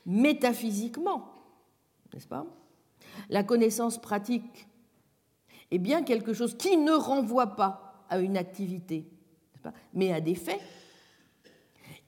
métaphysiquement, 0.07 1.33
n'est-ce 2.13 2.29
pas? 2.29 2.47
La 3.29 3.43
connaissance 3.43 3.99
pratique 3.99 4.69
est 5.71 5.79
bien 5.79 6.03
quelque 6.03 6.33
chose 6.33 6.57
qui 6.57 6.77
ne 6.77 6.93
renvoie 6.93 7.57
pas 7.57 8.05
à 8.09 8.19
une 8.19 8.37
activité, 8.37 9.11
mais 9.93 10.13
à 10.13 10.21
des 10.21 10.35
faits. 10.35 10.61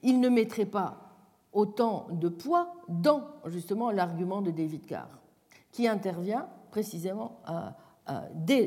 Ils 0.01 0.19
ne 0.19 0.29
mettraient 0.29 0.65
pas 0.65 1.09
autant 1.51 2.07
de 2.11 2.29
poids 2.29 2.73
dans 2.87 3.23
justement 3.47 3.91
l'argument 3.91 4.41
de 4.41 4.51
David 4.51 4.85
Carr, 4.85 5.09
qui 5.71 5.87
intervient 5.87 6.47
précisément 6.71 7.41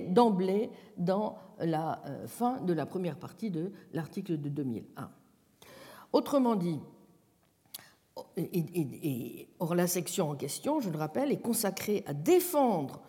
d'emblée 0.08 0.70
dans 0.96 1.38
la 1.58 2.02
euh, 2.06 2.26
fin 2.26 2.60
de 2.60 2.72
la 2.72 2.86
première 2.86 3.16
partie 3.16 3.50
de 3.50 3.72
l'article 3.92 4.40
de 4.40 4.48
2001. 4.48 5.10
Autrement 6.12 6.56
dit, 6.56 6.78
or 9.58 9.74
la 9.74 9.86
section 9.86 10.30
en 10.30 10.34
question, 10.34 10.80
je 10.80 10.90
le 10.90 10.98
rappelle, 10.98 11.32
est 11.32 11.40
consacrée 11.40 12.04
à 12.06 12.12
défendre 12.12 13.00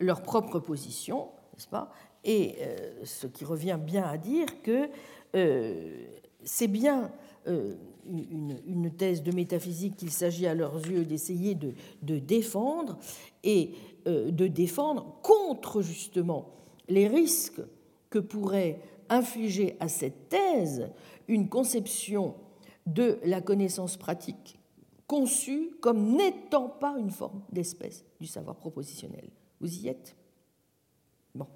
leur 0.00 0.22
propre 0.22 0.58
position, 0.58 1.28
n'est-ce 1.54 1.68
pas? 1.68 1.92
Et 2.24 2.56
euh, 2.60 3.04
ce 3.04 3.26
qui 3.26 3.44
revient 3.44 3.78
bien 3.80 4.04
à 4.04 4.18
dire 4.18 4.62
que 4.62 4.88
euh, 5.36 6.04
c'est 6.42 6.68
bien 6.68 7.12
euh, 7.46 7.74
une, 8.06 8.90
thèse 8.96 9.22
de 9.22 9.32
métaphysique 9.32 9.96
qu'il 9.96 10.10
s'agit 10.10 10.46
à 10.46 10.54
leurs 10.54 10.76
yeux 10.86 11.04
d'essayer 11.04 11.54
de, 11.54 11.74
de, 12.02 12.18
défendre 12.18 12.98
et 13.44 13.72
de 14.06 14.46
défendre 14.46 15.18
contre 15.22 15.82
justement 15.82 16.50
les 16.88 17.06
risques 17.06 17.60
que 18.08 18.18
pourrait 18.18 18.80
infliger 19.10 19.76
à 19.80 19.88
cette 19.88 20.30
thèse 20.30 20.90
une 21.28 21.48
conception 21.48 22.34
de 22.88 23.18
la 23.24 23.40
connaissance 23.40 23.96
pratique 23.96 24.58
conçue 25.06 25.70
comme 25.80 26.16
n'étant 26.16 26.68
pas 26.68 26.96
une 26.98 27.10
forme 27.10 27.42
d'espèce 27.50 28.04
du 28.20 28.26
savoir 28.26 28.56
propositionnel. 28.56 29.28
Vous 29.60 29.78
y 29.78 29.88
êtes? 29.88 30.14
Bon. 31.34 31.46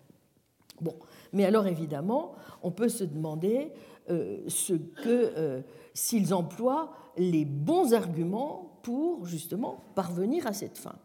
Bon. 0.80 0.96
Mais 1.32 1.44
alors 1.44 1.66
évidemment, 1.66 2.34
on 2.62 2.70
peut 2.70 2.88
se 2.88 3.04
demander 3.04 3.72
euh, 4.10 4.42
ce 4.48 4.72
que 4.72 5.32
euh, 5.36 5.60
s'ils 5.94 6.34
emploient 6.34 6.92
les 7.16 7.44
bons 7.44 7.92
arguments 7.92 8.80
pour 8.82 9.26
justement 9.26 9.84
parvenir 9.94 10.46
à 10.46 10.52
cette 10.52 10.78
fin. 10.78 10.96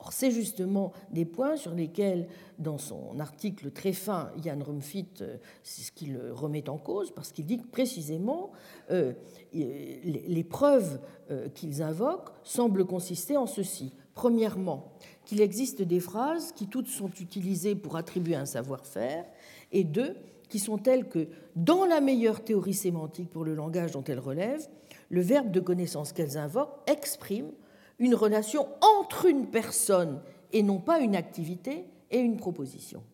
Or, 0.00 0.12
c'est 0.14 0.30
justement 0.30 0.92
des 1.10 1.26
points 1.26 1.56
sur 1.56 1.74
lesquels, 1.74 2.26
dans 2.58 2.78
son 2.78 3.20
article 3.20 3.70
très 3.70 3.92
fin, 3.92 4.30
Jan 4.42 4.58
Rumfit, 4.64 5.08
euh, 5.20 5.36
c'est 5.62 5.82
ce 5.82 5.92
qu'il 5.92 6.18
remet 6.32 6.68
en 6.70 6.78
cause, 6.78 7.10
parce 7.10 7.32
qu'il 7.32 7.44
dit 7.44 7.58
que 7.58 7.66
précisément, 7.66 8.50
euh, 8.90 9.12
les 9.52 10.44
preuves 10.44 11.00
euh, 11.30 11.48
qu'ils 11.50 11.82
invoquent 11.82 12.30
semblent 12.44 12.86
consister 12.86 13.36
en 13.36 13.46
ceci. 13.46 13.92
Premièrement, 14.14 14.92
qu'il 15.26 15.42
existe 15.42 15.82
des 15.82 16.00
phrases 16.00 16.52
qui 16.52 16.66
toutes 16.66 16.88
sont 16.88 17.10
utilisées 17.20 17.74
pour 17.74 17.96
attribuer 17.96 18.36
un 18.36 18.46
savoir-faire, 18.46 19.26
et 19.70 19.84
deux, 19.84 20.16
qui 20.48 20.58
sont 20.58 20.78
telles 20.78 21.08
que, 21.08 21.28
dans 21.56 21.84
la 21.84 22.00
meilleure 22.00 22.42
théorie 22.42 22.74
sémantique 22.74 23.30
pour 23.30 23.44
le 23.44 23.54
langage 23.54 23.92
dont 23.92 24.02
elles 24.04 24.18
relèvent, 24.18 24.68
le 25.10 25.20
verbe 25.20 25.50
de 25.50 25.60
connaissance 25.60 26.12
qu'elles 26.12 26.38
invoquent 26.38 26.80
exprime 26.86 27.52
une 28.00 28.14
relation 28.14 28.66
entre 28.80 29.26
une 29.26 29.46
personne 29.46 30.20
et 30.52 30.64
non 30.64 30.78
pas 30.78 30.98
une 30.98 31.14
activité 31.14 31.84
et 32.10 32.18
une 32.18 32.36
proposition. 32.36 33.04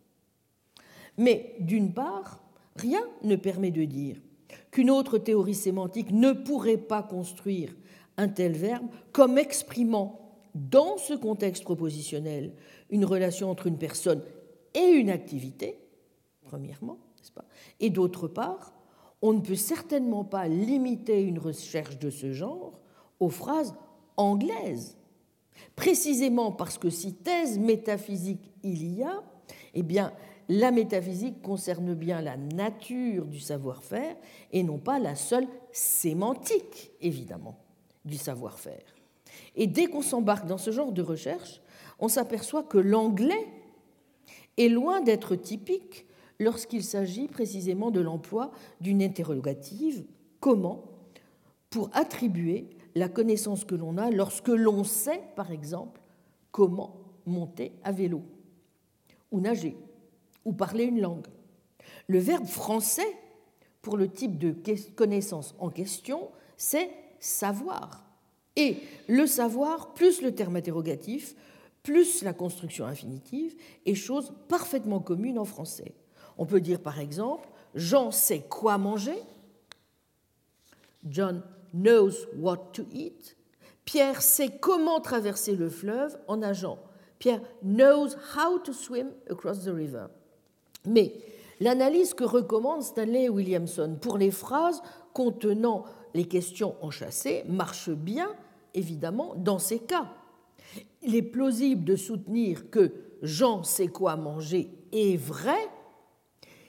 Mais 1.18 1.56
d'une 1.60 1.92
part, 1.92 2.40
rien 2.76 3.02
ne 3.22 3.36
permet 3.36 3.70
de 3.70 3.84
dire 3.84 4.16
qu'une 4.70 4.90
autre 4.90 5.18
théorie 5.18 5.54
sémantique 5.54 6.12
ne 6.12 6.32
pourrait 6.32 6.78
pas 6.78 7.02
construire 7.02 7.74
un 8.16 8.28
tel 8.28 8.52
verbe 8.52 8.86
comme 9.12 9.38
exprimant 9.38 10.20
dans 10.54 10.96
ce 10.96 11.14
contexte 11.14 11.64
propositionnel 11.64 12.54
une 12.88 13.04
relation 13.04 13.50
entre 13.50 13.66
une 13.66 13.78
personne 13.78 14.22
et 14.72 14.88
une 14.88 15.10
activité, 15.10 15.78
premièrement, 16.42 16.98
n'est-ce 17.18 17.32
pas? 17.32 17.44
Et 17.80 17.90
d'autre 17.90 18.28
part, 18.28 18.72
on 19.20 19.32
ne 19.32 19.40
peut 19.40 19.54
certainement 19.54 20.24
pas 20.24 20.48
limiter 20.48 21.22
une 21.22 21.38
recherche 21.38 21.98
de 21.98 22.10
ce 22.10 22.32
genre 22.32 22.78
aux 23.18 23.30
phrases 23.30 23.74
anglaises, 24.16 24.96
précisément 25.74 26.52
parce 26.52 26.78
que 26.78 26.90
si 26.90 27.14
thèse 27.14 27.58
métaphysique 27.58 28.50
il 28.62 28.98
y 28.98 29.02
a, 29.02 29.22
eh 29.74 29.82
bien, 29.82 30.12
la 30.48 30.70
métaphysique 30.70 31.42
concerne 31.42 31.94
bien 31.94 32.20
la 32.20 32.36
nature 32.36 33.26
du 33.26 33.40
savoir-faire 33.40 34.16
et 34.52 34.62
non 34.62 34.78
pas 34.78 34.98
la 34.98 35.16
seule 35.16 35.46
sémantique, 35.72 36.92
évidemment, 37.00 37.58
du 38.04 38.16
savoir-faire. 38.16 38.84
Et 39.56 39.66
dès 39.66 39.86
qu'on 39.86 40.02
s'embarque 40.02 40.46
dans 40.46 40.58
ce 40.58 40.70
genre 40.70 40.92
de 40.92 41.02
recherche, 41.02 41.60
on 41.98 42.08
s'aperçoit 42.08 42.62
que 42.62 42.78
l'anglais 42.78 43.48
est 44.56 44.68
loin 44.68 45.00
d'être 45.00 45.34
typique 45.34 46.06
lorsqu'il 46.38 46.84
s'agit 46.84 47.28
précisément 47.28 47.90
de 47.90 48.00
l'emploi 48.00 48.50
d'une 48.80 49.02
interrogative 49.02 50.04
comment 50.40 50.84
pour 51.70 51.90
attribuer 51.92 52.68
la 52.96 53.10
connaissance 53.10 53.66
que 53.66 53.74
l'on 53.74 53.98
a 53.98 54.10
lorsque 54.10 54.48
l'on 54.48 54.82
sait, 54.82 55.20
par 55.36 55.52
exemple, 55.52 56.00
comment 56.50 56.96
monter 57.26 57.72
à 57.84 57.92
vélo 57.92 58.22
ou 59.30 59.40
nager 59.40 59.76
ou 60.46 60.54
parler 60.54 60.84
une 60.84 61.02
langue. 61.02 61.26
Le 62.06 62.18
verbe 62.18 62.46
français 62.46 63.06
pour 63.82 63.98
le 63.98 64.08
type 64.08 64.38
de 64.38 64.56
connaissance 64.96 65.54
en 65.58 65.68
question, 65.68 66.30
c'est 66.56 66.88
savoir. 67.20 68.06
Et 68.56 68.78
le 69.08 69.26
savoir 69.26 69.92
plus 69.92 70.22
le 70.22 70.34
terme 70.34 70.56
interrogatif 70.56 71.36
plus 71.82 72.22
la 72.22 72.32
construction 72.32 72.86
infinitive 72.86 73.54
est 73.84 73.94
chose 73.94 74.32
parfaitement 74.48 75.00
commune 75.00 75.38
en 75.38 75.44
français. 75.44 75.94
On 76.38 76.46
peut 76.46 76.62
dire 76.62 76.80
par 76.80 76.98
exemple 76.98 77.50
Jean 77.74 78.10
sait 78.10 78.40
quoi 78.40 78.78
manger, 78.78 79.18
John 81.04 81.42
knows 81.76 82.26
what 82.36 82.72
to 82.72 82.84
eat, 82.92 83.36
Pierre 83.84 84.22
sait 84.22 84.58
comment 84.60 85.00
traverser 85.00 85.54
le 85.54 85.68
fleuve 85.68 86.18
en 86.26 86.38
nageant, 86.38 86.78
Pierre 87.18 87.40
knows 87.62 88.16
how 88.36 88.58
to 88.58 88.72
swim 88.72 89.10
across 89.30 89.64
the 89.64 89.72
river. 89.72 90.08
Mais 90.84 91.14
l'analyse 91.60 92.14
que 92.14 92.24
recommande 92.24 92.82
Stanley 92.82 93.28
Williamson 93.28 93.96
pour 94.00 94.18
les 94.18 94.30
phrases 94.30 94.82
contenant 95.12 95.84
les 96.14 96.26
questions 96.26 96.74
enchâssées 96.82 97.44
marche 97.48 97.90
bien, 97.90 98.28
évidemment, 98.74 99.34
dans 99.36 99.58
ces 99.58 99.78
cas. 99.78 100.08
Il 101.02 101.14
est 101.14 101.22
plausible 101.22 101.84
de 101.84 101.96
soutenir 101.96 102.70
que 102.70 102.92
Jean 103.22 103.62
sait 103.62 103.88
quoi 103.88 104.16
manger 104.16 104.70
est 104.92 105.16
vrai 105.16 105.58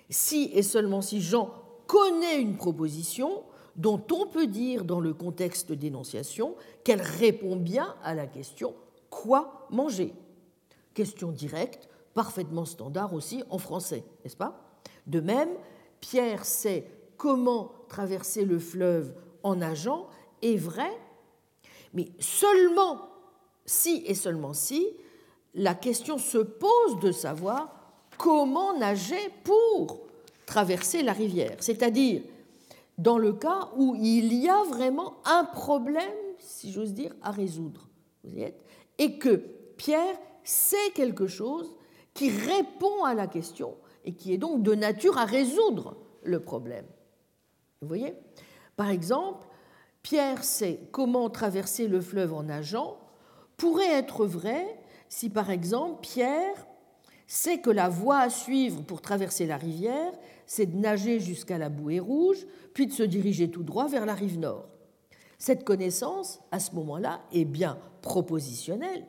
si 0.10 0.50
et 0.54 0.64
seulement 0.64 1.02
si 1.02 1.22
Jean 1.22 1.52
connaît 1.88 2.40
une 2.40 2.56
proposition 2.56 3.44
dont 3.78 4.02
on 4.12 4.26
peut 4.26 4.48
dire 4.48 4.84
dans 4.84 5.00
le 5.00 5.14
contexte 5.14 5.72
d'énonciation 5.72 6.56
qu'elle 6.84 7.02
répond 7.02 7.56
bien 7.56 7.96
à 8.04 8.14
la 8.14 8.28
question 8.28 8.74
quoi 9.10 9.68
manger? 9.70 10.14
Question 10.94 11.32
directe, 11.32 11.90
parfaitement 12.14 12.66
standard 12.66 13.14
aussi 13.14 13.44
en 13.50 13.58
français, 13.58 14.04
n'est-ce 14.24 14.36
pas? 14.36 14.60
De 15.06 15.20
même, 15.20 15.50
Pierre 16.02 16.46
sait 16.46 16.88
comment 17.18 17.72
traverser 17.88 18.46
le 18.46 18.60
fleuve 18.60 19.14
en 19.44 19.56
nageant 19.56 20.08
est 20.42 20.58
vrai, 20.58 20.92
mais 21.94 22.10
seulement 22.20 23.10
si 23.66 24.04
et 24.06 24.16
seulement 24.16 24.54
si 24.54 24.88
la 25.54 25.74
question 25.74 26.18
se 26.18 26.38
pose 26.38 27.00
de 27.02 27.12
savoir 27.12 27.70
comment 28.18 28.78
nager 28.78 29.30
pour 29.44 30.02
traverser 30.46 31.04
la 31.04 31.14
rivière. 31.14 31.58
C'est-à-dire 31.60 32.22
dans 32.98 33.18
le 33.18 33.34
cas 33.34 33.70
où 33.76 33.96
il 33.96 34.34
y 34.34 34.50
a 34.50 34.64
vraiment 34.64 35.18
un 35.26 35.44
problème, 35.44 36.04
si 36.40 36.72
j'ose 36.72 36.94
dire, 36.94 37.16
à 37.22 37.32
résoudre. 37.32 37.90
et 38.98 39.20
que 39.20 39.44
Pierre 39.78 40.18
sait 40.44 40.92
quelque 40.96 41.28
chose 41.28 41.76
qui 42.14 42.30
répond 42.30 43.04
à 43.04 43.14
la 43.14 43.28
question 43.28 43.76
et 44.06 44.14
qui 44.14 44.34
est 44.34 44.38
donc 44.38 44.64
de 44.64 44.74
nature 44.74 45.18
à 45.18 45.26
résoudre 45.26 45.98
le 46.24 46.40
problème. 46.40 46.86
Vous 47.82 47.88
voyez 47.88 48.16
Par 48.76 48.90
exemple, 48.90 49.46
Pierre 50.02 50.44
sait 50.44 50.80
comment 50.92 51.30
traverser 51.30 51.88
le 51.88 52.02
fleuve 52.02 52.34
en 52.34 52.44
nageant 52.44 52.98
pourrait 53.58 53.92
être 53.92 54.26
vrai 54.26 54.78
si, 55.10 55.30
par 55.30 55.50
exemple, 55.50 56.02
Pierre 56.02 56.68
sait 57.28 57.60
que 57.60 57.70
la 57.70 57.90
voie 57.90 58.20
à 58.20 58.30
suivre 58.30 58.82
pour 58.84 59.02
traverser 59.02 59.46
la 59.46 59.58
rivière, 59.58 60.12
c'est 60.46 60.66
de 60.66 60.78
nager 60.78 61.20
jusqu'à 61.20 61.58
la 61.58 61.70
bouée 61.70 62.00
rouge, 62.00 62.46
puis 62.78 62.86
de 62.86 62.92
se 62.92 63.02
diriger 63.02 63.50
tout 63.50 63.64
droit 63.64 63.88
vers 63.88 64.06
la 64.06 64.14
rive 64.14 64.38
nord. 64.38 64.70
Cette 65.40 65.64
connaissance, 65.64 66.42
à 66.52 66.60
ce 66.60 66.76
moment-là, 66.76 67.22
est 67.32 67.44
bien 67.44 67.80
propositionnelle, 68.04 69.04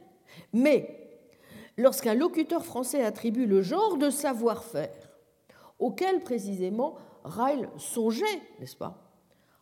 mais 0.55 1.21
lorsqu'un 1.77 2.14
locuteur 2.14 2.64
français 2.64 3.05
attribue 3.05 3.45
le 3.45 3.61
genre 3.61 3.99
de 3.99 4.09
savoir-faire 4.09 5.11
auquel 5.79 6.23
précisément 6.23 6.97
Ryle 7.25 7.69
songeait, 7.77 8.41
n'est-ce 8.59 8.75
pas? 8.75 9.12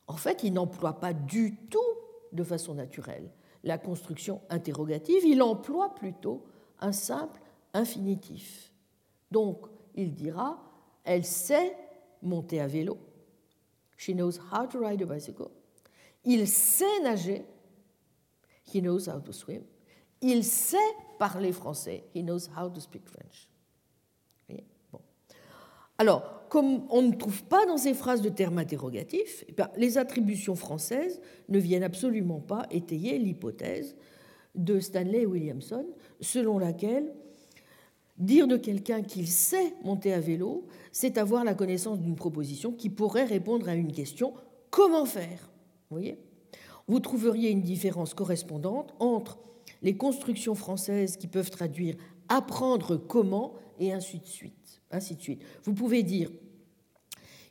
En 0.07 0.17
fait, 0.17 0.45
il 0.45 0.53
n'emploie 0.53 1.01
pas 1.01 1.13
du 1.13 1.57
tout 1.69 1.81
de 2.31 2.45
façon 2.45 2.75
naturelle 2.75 3.29
la 3.65 3.77
construction 3.77 4.41
interrogative, 4.51 5.25
il 5.25 5.43
emploie 5.43 5.97
plutôt 5.97 6.45
un 6.79 6.93
simple 6.93 7.41
infinitif. 7.75 8.73
Donc, 9.33 9.67
il 9.97 10.15
dira, 10.15 10.63
elle 11.03 11.25
sait 11.25 11.77
monter 12.23 12.61
à 12.61 12.69
vélo. 12.69 12.99
She 13.97 14.15
knows 14.15 14.39
how 14.53 14.67
to 14.67 14.79
ride 14.79 15.03
a 15.03 15.07
bicycle. 15.07 15.51
Il 16.25 16.47
sait 16.49 17.01
nager. 17.03 17.45
He 18.73 18.81
knows 18.81 19.09
how 19.09 19.21
to 19.21 19.33
swim. 19.33 19.63
Il 20.21 20.45
sait 20.45 20.77
parler 21.19 21.53
français. 21.53 22.05
He 22.15 22.23
knows 22.23 22.49
how 22.57 22.69
to 22.69 22.81
speak 22.81 23.09
French. 23.09 23.49
Bon. 24.93 25.01
Alors, 25.99 26.49
comme 26.49 26.87
on 26.91 27.03
ne 27.03 27.13
trouve 27.13 27.45
pas 27.45 27.67
dans 27.67 27.77
ces 27.77 27.95
phrases 27.95 28.23
de 28.23 28.29
termes 28.29 28.59
interrogatifs, 28.59 29.45
eh 29.49 29.55
les 29.77 29.99
attributions 29.99 30.57
françaises 30.57 31.21
ne 31.49 31.59
viennent 31.59 31.83
absolument 31.83 32.41
pas 32.41 32.67
étayer 32.71 33.19
l'hypothèse 33.19 33.97
de 34.55 34.81
Stanley 34.81 35.27
Williamson, 35.27 35.87
selon 36.21 36.59
laquelle 36.59 37.13
Dire 38.19 38.47
de 38.47 38.57
quelqu'un 38.57 39.03
qu'il 39.03 39.29
sait 39.29 39.75
monter 39.85 40.13
à 40.13 40.21
vélo, 40.21 40.67
c'est 40.91 41.19
avoir 41.19 41.45
la 41.45 41.55
connaissance 41.55 41.99
d'une 41.99 42.17
proposition 42.17 42.73
qui 42.73 42.89
pourrait 42.89 43.25
répondre 43.25 43.69
à 43.69 43.75
une 43.75 43.93
question 43.93 44.33
comment 44.71 45.05
faire? 45.05 45.51
Vous 45.91 45.97
voyez? 45.97 46.19
Vous 46.89 47.01
trouveriez 47.01 47.51
une 47.51 47.63
différence 47.63 48.15
correspondante 48.15 48.95
entre 49.01 49.39
les 49.83 49.97
constructions 49.97 50.55
françaises 50.55 51.17
qui 51.17 51.27
peuvent 51.27 51.51
traduire 51.51 51.97
apprendre 52.29 52.97
comment 52.97 53.55
et 53.79 53.93
ainsi 53.93 54.19
de 54.19 54.27
suite. 54.27 54.81
Ainsi 54.91 55.17
de 55.17 55.21
suite. 55.21 55.43
Vous 55.65 55.75
pouvez 55.75 56.03
dire 56.03 56.31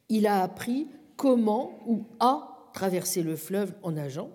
il 0.10 0.28
a 0.28 0.42
appris 0.44 0.88
comment 1.16 1.80
ou 1.88 2.06
a 2.20 2.70
traversé 2.74 3.24
le 3.24 3.36
fleuve 3.36 3.74
en 3.84 3.94
nageant, 3.94 4.30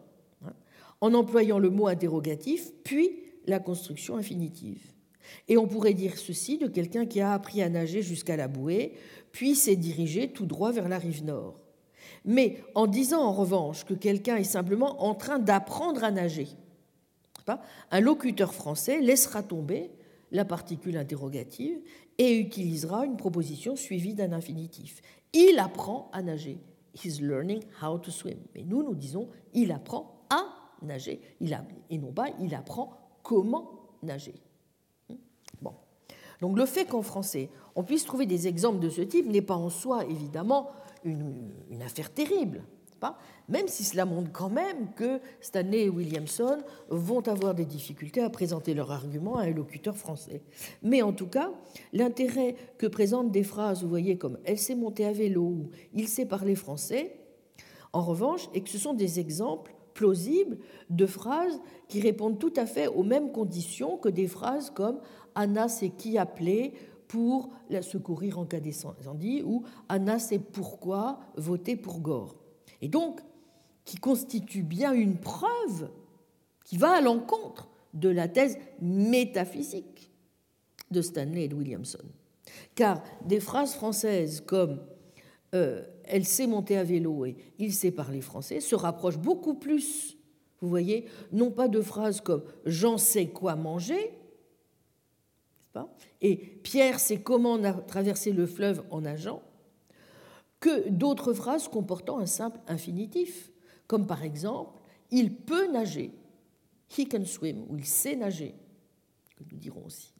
hein, 0.44 0.52
en 1.00 1.14
employant 1.14 1.58
le 1.58 1.70
mot 1.70 1.86
interrogatif, 1.86 2.72
puis 2.84 3.10
la 3.46 3.60
construction 3.60 4.16
infinitive. 4.16 4.92
Et 5.48 5.56
on 5.56 5.66
pourrait 5.66 5.94
dire 5.94 6.18
ceci 6.18 6.58
de 6.58 6.66
quelqu'un 6.66 7.06
qui 7.06 7.20
a 7.20 7.32
appris 7.32 7.62
à 7.62 7.68
nager 7.68 8.02
jusqu'à 8.02 8.36
la 8.36 8.48
bouée, 8.48 8.94
puis 9.32 9.54
s'est 9.54 9.76
dirigé 9.76 10.28
tout 10.28 10.46
droit 10.46 10.72
vers 10.72 10.88
la 10.88 10.98
rive 10.98 11.24
nord. 11.24 11.60
Mais 12.24 12.62
en 12.74 12.86
disant 12.86 13.22
en 13.22 13.32
revanche 13.32 13.84
que 13.84 13.94
quelqu'un 13.94 14.36
est 14.36 14.44
simplement 14.44 15.02
en 15.04 15.14
train 15.14 15.38
d'apprendre 15.38 16.04
à 16.04 16.10
nager, 16.10 16.48
un 17.90 18.00
locuteur 18.00 18.54
français 18.54 19.00
laissera 19.00 19.42
tomber 19.42 19.90
la 20.30 20.44
particule 20.44 20.96
interrogative 20.96 21.80
et 22.18 22.38
utilisera 22.38 23.04
une 23.04 23.16
proposition 23.16 23.76
suivie 23.76 24.14
d'un 24.14 24.32
infinitif. 24.32 25.00
Il 25.32 25.58
apprend 25.58 26.10
à 26.12 26.22
nager. 26.22 26.58
He's 26.94 27.20
learning 27.20 27.62
how 27.82 27.98
to 27.98 28.10
swim. 28.10 28.38
Mais 28.54 28.62
nous, 28.62 28.82
nous 28.82 28.94
disons 28.94 29.28
il 29.54 29.72
apprend 29.72 30.26
à 30.28 30.44
nager. 30.82 31.20
Il 31.40 31.54
a, 31.54 31.64
et 31.88 31.98
non 31.98 32.12
pas 32.12 32.28
il 32.40 32.54
apprend 32.54 32.92
comment 33.22 33.70
nager. 34.02 34.34
Donc 36.40 36.56
le 36.56 36.66
fait 36.66 36.86
qu'en 36.86 37.02
français, 37.02 37.50
on 37.74 37.82
puisse 37.82 38.04
trouver 38.04 38.26
des 38.26 38.48
exemples 38.48 38.80
de 38.80 38.88
ce 38.88 39.02
type 39.02 39.26
n'est 39.26 39.42
pas 39.42 39.54
en 39.54 39.70
soi, 39.70 40.04
évidemment, 40.06 40.70
une, 41.04 41.82
affaire 41.84 42.12
terrible. 42.12 42.62
Pas? 42.98 43.18
Même 43.48 43.66
si 43.66 43.82
cela 43.82 44.04
montre 44.04 44.30
quand 44.30 44.50
même 44.50 44.92
que 44.94 45.20
Stanley 45.40 45.84
et 45.84 45.88
Williamson 45.88 46.58
vont 46.90 47.26
avoir 47.28 47.54
des 47.54 47.64
difficultés 47.64 48.20
à 48.20 48.28
présenter 48.28 48.74
leur 48.74 48.92
argument 48.92 49.36
à 49.38 49.44
un 49.44 49.50
locuteur 49.50 49.96
français. 49.96 50.42
Mais 50.82 51.00
en 51.00 51.14
tout 51.14 51.26
cas, 51.26 51.50
l'intérêt 51.94 52.56
que 52.76 52.86
présentent 52.86 53.30
des 53.30 53.42
phrases, 53.42 53.82
vous 53.82 53.88
voyez, 53.88 54.18
comme 54.18 54.38
Elle 54.44 54.58
sait 54.58 54.74
monter 54.74 55.06
à 55.06 55.12
vélo 55.12 55.42
ou 55.42 55.70
Il 55.94 56.08
sait 56.08 56.26
parler 56.26 56.54
français, 56.54 57.16
en 57.94 58.02
revanche, 58.02 58.48
est 58.52 58.60
que 58.60 58.68
ce 58.68 58.78
sont 58.78 58.94
des 58.94 59.18
exemples 59.18 59.74
plausibles 59.94 60.58
de 60.88 61.06
phrases 61.06 61.60
qui 61.88 62.00
répondent 62.00 62.38
tout 62.38 62.52
à 62.56 62.66
fait 62.66 62.86
aux 62.86 63.02
mêmes 63.02 63.32
conditions 63.32 63.96
que 63.96 64.08
des 64.08 64.28
phrases 64.28 64.70
comme 64.70 65.00
Anna 65.34 65.68
sait 65.68 65.90
qui 65.90 66.18
appeler 66.18 66.74
pour 67.08 67.50
la 67.70 67.82
secourir 67.82 68.38
en 68.38 68.46
cas 68.46 68.60
d'incendie, 68.60 69.42
ou 69.44 69.64
Anna 69.88 70.18
sait 70.18 70.38
pourquoi 70.38 71.18
voter 71.36 71.76
pour 71.76 72.00
Gore. 72.00 72.36
Et 72.82 72.88
donc, 72.88 73.20
qui 73.84 73.96
constitue 73.96 74.62
bien 74.62 74.92
une 74.92 75.16
preuve 75.16 75.90
qui 76.64 76.76
va 76.76 76.92
à 76.92 77.00
l'encontre 77.00 77.68
de 77.94 78.08
la 78.08 78.28
thèse 78.28 78.58
métaphysique 78.80 80.12
de 80.92 81.02
Stanley 81.02 81.44
et 81.44 81.48
de 81.48 81.56
Williamson. 81.56 82.04
Car 82.74 83.02
des 83.24 83.40
phrases 83.40 83.74
françaises 83.74 84.40
comme 84.40 84.80
euh, 85.54 85.82
Elle 86.04 86.24
sait 86.24 86.46
monter 86.46 86.76
à 86.76 86.84
vélo 86.84 87.24
et 87.24 87.36
Il 87.58 87.72
sait 87.72 87.90
parler 87.90 88.20
français 88.20 88.60
se 88.60 88.76
rapprochent 88.76 89.18
beaucoup 89.18 89.54
plus, 89.54 90.16
vous 90.60 90.68
voyez, 90.68 91.06
non 91.32 91.50
pas 91.50 91.66
de 91.66 91.80
phrases 91.80 92.20
comme 92.20 92.44
J'en 92.64 92.98
sais 92.98 93.26
quoi 93.28 93.56
manger, 93.56 94.12
et 96.20 96.36
Pierre 96.36 97.00
sait 97.00 97.20
comment 97.20 97.58
traverser 97.86 98.32
le 98.32 98.46
fleuve 98.46 98.84
en 98.90 99.02
nageant, 99.02 99.42
que 100.58 100.88
d'autres 100.88 101.32
phrases 101.32 101.68
comportant 101.68 102.18
un 102.18 102.26
simple 102.26 102.60
infinitif, 102.66 103.50
comme 103.86 104.06
par 104.06 104.22
exemple 104.22 104.78
Il 105.10 105.34
peut 105.34 105.70
nager, 105.72 106.12
he 106.96 107.08
can 107.08 107.24
swim, 107.24 107.64
ou 107.68 107.76
il 107.76 107.86
sait 107.86 108.16
nager, 108.16 108.54
que 109.36 109.44
nous 109.50 109.58
dirons 109.58 109.86
aussi, 109.86 110.12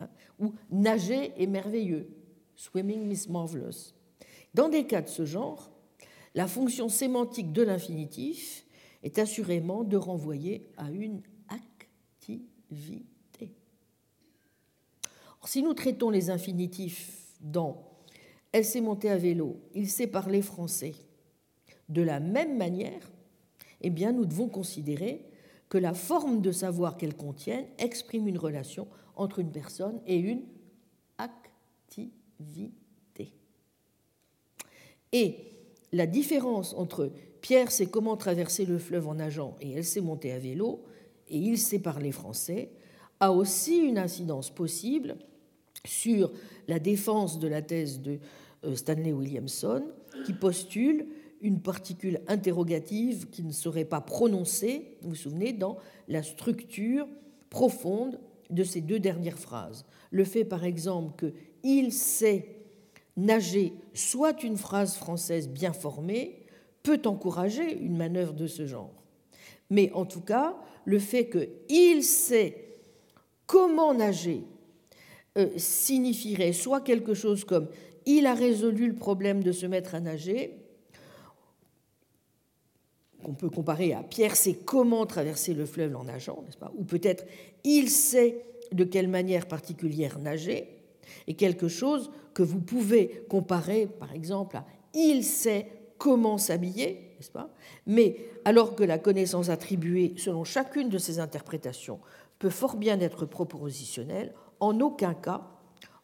hein, 0.00 0.08
ou 0.38 0.54
nager 0.70 1.32
est 1.36 1.46
merveilleux, 1.46 2.08
swimming 2.56 3.10
is 3.12 3.30
marvelous. 3.30 3.94
Dans 4.54 4.68
des 4.68 4.86
cas 4.86 5.02
de 5.02 5.08
ce 5.08 5.24
genre, 5.24 5.70
la 6.34 6.46
fonction 6.46 6.88
sémantique 6.88 7.52
de 7.52 7.62
l'infinitif 7.62 8.64
est 9.02 9.18
assurément 9.18 9.84
de 9.84 9.96
renvoyer 9.96 10.70
à 10.76 10.90
une 10.90 11.22
activité. 11.48 13.04
Si 15.48 15.62
nous 15.62 15.72
traitons 15.72 16.10
les 16.10 16.28
infinitifs 16.28 17.22
dans 17.40 17.82
Elle 18.52 18.66
s'est 18.66 18.82
montée 18.82 19.08
à 19.08 19.16
vélo, 19.16 19.56
il 19.74 19.88
sait 19.88 20.06
parler 20.06 20.42
français, 20.42 20.92
de 21.88 22.02
la 22.02 22.20
même 22.20 22.58
manière, 22.58 23.10
eh 23.80 23.88
bien, 23.88 24.12
nous 24.12 24.26
devons 24.26 24.50
considérer 24.50 25.24
que 25.70 25.78
la 25.78 25.94
forme 25.94 26.42
de 26.42 26.52
savoir 26.52 26.98
qu'elle 26.98 27.16
contiennent 27.16 27.64
exprime 27.78 28.28
une 28.28 28.36
relation 28.36 28.88
entre 29.16 29.38
une 29.38 29.50
personne 29.50 30.02
et 30.06 30.18
une 30.18 30.42
activité. 31.16 33.32
Et 35.12 35.36
la 35.92 36.06
différence 36.06 36.74
entre 36.74 37.10
Pierre 37.40 37.70
sait 37.70 37.86
comment 37.86 38.18
traverser 38.18 38.66
le 38.66 38.76
fleuve 38.76 39.08
en 39.08 39.14
nageant 39.14 39.56
et 39.62 39.70
elle 39.70 39.84
sait 39.84 40.02
monter 40.02 40.30
à 40.30 40.38
vélo 40.38 40.84
et 41.26 41.38
il 41.38 41.56
sait 41.56 41.78
parler 41.78 42.12
français 42.12 42.70
a 43.18 43.32
aussi 43.32 43.78
une 43.78 43.96
incidence 43.96 44.50
possible 44.50 45.16
sur 45.84 46.32
la 46.66 46.78
défense 46.78 47.38
de 47.38 47.48
la 47.48 47.62
thèse 47.62 48.00
de 48.00 48.18
euh, 48.64 48.74
Stanley 48.74 49.12
Williamson 49.12 49.84
qui 50.24 50.32
postule 50.32 51.06
une 51.40 51.60
particule 51.60 52.20
interrogative 52.26 53.28
qui 53.30 53.42
ne 53.44 53.52
serait 53.52 53.84
pas 53.84 54.00
prononcée, 54.00 54.98
vous 55.02 55.10
vous 55.10 55.14
souvenez, 55.14 55.52
dans 55.52 55.76
la 56.08 56.22
structure 56.22 57.06
profonde 57.50 58.18
de 58.50 58.64
ces 58.64 58.80
deux 58.80 58.98
dernières 58.98 59.38
phrases. 59.38 59.84
Le 60.10 60.24
fait, 60.24 60.44
par 60.44 60.64
exemple, 60.64 61.14
que 61.16 61.34
il 61.62 61.92
sait 61.92 62.56
nager 63.16 63.74
soit 63.94 64.42
une 64.42 64.56
phrase 64.56 64.96
française 64.96 65.48
bien 65.48 65.72
formée 65.72 66.46
peut 66.82 67.02
encourager 67.04 67.78
une 67.78 67.96
manœuvre 67.96 68.32
de 68.32 68.46
ce 68.46 68.66
genre. 68.66 68.94
Mais 69.70 69.92
en 69.92 70.06
tout 70.06 70.20
cas, 70.20 70.56
le 70.84 70.98
fait 70.98 71.26
que 71.26 71.48
il 71.68 72.02
sait 72.02 72.78
comment 73.46 73.92
nager 73.92 74.44
euh, 75.38 75.48
signifierait 75.56 76.52
soit 76.52 76.80
quelque 76.80 77.14
chose 77.14 77.44
comme 77.44 77.68
il 78.06 78.26
a 78.26 78.34
résolu 78.34 78.88
le 78.88 78.94
problème 78.94 79.42
de 79.42 79.52
se 79.52 79.66
mettre 79.66 79.94
à 79.94 80.00
nager, 80.00 80.56
qu'on 83.22 83.34
peut 83.34 83.50
comparer 83.50 83.92
à 83.92 84.02
Pierre 84.02 84.36
sait 84.36 84.54
comment 84.54 85.04
traverser 85.06 85.54
le 85.54 85.66
fleuve 85.66 85.96
en 85.96 86.04
nageant, 86.04 86.42
n'est-ce 86.46 86.56
pas? 86.56 86.72
Ou 86.76 86.84
peut-être 86.84 87.24
il 87.64 87.90
sait 87.90 88.42
de 88.72 88.84
quelle 88.84 89.08
manière 89.08 89.46
particulière 89.46 90.18
nager, 90.18 90.78
et 91.26 91.34
quelque 91.34 91.68
chose 91.68 92.10
que 92.34 92.42
vous 92.42 92.60
pouvez 92.60 93.24
comparer, 93.28 93.86
par 93.86 94.12
exemple, 94.12 94.56
à 94.56 94.66
il 94.94 95.24
sait 95.24 95.66
comment 95.98 96.38
s'habiller, 96.38 97.12
n'est-ce 97.16 97.30
pas? 97.30 97.50
Mais 97.86 98.16
alors 98.44 98.74
que 98.74 98.84
la 98.84 98.98
connaissance 98.98 99.48
attribuée 99.48 100.14
selon 100.16 100.44
chacune 100.44 100.88
de 100.88 100.98
ces 100.98 101.18
interprétations 101.18 102.00
peut 102.38 102.50
fort 102.50 102.76
bien 102.76 103.00
être 103.00 103.26
propositionnelle, 103.26 104.32
en 104.60 104.80
aucun 104.80 105.14
cas, 105.14 105.42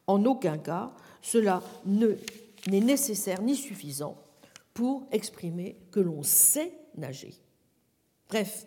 en 0.07 0.25
aucun 0.25 0.59
cas, 0.59 0.93
cela 1.23 1.63
n'est 1.87 2.81
nécessaire 2.81 3.43
ni 3.43 3.57
suffisant 3.57 4.17
pour 4.75 5.07
exprimer 5.13 5.77
que 5.91 6.01
l'on 6.01 6.23
sait 6.23 6.73
nager. 6.97 7.35
Bref, 8.29 8.67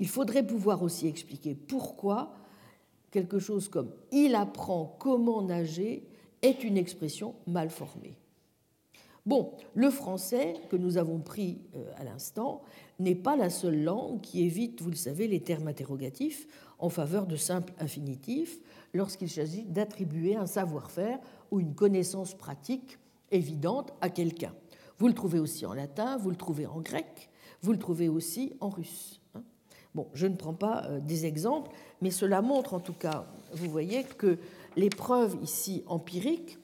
il 0.00 0.08
faudrait 0.08 0.46
pouvoir 0.46 0.82
aussi 0.82 1.06
expliquer 1.06 1.54
pourquoi 1.54 2.34
quelque 3.10 3.38
chose 3.38 3.68
comme 3.68 3.90
il 4.10 4.34
apprend 4.34 4.96
comment 4.98 5.42
nager 5.42 6.08
est 6.42 6.64
une 6.64 6.76
expression 6.76 7.34
mal 7.46 7.70
formée. 7.70 8.18
Bon, 9.26 9.52
le 9.74 9.88
français 9.88 10.54
que 10.68 10.76
nous 10.76 10.98
avons 10.98 11.18
pris 11.18 11.62
euh, 11.74 11.84
à 11.96 12.04
l'instant 12.04 12.62
n'est 12.98 13.14
pas 13.14 13.36
la 13.36 13.48
seule 13.48 13.82
langue 13.82 14.20
qui 14.20 14.42
évite, 14.42 14.82
vous 14.82 14.90
le 14.90 14.96
savez, 14.96 15.28
les 15.28 15.40
termes 15.40 15.68
interrogatifs 15.68 16.46
en 16.78 16.90
faveur 16.90 17.26
de 17.26 17.36
simples 17.36 17.72
infinitifs 17.78 18.58
lorsqu'il 18.94 19.28
s'agit 19.28 19.64
d'attribuer 19.64 20.36
un 20.36 20.46
savoir-faire 20.46 21.18
ou 21.50 21.60
une 21.60 21.74
connaissance 21.74 22.34
pratique 22.34 22.98
évidente 23.30 23.92
à 24.00 24.08
quelqu'un. 24.08 24.54
Vous 24.98 25.08
le 25.08 25.14
trouvez 25.14 25.40
aussi 25.40 25.66
en 25.66 25.74
latin, 25.74 26.16
vous 26.16 26.30
le 26.30 26.36
trouvez 26.36 26.66
en 26.66 26.80
grec, 26.80 27.28
vous 27.60 27.72
le 27.72 27.78
trouvez 27.78 28.08
aussi 28.08 28.54
en 28.60 28.70
russe. 28.70 29.20
Hein. 29.34 29.42
Bon, 29.94 30.08
je 30.14 30.26
ne 30.26 30.36
prends 30.36 30.54
pas 30.54 30.84
euh, 30.84 31.00
des 31.00 31.26
exemples, 31.26 31.70
mais 32.00 32.10
cela 32.10 32.40
montre 32.42 32.74
en 32.74 32.80
tout 32.80 32.94
cas, 32.94 33.26
vous 33.52 33.68
voyez, 33.68 34.04
que 34.04 34.38
les 34.76 34.88
preuves 34.88 35.36
ici 35.42 35.82
empiriques 35.86 36.58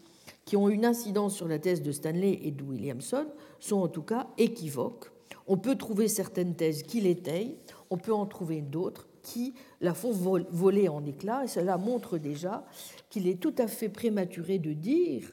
qui 0.44 0.56
ont 0.56 0.68
une 0.68 0.84
incidence 0.84 1.36
sur 1.36 1.48
la 1.48 1.58
thèse 1.58 1.82
de 1.82 1.92
Stanley 1.92 2.40
et 2.42 2.50
de 2.50 2.62
Williamson 2.62 3.26
sont 3.58 3.78
en 3.78 3.88
tout 3.88 4.02
cas 4.02 4.28
équivoques. 4.38 5.10
On 5.46 5.56
peut 5.56 5.76
trouver 5.76 6.08
certaines 6.08 6.54
thèses 6.54 6.82
qui 6.82 7.00
l'étayent, 7.00 7.56
on 7.90 7.96
peut 7.96 8.12
en 8.12 8.26
trouver 8.26 8.60
d'autres 8.60 9.08
qui 9.30 9.54
la 9.80 9.94
font 9.94 10.10
voler 10.12 10.88
en 10.88 11.04
éclats, 11.06 11.44
et 11.44 11.48
cela 11.48 11.78
montre 11.78 12.18
déjà 12.18 12.64
qu'il 13.10 13.28
est 13.28 13.40
tout 13.40 13.54
à 13.58 13.68
fait 13.68 13.88
prématuré 13.88 14.58
de 14.58 14.72
dire 14.72 15.32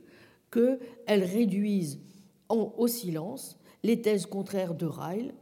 qu'elles 0.52 1.24
réduisent 1.24 2.00
au 2.50 2.88
silence 2.88 3.58
les 3.84 4.02
thèses 4.02 4.26
contraires 4.26 4.76
de 4.76 4.86
Ryle 4.86 5.34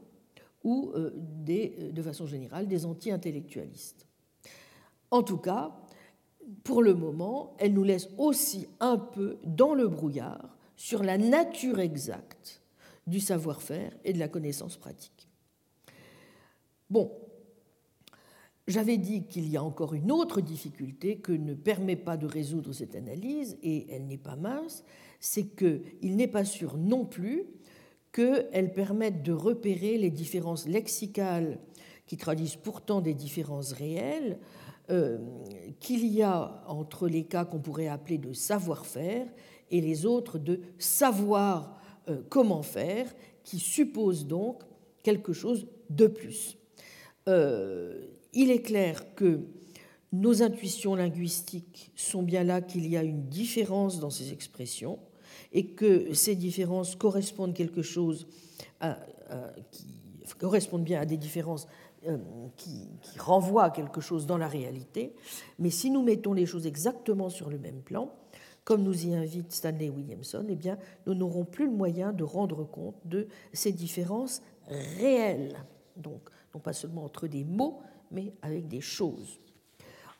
ou 0.63 0.91
euh, 0.95 1.11
des, 1.15 1.91
de 1.91 2.01
façon 2.01 2.25
générale 2.25 2.67
des 2.67 2.85
anti-intellectualistes. 2.85 4.07
En 5.11 5.21
tout 5.21 5.37
cas, 5.37 5.75
pour 6.63 6.81
le 6.81 6.93
moment, 6.93 7.55
elle 7.59 7.73
nous 7.73 7.83
laisse 7.83 8.09
aussi 8.17 8.67
un 8.79 8.97
peu 8.97 9.37
dans 9.43 9.73
le 9.73 9.87
brouillard 9.87 10.57
sur 10.75 11.03
la 11.03 11.17
nature 11.17 11.79
exacte 11.79 12.61
du 13.05 13.19
savoir-faire 13.19 13.91
et 14.03 14.13
de 14.13 14.19
la 14.19 14.27
connaissance 14.27 14.77
pratique. 14.77 15.29
Bon, 16.89 17.11
j'avais 18.67 18.97
dit 18.97 19.25
qu'il 19.25 19.47
y 19.49 19.57
a 19.57 19.63
encore 19.63 19.93
une 19.93 20.11
autre 20.11 20.41
difficulté 20.41 21.17
que 21.17 21.31
ne 21.31 21.53
permet 21.53 21.95
pas 21.95 22.17
de 22.17 22.25
résoudre 22.25 22.73
cette 22.73 22.95
analyse, 22.95 23.57
et 23.61 23.87
elle 23.93 24.07
n'est 24.07 24.17
pas 24.17 24.35
mince, 24.35 24.83
c'est 25.19 25.55
qu'il 25.55 26.15
n'est 26.15 26.27
pas 26.27 26.45
sûr 26.45 26.77
non 26.77 27.05
plus 27.05 27.45
qu'elles 28.11 28.73
permettent 28.73 29.23
de 29.23 29.33
repérer 29.33 29.97
les 29.97 30.09
différences 30.09 30.67
lexicales 30.67 31.59
qui 32.07 32.17
traduisent 32.17 32.55
pourtant 32.55 33.01
des 33.01 33.13
différences 33.13 33.71
réelles 33.71 34.39
euh, 34.91 35.17
qu'il 35.79 36.05
y 36.05 36.21
a 36.21 36.63
entre 36.67 37.07
les 37.07 37.23
cas 37.23 37.43
qu'on 37.43 37.59
pourrait 37.59 37.87
appeler 37.87 38.17
de 38.17 38.33
savoir-faire 38.33 39.27
et 39.71 39.81
les 39.81 40.05
autres 40.05 40.37
de 40.37 40.61
savoir 40.77 41.81
euh, 42.07 42.21
comment 42.29 42.61
faire, 42.61 43.11
qui 43.43 43.59
supposent 43.59 44.27
donc 44.27 44.61
quelque 45.01 45.33
chose 45.33 45.67
de 45.89 46.07
plus. 46.07 46.57
Euh, 47.27 48.05
il 48.35 48.51
est 48.51 48.61
clair 48.61 49.15
que 49.15 49.41
nos 50.11 50.43
intuitions 50.43 50.95
linguistiques 50.95 51.91
sont 51.95 52.23
bien 52.23 52.43
là 52.43 52.61
qu'il 52.61 52.87
y 52.87 52.95
a 52.95 53.03
une 53.03 53.27
différence 53.27 53.99
dans 53.99 54.09
ces 54.09 54.31
expressions 54.31 54.99
et 55.51 55.67
que 55.67 56.13
ces 56.13 56.35
différences 56.35 56.95
correspondent 56.95 57.53
quelque 57.53 57.81
chose 57.81 58.27
qui 59.71 59.87
correspondent 60.39 60.83
bien 60.83 61.01
à 61.01 61.05
des 61.05 61.17
différences 61.17 61.67
euh, 62.07 62.17
qui, 62.57 62.87
renvoient 63.17 63.63
à 63.63 63.69
quelque 63.71 64.01
chose 64.01 64.27
dans 64.27 64.37
la 64.37 64.47
réalité. 64.47 65.15
Mais 65.57 65.71
si 65.71 65.89
nous 65.89 66.03
mettons 66.03 66.33
les 66.33 66.45
choses 66.45 66.67
exactement 66.67 67.29
sur 67.29 67.49
le 67.49 67.57
même 67.57 67.81
plan, 67.81 68.11
comme 68.63 68.83
nous 68.83 69.07
y 69.07 69.15
invite 69.15 69.51
Stanley 69.51 69.89
Williamson, 69.89 70.45
eh 70.49 70.55
bien, 70.55 70.77
nous 71.07 71.15
n'aurons 71.15 71.45
plus 71.45 71.65
le 71.65 71.71
moyen 71.71 72.13
de 72.13 72.23
rendre 72.23 72.63
compte 72.63 72.95
de 73.05 73.27
ces 73.53 73.71
différences 73.71 74.41
réelles. 74.67 75.55
Donc, 75.95 76.29
non 76.53 76.59
pas 76.59 76.73
seulement 76.73 77.05
entre 77.05 77.27
des 77.27 77.43
mots, 77.43 77.79
mais 78.15 78.33
avec 78.41 78.67
des 78.67 78.81
choses. 78.81 79.39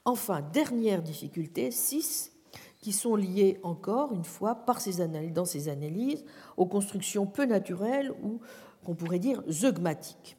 Enfin, 0.04 0.42
dernière 0.54 1.02
difficulté, 1.02 1.72
6, 1.72 2.32
qui 2.80 2.92
sont 2.92 3.16
liées 3.16 3.60
encore 3.64 4.14
une 4.14 4.24
fois 4.24 4.64
dans 5.34 5.46
ces 5.46 5.70
analyses 5.70 6.24
aux 6.56 6.68
constructions 6.68 7.26
peu 7.26 7.46
naturelles 7.46 8.12
ou 8.22 8.40
qu'on 8.84 8.94
pourrait 8.94 9.18
dire 9.18 9.42
zeugmatique. 9.48 10.38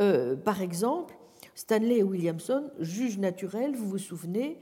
Euh, 0.00 0.34
par 0.34 0.62
exemple, 0.62 1.14
Stanley 1.54 1.98
et 1.98 2.02
Williamson 2.02 2.70
jugent 2.80 3.18
naturel, 3.18 3.76
vous 3.76 3.88
vous 3.88 3.98
souvenez, 3.98 4.58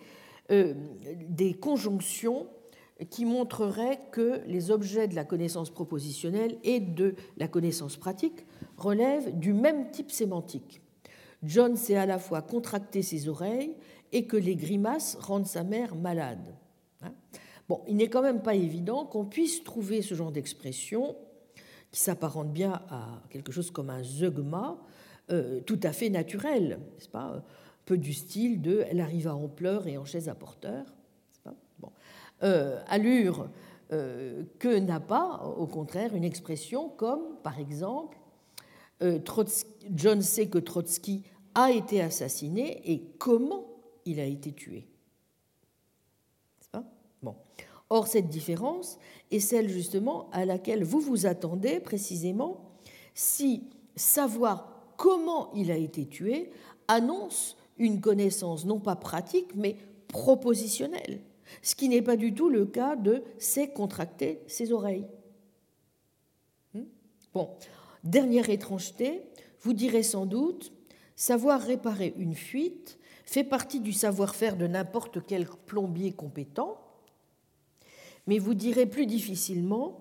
euh, 0.50 0.74
des 1.30 1.54
conjonctions 1.54 2.46
qui 3.08 3.24
montreraient 3.24 4.00
que 4.10 4.42
les 4.46 4.70
objets 4.70 5.08
de 5.08 5.14
la 5.14 5.24
connaissance 5.24 5.70
propositionnelle 5.70 6.58
et 6.64 6.80
de 6.80 7.14
la 7.36 7.48
connaissance 7.48 7.96
pratique 7.96 8.44
relèvent 8.76 9.38
du 9.38 9.52
même 9.52 9.90
type 9.90 10.10
sémantique. 10.10 10.82
John 11.43 11.76
sait 11.76 11.97
à 11.97 12.07
la 12.07 12.18
fois 12.18 12.43
contracter 12.43 13.03
ses 13.03 13.28
oreilles 13.28 13.74
et 14.12 14.26
que 14.26 14.36
les 14.36 14.57
grimaces 14.57 15.16
rendent 15.20 15.47
sa 15.47 15.64
mère 15.64 15.95
malade. 15.95 16.55
Hein? 17.03 17.12
Bon, 17.68 17.82
il 17.86 17.97
n'est 17.97 18.09
quand 18.09 18.22
même 18.22 18.43
pas 18.43 18.55
évident 18.55 19.05
qu'on 19.05 19.26
puisse 19.26 19.62
trouver 19.62 20.03
ce 20.03 20.14
genre 20.14 20.32
d'expression 20.32 21.16
qui 21.91 22.01
s'apparente 22.01 22.53
bien 22.53 22.82
à 22.91 23.22
quelque 23.30 23.53
chose 23.53 23.70
comme 23.70 23.91
un 23.91 24.03
zeugma, 24.03 24.78
euh, 25.30 25.61
tout 25.61 25.80
à 25.82 25.93
fait 25.93 26.11
naturel, 26.11 26.80
n'est-ce 26.95 27.09
pas? 27.09 27.43
Peu 27.84 27.97
du 27.97 28.12
style 28.12 28.61
de 28.61 28.84
Elle 28.91 29.01
arriva 29.01 29.34
en 29.34 29.49
pleurs 29.49 29.86
et 29.86 29.97
en 29.97 30.05
chaise 30.05 30.28
à 30.28 30.34
porteur. 30.34 30.84
bon. 31.78 31.91
Euh, 32.43 32.80
allure 32.89 33.49
euh, 33.93 34.45
que 34.59 34.78
n'a 34.78 35.01
pas, 35.01 35.55
au 35.57 35.66
contraire, 35.66 36.14
une 36.14 36.24
expression 36.24 36.89
comme, 36.91 37.36
par 37.43 37.59
exemple, 37.59 38.18
John 39.01 40.22
sait 40.22 40.49
que 40.49 40.59
Trotsky 40.59 41.22
a 41.55 41.70
été 41.70 42.01
assassiné 42.01 42.80
et 42.90 43.03
comment 43.18 43.66
il 44.05 44.20
a 44.20 44.24
été 44.24 44.53
tué. 44.53 44.88
Pas 46.72 46.84
bon. 47.22 47.36
Or, 47.90 48.07
cette 48.07 48.28
différence 48.28 48.99
est 49.30 49.40
celle 49.40 49.68
justement 49.68 50.28
à 50.30 50.44
laquelle 50.44 50.84
vous 50.84 51.01
vous 51.01 51.26
attendez 51.26 51.80
précisément 51.80 52.78
si 53.14 53.64
savoir 53.96 54.92
comment 54.96 55.53
il 55.55 55.70
a 55.70 55.76
été 55.76 56.07
tué 56.07 56.51
annonce 56.86 57.57
une 57.78 58.01
connaissance 58.01 58.64
non 58.64 58.80
pas 58.80 58.96
pratique 58.96 59.55
mais 59.55 59.76
propositionnelle, 60.09 61.20
ce 61.62 61.74
qui 61.74 61.88
n'est 61.88 62.03
pas 62.03 62.16
du 62.16 62.34
tout 62.34 62.49
le 62.49 62.66
cas 62.66 62.96
de 62.96 63.22
c'est 63.38 63.68
contracter 63.68 64.42
ses 64.46 64.72
oreilles. 64.72 65.07
Hmm? 66.74 66.84
Bon, 67.32 67.51
dernière 68.05 68.51
étrangeté, 68.51 69.22
vous 69.62 69.72
direz 69.72 70.03
sans 70.03 70.26
doute, 70.26 70.72
savoir 71.16 71.61
réparer 71.61 72.14
une 72.16 72.34
fuite 72.34 72.99
fait 73.24 73.44
partie 73.44 73.80
du 73.80 73.92
savoir-faire 73.92 74.57
de 74.57 74.66
n'importe 74.66 75.18
quel 75.26 75.46
plombier 75.66 76.12
compétent, 76.12 76.80
mais 78.26 78.38
vous 78.38 78.55
direz 78.55 78.86
plus 78.86 79.07
difficilement, 79.07 80.01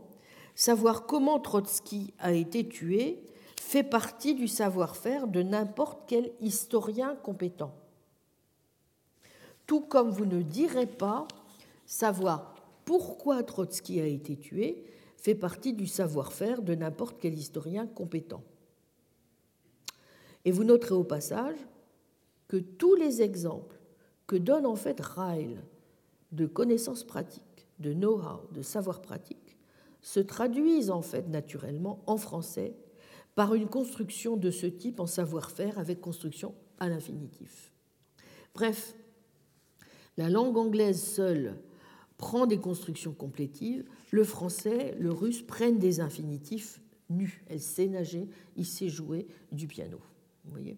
savoir 0.55 1.05
comment 1.05 1.39
Trotsky 1.39 2.13
a 2.19 2.31
été 2.31 2.67
tué 2.67 3.21
fait 3.59 3.83
partie 3.83 4.33
du 4.33 4.47
savoir-faire 4.47 5.27
de 5.27 5.41
n'importe 5.41 6.03
quel 6.07 6.31
historien 6.39 7.15
compétent. 7.21 7.73
Tout 9.65 9.81
comme 9.81 10.09
vous 10.09 10.25
ne 10.25 10.41
direz 10.41 10.87
pas 10.87 11.27
savoir 11.85 12.55
pourquoi 12.85 13.43
Trotsky 13.43 13.99
a 13.99 14.05
été 14.05 14.37
tué 14.37 14.85
fait 15.17 15.35
partie 15.35 15.73
du 15.73 15.87
savoir-faire 15.87 16.61
de 16.61 16.75
n'importe 16.75 17.17
quel 17.19 17.37
historien 17.37 17.87
compétent. 17.87 18.43
Et 20.45 20.51
vous 20.51 20.63
noterez 20.63 20.95
au 20.95 21.03
passage 21.03 21.57
que 22.47 22.57
tous 22.57 22.95
les 22.95 23.21
exemples 23.21 23.75
que 24.27 24.35
donne 24.35 24.65
en 24.65 24.75
fait 24.75 25.01
Ryle 25.01 25.61
de 26.31 26.45
connaissances 26.45 27.03
pratiques, 27.03 27.67
de 27.79 27.93
know-how, 27.93 28.47
de 28.53 28.61
savoir 28.61 29.01
pratique, 29.01 29.57
se 30.01 30.19
traduisent 30.19 30.91
en 30.91 31.01
fait 31.01 31.27
naturellement 31.27 32.01
en 32.07 32.17
français 32.17 32.75
par 33.35 33.53
une 33.53 33.67
construction 33.67 34.37
de 34.37 34.51
ce 34.51 34.67
type 34.67 34.99
en 34.99 35.07
savoir-faire 35.07 35.77
avec 35.79 35.99
construction 35.99 36.55
à 36.79 36.87
l'infinitif. 36.87 37.71
Bref, 38.53 38.95
la 40.17 40.29
langue 40.29 40.57
anglaise 40.57 41.01
seule 41.01 41.55
prend 42.17 42.47
des 42.47 42.57
constructions 42.57 43.13
complétives, 43.13 43.85
le 44.11 44.23
français, 44.23 44.95
le 44.99 45.11
russe 45.11 45.41
prennent 45.41 45.79
des 45.79 45.99
infinitifs 45.99 46.81
nus. 47.09 47.43
Elle 47.47 47.61
sait 47.61 47.87
nager, 47.87 48.27
il 48.55 48.65
sait 48.65 48.89
jouer 48.89 49.27
du 49.51 49.67
piano. 49.67 49.99
Vous 50.45 50.51
voyez? 50.51 50.77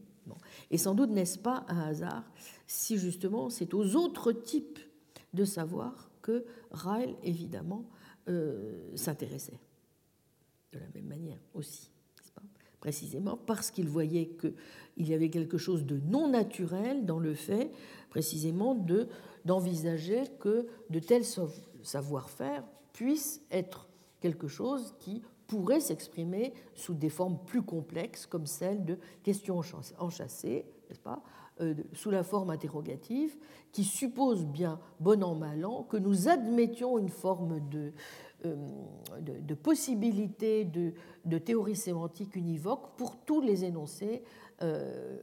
Et 0.70 0.78
sans 0.78 0.94
doute 0.94 1.10
n'est-ce 1.10 1.40
pas 1.40 1.66
un 1.70 1.80
hasard 1.80 2.24
si 2.68 3.00
justement 3.00 3.50
c'est 3.50 3.74
aux 3.74 3.96
autres 3.96 4.32
types 4.32 4.80
de 5.34 5.44
savoir 5.44 6.12
que 6.22 6.46
Ryle, 6.72 7.16
évidemment, 7.24 7.90
euh, 8.28 8.96
s'intéressait. 8.96 9.60
De 10.72 10.78
la 10.78 10.86
même 10.94 11.08
manière 11.08 11.40
aussi 11.56 11.90
précisément 12.80 13.38
parce 13.38 13.72
qu'il 13.72 13.90
voyait 13.90 14.30
qu'il 14.40 15.08
y 15.08 15.14
avait 15.14 15.30
quelque 15.30 15.58
chose 15.58 15.86
de 15.86 16.00
non 16.08 16.30
naturel 16.30 17.06
dans 17.06 17.20
le 17.20 17.34
fait, 17.34 17.72
précisément, 18.10 18.76
de, 18.76 19.08
d'envisager 19.46 20.24
que 20.40 20.68
de 20.90 21.00
tels 21.00 21.26
savoir-faire 21.84 22.64
puissent 22.94 23.42
être 23.52 23.88
quelque 24.20 24.48
chose 24.48 24.96
qui 25.00 25.22
pourrait 25.48 25.80
s'exprimer 25.80 26.54
sous 26.76 26.94
des 26.94 27.10
formes 27.10 27.40
plus 27.46 27.64
complexes, 27.64 28.28
comme 28.28 28.46
celle 28.46 28.86
de 28.86 29.00
questions 29.24 29.62
enchâssées, 29.98 30.66
n'est-ce 30.88 31.00
pas, 31.00 31.24
euh, 31.62 31.74
sous 31.92 32.12
la 32.12 32.24
forme 32.24 32.52
interrogative, 32.52 33.36
qui 33.72 33.84
suppose 33.84 34.46
bien, 34.46 34.80
bon 35.00 35.24
an, 35.24 35.36
mal 35.36 35.66
an, 35.66 35.84
que 35.84 35.98
nous 35.98 36.30
admettions 36.30 36.98
une 36.98 37.10
forme 37.10 37.68
de, 37.70 37.92
euh, 38.46 38.56
de, 39.20 39.54
possibilités 39.56 40.64
de, 40.64 41.38
théorie 41.40 41.76
sémantique 41.76 42.36
univoque 42.36 42.96
pour 42.96 43.18
tous 43.18 43.42
les 43.42 43.66
énoncés 43.66 44.24
euh, 44.62 45.18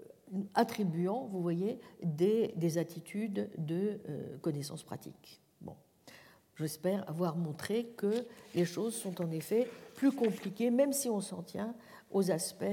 attribuant, 0.55 1.29
vous 1.31 1.41
voyez, 1.41 1.79
des, 2.03 2.79
attitudes 2.79 3.49
de 3.57 4.01
connaissance 4.43 4.83
pratique. 4.83 5.41
J'espère 6.59 7.09
avoir 7.09 7.37
montré 7.37 7.85
que 7.97 8.25
les 8.55 8.65
choses 8.65 8.95
sont 8.95 9.21
en 9.23 9.31
effet 9.31 9.69
plus 9.95 10.11
compliquées, 10.11 10.71
même 10.71 10.93
si 10.93 11.11
on 11.11 11.21
s'en 11.21 11.43
tient 11.43 11.75
aux 12.11 12.31
aspects 12.31 12.65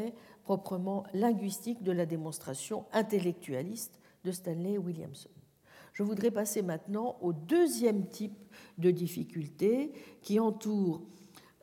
proprement 0.44 1.06
linguistiques 1.14 1.84
de 1.84 1.92
la 1.92 2.06
démonstration 2.06 2.86
intellectualiste 2.94 4.00
de 4.24 4.32
Stanley 4.32 4.78
Williamson. 4.78 5.30
Je 5.94 6.04
voudrais 6.04 6.32
passer 6.32 6.62
maintenant 6.62 7.18
au 7.22 7.34
deuxième 7.34 8.08
type 8.08 8.38
de 8.78 8.90
difficultés 8.90 9.92
qui 10.22 10.40
entoure 10.40 11.02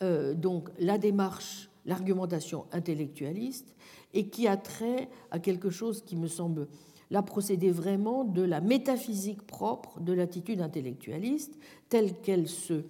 euh, 0.02 0.34
donc 0.34 0.68
la 0.78 0.98
démarche, 0.98 1.70
l'argumentation 1.84 2.66
intellectualiste 2.70 3.74
et 4.14 4.28
qui 4.28 4.46
a 4.46 4.56
trait 4.56 5.08
à 5.30 5.38
quelque 5.38 5.70
chose 5.70 6.02
qui 6.04 6.16
me 6.16 6.28
semble 6.28 6.68
là 7.10 7.22
procéder 7.22 7.70
vraiment 7.70 8.24
de 8.24 8.42
la 8.42 8.60
métaphysique 8.60 9.42
propre 9.46 10.00
de 10.00 10.12
l'attitude 10.12 10.60
intellectualiste 10.60 11.58
telle 11.88 12.14
qu'elle 12.20 12.48
se 12.48 12.84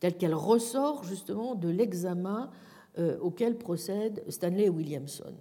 telle 0.00 0.16
qu'elle 0.16 0.34
ressort 0.34 1.02
justement 1.02 1.54
de 1.56 1.68
l'examen 1.68 2.50
euh, 2.98 3.18
auquel 3.18 3.58
procède 3.58 4.22
Stanley 4.28 4.68
Williamson. 4.68 5.34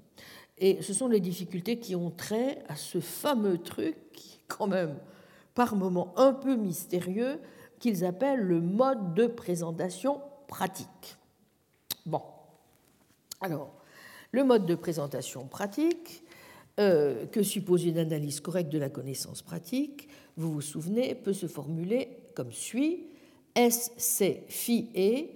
Et 0.57 0.81
ce 0.81 0.93
sont 0.93 1.07
les 1.07 1.19
difficultés 1.19 1.79
qui 1.79 1.95
ont 1.95 2.09
trait 2.09 2.63
à 2.67 2.75
ce 2.75 2.99
fameux 2.99 3.59
truc 3.59 3.97
quand 4.47 4.67
même, 4.67 4.97
par 5.53 5.75
moments 5.75 6.13
un 6.17 6.33
peu 6.33 6.55
mystérieux 6.55 7.39
qu'ils 7.79 8.03
appellent 8.03 8.41
le 8.41 8.61
mode 8.61 9.13
de 9.13 9.27
présentation 9.27 10.21
pratique. 10.47 11.17
Bon, 12.05 12.21
alors, 13.41 13.73
le 14.31 14.43
mode 14.43 14.65
de 14.65 14.75
présentation 14.75 15.45
pratique, 15.45 16.23
euh, 16.79 17.25
que 17.25 17.41
suppose 17.41 17.85
une 17.85 17.97
analyse 17.97 18.39
correcte 18.39 18.71
de 18.71 18.77
la 18.77 18.89
connaissance 18.89 19.41
pratique, 19.41 20.07
vous 20.35 20.51
vous 20.51 20.61
souvenez, 20.61 21.15
peut 21.15 21.33
se 21.33 21.47
formuler 21.47 22.09
comme 22.35 22.51
suit. 22.51 23.07
S, 23.55 23.91
c'est, 23.97 24.43
phi, 24.47 24.89
et, 24.93 25.31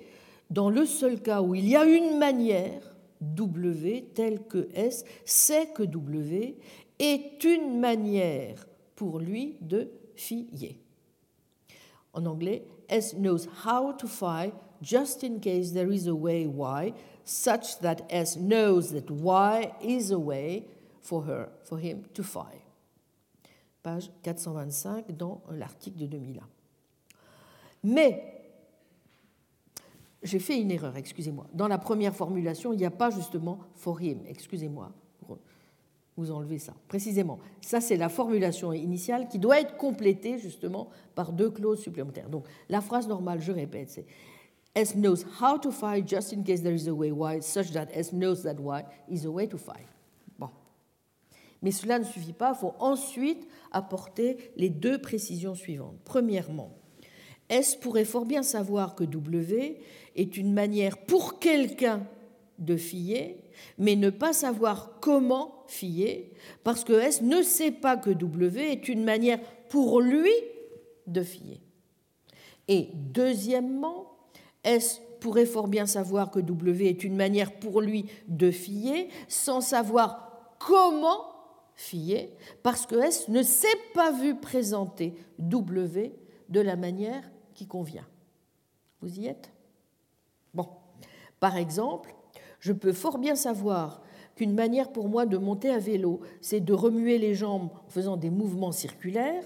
dans 0.52 0.70
le 0.70 0.86
seul 0.86 1.20
cas 1.20 1.42
où 1.42 1.56
il 1.56 1.68
y 1.68 1.76
a 1.76 1.86
une 1.86 2.20
manière, 2.20 2.96
W, 3.22 4.06
telle 4.14 4.44
que 4.44 4.68
S, 4.76 5.04
sait 5.26 5.70
que 5.74 5.84
W, 5.84 6.58
est 7.00 7.44
une 7.44 7.80
manière 7.80 8.68
pour 8.96 9.18
lui 9.18 9.58
de 9.62 9.90
fier. 10.16 10.78
En 12.14 12.26
anglais, 12.26 12.64
S 12.90 13.16
knows 13.16 13.48
how 13.66 13.94
to 13.94 14.08
phi 14.08 14.52
just 14.82 15.24
in 15.24 15.40
case 15.40 15.74
there 15.74 15.92
is 15.92 16.08
a 16.08 16.14
way 16.14 16.46
Y, 16.46 16.94
such 17.24 17.80
that 17.80 18.02
S 18.10 18.36
knows 18.38 18.92
that 18.92 19.10
Y 19.10 19.72
is 19.82 20.12
a 20.12 20.20
way 20.20 20.66
for 21.02 21.24
her, 21.28 21.50
for 21.64 21.80
him 21.80 22.04
to 22.14 22.24
phi. 22.24 22.62
Page 23.84 24.12
425 24.24 25.12
dans 25.18 25.42
l'article 25.52 25.98
de 25.98 26.06
2001. 26.06 26.48
Mais, 27.84 28.38
j'ai 30.22 30.40
fait 30.40 30.60
une 30.60 30.70
erreur, 30.70 30.96
excusez-moi. 30.98 31.48
Dans 31.54 31.68
la 31.68 31.80
première 31.80 32.16
formulation, 32.16 32.74
il 32.74 32.78
n'y 32.78 32.86
a 32.86 32.92
pas 32.92 33.10
justement 33.10 33.60
for 33.76 34.00
him, 34.02 34.20
excusez-moi 34.28 34.92
vous 36.18 36.32
enlevez 36.32 36.60
ça. 36.60 36.74
Précisément, 36.88 37.40
ça 37.62 37.82
c'est 37.82 37.98
la 37.98 38.10
formulation 38.10 38.74
initiale 38.74 39.28
qui 39.28 39.40
doit 39.40 39.60
être 39.60 39.78
complétée 39.78 40.38
justement 40.38 40.90
par 41.16 41.32
deux 41.32 41.50
clauses 41.50 41.82
supplémentaires. 41.82 42.30
Donc 42.30 42.46
la 42.70 42.82
phrase 42.82 43.08
normale, 43.08 43.42
je 43.42 43.52
répète, 43.52 43.90
c'est 43.90 44.06
S 44.74 44.96
knows 44.96 45.26
how 45.42 45.58
to 45.58 45.72
fight 45.72 46.08
just 46.08 46.32
in 46.34 46.44
case 46.44 46.62
there 46.62 46.76
is 46.76 46.88
a 46.88 46.94
way 46.94 47.12
Y, 47.12 47.42
such 47.42 47.72
that 47.72 47.88
S 47.94 48.14
knows 48.14 48.44
that 48.44 48.56
Y 48.60 48.86
is 49.10 49.26
a 49.26 49.30
way 49.30 49.48
to 49.48 49.58
fight. 49.58 49.88
Mais 51.62 51.72
cela 51.72 52.00
ne 52.00 52.04
suffit 52.04 52.34
pas, 52.34 52.54
il 52.56 52.60
faut 52.60 52.74
ensuite 52.80 53.48
apporter 53.72 54.38
les 54.56 54.70
deux 54.70 55.00
précisions 55.00 55.56
suivantes. 55.56 55.98
Premièrement, 56.06 56.72
S 57.50 57.76
pourrait 57.76 58.06
fort 58.06 58.26
bien 58.26 58.44
savoir 58.44 58.96
que 58.96 59.04
W 59.04 59.80
est 60.16 60.38
une 60.38 60.54
manière 60.54 60.98
pour 60.98 61.38
quelqu'un 61.40 62.08
de 62.58 62.78
fier, 62.78 63.36
mais 63.78 63.96
ne 63.96 64.10
pas 64.10 64.34
savoir 64.34 65.00
comment 65.02 65.64
fier, 65.68 66.32
parce 66.64 66.84
que 66.84 66.94
S 66.94 67.22
ne 67.22 67.42
sait 67.42 67.72
pas 67.72 67.98
que 67.98 68.10
W 68.10 68.72
est 68.72 68.88
une 68.88 69.04
manière 69.04 69.40
pour 69.70 70.02
lui 70.02 70.32
de 71.08 71.24
fier. 71.24 71.60
Et 72.68 72.90
deuxièmement, 72.94 74.18
S 74.64 75.02
pourrait 75.20 75.46
fort 75.46 75.68
bien 75.68 75.86
savoir 75.86 76.32
que 76.32 76.40
W 76.40 76.88
est 76.88 77.04
une 77.04 77.16
manière 77.16 77.52
pour 77.60 77.82
lui 77.82 78.06
de 78.28 78.52
fier, 78.52 79.08
sans 79.28 79.62
savoir 79.62 80.56
comment 80.60 81.31
fier, 81.76 82.36
parce 82.64 82.86
que 82.86 82.96
S 82.96 83.28
ne 83.30 83.44
s'est 83.44 83.68
pas 83.94 84.12
vu 84.12 84.36
présenter 84.36 85.16
W 85.40 86.14
de 86.50 86.60
la 86.60 86.76
manière 86.76 87.30
qui 87.54 87.68
convient. 87.68 88.08
Vous 89.02 89.20
y 89.20 89.28
êtes? 89.28 89.52
Bon. 90.54 90.68
Par 91.40 91.58
exemple, 91.58 92.14
je 92.60 92.72
peux 92.72 92.94
fort 92.94 93.18
bien 93.18 93.36
savoir 93.36 94.02
qu'une 94.36 94.54
manière 94.54 94.92
pour 94.92 95.10
moi 95.10 95.26
de 95.26 95.38
monter 95.38 95.72
à 95.72 95.80
vélo, 95.80 96.22
c'est 96.40 96.60
de 96.60 96.74
remuer 96.74 97.18
les 97.18 97.34
jambes 97.34 97.70
en 97.86 97.90
faisant 97.90 98.16
des 98.18 98.30
mouvements 98.30 98.72
circulaires, 98.72 99.44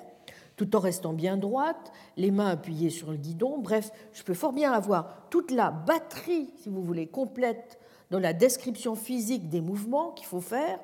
tout 0.57 0.76
en 0.76 0.80
restant 0.80 1.14
bien 1.14 1.38
droite, 1.38 1.91
les 2.18 2.31
mains 2.31 2.49
appuyées 2.49 2.89
sur 2.89 3.11
le 3.11 3.18
guidon. 3.18 3.60
Bref, 3.60 3.91
je 4.14 4.23
peux 4.23 4.34
fort 4.34 4.53
bien 4.53 4.72
avoir 4.72 5.27
toute 5.30 5.52
la 5.52 5.72
batterie, 5.72 6.49
si 6.57 6.69
vous 6.69 6.84
voulez, 6.84 7.07
complète 7.07 7.80
dans 8.11 8.19
la 8.19 8.34
description 8.34 8.95
physique 8.95 9.49
des 9.49 9.61
mouvements 9.61 10.11
qu'il 10.11 10.27
faut 10.27 10.41
faire, 10.41 10.80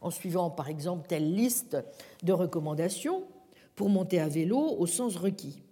en 0.00 0.10
suivant 0.10 0.50
par 0.50 0.68
exemple 0.68 1.06
telle 1.08 1.34
liste 1.34 1.76
de 2.22 2.32
recommandations 2.32 3.24
pour 3.74 3.88
monter 3.88 4.20
à 4.20 4.28
vélo 4.28 4.58
au 4.58 4.86
sens 4.86 5.16
requis, 5.16 5.62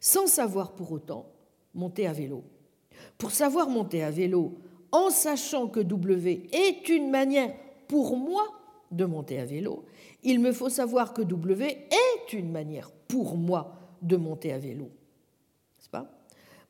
sans 0.00 0.26
savoir 0.26 0.72
pour 0.72 0.92
autant 0.92 1.26
monter 1.74 2.06
à 2.06 2.12
vélo. 2.12 2.44
Pour 3.18 3.30
savoir 3.30 3.68
monter 3.68 4.02
à 4.02 4.10
vélo 4.10 4.58
en 4.92 5.10
sachant 5.10 5.68
que 5.68 5.80
W 5.80 6.48
est 6.52 6.88
une 6.88 7.10
manière 7.10 7.54
pour 7.86 8.16
moi 8.16 8.44
de 8.90 9.04
monter 9.04 9.38
à 9.38 9.44
vélo, 9.44 9.84
il 10.22 10.40
me 10.40 10.52
faut 10.52 10.68
savoir 10.68 11.12
que 11.12 11.22
W 11.22 11.64
est 11.90 12.32
une 12.32 12.50
manière 12.50 12.90
pour 13.08 13.36
moi 13.36 13.76
de 14.02 14.16
monter 14.16 14.52
à 14.52 14.58
vélo. 14.58 14.84
N'est-ce 14.84 15.88
pas? 15.90 16.10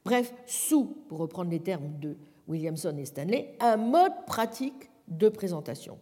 Bref, 0.04 0.32
sous, 0.46 0.84
pour 1.08 1.18
reprendre 1.18 1.50
les 1.50 1.60
termes 1.60 1.98
de 1.98 2.16
Williamson 2.48 2.96
et 2.98 3.04
Stanley, 3.04 3.54
un 3.60 3.76
mode 3.76 4.26
pratique 4.26 4.90
de 5.08 5.28
présentation. 5.28 5.98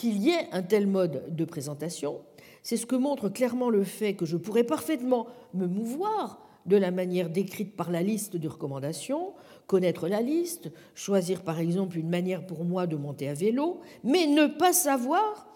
Qu'il 0.00 0.16
y 0.16 0.30
ait 0.30 0.48
un 0.52 0.62
tel 0.62 0.86
mode 0.86 1.36
de 1.36 1.44
présentation, 1.44 2.22
c'est 2.62 2.78
ce 2.78 2.86
que 2.86 2.96
montre 2.96 3.28
clairement 3.28 3.68
le 3.68 3.84
fait 3.84 4.14
que 4.14 4.24
je 4.24 4.38
pourrais 4.38 4.64
parfaitement 4.64 5.26
me 5.52 5.66
mouvoir 5.66 6.40
de 6.64 6.78
la 6.78 6.90
manière 6.90 7.28
décrite 7.28 7.76
par 7.76 7.90
la 7.90 8.00
liste 8.00 8.34
de 8.34 8.48
recommandations, 8.48 9.34
connaître 9.66 10.08
la 10.08 10.22
liste, 10.22 10.72
choisir 10.94 11.42
par 11.42 11.60
exemple 11.60 11.98
une 11.98 12.08
manière 12.08 12.46
pour 12.46 12.64
moi 12.64 12.86
de 12.86 12.96
monter 12.96 13.28
à 13.28 13.34
vélo, 13.34 13.82
mais 14.02 14.26
ne 14.26 14.46
pas 14.46 14.72
savoir 14.72 15.46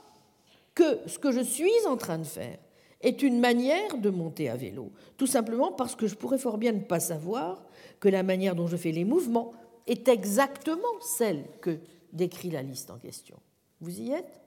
que 0.75 0.99
ce 1.07 1.19
que 1.19 1.33
je 1.33 1.41
suis 1.41 1.87
en 1.89 1.97
train 1.97 2.19
de 2.19 2.25
faire 2.25 2.59
est 3.01 3.23
une 3.23 3.41
manière 3.41 3.97
de 3.97 4.11
monter 4.11 4.51
à 4.51 4.57
vélo, 4.57 4.93
tout 5.17 5.27
simplement 5.27 5.73
parce 5.73 5.97
que 5.97 6.07
je 6.07 6.17
pourrais 6.17 6.37
fort 6.37 6.59
bien 6.59 6.73
ne 6.73 6.81
pas 6.81 7.01
savoir 7.01 7.65
que 7.99 8.11
la 8.11 8.23
manière 8.23 8.55
dont 8.55 8.67
je 8.67 8.77
fais 8.77 8.93
les 8.93 9.07
mouvements 9.07 9.53
est 9.87 10.07
exactement 10.07 11.01
celle 11.01 11.47
que 11.63 11.79
décrit 12.13 12.51
la 12.51 12.61
liste 12.61 12.91
en 12.91 12.99
question. 12.99 13.37
Vous 13.85 14.01
y 14.01 14.13
êtes? 14.13 14.41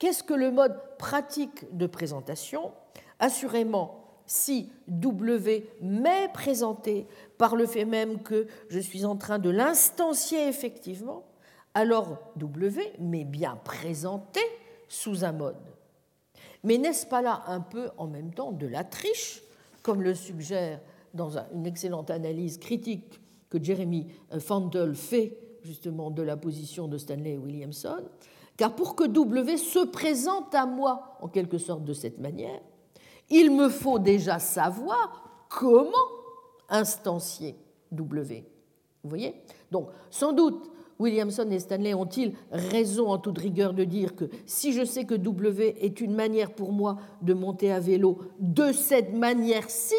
Qu'est-ce 0.00 0.24
que 0.24 0.34
le 0.34 0.50
mode 0.50 0.76
pratique 0.98 1.76
de 1.76 1.86
présentation 1.86 2.72
Assurément, 3.20 4.22
si 4.26 4.72
W 4.88 5.68
m'est 5.80 6.32
présenté 6.32 7.06
par 7.38 7.54
le 7.54 7.66
fait 7.66 7.84
même 7.84 8.20
que 8.24 8.48
je 8.68 8.80
suis 8.80 9.04
en 9.04 9.16
train 9.16 9.38
de 9.38 9.50
l'instancier 9.50 10.48
effectivement, 10.48 11.26
alors 11.74 12.18
W 12.34 12.92
m'est 12.98 13.24
bien 13.24 13.54
présenté 13.62 14.40
sous 14.88 15.24
un 15.24 15.32
mode. 15.32 15.54
Mais 16.64 16.76
n'est-ce 16.76 17.06
pas 17.06 17.22
là 17.22 17.44
un 17.46 17.60
peu 17.60 17.90
en 17.98 18.08
même 18.08 18.34
temps 18.34 18.50
de 18.50 18.66
la 18.66 18.82
triche, 18.82 19.42
comme 19.82 20.02
le 20.02 20.16
suggère 20.16 20.80
dans 21.14 21.38
une 21.54 21.66
excellente 21.66 22.10
analyse 22.10 22.58
critique 22.58 23.20
que 23.48 23.62
Jeremy 23.62 24.08
Fandel 24.40 24.96
fait 24.96 25.38
justement 25.62 26.10
de 26.10 26.22
la 26.22 26.36
position 26.36 26.88
de 26.88 26.98
Stanley 26.98 27.36
Williamson 27.36 28.02
Car 28.60 28.76
pour 28.76 28.94
que 28.94 29.04
W 29.04 29.56
se 29.56 29.86
présente 29.86 30.54
à 30.54 30.66
moi 30.66 31.16
en 31.22 31.28
quelque 31.28 31.56
sorte 31.56 31.82
de 31.82 31.94
cette 31.94 32.18
manière, 32.18 32.60
il 33.30 33.50
me 33.50 33.70
faut 33.70 33.98
déjà 33.98 34.38
savoir 34.38 35.46
comment 35.48 35.88
instancier 36.68 37.56
W. 37.90 38.44
Vous 39.02 39.08
voyez? 39.08 39.34
Donc, 39.70 39.88
sans 40.10 40.34
doute, 40.34 40.70
Williamson 40.98 41.48
et 41.50 41.58
Stanley 41.58 41.94
ont-ils 41.94 42.34
raison 42.50 43.08
en 43.08 43.16
toute 43.16 43.38
rigueur 43.38 43.72
de 43.72 43.84
dire 43.84 44.14
que 44.14 44.26
si 44.44 44.74
je 44.74 44.84
sais 44.84 45.06
que 45.06 45.14
W 45.14 45.82
est 45.82 46.02
une 46.02 46.12
manière 46.12 46.52
pour 46.54 46.70
moi 46.70 46.98
de 47.22 47.32
monter 47.32 47.72
à 47.72 47.80
vélo 47.80 48.18
de 48.40 48.72
cette 48.72 49.14
manière-ci, 49.14 49.96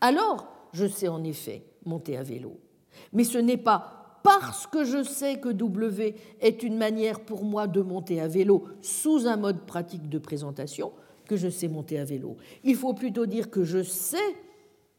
alors 0.00 0.46
je 0.72 0.86
sais 0.86 1.08
en 1.08 1.24
effet 1.24 1.64
monter 1.84 2.16
à 2.16 2.22
vélo. 2.22 2.60
Mais 3.12 3.24
ce 3.24 3.38
n'est 3.38 3.56
pas 3.56 4.01
parce 4.22 4.66
que 4.66 4.84
je 4.84 5.02
sais 5.02 5.38
que 5.38 5.48
W 5.48 6.14
est 6.40 6.62
une 6.62 6.76
manière 6.76 7.20
pour 7.20 7.44
moi 7.44 7.66
de 7.66 7.80
monter 7.80 8.20
à 8.20 8.28
vélo 8.28 8.64
sous 8.80 9.26
un 9.26 9.36
mode 9.36 9.66
pratique 9.66 10.08
de 10.08 10.18
présentation 10.18 10.92
que 11.26 11.36
je 11.36 11.48
sais 11.48 11.68
monter 11.68 11.98
à 11.98 12.04
vélo. 12.04 12.36
Il 12.64 12.76
faut 12.76 12.94
plutôt 12.94 13.26
dire 13.26 13.50
que 13.50 13.64
je 13.64 13.82
sais 13.82 14.36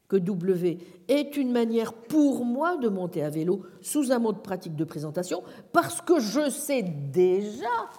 que 0.08 0.18
W 0.18 0.78
est 1.08 1.38
une 1.38 1.52
manière 1.52 1.94
pour 1.94 2.46
moi 2.46 2.78
de 2.78 2.90
monter 2.90 3.24
à 3.24 3.30
vélo 3.30 3.62
sous 3.82 4.12
un 4.12 4.20
mode 4.20 4.44
pratique 4.44 4.76
de 4.76 4.84
présentation 4.84 5.44
parce 5.72 6.02
que 6.02 6.20
je 6.20 6.50
sais 6.50 6.84
déjà 6.84 7.90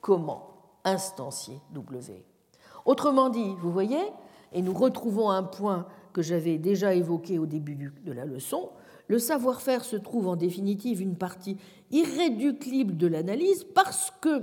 comment 0.00 0.56
instancier 0.84 1.60
W. 1.74 2.24
Autrement 2.84 3.30
dit, 3.30 3.54
vous 3.60 3.72
voyez, 3.72 4.02
et 4.52 4.62
nous 4.62 4.74
retrouvons 4.74 5.30
un 5.30 5.42
point 5.42 5.86
que 6.12 6.22
j'avais 6.22 6.56
déjà 6.56 6.94
évoqué 6.94 7.38
au 7.38 7.46
début 7.46 7.92
de 8.04 8.12
la 8.12 8.24
leçon, 8.24 8.70
le 9.08 9.18
savoir-faire 9.18 9.84
se 9.84 9.96
trouve 9.96 10.28
en 10.28 10.36
définitive 10.36 11.00
une 11.00 11.16
partie 11.16 11.56
irréductible 11.90 12.96
de 12.96 13.06
l'analyse 13.06 13.64
parce 13.64 14.12
que 14.20 14.42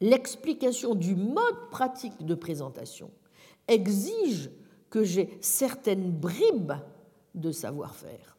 l'explication 0.00 0.94
du 0.94 1.14
mode 1.14 1.70
pratique 1.70 2.24
de 2.24 2.34
présentation 2.34 3.10
exige 3.68 4.50
que 4.88 5.04
j'ai 5.04 5.38
certaines 5.40 6.10
bribes 6.10 6.72
de 7.34 7.52
savoir-faire. 7.52 8.36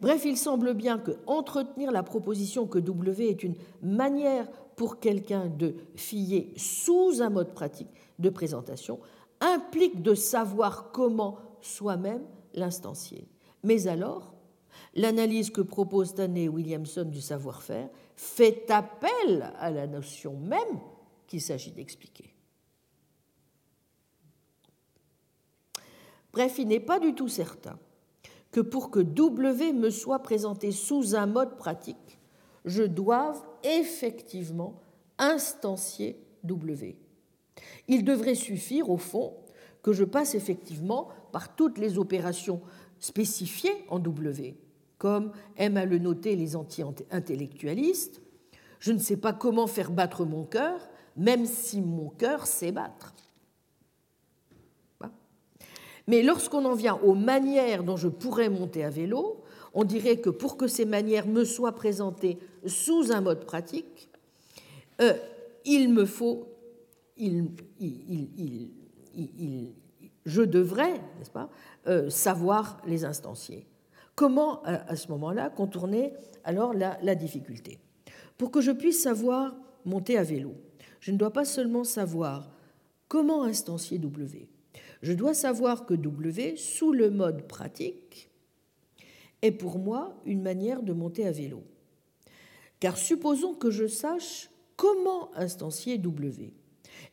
Bref, 0.00 0.24
il 0.24 0.36
semble 0.36 0.74
bien 0.74 0.98
que 0.98 1.10
entretenir 1.26 1.90
la 1.90 2.04
proposition 2.04 2.66
que 2.66 2.78
W 2.78 3.28
est 3.28 3.42
une 3.42 3.56
manière 3.82 4.48
pour 4.76 5.00
quelqu'un 5.00 5.46
de 5.46 5.74
fier 5.96 6.52
sous 6.56 7.20
un 7.20 7.30
mode 7.30 7.52
pratique 7.52 7.88
de 8.20 8.30
présentation 8.30 9.00
implique 9.40 10.02
de 10.02 10.14
savoir 10.14 10.92
comment 10.92 11.38
soi-même 11.60 12.22
l'instancier. 12.54 13.28
Mais 13.62 13.86
alors, 13.86 14.34
l'analyse 14.94 15.50
que 15.50 15.60
propose 15.60 16.10
Stanley 16.10 16.48
Williamson 16.48 17.04
du 17.04 17.20
savoir-faire 17.20 17.88
fait 18.16 18.70
appel 18.70 19.52
à 19.58 19.70
la 19.70 19.86
notion 19.86 20.36
même 20.36 20.80
qu'il 21.26 21.40
s'agit 21.40 21.72
d'expliquer. 21.72 22.34
Bref, 26.32 26.58
il 26.58 26.68
n'est 26.68 26.80
pas 26.80 27.00
du 27.00 27.14
tout 27.14 27.28
certain 27.28 27.78
que 28.50 28.60
pour 28.60 28.90
que 28.90 29.00
W 29.00 29.72
me 29.72 29.90
soit 29.90 30.20
présenté 30.20 30.72
sous 30.72 31.14
un 31.14 31.26
mode 31.26 31.56
pratique, 31.56 32.18
je 32.64 32.82
doive 32.82 33.40
effectivement 33.62 34.80
instancier 35.18 36.22
W. 36.44 36.96
Il 37.88 38.04
devrait 38.04 38.34
suffire, 38.34 38.90
au 38.90 38.98
fond, 38.98 39.34
que 39.82 39.92
je 39.92 40.04
passe 40.04 40.34
effectivement 40.34 41.08
par 41.32 41.54
toutes 41.54 41.78
les 41.78 41.98
opérations 41.98 42.60
spécifiées 43.00 43.84
en 43.88 43.98
W, 43.98 44.56
comme 44.98 45.32
aiment 45.56 45.76
à 45.76 45.84
le 45.84 45.98
noter 45.98 46.36
les 46.36 46.56
anti-intellectualistes. 46.56 48.20
Je 48.80 48.92
ne 48.92 48.98
sais 48.98 49.16
pas 49.16 49.32
comment 49.32 49.66
faire 49.66 49.90
battre 49.90 50.24
mon 50.24 50.44
cœur, 50.44 50.88
même 51.16 51.46
si 51.46 51.80
mon 51.80 52.10
cœur 52.10 52.46
sait 52.46 52.72
battre. 52.72 53.14
Mais 56.06 56.22
lorsqu'on 56.22 56.64
en 56.64 56.74
vient 56.74 56.96
aux 56.96 57.14
manières 57.14 57.84
dont 57.84 57.98
je 57.98 58.08
pourrais 58.08 58.48
monter 58.48 58.82
à 58.82 58.88
vélo, 58.88 59.42
on 59.74 59.84
dirait 59.84 60.16
que 60.16 60.30
pour 60.30 60.56
que 60.56 60.66
ces 60.66 60.86
manières 60.86 61.26
me 61.26 61.44
soient 61.44 61.74
présentées 61.74 62.38
sous 62.66 63.12
un 63.12 63.20
mode 63.20 63.44
pratique, 63.44 64.08
euh, 65.02 65.12
il 65.66 65.92
me 65.92 66.06
faut, 66.06 66.48
il, 67.18 67.50
je 70.28 70.42
devrais, 70.42 70.92
n'est-ce 71.18 71.30
pas, 71.30 71.48
euh, 71.86 72.10
savoir 72.10 72.80
les 72.86 73.04
instancier. 73.04 73.66
comment, 74.14 74.62
à 74.64 74.96
ce 74.96 75.08
moment-là, 75.08 75.48
contourner 75.48 76.12
alors 76.42 76.74
la, 76.74 76.98
la 77.02 77.14
difficulté? 77.14 77.78
Pour 78.36 78.50
que 78.50 78.60
je 78.60 78.72
puisse 78.72 79.00
savoir 79.00 79.54
monter 79.84 80.18
à 80.18 80.24
vélo, 80.24 80.54
je 81.00 81.12
ne 81.12 81.16
dois 81.16 81.32
pas 81.32 81.44
seulement 81.44 81.84
savoir 81.84 82.50
comment 83.06 83.44
instancier 83.44 83.98
W, 83.98 84.48
je 85.02 85.12
dois 85.12 85.34
savoir 85.34 85.86
que 85.86 85.94
W, 85.94 86.56
sous 86.56 86.92
le 86.92 87.10
mode 87.10 87.46
pratique, 87.46 88.30
est 89.40 89.52
pour 89.52 89.78
moi 89.78 90.20
une 90.26 90.42
manière 90.42 90.82
de 90.82 90.92
monter 90.92 91.24
à 91.24 91.30
vélo. 91.30 91.62
Car 92.80 92.98
supposons 92.98 93.54
que 93.54 93.70
je 93.70 93.86
sache 93.86 94.50
comment 94.76 95.30
instancier 95.36 95.96
W 95.96 96.52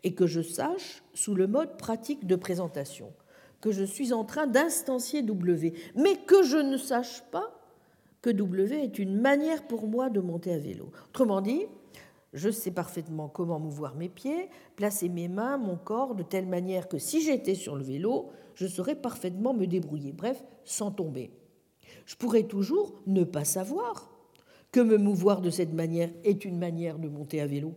et 0.03 0.13
que 0.13 0.27
je 0.27 0.41
sache, 0.41 1.03
sous 1.13 1.35
le 1.35 1.47
mode 1.47 1.77
pratique 1.77 2.25
de 2.27 2.35
présentation, 2.35 3.13
que 3.61 3.71
je 3.71 3.83
suis 3.83 4.13
en 4.13 4.23
train 4.23 4.47
d'instancier 4.47 5.21
W, 5.21 5.73
mais 5.95 6.15
que 6.17 6.43
je 6.43 6.57
ne 6.57 6.77
sache 6.77 7.23
pas 7.31 7.51
que 8.21 8.29
W 8.29 8.83
est 8.83 8.99
une 8.99 9.19
manière 9.19 9.67
pour 9.67 9.87
moi 9.87 10.09
de 10.09 10.19
monter 10.19 10.53
à 10.53 10.57
vélo. 10.57 10.91
Autrement 11.09 11.41
dit, 11.41 11.65
je 12.33 12.49
sais 12.49 12.71
parfaitement 12.71 13.29
comment 13.29 13.59
mouvoir 13.59 13.95
mes 13.95 14.09
pieds, 14.09 14.49
placer 14.75 15.09
mes 15.09 15.27
mains, 15.27 15.57
mon 15.57 15.77
corps, 15.77 16.15
de 16.15 16.23
telle 16.23 16.47
manière 16.47 16.87
que 16.87 16.97
si 16.97 17.21
j'étais 17.21 17.55
sur 17.55 17.75
le 17.75 17.83
vélo, 17.83 18.29
je 18.55 18.67
saurais 18.67 18.95
parfaitement 18.95 19.53
me 19.53 19.67
débrouiller, 19.67 20.11
bref, 20.11 20.43
sans 20.63 20.91
tomber. 20.91 21.31
Je 22.05 22.15
pourrais 22.15 22.43
toujours 22.43 22.93
ne 23.07 23.23
pas 23.23 23.45
savoir 23.45 24.11
que 24.71 24.79
me 24.79 24.97
mouvoir 24.97 25.41
de 25.41 25.49
cette 25.49 25.73
manière 25.73 26.09
est 26.23 26.43
une 26.45 26.57
manière 26.57 26.99
de 26.99 27.07
monter 27.07 27.39
à 27.39 27.47
vélo. 27.47 27.75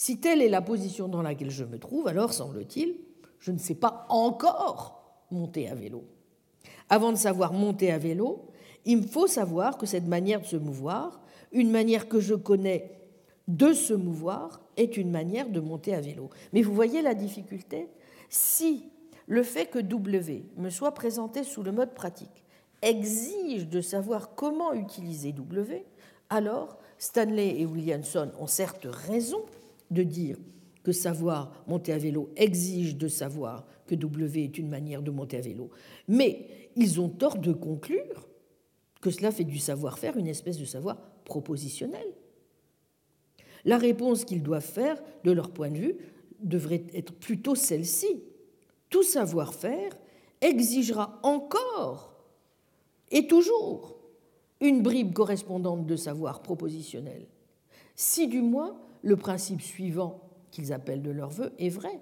Si 0.00 0.16
telle 0.16 0.40
est 0.40 0.48
la 0.48 0.62
position 0.62 1.08
dans 1.08 1.20
laquelle 1.20 1.50
je 1.50 1.62
me 1.62 1.78
trouve, 1.78 2.08
alors, 2.08 2.32
semble-t-il, 2.32 2.96
je 3.38 3.52
ne 3.52 3.58
sais 3.58 3.74
pas 3.74 4.06
encore 4.08 4.98
monter 5.30 5.68
à 5.68 5.74
vélo. 5.74 6.04
Avant 6.88 7.12
de 7.12 7.18
savoir 7.18 7.52
monter 7.52 7.92
à 7.92 7.98
vélo, 7.98 8.48
il 8.86 9.02
me 9.02 9.06
faut 9.06 9.26
savoir 9.26 9.76
que 9.76 9.84
cette 9.84 10.06
manière 10.06 10.40
de 10.40 10.46
se 10.46 10.56
mouvoir, 10.56 11.20
une 11.52 11.70
manière 11.70 12.08
que 12.08 12.18
je 12.18 12.34
connais 12.34 12.98
de 13.46 13.74
se 13.74 13.92
mouvoir, 13.92 14.62
est 14.78 14.96
une 14.96 15.10
manière 15.10 15.50
de 15.50 15.60
monter 15.60 15.94
à 15.94 16.00
vélo. 16.00 16.30
Mais 16.54 16.62
vous 16.62 16.72
voyez 16.72 17.02
la 17.02 17.12
difficulté? 17.12 17.86
Si 18.30 18.88
le 19.26 19.42
fait 19.42 19.66
que 19.66 19.80
W 19.80 20.46
me 20.56 20.70
soit 20.70 20.94
présenté 20.94 21.44
sous 21.44 21.62
le 21.62 21.72
mode 21.72 21.92
pratique 21.92 22.42
exige 22.80 23.68
de 23.68 23.82
savoir 23.82 24.34
comment 24.34 24.72
utiliser 24.72 25.32
W, 25.32 25.84
alors 26.30 26.78
Stanley 26.96 27.60
et 27.60 27.66
Williamson 27.66 28.30
ont 28.40 28.46
certes 28.46 28.86
raison 28.88 29.42
de 29.90 30.02
dire 30.02 30.38
que 30.82 30.92
savoir 30.92 31.64
monter 31.66 31.92
à 31.92 31.98
vélo 31.98 32.30
exige 32.36 32.96
de 32.96 33.08
savoir 33.08 33.66
que 33.86 33.94
W 33.94 34.44
est 34.44 34.58
une 34.58 34.68
manière 34.68 35.02
de 35.02 35.10
monter 35.10 35.36
à 35.36 35.40
vélo, 35.40 35.70
mais 36.08 36.46
ils 36.76 37.00
ont 37.00 37.08
tort 37.08 37.38
de 37.38 37.52
conclure 37.52 38.28
que 39.00 39.10
cela 39.10 39.30
fait 39.30 39.44
du 39.44 39.58
savoir-faire 39.58 40.16
une 40.16 40.26
espèce 40.26 40.58
de 40.58 40.64
savoir 40.64 40.96
propositionnel. 41.24 42.06
La 43.64 43.78
réponse 43.78 44.24
qu'ils 44.24 44.42
doivent 44.42 44.64
faire, 44.64 45.02
de 45.24 45.32
leur 45.32 45.50
point 45.50 45.70
de 45.70 45.78
vue, 45.78 45.96
devrait 46.40 46.84
être 46.94 47.12
plutôt 47.12 47.54
celle-ci. 47.54 48.22
Tout 48.88 49.02
savoir-faire 49.02 49.96
exigera 50.40 51.20
encore 51.22 52.16
et 53.10 53.26
toujours 53.26 53.98
une 54.60 54.82
bribe 54.82 55.12
correspondante 55.12 55.86
de 55.86 55.96
savoir 55.96 56.42
propositionnel, 56.42 57.26
si 57.96 58.28
du 58.28 58.40
moins 58.40 58.78
le 59.02 59.16
principe 59.16 59.62
suivant 59.62 60.20
qu'ils 60.50 60.72
appellent 60.72 61.02
de 61.02 61.10
leur 61.10 61.30
vœu 61.30 61.52
est 61.58 61.68
vrai. 61.68 62.00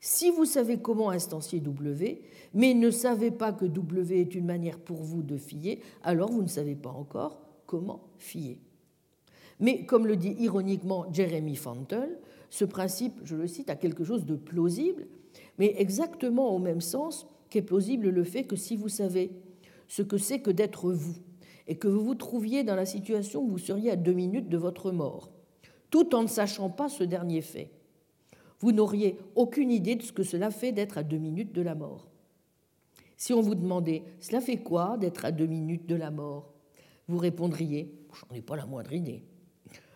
Si 0.00 0.30
vous 0.30 0.44
savez 0.44 0.78
comment 0.78 1.10
instancier 1.10 1.60
W, 1.60 2.22
mais 2.54 2.74
ne 2.74 2.90
savez 2.90 3.30
pas 3.30 3.52
que 3.52 3.64
W 3.64 4.20
est 4.20 4.34
une 4.34 4.46
manière 4.46 4.78
pour 4.78 5.02
vous 5.02 5.22
de 5.22 5.36
fier, 5.36 5.80
alors 6.02 6.30
vous 6.30 6.42
ne 6.42 6.48
savez 6.48 6.76
pas 6.76 6.90
encore 6.90 7.40
comment 7.66 8.04
fier. 8.16 8.58
Mais 9.60 9.84
comme 9.84 10.06
le 10.06 10.16
dit 10.16 10.36
ironiquement 10.38 11.06
Jeremy 11.12 11.56
Fantel, 11.56 12.18
ce 12.48 12.64
principe, 12.64 13.20
je 13.24 13.34
le 13.34 13.46
cite, 13.48 13.70
a 13.70 13.76
quelque 13.76 14.04
chose 14.04 14.24
de 14.24 14.36
plausible, 14.36 15.08
mais 15.58 15.74
exactement 15.78 16.54
au 16.54 16.58
même 16.58 16.80
sens 16.80 17.26
qu'est 17.50 17.62
plausible 17.62 18.08
le 18.08 18.24
fait 18.24 18.44
que 18.44 18.56
si 18.56 18.76
vous 18.76 18.88
savez 18.88 19.32
ce 19.88 20.02
que 20.02 20.16
c'est 20.16 20.40
que 20.40 20.50
d'être 20.50 20.92
vous, 20.92 21.16
et 21.66 21.76
que 21.76 21.88
vous 21.88 22.02
vous 22.02 22.14
trouviez 22.14 22.64
dans 22.64 22.76
la 22.76 22.86
situation 22.86 23.42
où 23.42 23.48
vous 23.48 23.58
seriez 23.58 23.90
à 23.90 23.96
deux 23.96 24.12
minutes 24.12 24.48
de 24.48 24.56
votre 24.56 24.90
mort, 24.90 25.30
tout 25.90 26.14
en 26.14 26.22
ne 26.22 26.28
sachant 26.28 26.70
pas 26.70 26.88
ce 26.88 27.04
dernier 27.04 27.40
fait, 27.40 27.70
vous 28.60 28.72
n'auriez 28.72 29.18
aucune 29.34 29.70
idée 29.70 29.94
de 29.94 30.02
ce 30.02 30.12
que 30.12 30.22
cela 30.22 30.50
fait 30.50 30.72
d'être 30.72 30.98
à 30.98 31.02
deux 31.02 31.18
minutes 31.18 31.52
de 31.52 31.62
la 31.62 31.74
mort. 31.74 32.08
Si 33.16 33.32
on 33.32 33.40
vous 33.40 33.54
demandait 33.54 34.04
Cela 34.20 34.40
fait 34.40 34.58
quoi 34.58 34.96
d'être 34.96 35.24
à 35.24 35.32
deux 35.32 35.46
minutes 35.46 35.86
de 35.86 35.96
la 35.96 36.10
mort? 36.10 36.52
Vous 37.08 37.18
répondriez 37.18 37.92
J'en 38.12 38.34
ai 38.34 38.40
pas 38.40 38.56
la 38.56 38.66
moindre 38.66 38.92
idée. 38.92 39.22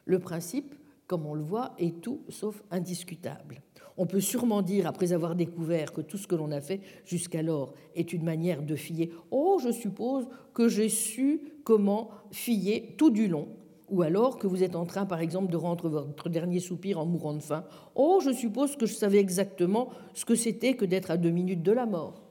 Le 0.05 0.19
principe, 0.19 0.75
comme 1.07 1.27
on 1.27 1.35
le 1.35 1.43
voit, 1.43 1.75
est 1.79 2.01
tout 2.01 2.23
sauf 2.29 2.63
indiscutable. 2.71 3.63
On 3.97 4.07
peut 4.07 4.21
sûrement 4.21 4.63
dire, 4.63 4.87
après 4.87 5.13
avoir 5.13 5.35
découvert 5.35 5.93
que 5.93 6.01
tout 6.01 6.17
ce 6.17 6.27
que 6.27 6.35
l'on 6.35 6.51
a 6.51 6.61
fait 6.61 6.81
jusqu'alors 7.05 7.75
est 7.95 8.13
une 8.13 8.25
manière 8.25 8.63
de 8.63 8.75
fier, 8.75 9.11
oh, 9.31 9.59
je 9.63 9.71
suppose 9.71 10.27
que 10.55 10.69
j'ai 10.69 10.89
su 10.89 11.41
comment 11.65 12.11
fier 12.31 12.95
tout 12.97 13.11
du 13.11 13.29
long, 13.29 13.49
ou 13.93 14.01
alors 14.01 14.39
que 14.39 14.47
vous 14.47 14.63
êtes 14.63 14.75
en 14.75 14.87
train, 14.87 15.05
par 15.05 15.21
exemple, 15.21 15.53
de 15.53 15.57
rendre 15.57 15.91
votre 15.91 16.31
dernier 16.31 16.61
soupir 16.61 16.99
en 16.99 17.05
mourant 17.05 17.35
de 17.35 17.43
faim, 17.43 17.65
oh, 17.95 18.21
je 18.25 18.33
suppose 18.33 18.75
que 18.75 18.87
je 18.87 18.95
savais 18.95 19.19
exactement 19.19 19.91
ce 20.15 20.25
que 20.25 20.35
c'était 20.35 20.75
que 20.75 20.87
d'être 20.87 21.11
à 21.11 21.19
deux 21.19 21.31
minutes 21.31 21.63
de 21.63 21.73
la 21.73 21.85
mort. 21.85 22.23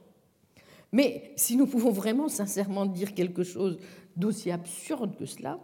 Mais 0.90 1.32
si 1.36 1.56
nous 1.56 1.68
pouvons 1.68 1.92
vraiment 1.92 2.28
sincèrement 2.28 2.84
dire 2.84 3.14
quelque 3.14 3.44
chose 3.44 3.78
d'aussi 4.16 4.50
absurde 4.50 5.14
que 5.16 5.24
cela, 5.24 5.60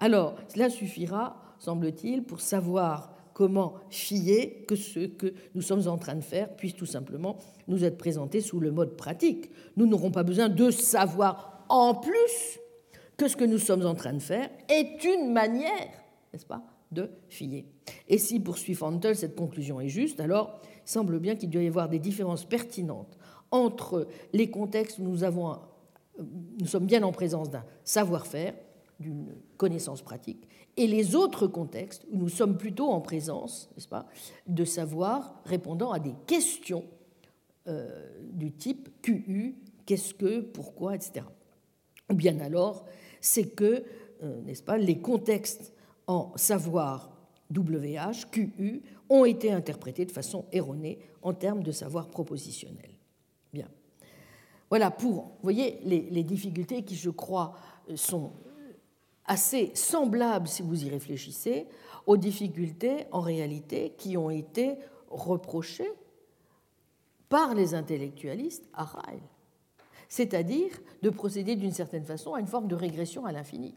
alors, 0.00 0.34
cela 0.48 0.70
suffira, 0.70 1.40
semble-t-il, 1.60 2.24
pour 2.24 2.40
savoir 2.40 3.14
comment 3.32 3.74
fier 3.90 4.64
que 4.66 4.74
ce 4.74 5.06
que 5.06 5.32
nous 5.54 5.62
sommes 5.62 5.86
en 5.86 5.98
train 5.98 6.16
de 6.16 6.20
faire 6.20 6.56
puisse 6.56 6.74
tout 6.74 6.86
simplement 6.86 7.36
nous 7.68 7.84
être 7.84 7.96
présenté 7.96 8.40
sous 8.40 8.58
le 8.58 8.72
mode 8.72 8.96
pratique. 8.96 9.50
Nous 9.76 9.86
n'aurons 9.86 10.10
pas 10.10 10.24
besoin 10.24 10.48
de 10.48 10.70
savoir 10.72 11.64
en 11.68 11.94
plus 11.94 12.58
que 13.18 13.28
ce 13.28 13.36
que 13.36 13.44
nous 13.44 13.58
sommes 13.58 13.84
en 13.84 13.94
train 13.94 14.14
de 14.14 14.20
faire 14.20 14.48
est 14.70 15.04
une 15.04 15.32
manière, 15.32 15.90
n'est-ce 16.32 16.46
pas, 16.46 16.62
de 16.90 17.10
fier. 17.28 17.66
Et 18.08 18.16
si, 18.16 18.40
poursuit 18.40 18.74
Fantel, 18.74 19.14
cette 19.14 19.36
conclusion 19.36 19.80
est 19.80 19.88
juste, 19.88 20.20
alors 20.20 20.60
il 20.64 20.90
semble 20.90 21.18
bien 21.18 21.36
qu'il 21.36 21.50
doit 21.50 21.62
y 21.62 21.66
avoir 21.66 21.90
des 21.90 21.98
différences 21.98 22.46
pertinentes 22.46 23.18
entre 23.50 24.08
les 24.32 24.50
contextes 24.50 24.98
où 24.98 25.02
nous, 25.02 25.24
avons, 25.24 25.58
nous 26.18 26.66
sommes 26.66 26.86
bien 26.86 27.02
en 27.02 27.12
présence 27.12 27.50
d'un 27.50 27.64
savoir-faire 27.84 28.54
d'une 29.00 29.36
connaissance 29.56 30.02
pratique, 30.02 30.48
et 30.76 30.86
les 30.86 31.14
autres 31.14 31.46
contextes 31.46 32.04
où 32.10 32.16
nous 32.16 32.28
sommes 32.28 32.56
plutôt 32.56 32.88
en 32.90 33.00
présence, 33.00 33.70
n'est-ce 33.74 33.88
pas, 33.88 34.06
de 34.46 34.64
savoir 34.64 35.40
répondant 35.44 35.92
à 35.92 36.00
des 36.00 36.14
questions 36.26 36.84
euh, 37.68 38.08
du 38.32 38.52
type 38.52 38.88
QU, 39.02 39.56
qu'est-ce 39.86 40.14
que, 40.14 40.40
pourquoi, 40.40 40.96
etc. 40.96 41.24
Ou 42.10 42.14
bien 42.14 42.40
alors, 42.40 42.86
c'est 43.20 43.48
que, 43.48 43.84
euh, 44.22 44.40
n'est-ce 44.42 44.62
pas, 44.62 44.78
les 44.78 44.98
contextes 44.98 45.72
en 46.06 46.32
savoir 46.36 47.10
WH, 47.54 48.30
QU, 48.30 48.82
ont 49.08 49.24
été 49.24 49.52
interprétés 49.52 50.04
de 50.04 50.12
façon 50.12 50.44
erronée 50.52 50.98
en 51.22 51.32
termes 51.32 51.62
de 51.62 51.72
savoir 51.72 52.08
propositionnel. 52.08 52.90
Bien. 53.52 53.68
Voilà 54.68 54.90
pour, 54.90 55.32
voyez, 55.42 55.80
les, 55.84 56.02
les 56.10 56.22
difficultés 56.22 56.82
qui, 56.82 56.94
je 56.94 57.10
crois, 57.10 57.54
sont 57.94 58.32
assez 59.24 59.70
semblable, 59.74 60.48
si 60.48 60.62
vous 60.62 60.84
y 60.84 60.90
réfléchissez, 60.90 61.66
aux 62.06 62.16
difficultés 62.16 63.06
en 63.12 63.20
réalité 63.20 63.94
qui 63.96 64.16
ont 64.16 64.30
été 64.30 64.76
reprochées 65.10 65.90
par 67.28 67.54
les 67.54 67.74
intellectualistes 67.74 68.64
à 68.72 68.84
Ryle, 68.84 69.20
c'est-à-dire 70.08 70.72
de 71.02 71.10
procéder 71.10 71.56
d'une 71.56 71.72
certaine 71.72 72.04
façon 72.04 72.34
à 72.34 72.40
une 72.40 72.46
forme 72.46 72.68
de 72.68 72.74
régression 72.74 73.26
à 73.26 73.32
l'infini. 73.32 73.74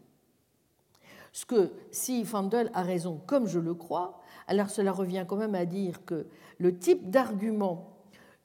Ce 1.32 1.46
que, 1.46 1.72
si 1.90 2.24
Fandel 2.24 2.70
a 2.74 2.82
raison, 2.82 3.20
comme 3.26 3.46
je 3.46 3.58
le 3.58 3.74
crois, 3.74 4.20
alors 4.46 4.70
cela 4.70 4.92
revient 4.92 5.24
quand 5.26 5.36
même 5.36 5.54
à 5.54 5.64
dire 5.64 6.04
que 6.04 6.26
le 6.58 6.78
type 6.78 7.10
d'argument 7.10 7.88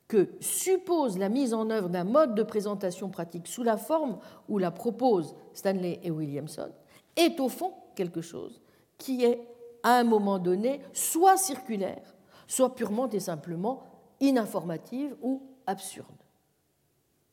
que 0.07 0.30
suppose 0.39 1.18
la 1.18 1.27
mise 1.27 1.53
en 1.53 1.69
œuvre 1.69 1.89
d'un 1.89 2.05
mode 2.05 2.34
de 2.34 2.43
présentation 2.43 3.09
pratique 3.09 3.47
sous 3.47 3.64
la 3.64 3.76
forme 3.76 4.19
où 4.47 4.57
la 4.57 4.72
proposent 4.72 5.35
Stanley 5.53 5.99
et 6.01 6.11
Williamson 6.11 6.72
est 7.18 7.39
au 7.41 7.49
fond 7.49 7.73
quelque 7.95 8.22
chose 8.22 8.61
qui 8.97 9.26
est 9.26 9.41
à 9.84 9.99
un 9.99 10.03
moment 10.03 10.39
donné 10.39 10.81
soit 10.93 11.38
circulaire, 11.38 12.15
soit 12.47 12.73
purement 12.73 13.09
et 13.09 13.19
simplement 13.19 13.84
ininformative 14.19 15.15
ou 15.22 15.43
absurde. 15.65 16.27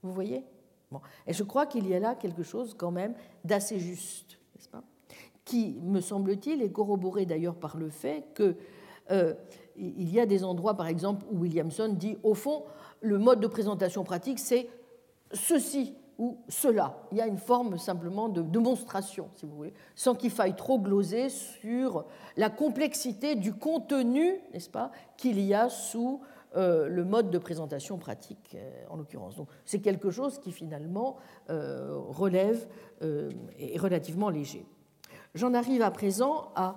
Vous 0.04 0.12
voyez? 0.12 0.44
Bon. 0.92 1.00
Et 1.26 1.32
je 1.32 1.42
crois 1.42 1.66
qu'il 1.66 1.88
y 1.88 1.94
a 1.94 1.98
là 1.98 2.14
quelque 2.14 2.42
chose 2.42 2.74
quand 2.74 2.90
même 2.90 3.14
d'assez 3.42 3.80
juste, 3.80 4.38
n'est-ce 4.54 4.68
pas? 4.68 4.84
Qui, 5.44 5.80
me 5.82 6.00
semble-t-il, 6.00 6.62
est 6.62 6.70
corroboré 6.70 7.26
d'ailleurs 7.26 7.56
par 7.56 7.76
le 7.76 7.88
fait 7.88 8.26
que 8.34 8.56
euh, 9.10 9.34
il 9.76 10.12
y 10.12 10.20
a 10.20 10.26
des 10.26 10.44
endroits, 10.44 10.74
par 10.74 10.86
exemple, 10.86 11.24
où 11.30 11.38
Williamson 11.38 11.88
dit, 11.88 12.16
au 12.22 12.34
fond, 12.34 12.64
le 13.00 13.18
mode 13.18 13.40
de 13.40 13.46
présentation 13.46 14.04
pratique, 14.04 14.38
c'est 14.38 14.68
ceci 15.32 15.94
ou 16.18 16.38
cela. 16.48 16.96
Il 17.10 17.18
y 17.18 17.20
a 17.20 17.26
une 17.26 17.38
forme 17.38 17.76
simplement 17.78 18.28
de 18.28 18.42
démonstration, 18.42 19.30
si 19.34 19.46
vous 19.46 19.56
voulez, 19.56 19.74
sans 19.94 20.14
qu'il 20.14 20.30
faille 20.30 20.54
trop 20.54 20.78
gloser 20.78 21.28
sur 21.28 22.04
la 22.36 22.50
complexité 22.50 23.34
du 23.34 23.52
contenu, 23.52 24.38
n'est-ce 24.52 24.70
pas, 24.70 24.92
qu'il 25.16 25.40
y 25.40 25.54
a 25.54 25.68
sous 25.68 26.20
le 26.54 27.04
mode 27.04 27.30
de 27.30 27.38
présentation 27.38 27.98
pratique, 27.98 28.54
euh, 28.54 28.84
en 28.88 28.96
l'occurrence. 28.96 29.36
Donc, 29.36 29.48
c'est 29.64 29.80
quelque 29.80 30.10
chose 30.10 30.38
qui 30.38 30.52
finalement 30.52 31.16
euh, 31.50 31.96
relève 31.96 32.66
est 33.58 33.78
relativement 33.78 34.30
léger. 34.30 34.64
J'en 35.34 35.52
arrive 35.52 35.82
à 35.82 35.90
présent 35.90 36.52
à 36.54 36.76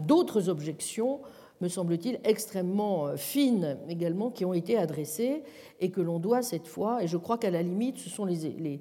d'autres 0.00 0.48
objections 0.48 1.20
me 1.60 1.68
semble-t-il, 1.68 2.20
extrêmement 2.24 3.16
fines 3.16 3.78
également, 3.88 4.30
qui 4.30 4.44
ont 4.44 4.54
été 4.54 4.78
adressées 4.78 5.42
et 5.80 5.90
que 5.90 6.00
l'on 6.00 6.18
doit 6.18 6.42
cette 6.42 6.68
fois, 6.68 7.02
et 7.02 7.08
je 7.08 7.16
crois 7.16 7.38
qu'à 7.38 7.50
la 7.50 7.62
limite, 7.62 7.98
ce 7.98 8.08
sont 8.08 8.24
les, 8.24 8.80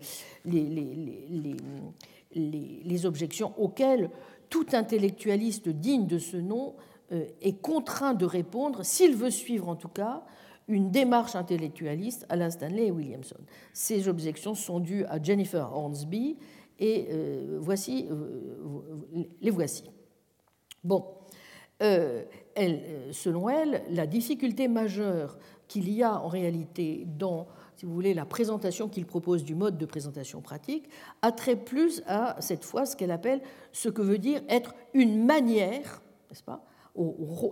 les, 2.35 3.05
objections 3.05 3.53
auxquelles 3.57 4.09
tout 4.49 4.67
intellectualiste 4.73 5.69
digne 5.69 6.07
de 6.07 6.19
ce 6.19 6.37
nom 6.37 6.75
euh, 6.75 6.96
est 7.11 7.61
contraint 7.61 8.13
de 8.13 8.25
répondre, 8.25 8.83
s'il 8.83 9.15
veut 9.15 9.29
suivre 9.29 9.69
en 9.69 9.75
tout 9.75 9.87
cas 9.87 10.23
une 10.67 10.91
démarche 10.91 11.35
intellectualiste 11.35 12.25
à 12.29 12.35
la 12.35 12.51
Stanley 12.51 12.87
et 12.87 12.91
Williamson. 12.91 13.37
Ces 13.73 14.07
objections 14.07 14.53
sont 14.53 14.79
dues 14.79 15.05
à 15.05 15.21
Jennifer 15.21 15.71
Hornsby 15.73 16.37
et 16.79 17.07
euh, 17.09 17.57
voici, 17.59 18.07
euh, 18.11 19.23
les 19.41 19.51
voici. 19.51 19.89
Bon, 20.83 21.05
selon 21.79 23.49
elle, 23.49 23.83
la 23.89 24.07
difficulté 24.07 24.67
majeure 24.67 25.37
qu'il 25.67 25.91
y 25.91 26.03
a 26.03 26.19
en 26.19 26.27
réalité 26.27 27.05
dans, 27.05 27.47
si 27.75 27.85
vous 27.85 27.93
voulez, 27.93 28.13
la 28.13 28.25
présentation 28.25 28.89
qu'il 28.89 29.05
propose 29.05 29.43
du 29.43 29.53
mode 29.53 29.77
de 29.77 29.85
présentation 29.85 30.41
pratique 30.41 30.89
a 31.21 31.31
trait 31.31 31.55
plus 31.55 32.01
à 32.07 32.35
cette 32.39 32.63
fois 32.63 32.85
ce 32.85 32.95
qu'elle 32.95 33.11
appelle 33.11 33.41
ce 33.73 33.89
que 33.89 34.01
veut 34.01 34.17
dire 34.17 34.41
être 34.49 34.73
une 34.93 35.25
manière, 35.25 36.01
n'est-ce 36.29 36.43
pas, 36.43 36.63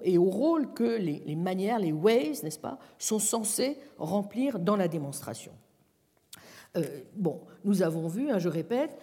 et 0.04 0.18
au 0.18 0.30
rôle 0.30 0.74
que 0.74 0.84
les, 0.84 1.36
manières, 1.36 1.80
les 1.80 1.92
ways, 1.92 2.40
n'est-ce 2.44 2.60
pas, 2.60 2.80
sont 2.98 3.20
censés 3.20 3.78
remplir 3.98 4.60
dans 4.60 4.76
la 4.76 4.88
démonstration. 4.88 5.52
Euh, 6.78 6.84
bon, 7.16 7.42
nous 7.64 7.82
avons 7.82 8.08
vu, 8.08 8.30
hein, 8.30 8.40
je 8.40 8.50
répète, 8.50 8.98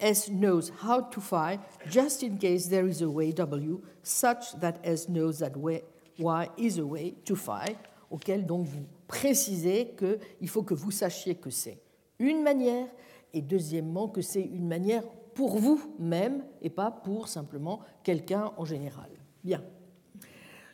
S 0.00 0.28
knows 0.28 0.70
how 0.82 1.00
to 1.00 1.20
phi 1.20 1.58
just 1.88 2.22
in 2.22 2.36
case 2.36 2.68
there 2.68 2.86
is 2.86 3.02
a 3.02 3.08
way 3.08 3.32
W 3.32 3.80
such 4.02 4.58
that 4.60 4.74
S 4.82 5.08
knows 5.08 5.38
that 5.38 5.56
way, 5.56 5.82
Y 6.18 6.48
is 6.58 6.78
a 6.78 6.84
way 6.84 7.14
to 7.24 7.34
phi, 7.34 7.76
auquel 8.10 8.44
donc 8.44 8.66
vous 8.66 8.84
précisez 9.06 9.94
qu'il 9.96 10.48
faut 10.48 10.62
que 10.62 10.74
vous 10.74 10.90
sachiez 10.90 11.36
que 11.36 11.50
c'est 11.50 11.78
une 12.18 12.42
manière 12.42 12.86
et 13.32 13.42
deuxièmement 13.42 14.08
que 14.08 14.22
c'est 14.22 14.42
une 14.42 14.66
manière 14.66 15.04
pour 15.34 15.58
vous-même 15.58 16.44
et 16.62 16.70
pas 16.70 16.90
pour 16.90 17.28
simplement 17.28 17.80
quelqu'un 18.02 18.52
en 18.56 18.64
général. 18.64 19.10
Bien. 19.42 19.62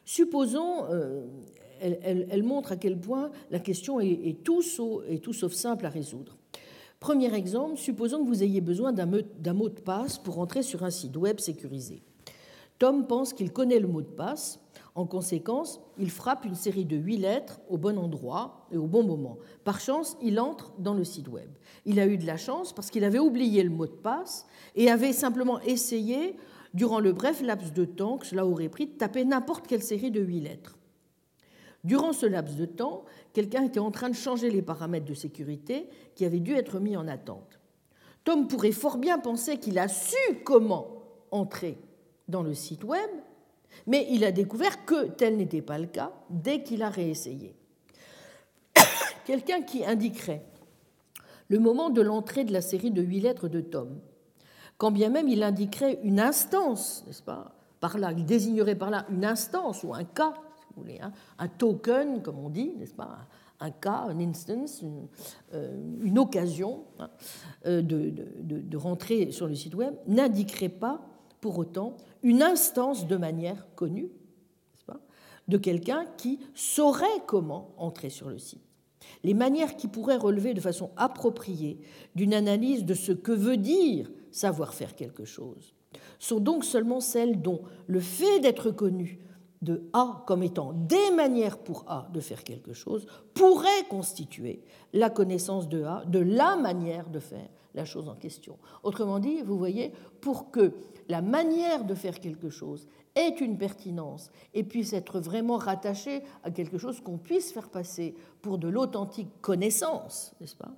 Supposons, 0.04 0.84
euh, 0.90 1.26
elle, 1.80 2.42
montre 2.42 2.72
à 2.72 2.76
quel 2.76 2.98
point 2.98 3.30
la 3.50 3.58
question 3.58 4.00
est, 4.00 4.42
tout 4.44 4.62
sauf, 4.62 5.02
est 5.08 5.18
tout 5.18 5.32
sauf 5.32 5.52
simple 5.52 5.86
à 5.86 5.88
résoudre. 5.88 6.36
Premier 6.98 7.34
exemple, 7.34 7.78
supposons 7.78 8.22
que 8.22 8.28
vous 8.28 8.42
ayez 8.42 8.60
besoin 8.60 8.92
d'un 8.92 9.06
mot 9.06 9.68
de 9.68 9.80
passe 9.80 10.18
pour 10.18 10.38
entrer 10.38 10.62
sur 10.62 10.84
un 10.84 10.90
site 10.90 11.16
web 11.16 11.40
sécurisé. 11.40 12.02
Tom 12.78 13.06
pense 13.06 13.32
qu'il 13.32 13.52
connaît 13.52 13.78
le 13.78 13.88
mot 13.88 14.02
de 14.02 14.06
passe. 14.06 14.58
En 14.94 15.06
conséquence, 15.06 15.80
il 15.98 16.10
frappe 16.10 16.44
une 16.44 16.54
série 16.54 16.84
de 16.84 16.96
huit 16.96 17.16
lettres 17.16 17.60
au 17.68 17.78
bon 17.78 17.98
endroit 17.98 18.66
et 18.72 18.76
au 18.76 18.86
bon 18.86 19.04
moment. 19.04 19.38
Par 19.64 19.80
chance, 19.80 20.16
il 20.20 20.40
entre 20.40 20.72
dans 20.78 20.94
le 20.94 21.04
site 21.04 21.28
web. 21.28 21.48
Il 21.86 22.00
a 22.00 22.06
eu 22.06 22.18
de 22.18 22.26
la 22.26 22.36
chance 22.36 22.72
parce 22.72 22.90
qu'il 22.90 23.04
avait 23.04 23.18
oublié 23.18 23.62
le 23.62 23.70
mot 23.70 23.86
de 23.86 23.92
passe 23.92 24.46
et 24.74 24.90
avait 24.90 25.12
simplement 25.12 25.60
essayé, 25.60 26.36
durant 26.74 27.00
le 27.00 27.12
bref 27.12 27.40
laps 27.40 27.72
de 27.72 27.84
temps 27.84 28.18
que 28.18 28.26
cela 28.26 28.46
aurait 28.46 28.68
pris, 28.68 28.86
de 28.86 28.92
taper 28.92 29.24
n'importe 29.24 29.66
quelle 29.66 29.82
série 29.82 30.10
de 30.10 30.20
huit 30.20 30.40
lettres. 30.40 30.76
Durant 31.84 32.12
ce 32.12 32.26
laps 32.26 32.56
de 32.56 32.66
temps, 32.66 33.04
quelqu'un 33.32 33.64
était 33.64 33.80
en 33.80 33.90
train 33.90 34.10
de 34.10 34.14
changer 34.14 34.50
les 34.50 34.60
paramètres 34.60 35.06
de 35.06 35.14
sécurité 35.14 35.88
qui 36.14 36.24
avaient 36.24 36.40
dû 36.40 36.54
être 36.54 36.78
mis 36.78 36.96
en 36.96 37.08
attente. 37.08 37.58
Tom 38.24 38.48
pourrait 38.48 38.72
fort 38.72 38.98
bien 38.98 39.18
penser 39.18 39.56
qu'il 39.56 39.78
a 39.78 39.88
su 39.88 40.16
comment 40.44 41.02
entrer 41.30 41.78
dans 42.28 42.42
le 42.42 42.54
site 42.54 42.84
web, 42.84 43.10
mais 43.86 44.06
il 44.10 44.24
a 44.24 44.32
découvert 44.32 44.84
que 44.84 45.08
tel 45.08 45.36
n'était 45.36 45.62
pas 45.62 45.78
le 45.78 45.86
cas 45.86 46.12
dès 46.28 46.62
qu'il 46.62 46.82
a 46.82 46.90
réessayé. 46.90 47.54
Quelqu'un 49.24 49.62
qui 49.62 49.84
indiquerait 49.84 50.44
le 51.48 51.58
moment 51.58 51.90
de 51.90 52.02
l'entrée 52.02 52.44
de 52.44 52.52
la 52.52 52.60
série 52.60 52.90
de 52.90 53.02
huit 53.02 53.20
lettres 53.20 53.48
de 53.48 53.60
Tom, 53.60 54.00
quand 54.78 54.90
bien 54.90 55.10
même 55.10 55.28
il 55.28 55.42
indiquerait 55.42 55.98
une 56.02 56.20
instance, 56.20 57.04
n'est-ce 57.06 57.22
pas 57.22 57.54
Par 57.80 57.98
là, 57.98 58.12
il 58.12 58.24
désignerait 58.24 58.76
par 58.76 58.90
là 58.90 59.06
une 59.10 59.24
instance 59.24 59.82
ou 59.84 59.94
un 59.94 60.04
cas 60.04 60.34
Hein. 61.00 61.12
un 61.38 61.48
token, 61.48 62.22
comme 62.22 62.38
on 62.38 62.50
dit, 62.50 62.74
n'est-ce 62.76 62.94
pas 62.94 63.18
un 63.62 63.70
cas, 63.70 64.06
un 64.08 64.18
instance, 64.20 64.80
une, 64.80 65.06
euh, 65.52 66.16
occasion 66.16 66.84
hein, 66.98 67.10
euh, 67.66 67.82
de, 67.82 68.76
rentrer 68.76 69.32
sur 69.32 69.46
le 69.46 69.54
site 69.54 69.74
web, 69.74 69.94
n'indiquerait 70.06 70.70
pas 70.70 71.02
pour 71.40 71.58
autant 71.58 71.96
une 72.22 72.42
instance 72.42 73.06
de 73.06 73.16
manière 73.16 73.66
connue 73.74 74.10
pas, 74.86 75.00
de 75.48 75.56
quelqu'un 75.56 76.04
qui 76.16 76.38
saurait 76.54 77.06
comment 77.26 77.74
entrer 77.76 78.10
sur 78.10 78.28
le 78.28 78.38
site. 78.38 78.62
Les 79.24 79.34
manières 79.34 79.76
qui 79.76 79.88
pourraient 79.88 80.16
relever 80.16 80.54
de 80.54 80.60
façon 80.60 80.90
appropriée 80.96 81.80
d'une 82.14 82.34
analyse 82.34 82.84
de 82.84 82.94
ce 82.94 83.12
que 83.12 83.32
veut 83.32 83.56
dire 83.56 84.10
savoir 84.30 84.74
faire 84.74 84.94
quelque 84.94 85.24
chose 85.24 85.74
sont 86.18 86.40
donc 86.40 86.64
seulement 86.64 87.00
celles 87.00 87.40
dont 87.40 87.62
le 87.86 88.00
fait 88.00 88.40
d'être 88.40 88.70
connu 88.70 89.18
de 89.62 89.82
A 89.92 90.22
comme 90.26 90.42
étant 90.42 90.72
des 90.72 91.10
manières 91.14 91.58
pour 91.58 91.84
A 91.86 92.08
de 92.12 92.20
faire 92.20 92.44
quelque 92.44 92.72
chose 92.72 93.06
pourrait 93.34 93.84
constituer 93.88 94.62
la 94.92 95.10
connaissance 95.10 95.68
de 95.68 95.82
A 95.82 96.04
de 96.06 96.18
la 96.18 96.56
manière 96.56 97.10
de 97.10 97.18
faire 97.18 97.48
la 97.74 97.84
chose 97.84 98.08
en 98.08 98.14
question. 98.14 98.58
Autrement 98.82 99.18
dit, 99.18 99.42
vous 99.42 99.58
voyez, 99.58 99.92
pour 100.20 100.50
que 100.50 100.72
la 101.10 101.22
manière 101.22 101.84
de 101.84 101.94
faire 101.94 102.20
quelque 102.20 102.48
chose 102.48 102.86
ait 103.16 103.36
une 103.40 103.58
pertinence 103.58 104.30
et 104.54 104.62
puisse 104.62 104.92
être 104.92 105.20
vraiment 105.20 105.56
rattachée 105.56 106.22
à 106.44 106.50
quelque 106.50 106.78
chose 106.78 107.00
qu'on 107.00 107.18
puisse 107.18 107.52
faire 107.52 107.68
passer 107.68 108.14
pour 108.40 108.58
de 108.58 108.68
l'authentique 108.68 109.40
connaissance, 109.40 110.34
n'est-ce 110.40 110.56
pas? 110.56 110.70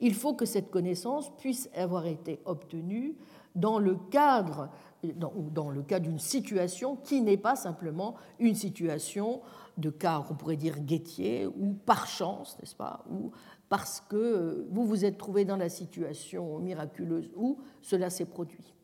Il 0.00 0.14
faut 0.14 0.34
que 0.34 0.46
cette 0.46 0.70
connaissance 0.70 1.30
puisse 1.36 1.70
avoir 1.74 2.06
été 2.06 2.40
obtenue 2.44 3.14
dans 3.54 3.78
le 3.78 3.94
cadre 4.10 4.70
dans, 5.14 5.32
dans 5.52 5.70
le 5.70 5.82
cas 5.82 6.00
d'une 6.00 6.18
situation 6.18 6.96
qui 6.96 7.20
n'est 7.20 7.36
pas 7.36 7.54
simplement 7.54 8.16
une 8.38 8.54
situation 8.54 9.40
de 9.76 9.90
cas, 9.90 10.24
on 10.30 10.34
pourrait 10.34 10.56
dire 10.56 10.80
guettier, 10.80 11.46
ou 11.46 11.74
par 11.74 12.06
chance, 12.06 12.56
n'est-ce 12.58 12.74
pas, 12.74 13.04
ou 13.10 13.30
parce 13.68 14.00
que 14.00 14.66
vous 14.70 14.86
vous 14.86 15.04
êtes 15.04 15.18
trouvé 15.18 15.44
dans 15.44 15.56
la 15.56 15.68
situation 15.68 16.58
miraculeuse 16.58 17.30
où 17.36 17.58
cela 17.82 18.10
s'est 18.10 18.24
produit. 18.24 18.75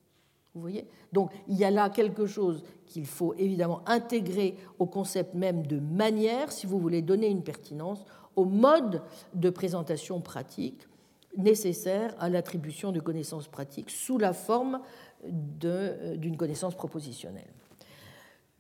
Vous 0.54 0.60
voyez? 0.60 0.86
Donc 1.12 1.30
il 1.48 1.56
y 1.56 1.64
a 1.64 1.70
là 1.70 1.88
quelque 1.88 2.26
chose 2.26 2.62
qu'il 2.86 3.06
faut 3.06 3.34
évidemment 3.34 3.80
intégrer 3.86 4.56
au 4.78 4.86
concept 4.86 5.34
même 5.34 5.66
de 5.66 5.78
manière, 5.78 6.52
si 6.52 6.66
vous 6.66 6.78
voulez 6.78 7.00
donner 7.00 7.28
une 7.28 7.42
pertinence 7.42 8.04
au 8.36 8.44
mode 8.44 9.02
de 9.34 9.50
présentation 9.50 10.20
pratique 10.20 10.86
nécessaire 11.36 12.14
à 12.18 12.28
l'attribution 12.28 12.92
de 12.92 13.00
connaissances 13.00 13.48
pratiques 13.48 13.90
sous 13.90 14.18
la 14.18 14.32
forme 14.34 14.80
euh, 15.64 16.16
d'une 16.16 16.36
connaissance 16.36 16.74
propositionnelle. 16.74 17.50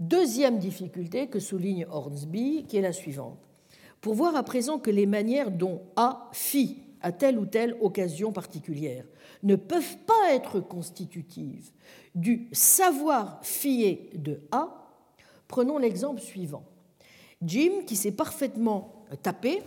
Deuxième 0.00 0.58
difficulté 0.58 1.28
que 1.28 1.38
souligne 1.38 1.86
Hornsby, 1.90 2.64
qui 2.66 2.76
est 2.76 2.82
la 2.82 2.92
suivante. 2.92 3.38
Pour 4.00 4.14
voir 4.14 4.34
à 4.34 4.42
présent 4.42 4.78
que 4.78 4.90
les 4.90 5.06
manières 5.06 5.50
dont 5.50 5.82
A 5.96 6.28
fit 6.32 6.82
à 7.02 7.12
telle 7.12 7.38
ou 7.38 7.46
telle 7.46 7.76
occasion 7.80 8.32
particulière 8.32 9.04
ne 9.42 9.56
peuvent 9.56 9.98
pas 10.06 10.32
être 10.32 10.60
constitutives 10.60 11.70
du 12.14 12.48
savoir 12.52 13.40
fié 13.42 14.10
de 14.14 14.40
A, 14.52 14.68
prenons 15.48 15.78
l'exemple 15.78 16.20
suivant. 16.20 16.64
Jim, 17.42 17.82
qui 17.86 17.96
sait 17.96 18.12
parfaitement 18.12 19.04
taper, 19.22 19.62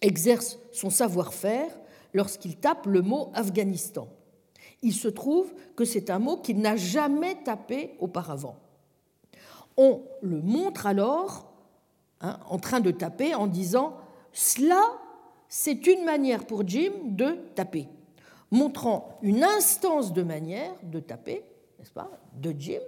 exerce 0.00 0.58
son 0.72 0.90
savoir-faire 0.90 1.70
lorsqu'il 2.12 2.56
tape 2.56 2.86
le 2.86 3.02
mot 3.02 3.30
Afghanistan 3.34 4.08
il 4.82 4.92
se 4.92 5.08
trouve 5.08 5.52
que 5.76 5.84
c'est 5.84 6.10
un 6.10 6.18
mot 6.18 6.36
qu'il 6.36 6.58
n'a 6.58 6.76
jamais 6.76 7.36
tapé 7.42 7.94
auparavant. 8.00 8.56
On 9.76 10.02
le 10.20 10.42
montre 10.42 10.86
alors 10.86 11.52
hein, 12.20 12.38
en 12.50 12.58
train 12.58 12.80
de 12.80 12.90
taper 12.90 13.34
en 13.34 13.46
disant 13.46 13.96
Cela, 14.32 14.82
c'est 15.54 15.86
une 15.86 16.06
manière 16.06 16.46
pour 16.46 16.66
Jim 16.66 16.92
de 17.04 17.36
taper, 17.54 17.86
montrant 18.50 19.18
une 19.20 19.44
instance 19.44 20.14
de 20.14 20.22
manière 20.22 20.72
de 20.82 20.98
taper, 20.98 21.44
n'est-ce 21.78 21.92
pas, 21.92 22.10
de 22.40 22.54
Jim, 22.58 22.80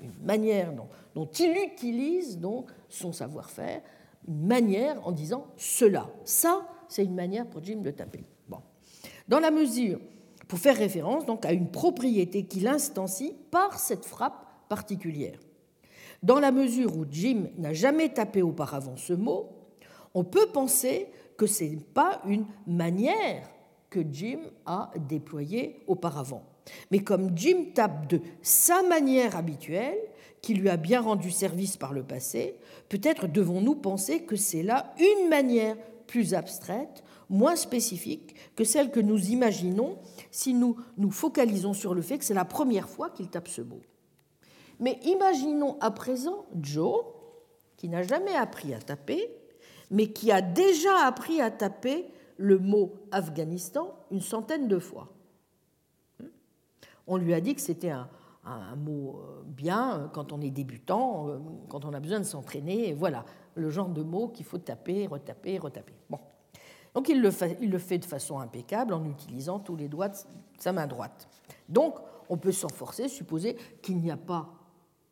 une 0.00 0.14
manière 0.24 0.72
dont, 1.14 1.26
il 1.26 1.54
utilise 1.58 2.38
donc 2.38 2.70
son 2.88 3.12
savoir-faire, 3.12 3.82
une 4.26 4.46
manière 4.46 5.06
en 5.06 5.12
disant 5.12 5.48
cela. 5.58 6.08
Ça, 6.24 6.66
c'est 6.88 7.04
une 7.04 7.14
manière 7.14 7.46
pour 7.46 7.62
Jim 7.62 7.82
de 7.82 7.90
taper. 7.90 8.24
Dans 9.28 9.40
la 9.40 9.50
mesure, 9.50 10.00
pour 10.48 10.58
faire 10.58 10.78
référence 10.78 11.26
donc 11.26 11.44
à 11.44 11.52
une 11.52 11.70
propriété 11.70 12.46
qu'il 12.46 12.66
instancie 12.66 13.34
par 13.50 13.78
cette 13.78 14.06
frappe 14.06 14.46
particulière. 14.70 15.38
Dans 16.22 16.40
la 16.40 16.50
mesure 16.50 16.96
où 16.96 17.04
Jim 17.10 17.48
n'a 17.58 17.74
jamais 17.74 18.08
tapé 18.08 18.40
auparavant 18.40 18.96
ce 18.96 19.12
mot, 19.12 19.50
on 20.14 20.24
peut 20.24 20.46
penser 20.46 21.08
que 21.40 21.46
ce 21.46 21.64
n'est 21.64 21.76
pas 21.76 22.20
une 22.26 22.44
manière 22.66 23.48
que 23.88 24.00
Jim 24.12 24.40
a 24.66 24.90
déployée 25.08 25.82
auparavant. 25.86 26.44
Mais 26.90 26.98
comme 26.98 27.30
Jim 27.34 27.68
tape 27.74 28.08
de 28.08 28.20
sa 28.42 28.82
manière 28.82 29.36
habituelle, 29.36 29.96
qui 30.42 30.52
lui 30.52 30.68
a 30.68 30.76
bien 30.76 31.00
rendu 31.00 31.30
service 31.30 31.78
par 31.78 31.94
le 31.94 32.02
passé, 32.02 32.56
peut-être 32.90 33.26
devons-nous 33.26 33.74
penser 33.74 34.24
que 34.24 34.36
c'est 34.36 34.62
là 34.62 34.92
une 34.98 35.30
manière 35.30 35.78
plus 36.06 36.34
abstraite, 36.34 37.02
moins 37.30 37.56
spécifique 37.56 38.34
que 38.54 38.64
celle 38.64 38.90
que 38.90 39.00
nous 39.00 39.30
imaginons 39.30 39.96
si 40.30 40.52
nous 40.52 40.76
nous 40.98 41.10
focalisons 41.10 41.72
sur 41.72 41.94
le 41.94 42.02
fait 42.02 42.18
que 42.18 42.24
c'est 42.26 42.34
la 42.34 42.44
première 42.44 42.90
fois 42.90 43.08
qu'il 43.08 43.30
tape 43.30 43.48
ce 43.48 43.62
mot. 43.62 43.80
Mais 44.78 44.98
imaginons 45.04 45.78
à 45.80 45.90
présent 45.90 46.44
Joe, 46.60 47.02
qui 47.78 47.88
n'a 47.88 48.02
jamais 48.02 48.34
appris 48.34 48.74
à 48.74 48.78
taper, 48.78 49.39
mais 49.90 50.12
qui 50.12 50.30
a 50.30 50.40
déjà 50.40 51.06
appris 51.06 51.40
à 51.40 51.50
taper 51.50 52.06
le 52.36 52.58
mot 52.58 52.94
Afghanistan 53.10 53.94
une 54.10 54.20
centaine 54.20 54.68
de 54.68 54.78
fois. 54.78 55.08
On 57.06 57.16
lui 57.16 57.34
a 57.34 57.40
dit 57.40 57.54
que 57.54 57.60
c'était 57.60 57.90
un, 57.90 58.08
mot 58.76 59.20
euh, 59.20 59.42
bien 59.44 59.98
euh, 59.98 60.08
quand 60.08 60.32
on 60.32 60.40
est 60.40 60.50
débutant, 60.50 61.28
euh, 61.28 61.38
quand 61.68 61.84
on 61.84 61.92
a 61.92 62.00
besoin 62.00 62.20
de 62.20 62.24
s'entraîner. 62.24 62.94
Voilà 62.94 63.24
le 63.54 63.68
genre 63.68 63.88
de 63.88 64.02
mot 64.02 64.28
qu'il 64.28 64.46
faut 64.46 64.58
taper, 64.58 65.06
retaper, 65.06 65.58
retaper. 65.58 65.94
Bon. 66.08 66.18
Donc 66.94 67.08
il 67.08 67.20
le, 67.20 67.30
fait, 67.30 67.58
il 67.60 67.70
le, 67.70 67.78
fait, 67.78 67.98
de 67.98 68.04
façon 68.04 68.38
impeccable 68.38 68.94
en 68.94 69.04
utilisant 69.04 69.58
tous 69.58 69.76
les 69.76 69.88
doigts 69.88 70.08
de 70.08 70.16
sa 70.58 70.72
main 70.72 70.86
droite. 70.86 71.28
Donc 71.68 71.96
on 72.28 72.36
peut 72.36 72.52
s'en 72.52 72.68
forcer, 72.68 73.08
supposer 73.08 73.56
qu'il 73.82 73.98
n'y 73.98 74.10
a 74.10 74.16
pas, 74.16 74.50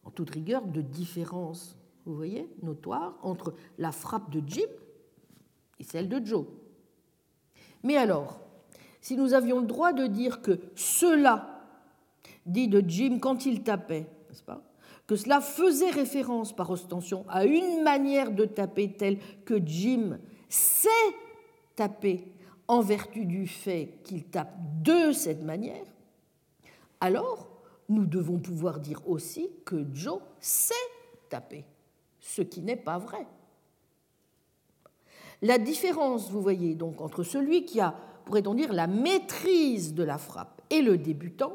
en 0.05 0.11
toute 0.11 0.31
rigueur, 0.31 0.67
de 0.67 0.81
différence, 0.81 1.78
vous 2.11 2.17
voyez, 2.17 2.49
notoire, 2.63 3.19
entre 3.23 3.55
la 3.79 3.93
frappe 3.93 4.31
de 4.31 4.43
Jim 4.47 4.69
et 5.79 5.85
celle 5.85 6.09
de 6.09 6.25
Joe. 6.25 6.47
Mais 7.83 7.97
alors, 7.97 8.41
si 9.01 9.17
nous 9.17 9.35
avions 9.35 9.61
le 9.61 9.67
droit 9.67 9.93
de 9.93 10.07
dire 10.07 10.43
que 10.43 10.59
cela 10.75 11.65
dit 12.47 12.69
de 12.69 12.83
Jim 12.87 13.19
quand 13.21 13.47
il 13.47 13.63
tapait, 13.63 14.07
n'est-ce 14.29 14.43
pas 14.43 14.63
que 15.07 15.17
cela 15.17 15.41
faisait 15.41 15.91
référence 15.91 16.55
par 16.55 16.71
ostension 16.71 17.25
à 17.31 17.47
une 17.47 17.83
manière 17.83 18.31
de 18.31 18.45
taper 18.45 18.93
telle 18.93 19.19
que 19.47 19.59
Jim 19.65 20.19
sait 20.51 20.89
taper 21.75 22.31
en 22.69 22.83
vertu 22.83 23.25
du 23.25 23.47
fait 23.47 24.01
qu'il 24.05 24.25
tape 24.25 24.55
de 24.83 25.13
cette 25.13 25.43
manière, 25.43 25.87
alors 27.01 27.49
nous 27.89 28.05
devons 28.05 28.39
pouvoir 28.39 28.81
dire 28.81 29.01
aussi 29.09 29.49
que 29.65 29.87
Joe 29.95 30.21
sait 30.41 30.75
taper, 31.31 31.65
ce 32.29 32.43
qui 32.43 32.61
n'est 32.61 32.77
pas 32.77 32.99
vrai. 32.99 33.27
La 35.41 35.59
différence, 35.59 36.31
vous 36.31 36.43
voyez, 36.43 36.75
donc 36.75 37.01
entre 37.01 37.23
celui 37.23 37.65
qui 37.65 37.81
a, 37.81 37.95
pourrait-on 38.27 38.55
dire, 38.55 38.73
la 38.73 38.87
maîtrise 38.87 39.95
de 39.95 40.03
la 40.03 40.19
frappe 40.19 40.61
et 40.69 40.83
le 40.83 40.99
débutant, 40.99 41.55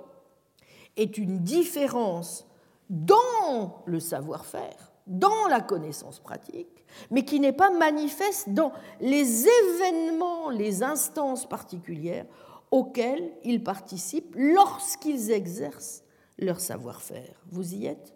est 0.98 1.18
une 1.18 1.40
différence 1.40 2.46
dans 2.90 3.84
le 3.86 4.00
savoir-faire, 4.00 4.92
dans 5.06 5.48
la 5.48 5.62
connaissance 5.62 6.20
pratique, 6.20 6.86
mais 7.12 7.26
qui 7.26 7.40
n'est 7.40 7.54
pas 7.54 7.72
manifeste 7.72 8.50
dans 8.50 8.72
les 9.00 9.46
événements, 9.48 10.50
les 10.50 10.82
instances 10.82 11.48
particulières 11.48 12.26
auxquelles 12.72 13.32
ils 13.44 13.64
participent 13.64 14.36
lorsqu'ils 14.36 15.32
exercent 15.32 16.04
leur 16.40 16.60
savoir-faire. 16.60 17.42
Vous 17.52 17.76
y 17.76 17.86
êtes? 17.86 18.14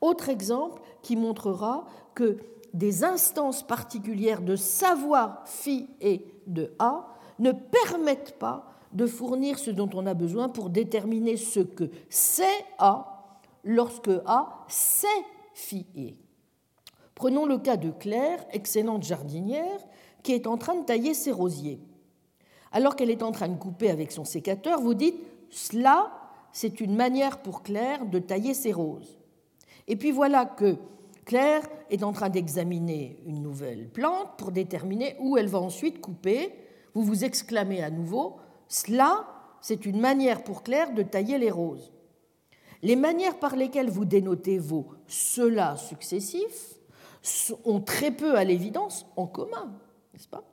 Autre 0.00 0.28
exemple 0.28 0.80
qui 1.02 1.16
montrera 1.16 1.86
que 2.14 2.38
des 2.72 3.04
instances 3.04 3.62
particulières 3.62 4.42
de 4.42 4.56
savoir 4.56 5.42
phi 5.46 5.88
et 6.00 6.24
de 6.46 6.72
A 6.78 7.06
ne 7.38 7.52
permettent 7.52 8.38
pas 8.38 8.66
de 8.92 9.06
fournir 9.06 9.58
ce 9.58 9.70
dont 9.70 9.90
on 9.94 10.06
a 10.06 10.14
besoin 10.14 10.48
pour 10.48 10.70
déterminer 10.70 11.36
ce 11.36 11.60
que 11.60 11.90
c'est 12.08 12.64
A 12.78 13.38
lorsque 13.64 14.10
A 14.26 14.64
c'est 14.68 15.06
phi 15.54 15.86
et. 15.94 16.16
Prenons 17.14 17.44
le 17.44 17.58
cas 17.58 17.76
de 17.76 17.90
Claire, 17.90 18.44
excellente 18.50 19.02
jardinière, 19.02 19.80
qui 20.22 20.32
est 20.32 20.46
en 20.46 20.56
train 20.56 20.74
de 20.74 20.84
tailler 20.84 21.14
ses 21.14 21.32
rosiers. 21.32 21.80
Alors 22.72 22.96
qu'elle 22.96 23.10
est 23.10 23.22
en 23.22 23.32
train 23.32 23.48
de 23.48 23.58
couper 23.58 23.90
avec 23.90 24.12
son 24.12 24.24
sécateur, 24.24 24.80
vous 24.80 24.94
dites 24.94 25.20
Cela, 25.50 26.12
c'est 26.52 26.80
une 26.80 26.96
manière 26.96 27.42
pour 27.42 27.62
Claire 27.62 28.06
de 28.06 28.18
tailler 28.18 28.54
ses 28.54 28.72
roses. 28.72 29.19
Et 29.90 29.96
puis 29.96 30.12
voilà 30.12 30.46
que 30.46 30.76
Claire 31.24 31.68
est 31.90 32.04
en 32.04 32.12
train 32.12 32.28
d'examiner 32.28 33.20
une 33.26 33.42
nouvelle 33.42 33.88
plante 33.88 34.36
pour 34.38 34.52
déterminer 34.52 35.16
où 35.18 35.36
elle 35.36 35.48
va 35.48 35.58
ensuite 35.58 36.00
couper. 36.00 36.54
Vous 36.94 37.02
vous 37.02 37.24
exclamez 37.24 37.82
à 37.82 37.90
nouveau 37.90 38.36
cela, 38.68 39.26
c'est 39.60 39.86
une 39.86 40.00
manière 40.00 40.44
pour 40.44 40.62
Claire 40.62 40.94
de 40.94 41.02
tailler 41.02 41.38
les 41.38 41.50
roses. 41.50 41.90
Les 42.82 42.94
manières 42.94 43.40
par 43.40 43.56
lesquelles 43.56 43.90
vous 43.90 44.04
dénotez 44.04 44.58
vos 44.58 44.86
cela 45.08 45.76
successifs 45.76 46.78
ont 47.64 47.80
très 47.80 48.12
peu 48.12 48.36
à 48.36 48.44
l'évidence 48.44 49.06
en 49.16 49.26
commun, 49.26 49.74
n'est-ce 50.12 50.28
pas? 50.28 50.44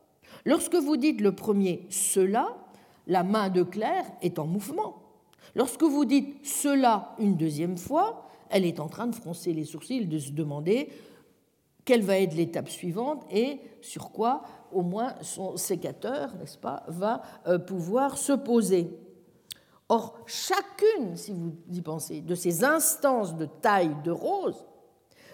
Lorsque 0.45 0.75
vous 0.75 0.97
dites 0.97 1.21
le 1.21 1.35
premier 1.35 1.85
cela, 1.91 2.57
la 3.05 3.21
main 3.21 3.49
de 3.49 3.61
Claire 3.61 4.05
est 4.23 4.39
en 4.39 4.47
mouvement. 4.47 5.03
Lorsque 5.53 5.83
vous 5.83 6.05
dites 6.05 6.43
cela 6.43 7.13
une 7.19 7.35
deuxième 7.37 7.77
fois, 7.77 8.26
elle 8.49 8.65
est 8.65 8.79
en 8.79 8.87
train 8.87 9.07
de 9.07 9.15
froncer 9.15 9.53
les 9.53 9.65
sourcils, 9.65 10.05
de 10.05 10.19
se 10.19 10.31
demander 10.31 10.89
quelle 11.85 12.03
va 12.03 12.19
être 12.19 12.35
l'étape 12.35 12.69
suivante 12.69 13.23
et 13.31 13.61
sur 13.81 14.11
quoi 14.11 14.43
au 14.71 14.81
moins 14.81 15.15
son 15.21 15.55
sécateur, 15.55 16.35
n'est-ce 16.35 16.57
pas, 16.57 16.83
va 16.87 17.21
euh, 17.47 17.57
pouvoir 17.59 18.17
se 18.17 18.33
poser. 18.33 18.89
Or, 19.89 20.19
chacune, 20.25 21.15
si 21.15 21.31
vous 21.31 21.53
y 21.71 21.81
pensez, 21.81 22.19
de 22.19 22.35
ces 22.35 22.65
instances 22.65 23.35
de 23.37 23.45
taille 23.45 23.95
de 24.03 24.11
rose 24.11 24.65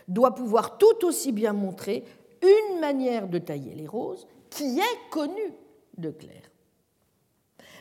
doit 0.07 0.35
pouvoir 0.35 0.77
tout 0.77 1.05
aussi 1.05 1.31
bien 1.31 1.53
montrer 1.53 2.03
une 2.43 2.79
manière 2.79 3.27
de 3.27 3.39
tailler 3.39 3.73
les 3.73 3.87
roses 3.87 4.27
qui 4.49 4.77
est 4.77 5.09
connue 5.09 5.55
de 5.97 6.11
Claire. 6.11 6.51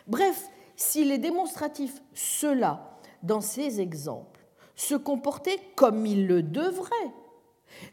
Bref, 0.07 0.49
si 0.77 1.05
les 1.05 1.19
démonstratifs, 1.19 2.03
ceux-là, 2.15 2.99
dans 3.23 3.41
ces 3.41 3.81
exemples, 3.81 4.32
se 4.83 4.95
comportaient 4.95 5.61
comme 5.77 6.07
ils 6.07 6.27
le 6.27 6.43
devraient, 6.43 7.13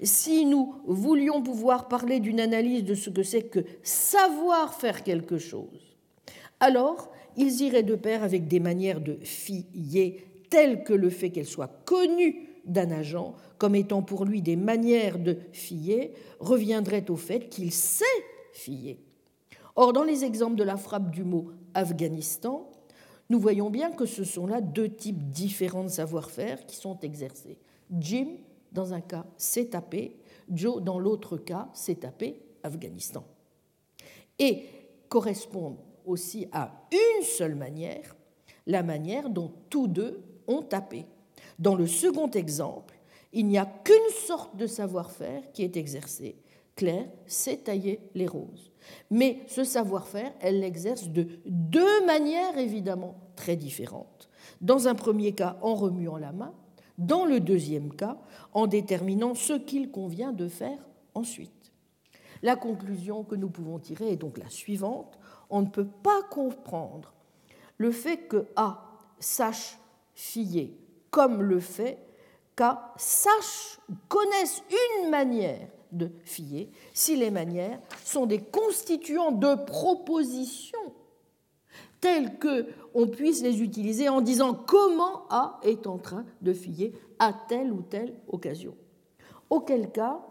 si 0.02 0.46
nous 0.46 0.76
voulions 0.86 1.42
pouvoir 1.42 1.88
parler 1.88 2.20
d'une 2.20 2.40
analyse 2.40 2.84
de 2.84 2.96
ce 2.96 3.10
que 3.10 3.24
c'est 3.24 3.44
que 3.44 3.60
savoir 3.84 4.74
faire 4.74 5.04
quelque 5.04 5.38
chose, 5.38 5.98
alors 6.60 7.12
ils 7.38 7.62
iraient 7.62 7.84
de 7.84 7.96
pair 7.96 8.24
avec 8.24 8.48
des 8.48 8.60
manières 8.60 9.02
de 9.02 9.18
fier 9.24 10.24
telles 10.50 10.84
que 10.84 10.94
le 10.94 11.10
fait 11.10 11.30
qu'elle 11.30 11.46
soit 11.46 11.84
connue 11.86 12.48
d'un 12.66 12.92
agent 12.92 13.36
comme 13.58 13.76
étant 13.76 14.02
pour 14.02 14.26
lui 14.26 14.42
des 14.42 14.56
manières 14.56 15.20
de 15.20 15.38
fier 15.52 16.12
reviendrait 16.40 17.10
au 17.10 17.16
fait 17.16 17.50
qu'il 17.50 17.72
sait 17.72 18.06
fier. 18.52 19.00
Or, 19.76 19.94
dans 19.94 20.04
les 20.04 20.26
exemples 20.26 20.56
de 20.56 20.64
la 20.64 20.76
frappe 20.76 21.12
du 21.12 21.24
mot 21.24 21.52
Afghanistan, 21.74 22.69
nous 23.30 23.40
voyons 23.40 23.70
bien 23.70 23.92
que 23.92 24.06
ce 24.06 24.24
sont 24.24 24.48
là 24.48 24.62
deux 24.62 24.90
types 24.90 25.30
différents 25.30 25.84
de 25.84 25.90
savoir-faire 25.90 26.66
qui 26.66 26.76
sont 26.76 27.00
exercés. 27.00 27.58
Jim 28.00 28.28
dans 28.72 28.94
un 28.94 29.02
cas, 29.02 29.26
s'est 29.38 29.70
tapé, 29.70 30.18
Joe, 30.50 30.82
dans 30.82 31.00
l'autre 31.00 31.38
cas, 31.38 31.70
s'est 31.74 31.96
tapé 31.96 32.42
Afghanistan. 32.64 33.24
Et 34.38 34.66
correspondent 35.10 35.80
aussi 36.06 36.48
à 36.52 36.88
une 36.92 37.24
seule 37.24 37.56
manière, 37.56 38.16
la 38.68 38.84
manière 38.84 39.30
dont 39.30 39.52
tous 39.70 39.88
deux 39.88 40.22
ont 40.48 40.62
tapé. 40.62 41.06
Dans 41.58 41.76
le 41.76 41.88
second 41.88 42.30
exemple, 42.32 42.96
il 43.34 43.48
n'y 43.48 43.58
a 43.58 43.66
qu'une 43.66 43.96
sorte 44.26 44.56
de 44.56 44.68
savoir-faire 44.68 45.52
qui 45.52 45.64
est 45.64 45.78
exercée. 45.78 46.36
Claire 46.76 47.10
sait 47.28 47.58
tailler 47.58 48.00
les 48.16 48.28
roses. 48.28 48.72
Mais 49.10 49.40
ce 49.48 49.64
savoir-faire, 49.64 50.32
elle 50.40 50.60
l'exerce 50.60 51.10
de 51.10 51.28
deux 51.46 52.06
manières 52.06 52.58
évidemment 52.58 53.16
très 53.36 53.56
différentes. 53.56 54.30
Dans 54.62 54.88
un 54.88 54.96
premier 54.96 55.34
cas, 55.34 55.58
en 55.62 55.76
remuant 55.76 56.18
la 56.18 56.32
main, 56.32 56.54
dans 56.98 57.26
le 57.26 57.40
deuxième 57.40 57.94
cas, 57.94 58.18
en 58.54 58.68
déterminant 58.68 59.34
ce 59.36 59.54
qu'il 59.54 59.92
convient 59.92 60.34
de 60.34 60.48
faire 60.48 60.80
ensuite. 61.16 61.72
La 62.42 62.56
conclusion 62.56 63.24
que 63.24 63.36
nous 63.36 63.50
pouvons 63.50 63.80
tirer 63.80 64.12
est 64.12 64.18
donc 64.18 64.38
la 64.38 64.50
suivante. 64.50 65.18
On 65.50 65.62
ne 65.62 65.68
peut 65.68 65.88
pas 65.88 66.22
comprendre 66.30 67.14
le 67.78 67.92
fait 67.92 68.18
que 68.28 68.48
A 68.56 68.86
sache 69.20 69.78
fier 70.14 70.74
comme 71.12 71.42
le 71.42 71.60
fait 71.60 71.98
qu'A 72.56 72.94
sache, 72.98 73.80
connaisse 74.08 74.64
une 75.02 75.10
manière 75.10 75.68
de 75.92 76.12
fier 76.24 76.70
si 76.94 77.16
les 77.16 77.32
manières 77.32 77.80
sont 78.04 78.26
des 78.26 78.40
constituants 78.40 79.32
de 79.32 79.56
propositions 79.66 80.94
telles 82.02 82.38
que 82.38 82.68
on 82.94 83.08
puisse 83.08 83.42
les 83.42 83.62
utiliser 83.62 84.10
en 84.10 84.22
disant 84.22 84.54
comment 84.54 85.28
A 85.30 85.60
est 85.64 85.88
en 85.88 85.98
train 85.98 86.26
de 86.42 86.54
fier 86.54 86.94
à 87.20 87.34
telle 87.34 87.72
ou 87.72 87.82
telle 87.82 88.14
occasion. 88.28 88.76
Auquel 89.50 89.92
cas, 89.92 90.22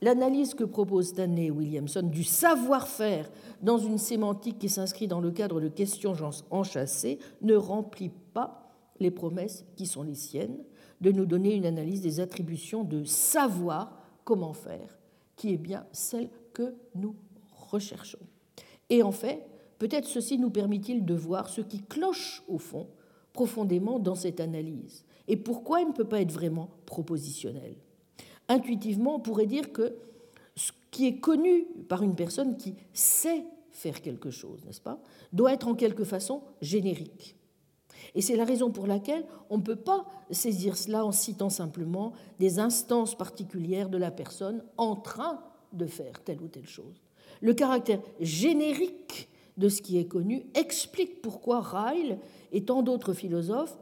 l'analyse 0.00 0.54
que 0.54 0.64
propose 0.64 1.08
Stanley 1.08 1.50
Williamson 1.50 2.02
du 2.02 2.24
savoir-faire 2.24 3.30
dans 3.62 3.78
une 3.78 3.98
sémantique 3.98 4.58
qui 4.58 4.68
s'inscrit 4.68 5.08
dans 5.08 5.20
le 5.20 5.30
cadre 5.30 5.60
de 5.60 5.68
questions 5.68 6.14
enchâssées 6.50 7.18
ne 7.42 7.56
remplit 7.56 8.12
pas 8.32 8.72
les 9.00 9.10
promesses 9.10 9.64
qui 9.76 9.86
sont 9.86 10.02
les 10.02 10.14
siennes 10.14 10.58
de 11.00 11.12
nous 11.12 11.26
donner 11.26 11.54
une 11.54 11.66
analyse 11.66 12.00
des 12.00 12.20
attributions 12.20 12.82
de 12.82 13.04
savoir 13.04 13.96
comment 14.24 14.52
faire, 14.52 14.98
qui 15.38 15.54
est 15.54 15.58
bien 15.58 15.86
celle 15.92 16.28
que 16.52 16.74
nous 16.94 17.16
recherchons. 17.52 18.18
Et 18.90 19.02
en 19.02 19.12
fait, 19.12 19.46
peut-être 19.78 20.06
ceci 20.06 20.38
nous 20.38 20.50
permet-il 20.50 21.06
de 21.06 21.14
voir 21.14 21.48
ce 21.48 21.62
qui 21.62 21.80
cloche 21.80 22.42
au 22.48 22.58
fond 22.58 22.88
profondément 23.32 23.98
dans 23.98 24.14
cette 24.14 24.40
analyse 24.40 25.04
et 25.28 25.36
pourquoi 25.36 25.80
elle 25.80 25.88
ne 25.88 25.92
peut 25.92 26.04
pas 26.08 26.20
être 26.20 26.32
vraiment 26.32 26.70
propositionnelle. 26.86 27.76
Intuitivement, 28.48 29.16
on 29.16 29.20
pourrait 29.20 29.46
dire 29.46 29.72
que 29.72 29.94
ce 30.56 30.72
qui 30.90 31.06
est 31.06 31.20
connu 31.20 31.66
par 31.88 32.02
une 32.02 32.16
personne 32.16 32.56
qui 32.56 32.74
sait 32.92 33.44
faire 33.70 34.00
quelque 34.00 34.30
chose, 34.30 34.64
n'est-ce 34.64 34.80
pas, 34.80 35.00
doit 35.32 35.52
être 35.52 35.68
en 35.68 35.74
quelque 35.74 36.04
façon 36.04 36.42
générique. 36.60 37.36
Et 38.14 38.22
c'est 38.22 38.36
la 38.36 38.44
raison 38.44 38.70
pour 38.70 38.86
laquelle 38.86 39.24
on 39.50 39.58
ne 39.58 39.62
peut 39.62 39.76
pas 39.76 40.06
saisir 40.30 40.76
cela 40.76 41.04
en 41.04 41.12
citant 41.12 41.50
simplement 41.50 42.12
des 42.38 42.58
instances 42.58 43.16
particulières 43.16 43.88
de 43.88 43.98
la 43.98 44.10
personne 44.10 44.62
en 44.76 44.96
train 44.96 45.40
de 45.72 45.86
faire 45.86 46.22
telle 46.22 46.40
ou 46.42 46.48
telle 46.48 46.66
chose. 46.66 47.02
Le 47.40 47.54
caractère 47.54 48.00
générique 48.20 49.28
de 49.56 49.68
ce 49.68 49.82
qui 49.82 49.98
est 49.98 50.06
connu 50.06 50.46
explique 50.54 51.20
pourquoi 51.20 51.60
Ryle 51.60 52.18
et 52.52 52.64
tant 52.64 52.82
d'autres 52.82 53.12
philosophes 53.12 53.76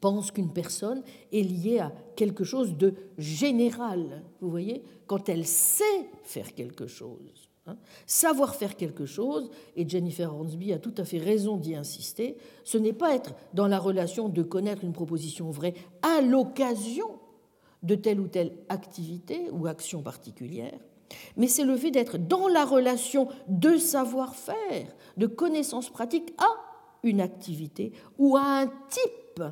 pensent 0.00 0.30
qu'une 0.30 0.52
personne 0.52 1.02
est 1.32 1.42
liée 1.42 1.80
à 1.80 1.92
quelque 2.14 2.44
chose 2.44 2.76
de 2.76 2.94
général, 3.16 4.22
vous 4.40 4.50
voyez, 4.50 4.82
quand 5.06 5.28
elle 5.28 5.46
sait 5.46 6.08
faire 6.22 6.54
quelque 6.54 6.86
chose. 6.86 7.47
Hein. 7.68 7.76
Savoir 8.06 8.54
faire 8.54 8.76
quelque 8.76 9.04
chose, 9.04 9.50
et 9.76 9.88
Jennifer 9.88 10.34
Hornsby 10.34 10.72
a 10.72 10.78
tout 10.78 10.94
à 10.96 11.04
fait 11.04 11.18
raison 11.18 11.56
d'y 11.56 11.74
insister, 11.74 12.36
ce 12.64 12.78
n'est 12.78 12.92
pas 12.92 13.14
être 13.14 13.34
dans 13.52 13.68
la 13.68 13.78
relation 13.78 14.28
de 14.28 14.42
connaître 14.42 14.84
une 14.84 14.92
proposition 14.92 15.50
vraie 15.50 15.74
à 16.02 16.22
l'occasion 16.22 17.18
de 17.82 17.94
telle 17.94 18.20
ou 18.20 18.28
telle 18.28 18.56
activité 18.68 19.50
ou 19.52 19.66
action 19.66 20.02
particulière, 20.02 20.78
mais 21.36 21.46
c'est 21.46 21.64
le 21.64 21.76
fait 21.76 21.90
d'être 21.90 22.18
dans 22.18 22.48
la 22.48 22.64
relation 22.64 23.28
de 23.48 23.76
savoir-faire, 23.76 24.94
de 25.16 25.26
connaissance 25.26 25.90
pratique 25.90 26.32
à 26.38 26.48
une 27.02 27.20
activité 27.20 27.92
ou 28.18 28.36
à 28.36 28.60
un 28.60 28.66
type 28.66 29.42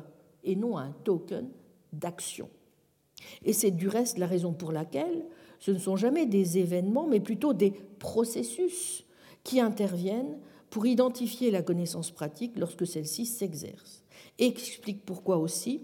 et 0.43 0.55
non 0.55 0.77
à 0.77 0.81
un 0.81 0.91
token 1.03 1.49
d'action. 1.93 2.49
Et 3.43 3.53
c'est 3.53 3.71
du 3.71 3.87
reste 3.87 4.17
la 4.17 4.27
raison 4.27 4.53
pour 4.53 4.71
laquelle 4.71 5.25
ce 5.59 5.71
ne 5.71 5.79
sont 5.79 5.95
jamais 5.95 6.25
des 6.25 6.57
événements, 6.57 7.07
mais 7.07 7.19
plutôt 7.19 7.53
des 7.53 7.71
processus 7.71 9.03
qui 9.43 9.59
interviennent 9.59 10.37
pour 10.69 10.85
identifier 10.85 11.51
la 11.51 11.61
connaissance 11.61 12.11
pratique 12.11 12.57
lorsque 12.57 12.85
celle-ci 12.85 13.25
s'exerce. 13.25 14.03
Et 14.39 14.47
explique 14.47 15.05
pourquoi 15.05 15.37
aussi 15.37 15.81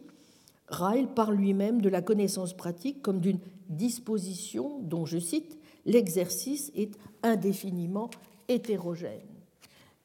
Ryle 0.68 1.08
parle 1.08 1.36
lui-même 1.36 1.82
de 1.82 1.90
la 1.90 2.02
connaissance 2.02 2.54
pratique 2.54 3.02
comme 3.02 3.20
d'une 3.20 3.40
disposition 3.70 4.80
dont, 4.82 5.06
je 5.06 5.18
cite, 5.18 5.58
l'exercice 5.86 6.72
est 6.76 6.98
indéfiniment 7.22 8.10
hétérogène. 8.48 9.22